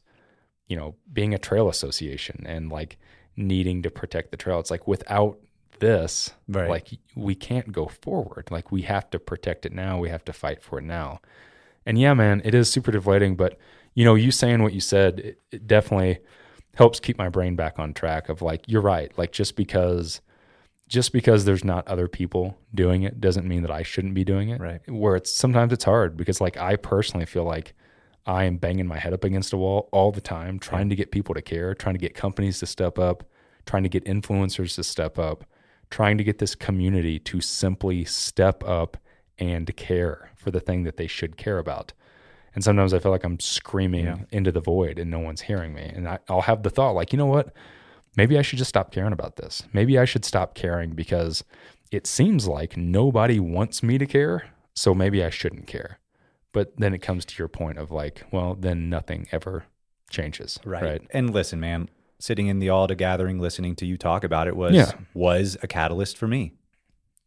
you 0.67 0.77
know, 0.77 0.95
being 1.11 1.33
a 1.33 1.37
trail 1.37 1.69
association 1.69 2.43
and 2.45 2.69
like 2.71 2.97
needing 3.35 3.83
to 3.83 3.89
protect 3.89 4.31
the 4.31 4.37
trail. 4.37 4.59
It's 4.59 4.71
like 4.71 4.87
without 4.87 5.37
this, 5.79 6.31
Right. 6.47 6.69
like 6.69 6.89
we 7.15 7.35
can't 7.35 7.71
go 7.71 7.87
forward. 7.87 8.49
Like 8.51 8.71
we 8.71 8.83
have 8.83 9.09
to 9.11 9.19
protect 9.19 9.65
it 9.65 9.73
now. 9.73 9.99
We 9.99 10.09
have 10.09 10.25
to 10.25 10.33
fight 10.33 10.61
for 10.61 10.79
it 10.79 10.85
now. 10.85 11.19
And 11.85 11.99
yeah, 11.99 12.13
man, 12.13 12.41
it 12.43 12.53
is 12.55 12.69
super 12.69 12.91
deflating, 12.91 13.35
but 13.35 13.57
you 13.93 14.05
know, 14.05 14.15
you 14.15 14.31
saying 14.31 14.61
what 14.63 14.73
you 14.73 14.81
said, 14.81 15.19
it, 15.19 15.41
it 15.51 15.67
definitely 15.67 16.19
helps 16.75 16.99
keep 16.99 17.17
my 17.17 17.29
brain 17.29 17.55
back 17.55 17.79
on 17.79 17.93
track 17.93 18.29
of 18.29 18.41
like, 18.41 18.63
you're 18.67 18.81
right. 18.81 19.15
Like 19.17 19.31
just 19.31 19.55
because, 19.55 20.21
just 20.87 21.11
because 21.11 21.45
there's 21.45 21.63
not 21.63 21.87
other 21.87 22.07
people 22.07 22.57
doing 22.73 23.03
it 23.03 23.19
doesn't 23.19 23.47
mean 23.47 23.61
that 23.61 23.71
I 23.71 23.83
shouldn't 23.83 24.13
be 24.13 24.23
doing 24.23 24.49
it. 24.49 24.59
Right. 24.61 24.79
Where 24.89 25.15
it's 25.15 25.33
sometimes 25.33 25.73
it's 25.73 25.83
hard 25.83 26.15
because 26.17 26.39
like 26.39 26.57
I 26.57 26.75
personally 26.77 27.25
feel 27.25 27.43
like 27.43 27.73
I 28.25 28.43
am 28.45 28.57
banging 28.57 28.87
my 28.87 28.97
head 28.97 29.13
up 29.13 29.23
against 29.23 29.53
a 29.53 29.57
wall 29.57 29.89
all 29.91 30.11
the 30.11 30.21
time, 30.21 30.59
trying 30.59 30.89
to 30.89 30.95
get 30.95 31.11
people 31.11 31.33
to 31.35 31.41
care, 31.41 31.73
trying 31.73 31.95
to 31.95 31.99
get 31.99 32.13
companies 32.13 32.59
to 32.59 32.65
step 32.65 32.99
up, 32.99 33.23
trying 33.65 33.83
to 33.83 33.89
get 33.89 34.05
influencers 34.05 34.75
to 34.75 34.83
step 34.83 35.17
up, 35.17 35.45
trying 35.89 36.17
to 36.17 36.23
get 36.23 36.37
this 36.39 36.55
community 36.55 37.19
to 37.19 37.39
simply 37.41 38.03
step 38.05 38.63
up 38.65 38.97
and 39.39 39.73
care 39.77 40.31
for 40.35 40.51
the 40.51 40.59
thing 40.59 40.83
that 40.83 40.97
they 40.97 41.07
should 41.07 41.37
care 41.37 41.57
about. 41.59 41.93
And 42.55 42.63
sometimes 42.63 42.93
I 42.93 42.99
feel 42.99 43.11
like 43.11 43.23
I'm 43.23 43.39
screaming 43.39 44.05
Yeah. 44.05 44.17
into 44.31 44.51
the 44.51 44.61
void 44.61 44.99
and 44.99 45.11
no 45.11 45.19
one's 45.19 45.41
hearing 45.41 45.73
me. 45.73 45.83
And 45.83 46.07
I, 46.07 46.19
I'll 46.27 46.41
have 46.41 46.63
the 46.63 46.69
thought, 46.69 46.95
like, 46.95 47.13
you 47.13 47.17
know 47.17 47.27
what? 47.27 47.53
Maybe 48.17 48.37
I 48.37 48.41
should 48.41 48.57
just 48.57 48.69
stop 48.69 48.91
caring 48.91 49.13
about 49.13 49.35
this. 49.37 49.63
Maybe 49.73 49.97
I 49.97 50.05
should 50.05 50.25
stop 50.25 50.55
caring 50.55 50.91
because 50.91 51.43
it 51.91 52.05
seems 52.07 52.47
like 52.47 52.75
nobody 52.75 53.39
wants 53.39 53.81
me 53.83 53.97
to 53.97 54.05
care. 54.05 54.49
So 54.73 54.93
maybe 54.93 55.23
I 55.23 55.29
shouldn't 55.29 55.67
care. 55.67 55.99
But 56.53 56.73
then 56.77 56.93
it 56.93 56.99
comes 56.99 57.23
to 57.25 57.35
your 57.37 57.47
point 57.47 57.77
of 57.77 57.91
like, 57.91 58.23
well, 58.31 58.55
then 58.59 58.89
nothing 58.89 59.27
ever 59.31 59.65
changes. 60.09 60.59
Right. 60.65 60.83
Right. 60.83 61.01
And 61.11 61.31
listen, 61.33 61.59
man, 61.59 61.89
sitting 62.19 62.47
in 62.47 62.59
the 62.59 62.67
ALDHA 62.67 62.97
gathering, 62.97 63.39
listening 63.39 63.75
to 63.77 63.85
you 63.85 63.97
talk 63.97 64.23
about 64.23 64.47
it 64.47 64.55
was 64.55 64.75
Yeah. 64.75 64.91
was 65.13 65.55
a 65.61 65.67
catalyst 65.67 66.17
for 66.17 66.27
me. 66.27 66.53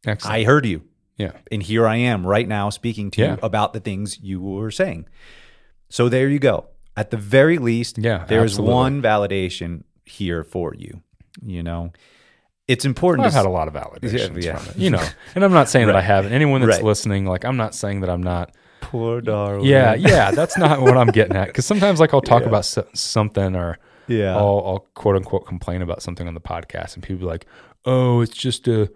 Excellent. 0.07 0.35
I 0.37 0.45
heard 0.45 0.67
you. 0.67 0.83
yeah. 1.17 1.33
And 1.53 1.63
here 1.63 1.87
I 1.87 1.97
am 1.97 2.27
right 2.27 2.49
now 2.49 2.71
speaking 2.71 3.11
to 3.13 3.21
Yeah. 3.21 3.33
you 3.33 3.39
about 3.43 3.73
the 3.75 3.81
things 3.81 4.19
you 4.21 4.41
were 4.41 4.71
saying. 4.71 5.07
So 5.89 6.09
there 6.09 6.29
you 6.29 6.39
go. 6.39 6.69
At 6.97 7.11
the 7.11 7.17
very 7.17 7.59
least, 7.59 7.99
Yeah, 7.99 8.25
there's 8.27 8.53
absolutely. 8.53 8.75
one 8.75 9.03
validation 9.03 9.83
here 10.11 10.45
for 10.45 10.75
you. 10.75 11.03
You 11.43 11.63
know, 11.63 11.93
it's 12.69 12.85
important 12.85 13.25
I've 13.27 13.33
to 13.33 13.39
had 13.39 13.47
a 13.47 13.51
lot 13.51 13.69
of 13.69 13.75
validations 13.75 14.43
Yeah, 14.43 14.53
yeah. 14.53 14.57
from 14.59 14.71
it, 14.71 14.77
you 14.77 14.91
know. 14.91 15.05
And 15.35 15.45
I'm 15.45 15.53
not 15.53 15.69
saying 15.69 15.87
that 15.87 15.97
I 15.97 16.01
haven't. 16.03 16.33
Anyone 16.33 16.61
that's 16.61 16.77
Right. 16.77 16.85
listening, 16.85 17.25
like, 17.27 17.45
I'm 17.45 17.57
not 17.57 17.75
saying 17.75 18.01
that 18.03 18.11
I'm 18.11 18.23
not. 18.23 18.55
poor 18.83 19.21
Darwin. 19.21 19.65
Yeah, 19.65 19.95
yeah, 19.95 20.31
that's 20.33 20.59
not 20.59 20.81
what 20.81 20.97
I'm 20.97 21.09
getting 21.09 21.37
at. 21.37 21.47
Because 21.49 21.65
sometimes, 21.67 22.01
like, 22.01 22.13
I'll 22.13 22.21
talk 22.21 22.43
about 22.45 22.65
so- 22.65 22.87
something 22.95 23.55
or 23.55 23.79
Yeah. 24.09 24.37
I'll, 24.37 24.63
I'll 24.67 24.87
quote 24.95 25.15
unquote 25.17 25.47
complain 25.47 25.81
about 25.83 26.03
something 26.03 26.27
on 26.27 26.35
the 26.35 26.41
podcast, 26.41 26.95
and 26.95 27.03
people 27.03 27.21
be 27.21 27.27
like, 27.27 27.47
"Oh, 27.85 28.21
it's 28.21 28.37
just 28.37 28.67
a 28.67 28.91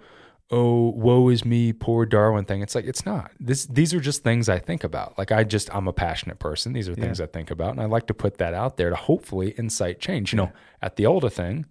oh, 0.51 0.91
woe 0.91 1.29
is 1.29 1.45
me, 1.45 1.73
poor 1.73 2.07
Darwin 2.07 2.45
thing." 2.45 2.63
It's 2.63 2.75
like 2.75 2.85
it's 2.85 3.05
not. 3.07 3.31
This 3.41 3.67
these 3.67 3.93
are 3.95 4.01
just 4.01 4.23
things 4.23 4.49
I 4.49 4.59
think 4.59 4.85
about. 4.85 5.17
Like 5.19 5.33
I 5.33 5.45
just 5.45 5.75
I'm 5.75 5.89
a 5.89 5.93
passionate 5.93 6.39
person. 6.39 6.73
These 6.73 6.89
are 6.89 6.95
things 6.95 7.21
I 7.21 7.27
think 7.27 7.51
about, 7.51 7.71
and 7.73 7.81
I 7.81 7.87
like 7.87 8.07
to 8.09 8.15
put 8.15 8.39
that 8.39 8.55
out 8.55 8.77
there 8.77 8.91
to 8.91 8.97
hopefully 8.97 9.55
incite 9.57 10.01
change. 10.01 10.33
You 10.33 10.39
know, 10.39 10.53
at 10.83 10.97
the 10.97 11.05
ALDHA 11.05 11.33
thing, 11.33 11.67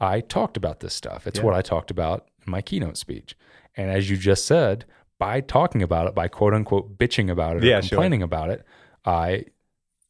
I 0.00 0.20
talked 0.20 0.56
about 0.56 0.80
this 0.80 0.94
stuff. 0.94 1.26
It's 1.26 1.40
what 1.40 1.54
I 1.54 1.62
talked 1.62 1.90
about 1.90 2.26
in 2.46 2.50
my 2.50 2.62
keynote 2.62 2.96
speech, 2.96 3.36
and 3.76 3.90
as 3.90 4.10
you 4.10 4.16
just 4.16 4.46
said. 4.46 4.84
By 5.16 5.40
talking 5.40 5.80
about 5.80 6.08
it, 6.08 6.14
by 6.14 6.26
quote 6.26 6.52
unquote 6.54 6.98
bitching 6.98 7.30
about 7.30 7.56
it 7.56 7.62
or 7.62 7.66
Yeah, 7.66 7.80
sure. 7.80 7.90
complaining 7.90 8.20
about 8.20 8.50
it, 8.50 8.64
I 9.04 9.44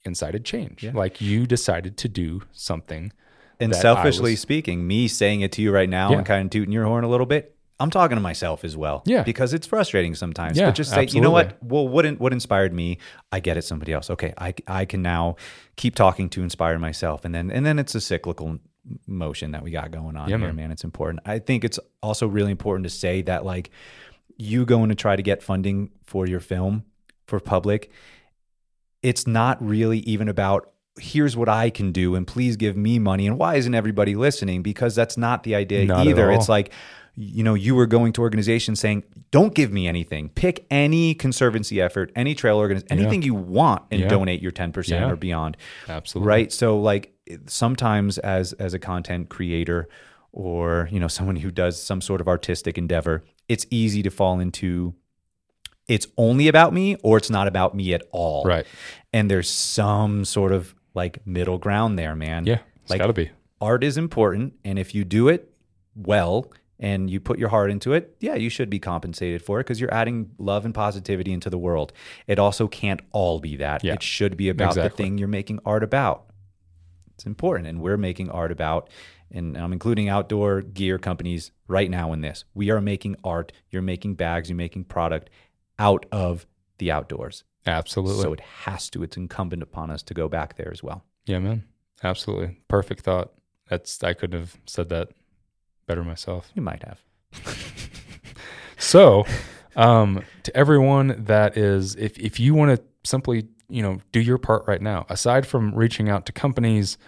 incited 0.05 0.47
change. 0.47 0.83
Like 0.93 1.21
you 1.21 1.47
decided 1.47 1.99
to 1.99 2.09
do 2.09 2.43
something. 2.53 3.13
And 3.61 3.77
selfishly 3.77 4.33
was- 4.33 4.41
speaking, 4.41 4.87
me 4.87 5.07
saying 5.07 5.43
it 5.43 5.53
to 5.53 5.63
you 5.63 5.73
right 5.73 5.91
now 5.91 6.11
Yeah. 6.11 6.17
and 6.19 6.27
kind 6.27 6.47
of 6.47 6.51
tooting 6.51 6.73
your 6.73 6.87
horn 6.87 7.05
a 7.05 7.09
little 7.09 7.27
bit, 7.27 7.54
I'm 7.81 7.91
talking 7.91 8.17
to 8.17 8.21
myself 8.23 8.65
as 8.65 8.77
well. 8.77 9.03
Yeah. 9.05 9.23
Because 9.25 9.53
it's 9.53 9.67
frustrating 9.67 10.15
sometimes. 10.15 10.57
Yeah, 10.57 10.67
but 10.67 10.77
just 10.77 10.91
say, 10.91 11.07
you 11.07 11.21
know 11.21 11.31
what? 11.33 11.59
Well, 11.63 11.89
what 11.89 12.07
in- 12.07 12.17
what 12.17 12.33
inspired 12.33 12.73
me? 12.73 12.99
I 13.33 13.41
get 13.41 13.57
it. 13.57 13.63
Somebody 13.63 13.93
else. 13.93 14.11
Okay, 14.11 14.33
I 14.39 14.55
I 14.69 14.85
can 14.85 15.03
now 15.03 15.37
keep 15.77 15.95
talking 15.97 16.29
to 16.31 16.43
inspire 16.43 16.79
myself, 16.79 17.25
and 17.25 17.35
then 17.35 17.51
and 17.51 17.67
then 17.67 17.79
it's 17.79 17.95
a 17.95 18.01
cyclical 18.01 18.59
motion 19.07 19.53
that 19.53 19.63
we 19.63 19.71
got 19.71 19.91
going 19.91 20.15
on 20.17 20.29
Yeah, 20.29 20.37
here, 20.37 20.47
man. 20.49 20.57
man. 20.57 20.71
It's 20.71 20.85
important. 20.85 21.21
I 21.25 21.39
think 21.39 21.65
it's 21.65 21.81
also 22.03 22.29
really 22.29 22.51
important 22.51 22.85
to 22.85 22.91
say 22.91 23.23
that 23.23 23.45
like 23.45 23.71
you 24.37 24.65
going 24.67 24.91
to 24.91 24.95
try 24.95 25.17
to 25.17 25.23
get 25.23 25.43
funding 25.43 25.91
for 26.05 26.27
your 26.27 26.41
film 26.41 26.85
for 27.27 27.41
public 27.41 27.91
it's 29.03 29.27
not 29.27 29.63
really 29.65 29.99
even 30.01 30.29
about 30.29 30.71
here's 30.99 31.37
what 31.37 31.49
I 31.49 31.71
can 31.71 31.93
do 31.93 32.15
and 32.15 32.27
please 32.27 32.57
give 32.57 32.77
me 32.77 32.99
money 32.99 33.27
and 33.27 33.39
why 33.39 33.57
isn't 33.57 33.75
everybody 33.75 34.15
listening 34.15 34.63
because 34.63 34.95
that's 34.95 35.17
not 35.17 35.43
the 35.43 35.55
idea 35.55 35.85
Not 35.87 36.07
either 36.07 36.31
it's 36.31 36.49
like 36.49 36.73
you 37.17 37.43
know 37.45 37.55
you 37.55 37.75
were 37.75 37.87
going 37.87 38.13
to 38.13 38.21
organizations 38.21 38.81
saying 38.81 39.03
don't 39.31 39.55
give 39.55 39.73
me 39.73 39.87
anything 39.87 40.29
pick 40.31 40.67
any 40.71 41.15
conservancy 41.15 41.81
effort 41.81 42.11
any 42.17 42.35
trail 42.35 42.57
organization 42.59 42.99
anything 42.99 43.23
you 43.23 43.35
want 43.35 43.83
and 43.91 44.01
Yeah. 44.01 44.09
donate 44.09 44.43
your 44.43 44.51
10% 44.53 44.89
Yeah. 44.89 45.09
or 45.11 45.17
beyond 45.17 45.57
Absolutely. 45.89 46.29
right 46.29 46.53
so 46.53 46.79
like 46.79 47.13
sometimes 47.47 48.19
as 48.19 48.53
as 48.55 48.75
a 48.75 48.79
content 48.79 49.29
creator 49.29 49.89
or 50.33 50.89
you 50.91 50.99
know 50.99 51.09
someone 51.09 51.37
who 51.37 51.51
does 51.51 51.81
some 51.81 52.01
sort 52.01 52.21
of 52.21 52.27
artistic 52.29 52.77
endeavor 52.79 53.23
it's 53.49 53.67
easy 53.71 54.03
to 54.03 54.11
fall 54.11 54.41
into 54.41 54.95
it's 55.87 56.07
only 56.17 56.49
about 56.49 56.73
me 56.73 56.97
or 57.03 57.19
it's 57.19 57.29
not 57.29 57.47
about 57.47 57.75
me 57.75 57.93
at 57.93 58.03
all. 58.11 58.43
Right. 58.45 58.65
And 59.13 59.31
there's 59.31 59.51
some 59.51 60.25
sort 60.25 60.51
of 60.53 60.75
like 60.95 61.27
middle 61.27 61.59
ground 61.59 61.99
there, 61.99 62.17
man. 62.17 62.47
Yeah. 62.47 62.61
It's 62.83 62.91
Like- 62.91 63.01
got 63.01 63.09
to 63.09 63.13
be. 63.13 63.31
Art 63.61 63.85
is 63.85 63.99
important. 63.99 64.55
And 64.65 64.79
if 64.79 64.95
you 64.95 65.05
do 65.05 65.29
it 65.29 65.53
well 65.95 66.51
and 66.79 67.09
you 67.09 67.21
put 67.21 67.39
your 67.39 67.49
heart 67.49 67.71
into 67.71 67.93
it, 67.93 68.17
yeah, 68.21 68.35
you 68.35 68.49
should 68.49 68.69
be 68.69 68.79
compensated 68.79 69.43
for 69.43 69.61
it 69.61 69.65
because 69.65 69.81
you're 69.81 69.95
adding 69.95 70.31
love 70.39 70.65
and 70.65 70.75
positivity 70.75 71.33
into 71.33 71.51
the 71.51 71.59
world. 71.59 71.93
It 72.27 72.39
also 72.39 72.69
can't 72.69 73.01
all 73.13 73.41
be 73.41 73.57
that. 73.57 73.85
Yeah. 73.85 73.95
It 73.95 74.03
should 74.03 74.37
be 74.37 74.49
about 74.49 74.75
the 74.75 74.91
thing 74.91 75.19
you're 75.19 75.29
making 75.29 75.61
art 75.65 75.83
about. 75.83 76.27
It's 77.15 77.27
important. 77.27 77.69
And 77.69 77.81
we're 77.81 77.97
making 77.97 78.31
art 78.31 78.51
about, 78.51 78.91
and 79.31 79.57
I'm 79.57 79.73
including 79.73 80.09
outdoor 80.09 80.63
gear 80.63 80.99
companies 80.99 81.53
right 81.69 81.89
now 81.91 82.13
in 82.13 82.23
this. 82.23 82.45
We 82.55 82.71
are 82.71 82.81
making 82.81 83.17
art. 83.23 83.53
You're 83.71 83.83
making 83.83 84.17
bags, 84.17 84.49
you're 84.49 84.57
making 84.57 84.85
product 84.85 85.31
out 85.79 86.07
of 86.11 86.47
the 86.79 86.91
outdoors. 86.91 87.45
Absolutely. 87.67 88.23
So 88.23 88.33
it 88.33 88.41
has 88.41 88.91
to, 88.91 89.03
it's 89.03 89.17
incumbent 89.17 89.63
upon 89.63 89.91
us 89.91 90.03
to 90.03 90.15
go 90.15 90.29
back 90.29 90.57
there 90.57 90.71
as 90.73 90.83
well. 90.83 91.05
yeah, 91.25 91.39
man. 91.39 91.65
Absolutely. 92.03 92.59
Perfect 92.69 93.01
thought. 93.03 93.33
That's 93.69 94.03
I 94.05 94.13
couldn't 94.13 94.39
have 94.39 94.59
said 94.67 94.91
that 94.91 95.09
better 95.87 96.05
myself. 96.05 96.51
You 96.55 96.63
might 96.63 96.83
have. 96.83 97.01
So, 98.85 99.25
um, 99.77 100.23
to 100.43 100.57
everyone 100.57 101.25
that 101.25 101.57
is, 101.57 101.95
if 101.97 102.19
if 102.19 102.39
you 102.39 102.55
want 102.55 102.77
to 102.77 102.85
simply, 103.03 103.49
you 103.69 103.83
know, 103.83 104.01
do 104.13 104.21
your 104.21 104.37
part 104.37 104.65
right 104.67 104.81
now, 104.81 105.07
aside 105.09 105.47
from 105.47 105.75
reaching 105.75 106.09
out 106.09 106.27
to 106.27 106.33
companies 106.33 106.99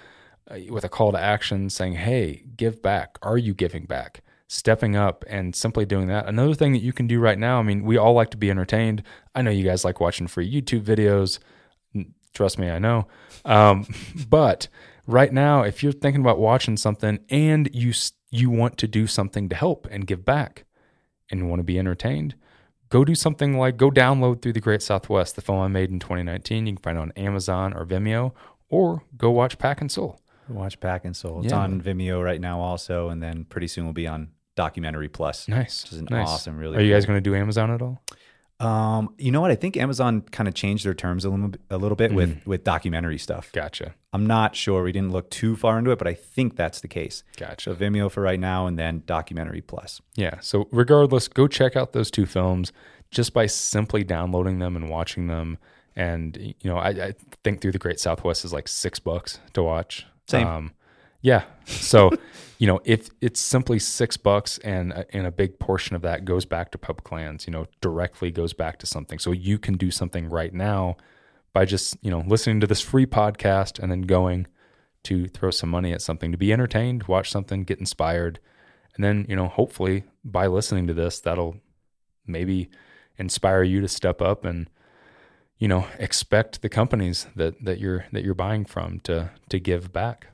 uh, 0.51 0.59
with 0.70 0.85
a 0.85 0.89
call 0.89 1.12
to 1.12 1.20
action, 1.20 1.68
saying, 1.68 1.95
"Hey, 1.95 2.45
give 2.57 2.83
back." 2.83 3.18
Are 3.22 3.37
you 3.37 3.53
giving 3.53 3.85
back? 3.85 4.22
Stepping 4.49 4.97
up 4.97 5.24
and 5.29 5.55
simply 5.55 5.85
doing 5.85 6.07
that. 6.07 6.27
Another 6.27 6.55
thing 6.55 6.72
that 6.72 6.83
you 6.83 6.93
can 6.93 7.07
do 7.07 7.20
right 7.20 7.39
now. 7.39 7.59
I 7.59 7.62
mean, 7.62 7.83
we 7.85 7.99
all 7.99 8.14
like 8.14 8.31
to 8.31 8.37
be 8.37 8.51
entertained. 8.51 9.03
I 9.35 9.43
know 9.43 9.51
you 9.51 9.64
guys 9.64 9.85
like 9.85 10.01
watching 10.01 10.29
free 10.29 10.51
YouTube 10.51 10.83
videos. 10.83 11.41
Trust 12.33 12.59
me, 12.59 12.70
I 12.70 12.79
know. 12.79 13.07
Um, 13.45 13.87
but 14.31 14.68
right 15.07 15.33
now, 15.33 15.62
if 15.62 15.83
you're 15.83 15.93
thinking 15.93 16.22
about 16.22 16.39
watching 16.39 16.77
something 16.77 17.18
and 17.29 17.68
you 17.74 17.93
you 18.31 18.51
want 18.51 18.77
to 18.79 18.89
do 18.89 19.07
something 19.07 19.49
to 19.49 19.57
help 19.57 19.87
and 19.91 20.07
give 20.07 20.24
back, 20.24 20.64
and 21.31 21.41
you 21.41 21.47
want 21.47 21.61
to 21.61 21.64
be 21.64 21.79
entertained, 21.79 22.35
go 22.89 23.05
do 23.05 23.14
something 23.14 23.59
like 23.59 23.77
go 23.77 23.91
download 23.91 24.43
through 24.43 24.53
the 24.53 24.61
Great 24.61 24.83
Southwest, 24.83 25.37
the 25.37 25.43
film 25.43 25.61
I 25.61 25.68
made 25.68 25.91
in 25.91 25.99
2019. 25.99 26.66
You 26.66 26.74
can 26.74 26.83
find 26.83 26.99
it 26.99 27.01
on 27.01 27.12
Amazon 27.16 27.72
or 27.72 27.85
Vimeo, 27.87 28.33
or 28.68 29.03
go 29.16 29.31
watch 29.31 29.59
Pack 29.59 29.81
and 29.81 29.91
Soul. 29.91 30.20
Watch 30.49 30.79
Pack 30.81 31.05
and 31.05 31.16
Soul. 31.16 31.43
It's 31.43 31.53
Yeah. 31.53 31.59
on 31.61 31.81
Vimeo 31.81 32.22
right 32.22 32.41
now, 32.41 32.61
also, 32.61 33.09
and 33.09 33.22
then 33.22 33.45
pretty 33.45 33.66
soon 33.68 33.85
will 33.87 33.93
be 33.93 34.07
on 34.07 34.29
Documentary 34.55 35.09
Plus. 35.09 35.49
Nice, 35.49 35.83
Which 35.85 35.93
is 35.95 35.99
an 36.01 36.09
nice. 36.11 36.29
awesome, 36.29 36.57
really. 36.57 36.79
Are 36.79 36.81
you 36.83 36.93
guys 36.93 37.05
going 37.07 37.16
to 37.16 37.20
do 37.20 37.35
Amazon 37.35 37.70
at 37.70 37.83
all? 37.83 38.01
Um, 38.59 39.14
you 39.18 39.30
know 39.30 39.40
what? 39.42 39.50
I 39.50 39.54
think 39.54 39.76
Amazon 39.76 40.22
kind 40.22 40.48
of 40.48 40.54
changed 40.54 40.84
their 40.86 40.94
terms 40.94 41.24
a 41.26 41.30
little, 41.30 41.48
bit- 41.48 41.61
a 41.70 41.76
little 41.76 41.96
bit 41.96 42.12
with 42.14 42.40
with 42.46 42.64
documentary 42.64 43.18
stuff. 43.18 43.52
Gotcha, 43.52 43.94
I'm 44.14 44.26
not 44.26 44.57
sure. 44.57 44.82
We 44.82 44.92
didn't 44.92 45.12
look 45.12 45.28
too 45.30 45.57
far 45.57 45.78
into 45.78 45.90
it, 45.90 45.98
but 45.98 46.09
I 46.09 46.14
think 46.14 46.57
that's 46.57 46.80
the 46.80 46.88
case. 46.88 47.22
gotcha. 47.36 47.70
So 47.70 47.74
Vimeo 47.74 48.11
for 48.11 48.22
right 48.22 48.40
now, 48.40 48.66
and 48.66 48.78
then 48.78 49.02
Documentary 49.04 49.61
Plus. 49.61 50.00
Yeah. 50.14 50.40
So 50.40 50.68
regardless, 50.72 51.28
go 51.28 51.46
check 51.46 51.76
out 51.76 51.92
those 51.92 52.11
two 52.11 52.24
films 52.24 52.72
just 53.11 53.34
by 53.34 53.44
simply 53.46 54.04
downloading 54.04 54.59
them 54.59 54.74
and 54.74 54.88
watching 54.88 55.26
them. 55.26 55.59
And 55.94 56.36
you 56.38 56.54
know, 56.70 56.78
I, 56.78 56.88
I 56.88 57.14
think 57.44 57.61
through 57.61 57.72
the 57.72 57.78
Great 57.78 58.00
Southwest 58.00 58.44
is 58.44 58.52
like 58.54 58.68
six 58.68 58.98
bucks 58.98 59.38
to 59.52 59.62
watch. 59.62 60.07
Same. 60.28 60.46
Um, 60.46 60.72
yeah. 61.21 61.45
So, 61.64 62.11
you 62.59 62.67
know, 62.67 62.81
if 62.85 63.09
it's 63.21 63.41
simply 63.41 63.79
six 63.79 64.17
bucks 64.17 64.59
and 64.59 64.93
a- 64.93 65.17
and 65.17 65.27
a 65.27 65.31
big 65.33 65.59
portion 65.59 65.97
of 65.97 66.03
that 66.03 66.25
goes 66.25 66.45
back 66.45 66.71
to 66.73 66.79
public 66.79 67.11
lands, 67.11 67.47
you 67.47 67.53
know, 67.53 67.67
directly 67.81 68.31
goes 68.31 68.53
back 68.53 68.79
to 68.81 68.87
something. 68.87 69.19
So 69.19 69.33
you 69.33 69.59
can 69.59 69.77
do 69.77 69.91
something 69.91 70.29
right 70.29 70.53
now 70.55 70.97
by 71.53 71.64
just 71.64 71.97
you 72.03 72.11
know 72.11 72.23
listening 72.27 72.61
to 72.61 72.67
this 72.67 72.81
free 72.81 73.07
podcast 73.07 73.79
and 73.79 73.91
then 73.91 74.03
going 74.03 74.47
to 75.05 75.27
throw 75.29 75.51
some 75.51 75.71
money 75.71 75.93
at 75.93 76.03
something 76.03 76.33
to 76.33 76.37
be 76.37 76.53
entertained, 76.53 77.05
watch 77.05 77.31
something, 77.31 77.62
get 77.64 77.79
inspired, 77.79 78.41
and 78.95 79.05
then 79.05 79.25
you 79.29 79.37
know 79.37 79.49
hopefully 79.49 80.05
by 80.25 80.47
listening 80.47 80.87
to 80.87 80.95
this 80.95 81.21
that'll 81.21 81.57
maybe 82.27 82.69
inspire 83.19 83.62
you 83.62 83.81
to 83.81 83.89
step 83.89 84.21
up 84.21 84.45
and 84.45 84.69
you 85.59 85.69
know 85.69 85.87
expect 85.99 86.61
the 86.61 86.69
companies 86.69 87.27
that 87.37 87.64
that 87.64 87.79
you're 87.79 88.05
that 88.12 88.25
you're 88.25 88.35
buying 88.35 88.64
from 88.64 89.01
to 89.01 89.31
to 89.49 89.59
give 89.59 89.93
back. 89.93 90.27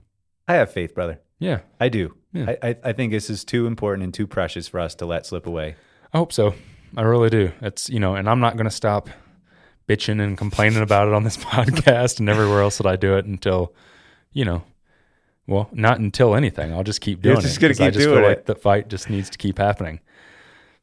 I 0.49 0.55
have 0.55 0.73
faith, 0.73 0.95
brother. 0.95 1.21
Yeah, 1.39 1.61
I 1.81 1.89
do. 1.89 2.15
Yeah. 2.33 2.55
I, 2.63 2.69
I, 2.71 2.77
I 2.85 2.93
think 2.93 3.13
this 3.13 3.29
is 3.31 3.45
too 3.45 3.67
important 3.67 4.05
and 4.05 4.15
too 4.15 4.27
precious 4.27 4.69
for 4.69 4.81
us 4.81 4.95
to 4.97 5.07
let 5.07 5.27
slip 5.27 5.47
away. 5.47 5.77
I 6.13 6.19
hope 6.19 6.33
so. 6.33 6.55
I 6.97 7.03
really 7.03 7.31
do. 7.31 7.53
It's 7.61 7.89
you 7.91 8.01
know, 8.01 8.15
and 8.15 8.29
I'm 8.29 8.41
not 8.41 8.57
going 8.57 8.65
to 8.67 8.71
stop 8.71 9.09
bitching 9.89 10.21
and 10.23 10.37
complaining 10.39 10.83
about 10.83 11.09
it 11.09 11.15
on 11.15 11.25
this 11.25 11.37
podcast 11.39 12.21
and 12.21 12.29
everywhere 12.29 12.63
else 12.63 12.79
that 12.79 12.87
I 12.87 12.97
do 12.97 13.17
it 13.17 13.25
until, 13.25 13.73
you 14.33 14.45
know, 14.45 14.63
well, 15.47 15.69
not 15.73 15.99
until 15.99 16.35
anything. 16.37 16.73
I'll 16.73 16.85
just 16.85 17.01
keep 17.01 17.25
You're 17.25 17.35
doing 17.35 17.43
just 17.43 17.57
it. 17.57 17.61
gonna 17.61 17.75
'cause 17.75 17.81
I 17.81 17.87
keep 17.87 17.95
just 17.95 18.05
doing 18.07 18.19
feel 18.19 18.25
it. 18.25 18.29
like 18.29 18.47
the 18.47 18.55
fight 18.55 18.89
just 18.89 19.11
needs 19.11 19.29
to 19.31 19.39
keep 19.39 19.59
happening. 19.59 20.01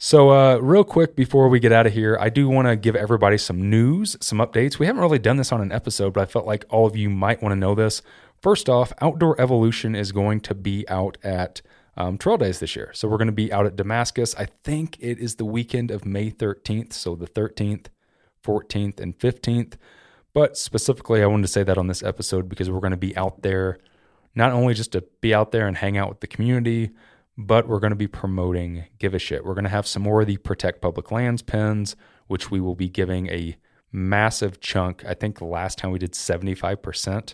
So, 0.01 0.29
uh, 0.29 0.57
real 0.57 0.83
quick 0.85 1.15
before 1.15 1.49
we 1.49 1.59
get 1.59 1.71
out 1.73 1.85
of 1.85 1.93
here, 1.93 2.17
I 2.21 2.29
do 2.29 2.47
want 2.47 2.67
to 2.69 2.75
give 2.77 2.95
everybody 2.95 3.37
some 3.37 3.69
news, 3.69 4.15
some 4.21 4.37
updates. 4.39 4.79
We 4.79 4.85
haven't 4.85 5.01
really 5.01 5.19
done 5.19 5.35
this 5.37 5.51
on 5.51 5.59
an 5.61 5.71
episode, 5.73 6.13
but 6.13 6.21
I 6.21 6.25
felt 6.25 6.45
like 6.45 6.63
all 6.69 6.85
of 6.85 6.95
you 6.95 7.09
might 7.09 7.41
want 7.41 7.51
to 7.51 7.57
know 7.57 7.75
this. 7.75 8.01
First 8.41 8.69
off, 8.69 8.93
Outdoor 9.01 9.39
Evolution 9.39 9.95
is 9.95 10.11
going 10.11 10.39
to 10.41 10.55
be 10.55 10.87
out 10.87 11.17
at 11.23 11.61
um, 11.97 12.17
Trail 12.17 12.37
Days 12.37 12.59
this 12.59 12.75
year. 12.75 12.91
So, 12.93 13.07
we're 13.07 13.17
going 13.17 13.27
to 13.27 13.33
be 13.33 13.51
out 13.51 13.65
at 13.65 13.75
Damascus. 13.75 14.33
I 14.35 14.47
think 14.63 14.97
it 14.99 15.19
is 15.19 15.35
the 15.35 15.45
weekend 15.45 15.91
of 15.91 16.05
May 16.05 16.31
13th. 16.31 16.93
So, 16.93 17.15
the 17.15 17.27
13th, 17.27 17.87
14th, 18.43 18.99
and 18.99 19.17
15th. 19.17 19.73
But 20.33 20.57
specifically, 20.57 21.21
I 21.21 21.25
wanted 21.27 21.43
to 21.43 21.51
say 21.51 21.63
that 21.63 21.77
on 21.77 21.87
this 21.87 22.03
episode 22.03 22.47
because 22.47 22.69
we're 22.69 22.79
going 22.79 22.91
to 22.91 22.97
be 22.97 23.17
out 23.17 23.41
there 23.41 23.79
not 24.35 24.51
only 24.51 24.73
just 24.73 24.91
to 24.93 25.03
be 25.21 25.33
out 25.33 25.51
there 25.51 25.67
and 25.67 25.77
hang 25.77 25.97
out 25.97 26.09
with 26.09 26.19
the 26.21 26.27
community, 26.27 26.91
but 27.37 27.67
we're 27.67 27.79
going 27.79 27.91
to 27.91 27.95
be 27.95 28.07
promoting 28.07 28.85
Give 28.97 29.13
a 29.13 29.19
Shit. 29.19 29.45
We're 29.45 29.53
going 29.53 29.63
to 29.63 29.69
have 29.69 29.87
some 29.87 30.03
more 30.03 30.21
of 30.21 30.27
the 30.27 30.37
Protect 30.37 30.81
Public 30.81 31.11
Lands 31.11 31.41
pins, 31.41 31.95
which 32.27 32.51
we 32.51 32.59
will 32.59 32.75
be 32.75 32.89
giving 32.89 33.27
a 33.27 33.57
massive 33.91 34.59
chunk. 34.59 35.03
I 35.05 35.13
think 35.13 35.39
the 35.39 35.45
last 35.45 35.77
time 35.77 35.91
we 35.91 35.99
did 35.99 36.13
75% 36.13 37.33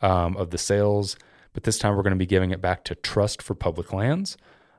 um, 0.00 0.36
of 0.36 0.50
the 0.50 0.58
sales, 0.58 1.16
but 1.52 1.62
this 1.62 1.78
time 1.78 1.96
we're 1.96 2.02
going 2.02 2.12
to 2.12 2.16
be 2.16 2.26
giving 2.26 2.50
it 2.50 2.60
back 2.60 2.84
to 2.84 2.94
Trust 2.94 3.40
for 3.40 3.54
Public 3.54 3.92
Lands. 3.92 4.36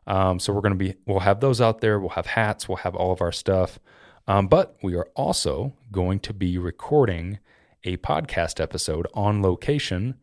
Um, 0.07 0.39
so 0.39 0.53
we're 0.53 0.61
going 0.61 0.77
to 0.77 0.77
be, 0.77 0.95
we'll 1.05 1.21
have 1.21 1.39
those 1.39 1.61
out 1.61 1.81
there. 1.81 1.99
We'll 1.99 2.09
have 2.09 2.27
hats. 2.27 2.69
We'll 2.69 2.77
have 2.77 2.95
all 2.95 3.11
of 3.11 3.21
our 3.21 3.31
stuff. 3.31 3.79
Um, 4.27 4.47
but 4.47 4.75
we 4.81 4.95
are 4.95 5.07
also 5.15 5.73
going 5.91 6.19
to 6.21 6.33
be 6.33 6.57
recording 6.57 7.39
a 7.83 7.97
podcast 7.97 8.59
episode 8.59 9.07
on 9.13 9.41
location 9.41 10.15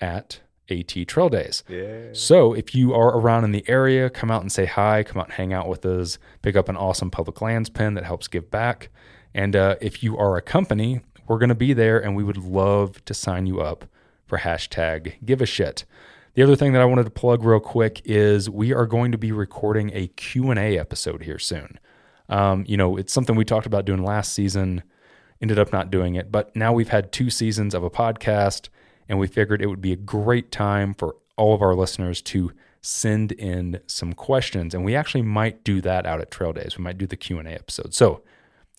at 0.00 0.40
AT 0.70 1.06
Trail 1.06 1.28
Days. 1.28 1.62
So 2.12 2.54
if 2.54 2.74
you 2.74 2.94
are 2.94 3.18
around 3.18 3.44
in 3.44 3.52
the 3.52 3.64
area, 3.68 4.08
come 4.08 4.30
out 4.30 4.40
and 4.40 4.50
say 4.50 4.64
hi, 4.64 5.02
come 5.02 5.20
out 5.20 5.26
and 5.26 5.34
hang 5.34 5.52
out 5.52 5.68
with 5.68 5.84
us, 5.84 6.18
pick 6.42 6.56
up 6.56 6.68
an 6.68 6.76
awesome 6.76 7.10
public 7.10 7.40
lands 7.40 7.68
pin 7.68 7.94
that 7.94 8.04
helps 8.04 8.28
give 8.28 8.50
back. 8.50 8.88
And 9.34 9.54
uh, 9.54 9.76
if 9.80 10.02
you 10.02 10.16
are 10.16 10.36
a 10.36 10.42
company, 10.42 11.00
we're 11.28 11.38
going 11.38 11.50
to 11.50 11.54
be 11.54 11.72
there 11.74 11.98
and 12.02 12.16
we 12.16 12.24
would 12.24 12.38
love 12.38 13.04
to 13.04 13.14
sign 13.14 13.46
you 13.46 13.60
up 13.60 13.84
for 14.26 14.38
hashtag 14.38 15.14
give 15.24 15.40
a 15.40 15.46
shit. 15.46 15.84
The 16.34 16.42
other 16.42 16.56
thing 16.56 16.72
that 16.72 16.82
I 16.82 16.84
wanted 16.86 17.04
to 17.04 17.10
plug 17.10 17.44
real 17.44 17.60
quick 17.60 18.02
is 18.04 18.50
we 18.50 18.72
are 18.72 18.86
going 18.86 19.12
to 19.12 19.18
be 19.18 19.30
recording 19.30 19.90
a 19.94 20.08
Q&A 20.08 20.78
episode 20.78 21.22
here 21.22 21.38
soon. 21.38 21.78
Um, 22.28 22.64
you 22.66 22.76
know, 22.76 22.96
it's 22.96 23.12
something 23.12 23.36
we 23.36 23.44
talked 23.44 23.66
about 23.66 23.84
doing 23.84 24.02
last 24.02 24.32
season, 24.32 24.82
ended 25.40 25.58
up 25.58 25.72
not 25.72 25.90
doing 25.90 26.16
it, 26.16 26.32
but 26.32 26.54
now 26.56 26.72
we've 26.72 26.88
had 26.88 27.12
two 27.12 27.30
seasons 27.30 27.74
of 27.74 27.84
a 27.84 27.90
podcast 27.90 28.68
and 29.08 29.18
we 29.18 29.26
figured 29.26 29.62
it 29.62 29.66
would 29.66 29.82
be 29.82 29.92
a 29.92 29.96
great 29.96 30.50
time 30.50 30.94
for 30.94 31.16
all 31.36 31.54
of 31.54 31.62
our 31.62 31.74
listeners 31.74 32.22
to 32.22 32.52
send 32.80 33.32
in 33.32 33.80
some 33.86 34.12
questions 34.12 34.74
and 34.74 34.84
we 34.84 34.94
actually 34.94 35.22
might 35.22 35.64
do 35.64 35.80
that 35.80 36.04
out 36.04 36.20
at 36.20 36.30
trail 36.30 36.52
days 36.52 36.76
we 36.76 36.84
might 36.84 36.98
do 36.98 37.06
the 37.06 37.16
q&a 37.16 37.42
episode 37.42 37.94
so 37.94 38.20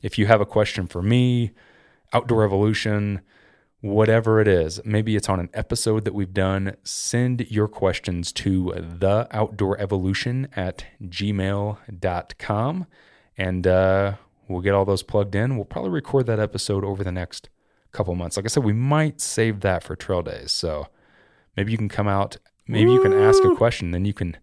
if 0.03 0.19
you 0.19 0.27
have 0.27 0.39
a 0.39 0.45
question 0.45 0.85
for 0.85 1.01
me 1.01 1.51
outdoor 2.13 2.45
evolution 2.45 3.19
whatever 3.85 4.41
it 4.41 4.47
is 4.47 4.81
maybe 4.83 5.15
it's 5.15 5.29
on 5.29 5.39
an 5.39 5.49
episode 5.53 6.05
that 6.05 6.13
we've 6.13 6.33
done 6.33 6.75
send 6.83 7.45
your 7.51 7.67
questions 7.67 8.31
to 8.31 8.71
the 8.75 9.27
outdoor 9.29 9.79
evolution 9.79 10.47
at 10.55 10.85
gmail.com 11.03 12.87
and 13.37 13.67
uh, 13.67 14.15
we'll 14.47 14.61
get 14.61 14.73
all 14.73 14.85
those 14.85 15.03
plugged 15.03 15.35
in. 15.35 15.55
We'll 15.55 15.65
probably 15.65 15.91
record 15.91 16.25
that 16.27 16.39
episode 16.39 16.83
over 16.83 17.03
the 17.03 17.11
next 17.11 17.49
couple 17.91 18.15
months. 18.15 18.37
Like 18.37 18.45
i 18.45 18.49
said 18.49 18.63
we 18.63 18.73
might 18.73 19.21
save 19.21 19.61
that 19.61 19.83
for 19.83 19.95
trail 19.95 20.21
days. 20.21 20.51
So 20.51 20.87
maybe 21.55 21.71
you 21.71 21.77
can 21.77 21.89
come 21.89 22.07
out 22.07 22.37
maybe 22.67 22.91
you 22.91 23.01
can 23.01 23.13
ask 23.13 23.43
a 23.43 23.55
question 23.55 23.91
then 23.91 24.05
you 24.05 24.13
can 24.13 24.35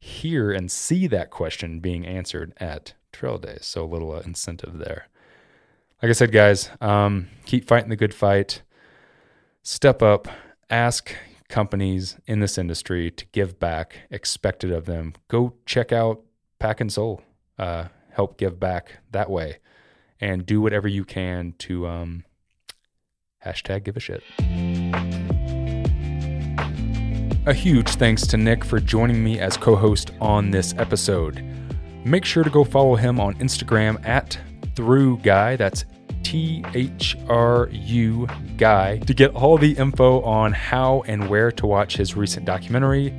hear 0.00 0.50
and 0.50 0.70
see 0.70 1.06
that 1.06 1.30
question 1.30 1.78
being 1.78 2.04
answered 2.04 2.52
at 2.58 2.94
trail 3.12 3.38
days. 3.38 3.64
So 3.64 3.84
a 3.84 3.86
little 3.86 4.12
uh, 4.12 4.20
incentive 4.20 4.78
there. 4.78 5.06
Like 6.02 6.10
i 6.10 6.12
said 6.12 6.32
guys 6.32 6.70
um, 6.80 7.28
keep 7.46 7.66
fighting 7.66 7.90
the 7.90 7.96
good 7.96 8.14
fight 8.14 8.62
step 9.62 10.02
up 10.02 10.28
ask 10.70 11.14
companies 11.48 12.18
in 12.26 12.40
this 12.40 12.58
industry 12.58 13.10
to 13.10 13.24
give 13.32 13.58
back 13.58 14.00
expect 14.10 14.64
it 14.64 14.70
of 14.70 14.84
them 14.84 15.14
go 15.28 15.54
check 15.66 15.92
out 15.92 16.22
pack 16.58 16.80
and 16.80 16.92
soul 16.92 17.22
uh, 17.58 17.84
help 18.10 18.36
give 18.38 18.60
back 18.60 18.98
that 19.10 19.30
way 19.30 19.58
and 20.20 20.46
do 20.46 20.60
whatever 20.60 20.88
you 20.88 21.04
can 21.04 21.54
to 21.58 21.86
um, 21.86 22.24
hashtag 23.44 23.84
give 23.84 23.96
a 23.96 24.00
shit. 24.00 24.22
A 27.46 27.54
huge 27.54 27.88
thanks 27.94 28.26
to 28.26 28.36
Nick 28.36 28.64
for 28.64 28.78
joining 28.78 29.22
me 29.24 29.38
as 29.38 29.56
co 29.56 29.74
host 29.74 30.10
on 30.20 30.50
this 30.50 30.74
episode. 30.76 31.42
Make 32.04 32.24
sure 32.24 32.44
to 32.44 32.50
go 32.50 32.64
follow 32.64 32.94
him 32.94 33.18
on 33.18 33.34
Instagram 33.36 34.04
at 34.06 34.38
Through 34.76 35.18
Guy. 35.18 35.56
That's 35.56 35.84
T 36.28 36.62
H 36.74 37.16
R 37.30 37.70
U 37.72 38.28
Guy 38.58 38.98
to 38.98 39.14
get 39.14 39.34
all 39.34 39.56
the 39.56 39.72
info 39.72 40.20
on 40.20 40.52
how 40.52 41.02
and 41.06 41.26
where 41.30 41.50
to 41.52 41.64
watch 41.66 41.96
his 41.96 42.16
recent 42.16 42.44
documentary, 42.44 43.14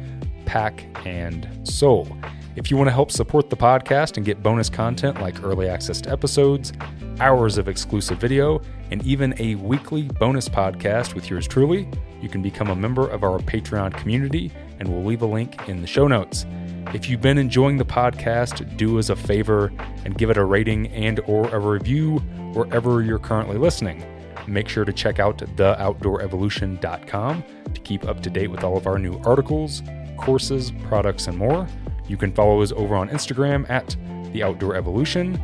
Pack 0.45 0.86
and 1.07 1.49
Soul. 1.68 2.07
If 2.56 2.69
you 2.69 2.77
want 2.77 2.88
to 2.88 2.91
help 2.91 3.10
support 3.10 3.49
the 3.49 3.57
podcast 3.57 4.18
and 4.18 4.26
get 4.27 4.44
bonus 4.44 4.69
content 4.69 5.19
like 5.22 5.44
early 5.44 5.68
access 5.68 5.99
to 6.02 6.11
episodes, 6.11 6.72
hours 7.19 7.57
of 7.57 7.68
exclusive 7.68 8.19
video, 8.19 8.61
and 8.91 9.03
even 9.03 9.34
a 9.40 9.56
weekly 9.56 10.03
bonus 10.03 10.48
podcast 10.48 11.15
with 11.15 11.31
yours 11.31 11.48
truly, 11.48 11.90
you 12.22 12.30
can 12.30 12.44
become 12.44 12.69
a 12.69 12.76
member 12.76 13.07
of 13.10 13.23
our 13.23 13.40
Patreon 13.40 13.91
community, 13.98 14.52
and 14.80 14.88
we'll 14.88 15.03
leave 15.03 15.23
a 15.23 15.26
link 15.26 15.68
in 15.68 15.81
the 15.81 15.88
show 15.88 16.07
notes. 16.07 16.45
If 16.94 17.10
you've 17.10 17.22
been 17.22 17.40
enjoying 17.40 17.77
the 17.77 17.86
podcast, 17.86 18.77
do 18.77 18.99
us 18.99 19.10
a 19.10 19.15
favor 19.15 19.73
and 20.06 20.15
give 20.15 20.30
it 20.30 20.38
a 20.38 20.45
rating 20.45 20.90
and 20.90 21.19
or 21.22 21.48
a 21.49 21.60
review 21.60 22.22
wherever 22.53 23.01
you're 23.01 23.19
currently 23.19 23.57
listening. 23.57 24.03
Make 24.47 24.67
sure 24.67 24.85
to 24.85 24.93
check 24.93 25.19
out 25.19 25.38
theoutdoorevolution.com 25.38 27.43
to 27.73 27.81
keep 27.81 28.07
up 28.07 28.21
to 28.21 28.30
date 28.30 28.49
with 28.49 28.63
all 28.63 28.77
of 28.77 28.88
our 28.88 28.97
new 28.97 29.19
articles, 29.26 29.84
courses, 30.17 30.71
products, 30.88 31.27
and 31.27 31.38
more. 31.38 31.67
You 32.07 32.17
can 32.17 32.34
follow 32.34 32.61
us 32.61 32.71
over 32.71 32.95
on 32.95 33.09
Instagram 33.09 33.69
at 33.69 33.95
The 34.34 34.43
Outdoor 34.43 34.76
Evolution. 34.76 35.41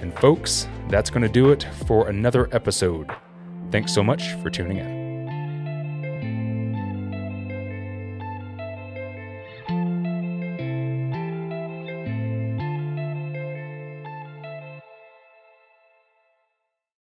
And 0.00 0.16
folks, 0.18 0.68
that's 0.88 1.10
going 1.10 1.22
to 1.22 1.28
do 1.28 1.50
it 1.50 1.66
for 1.86 2.08
another 2.08 2.48
episode. 2.52 3.10
Thanks 3.70 3.92
so 3.92 4.02
much 4.02 4.32
for 4.34 4.50
tuning 4.50 4.78
in. 4.78 4.97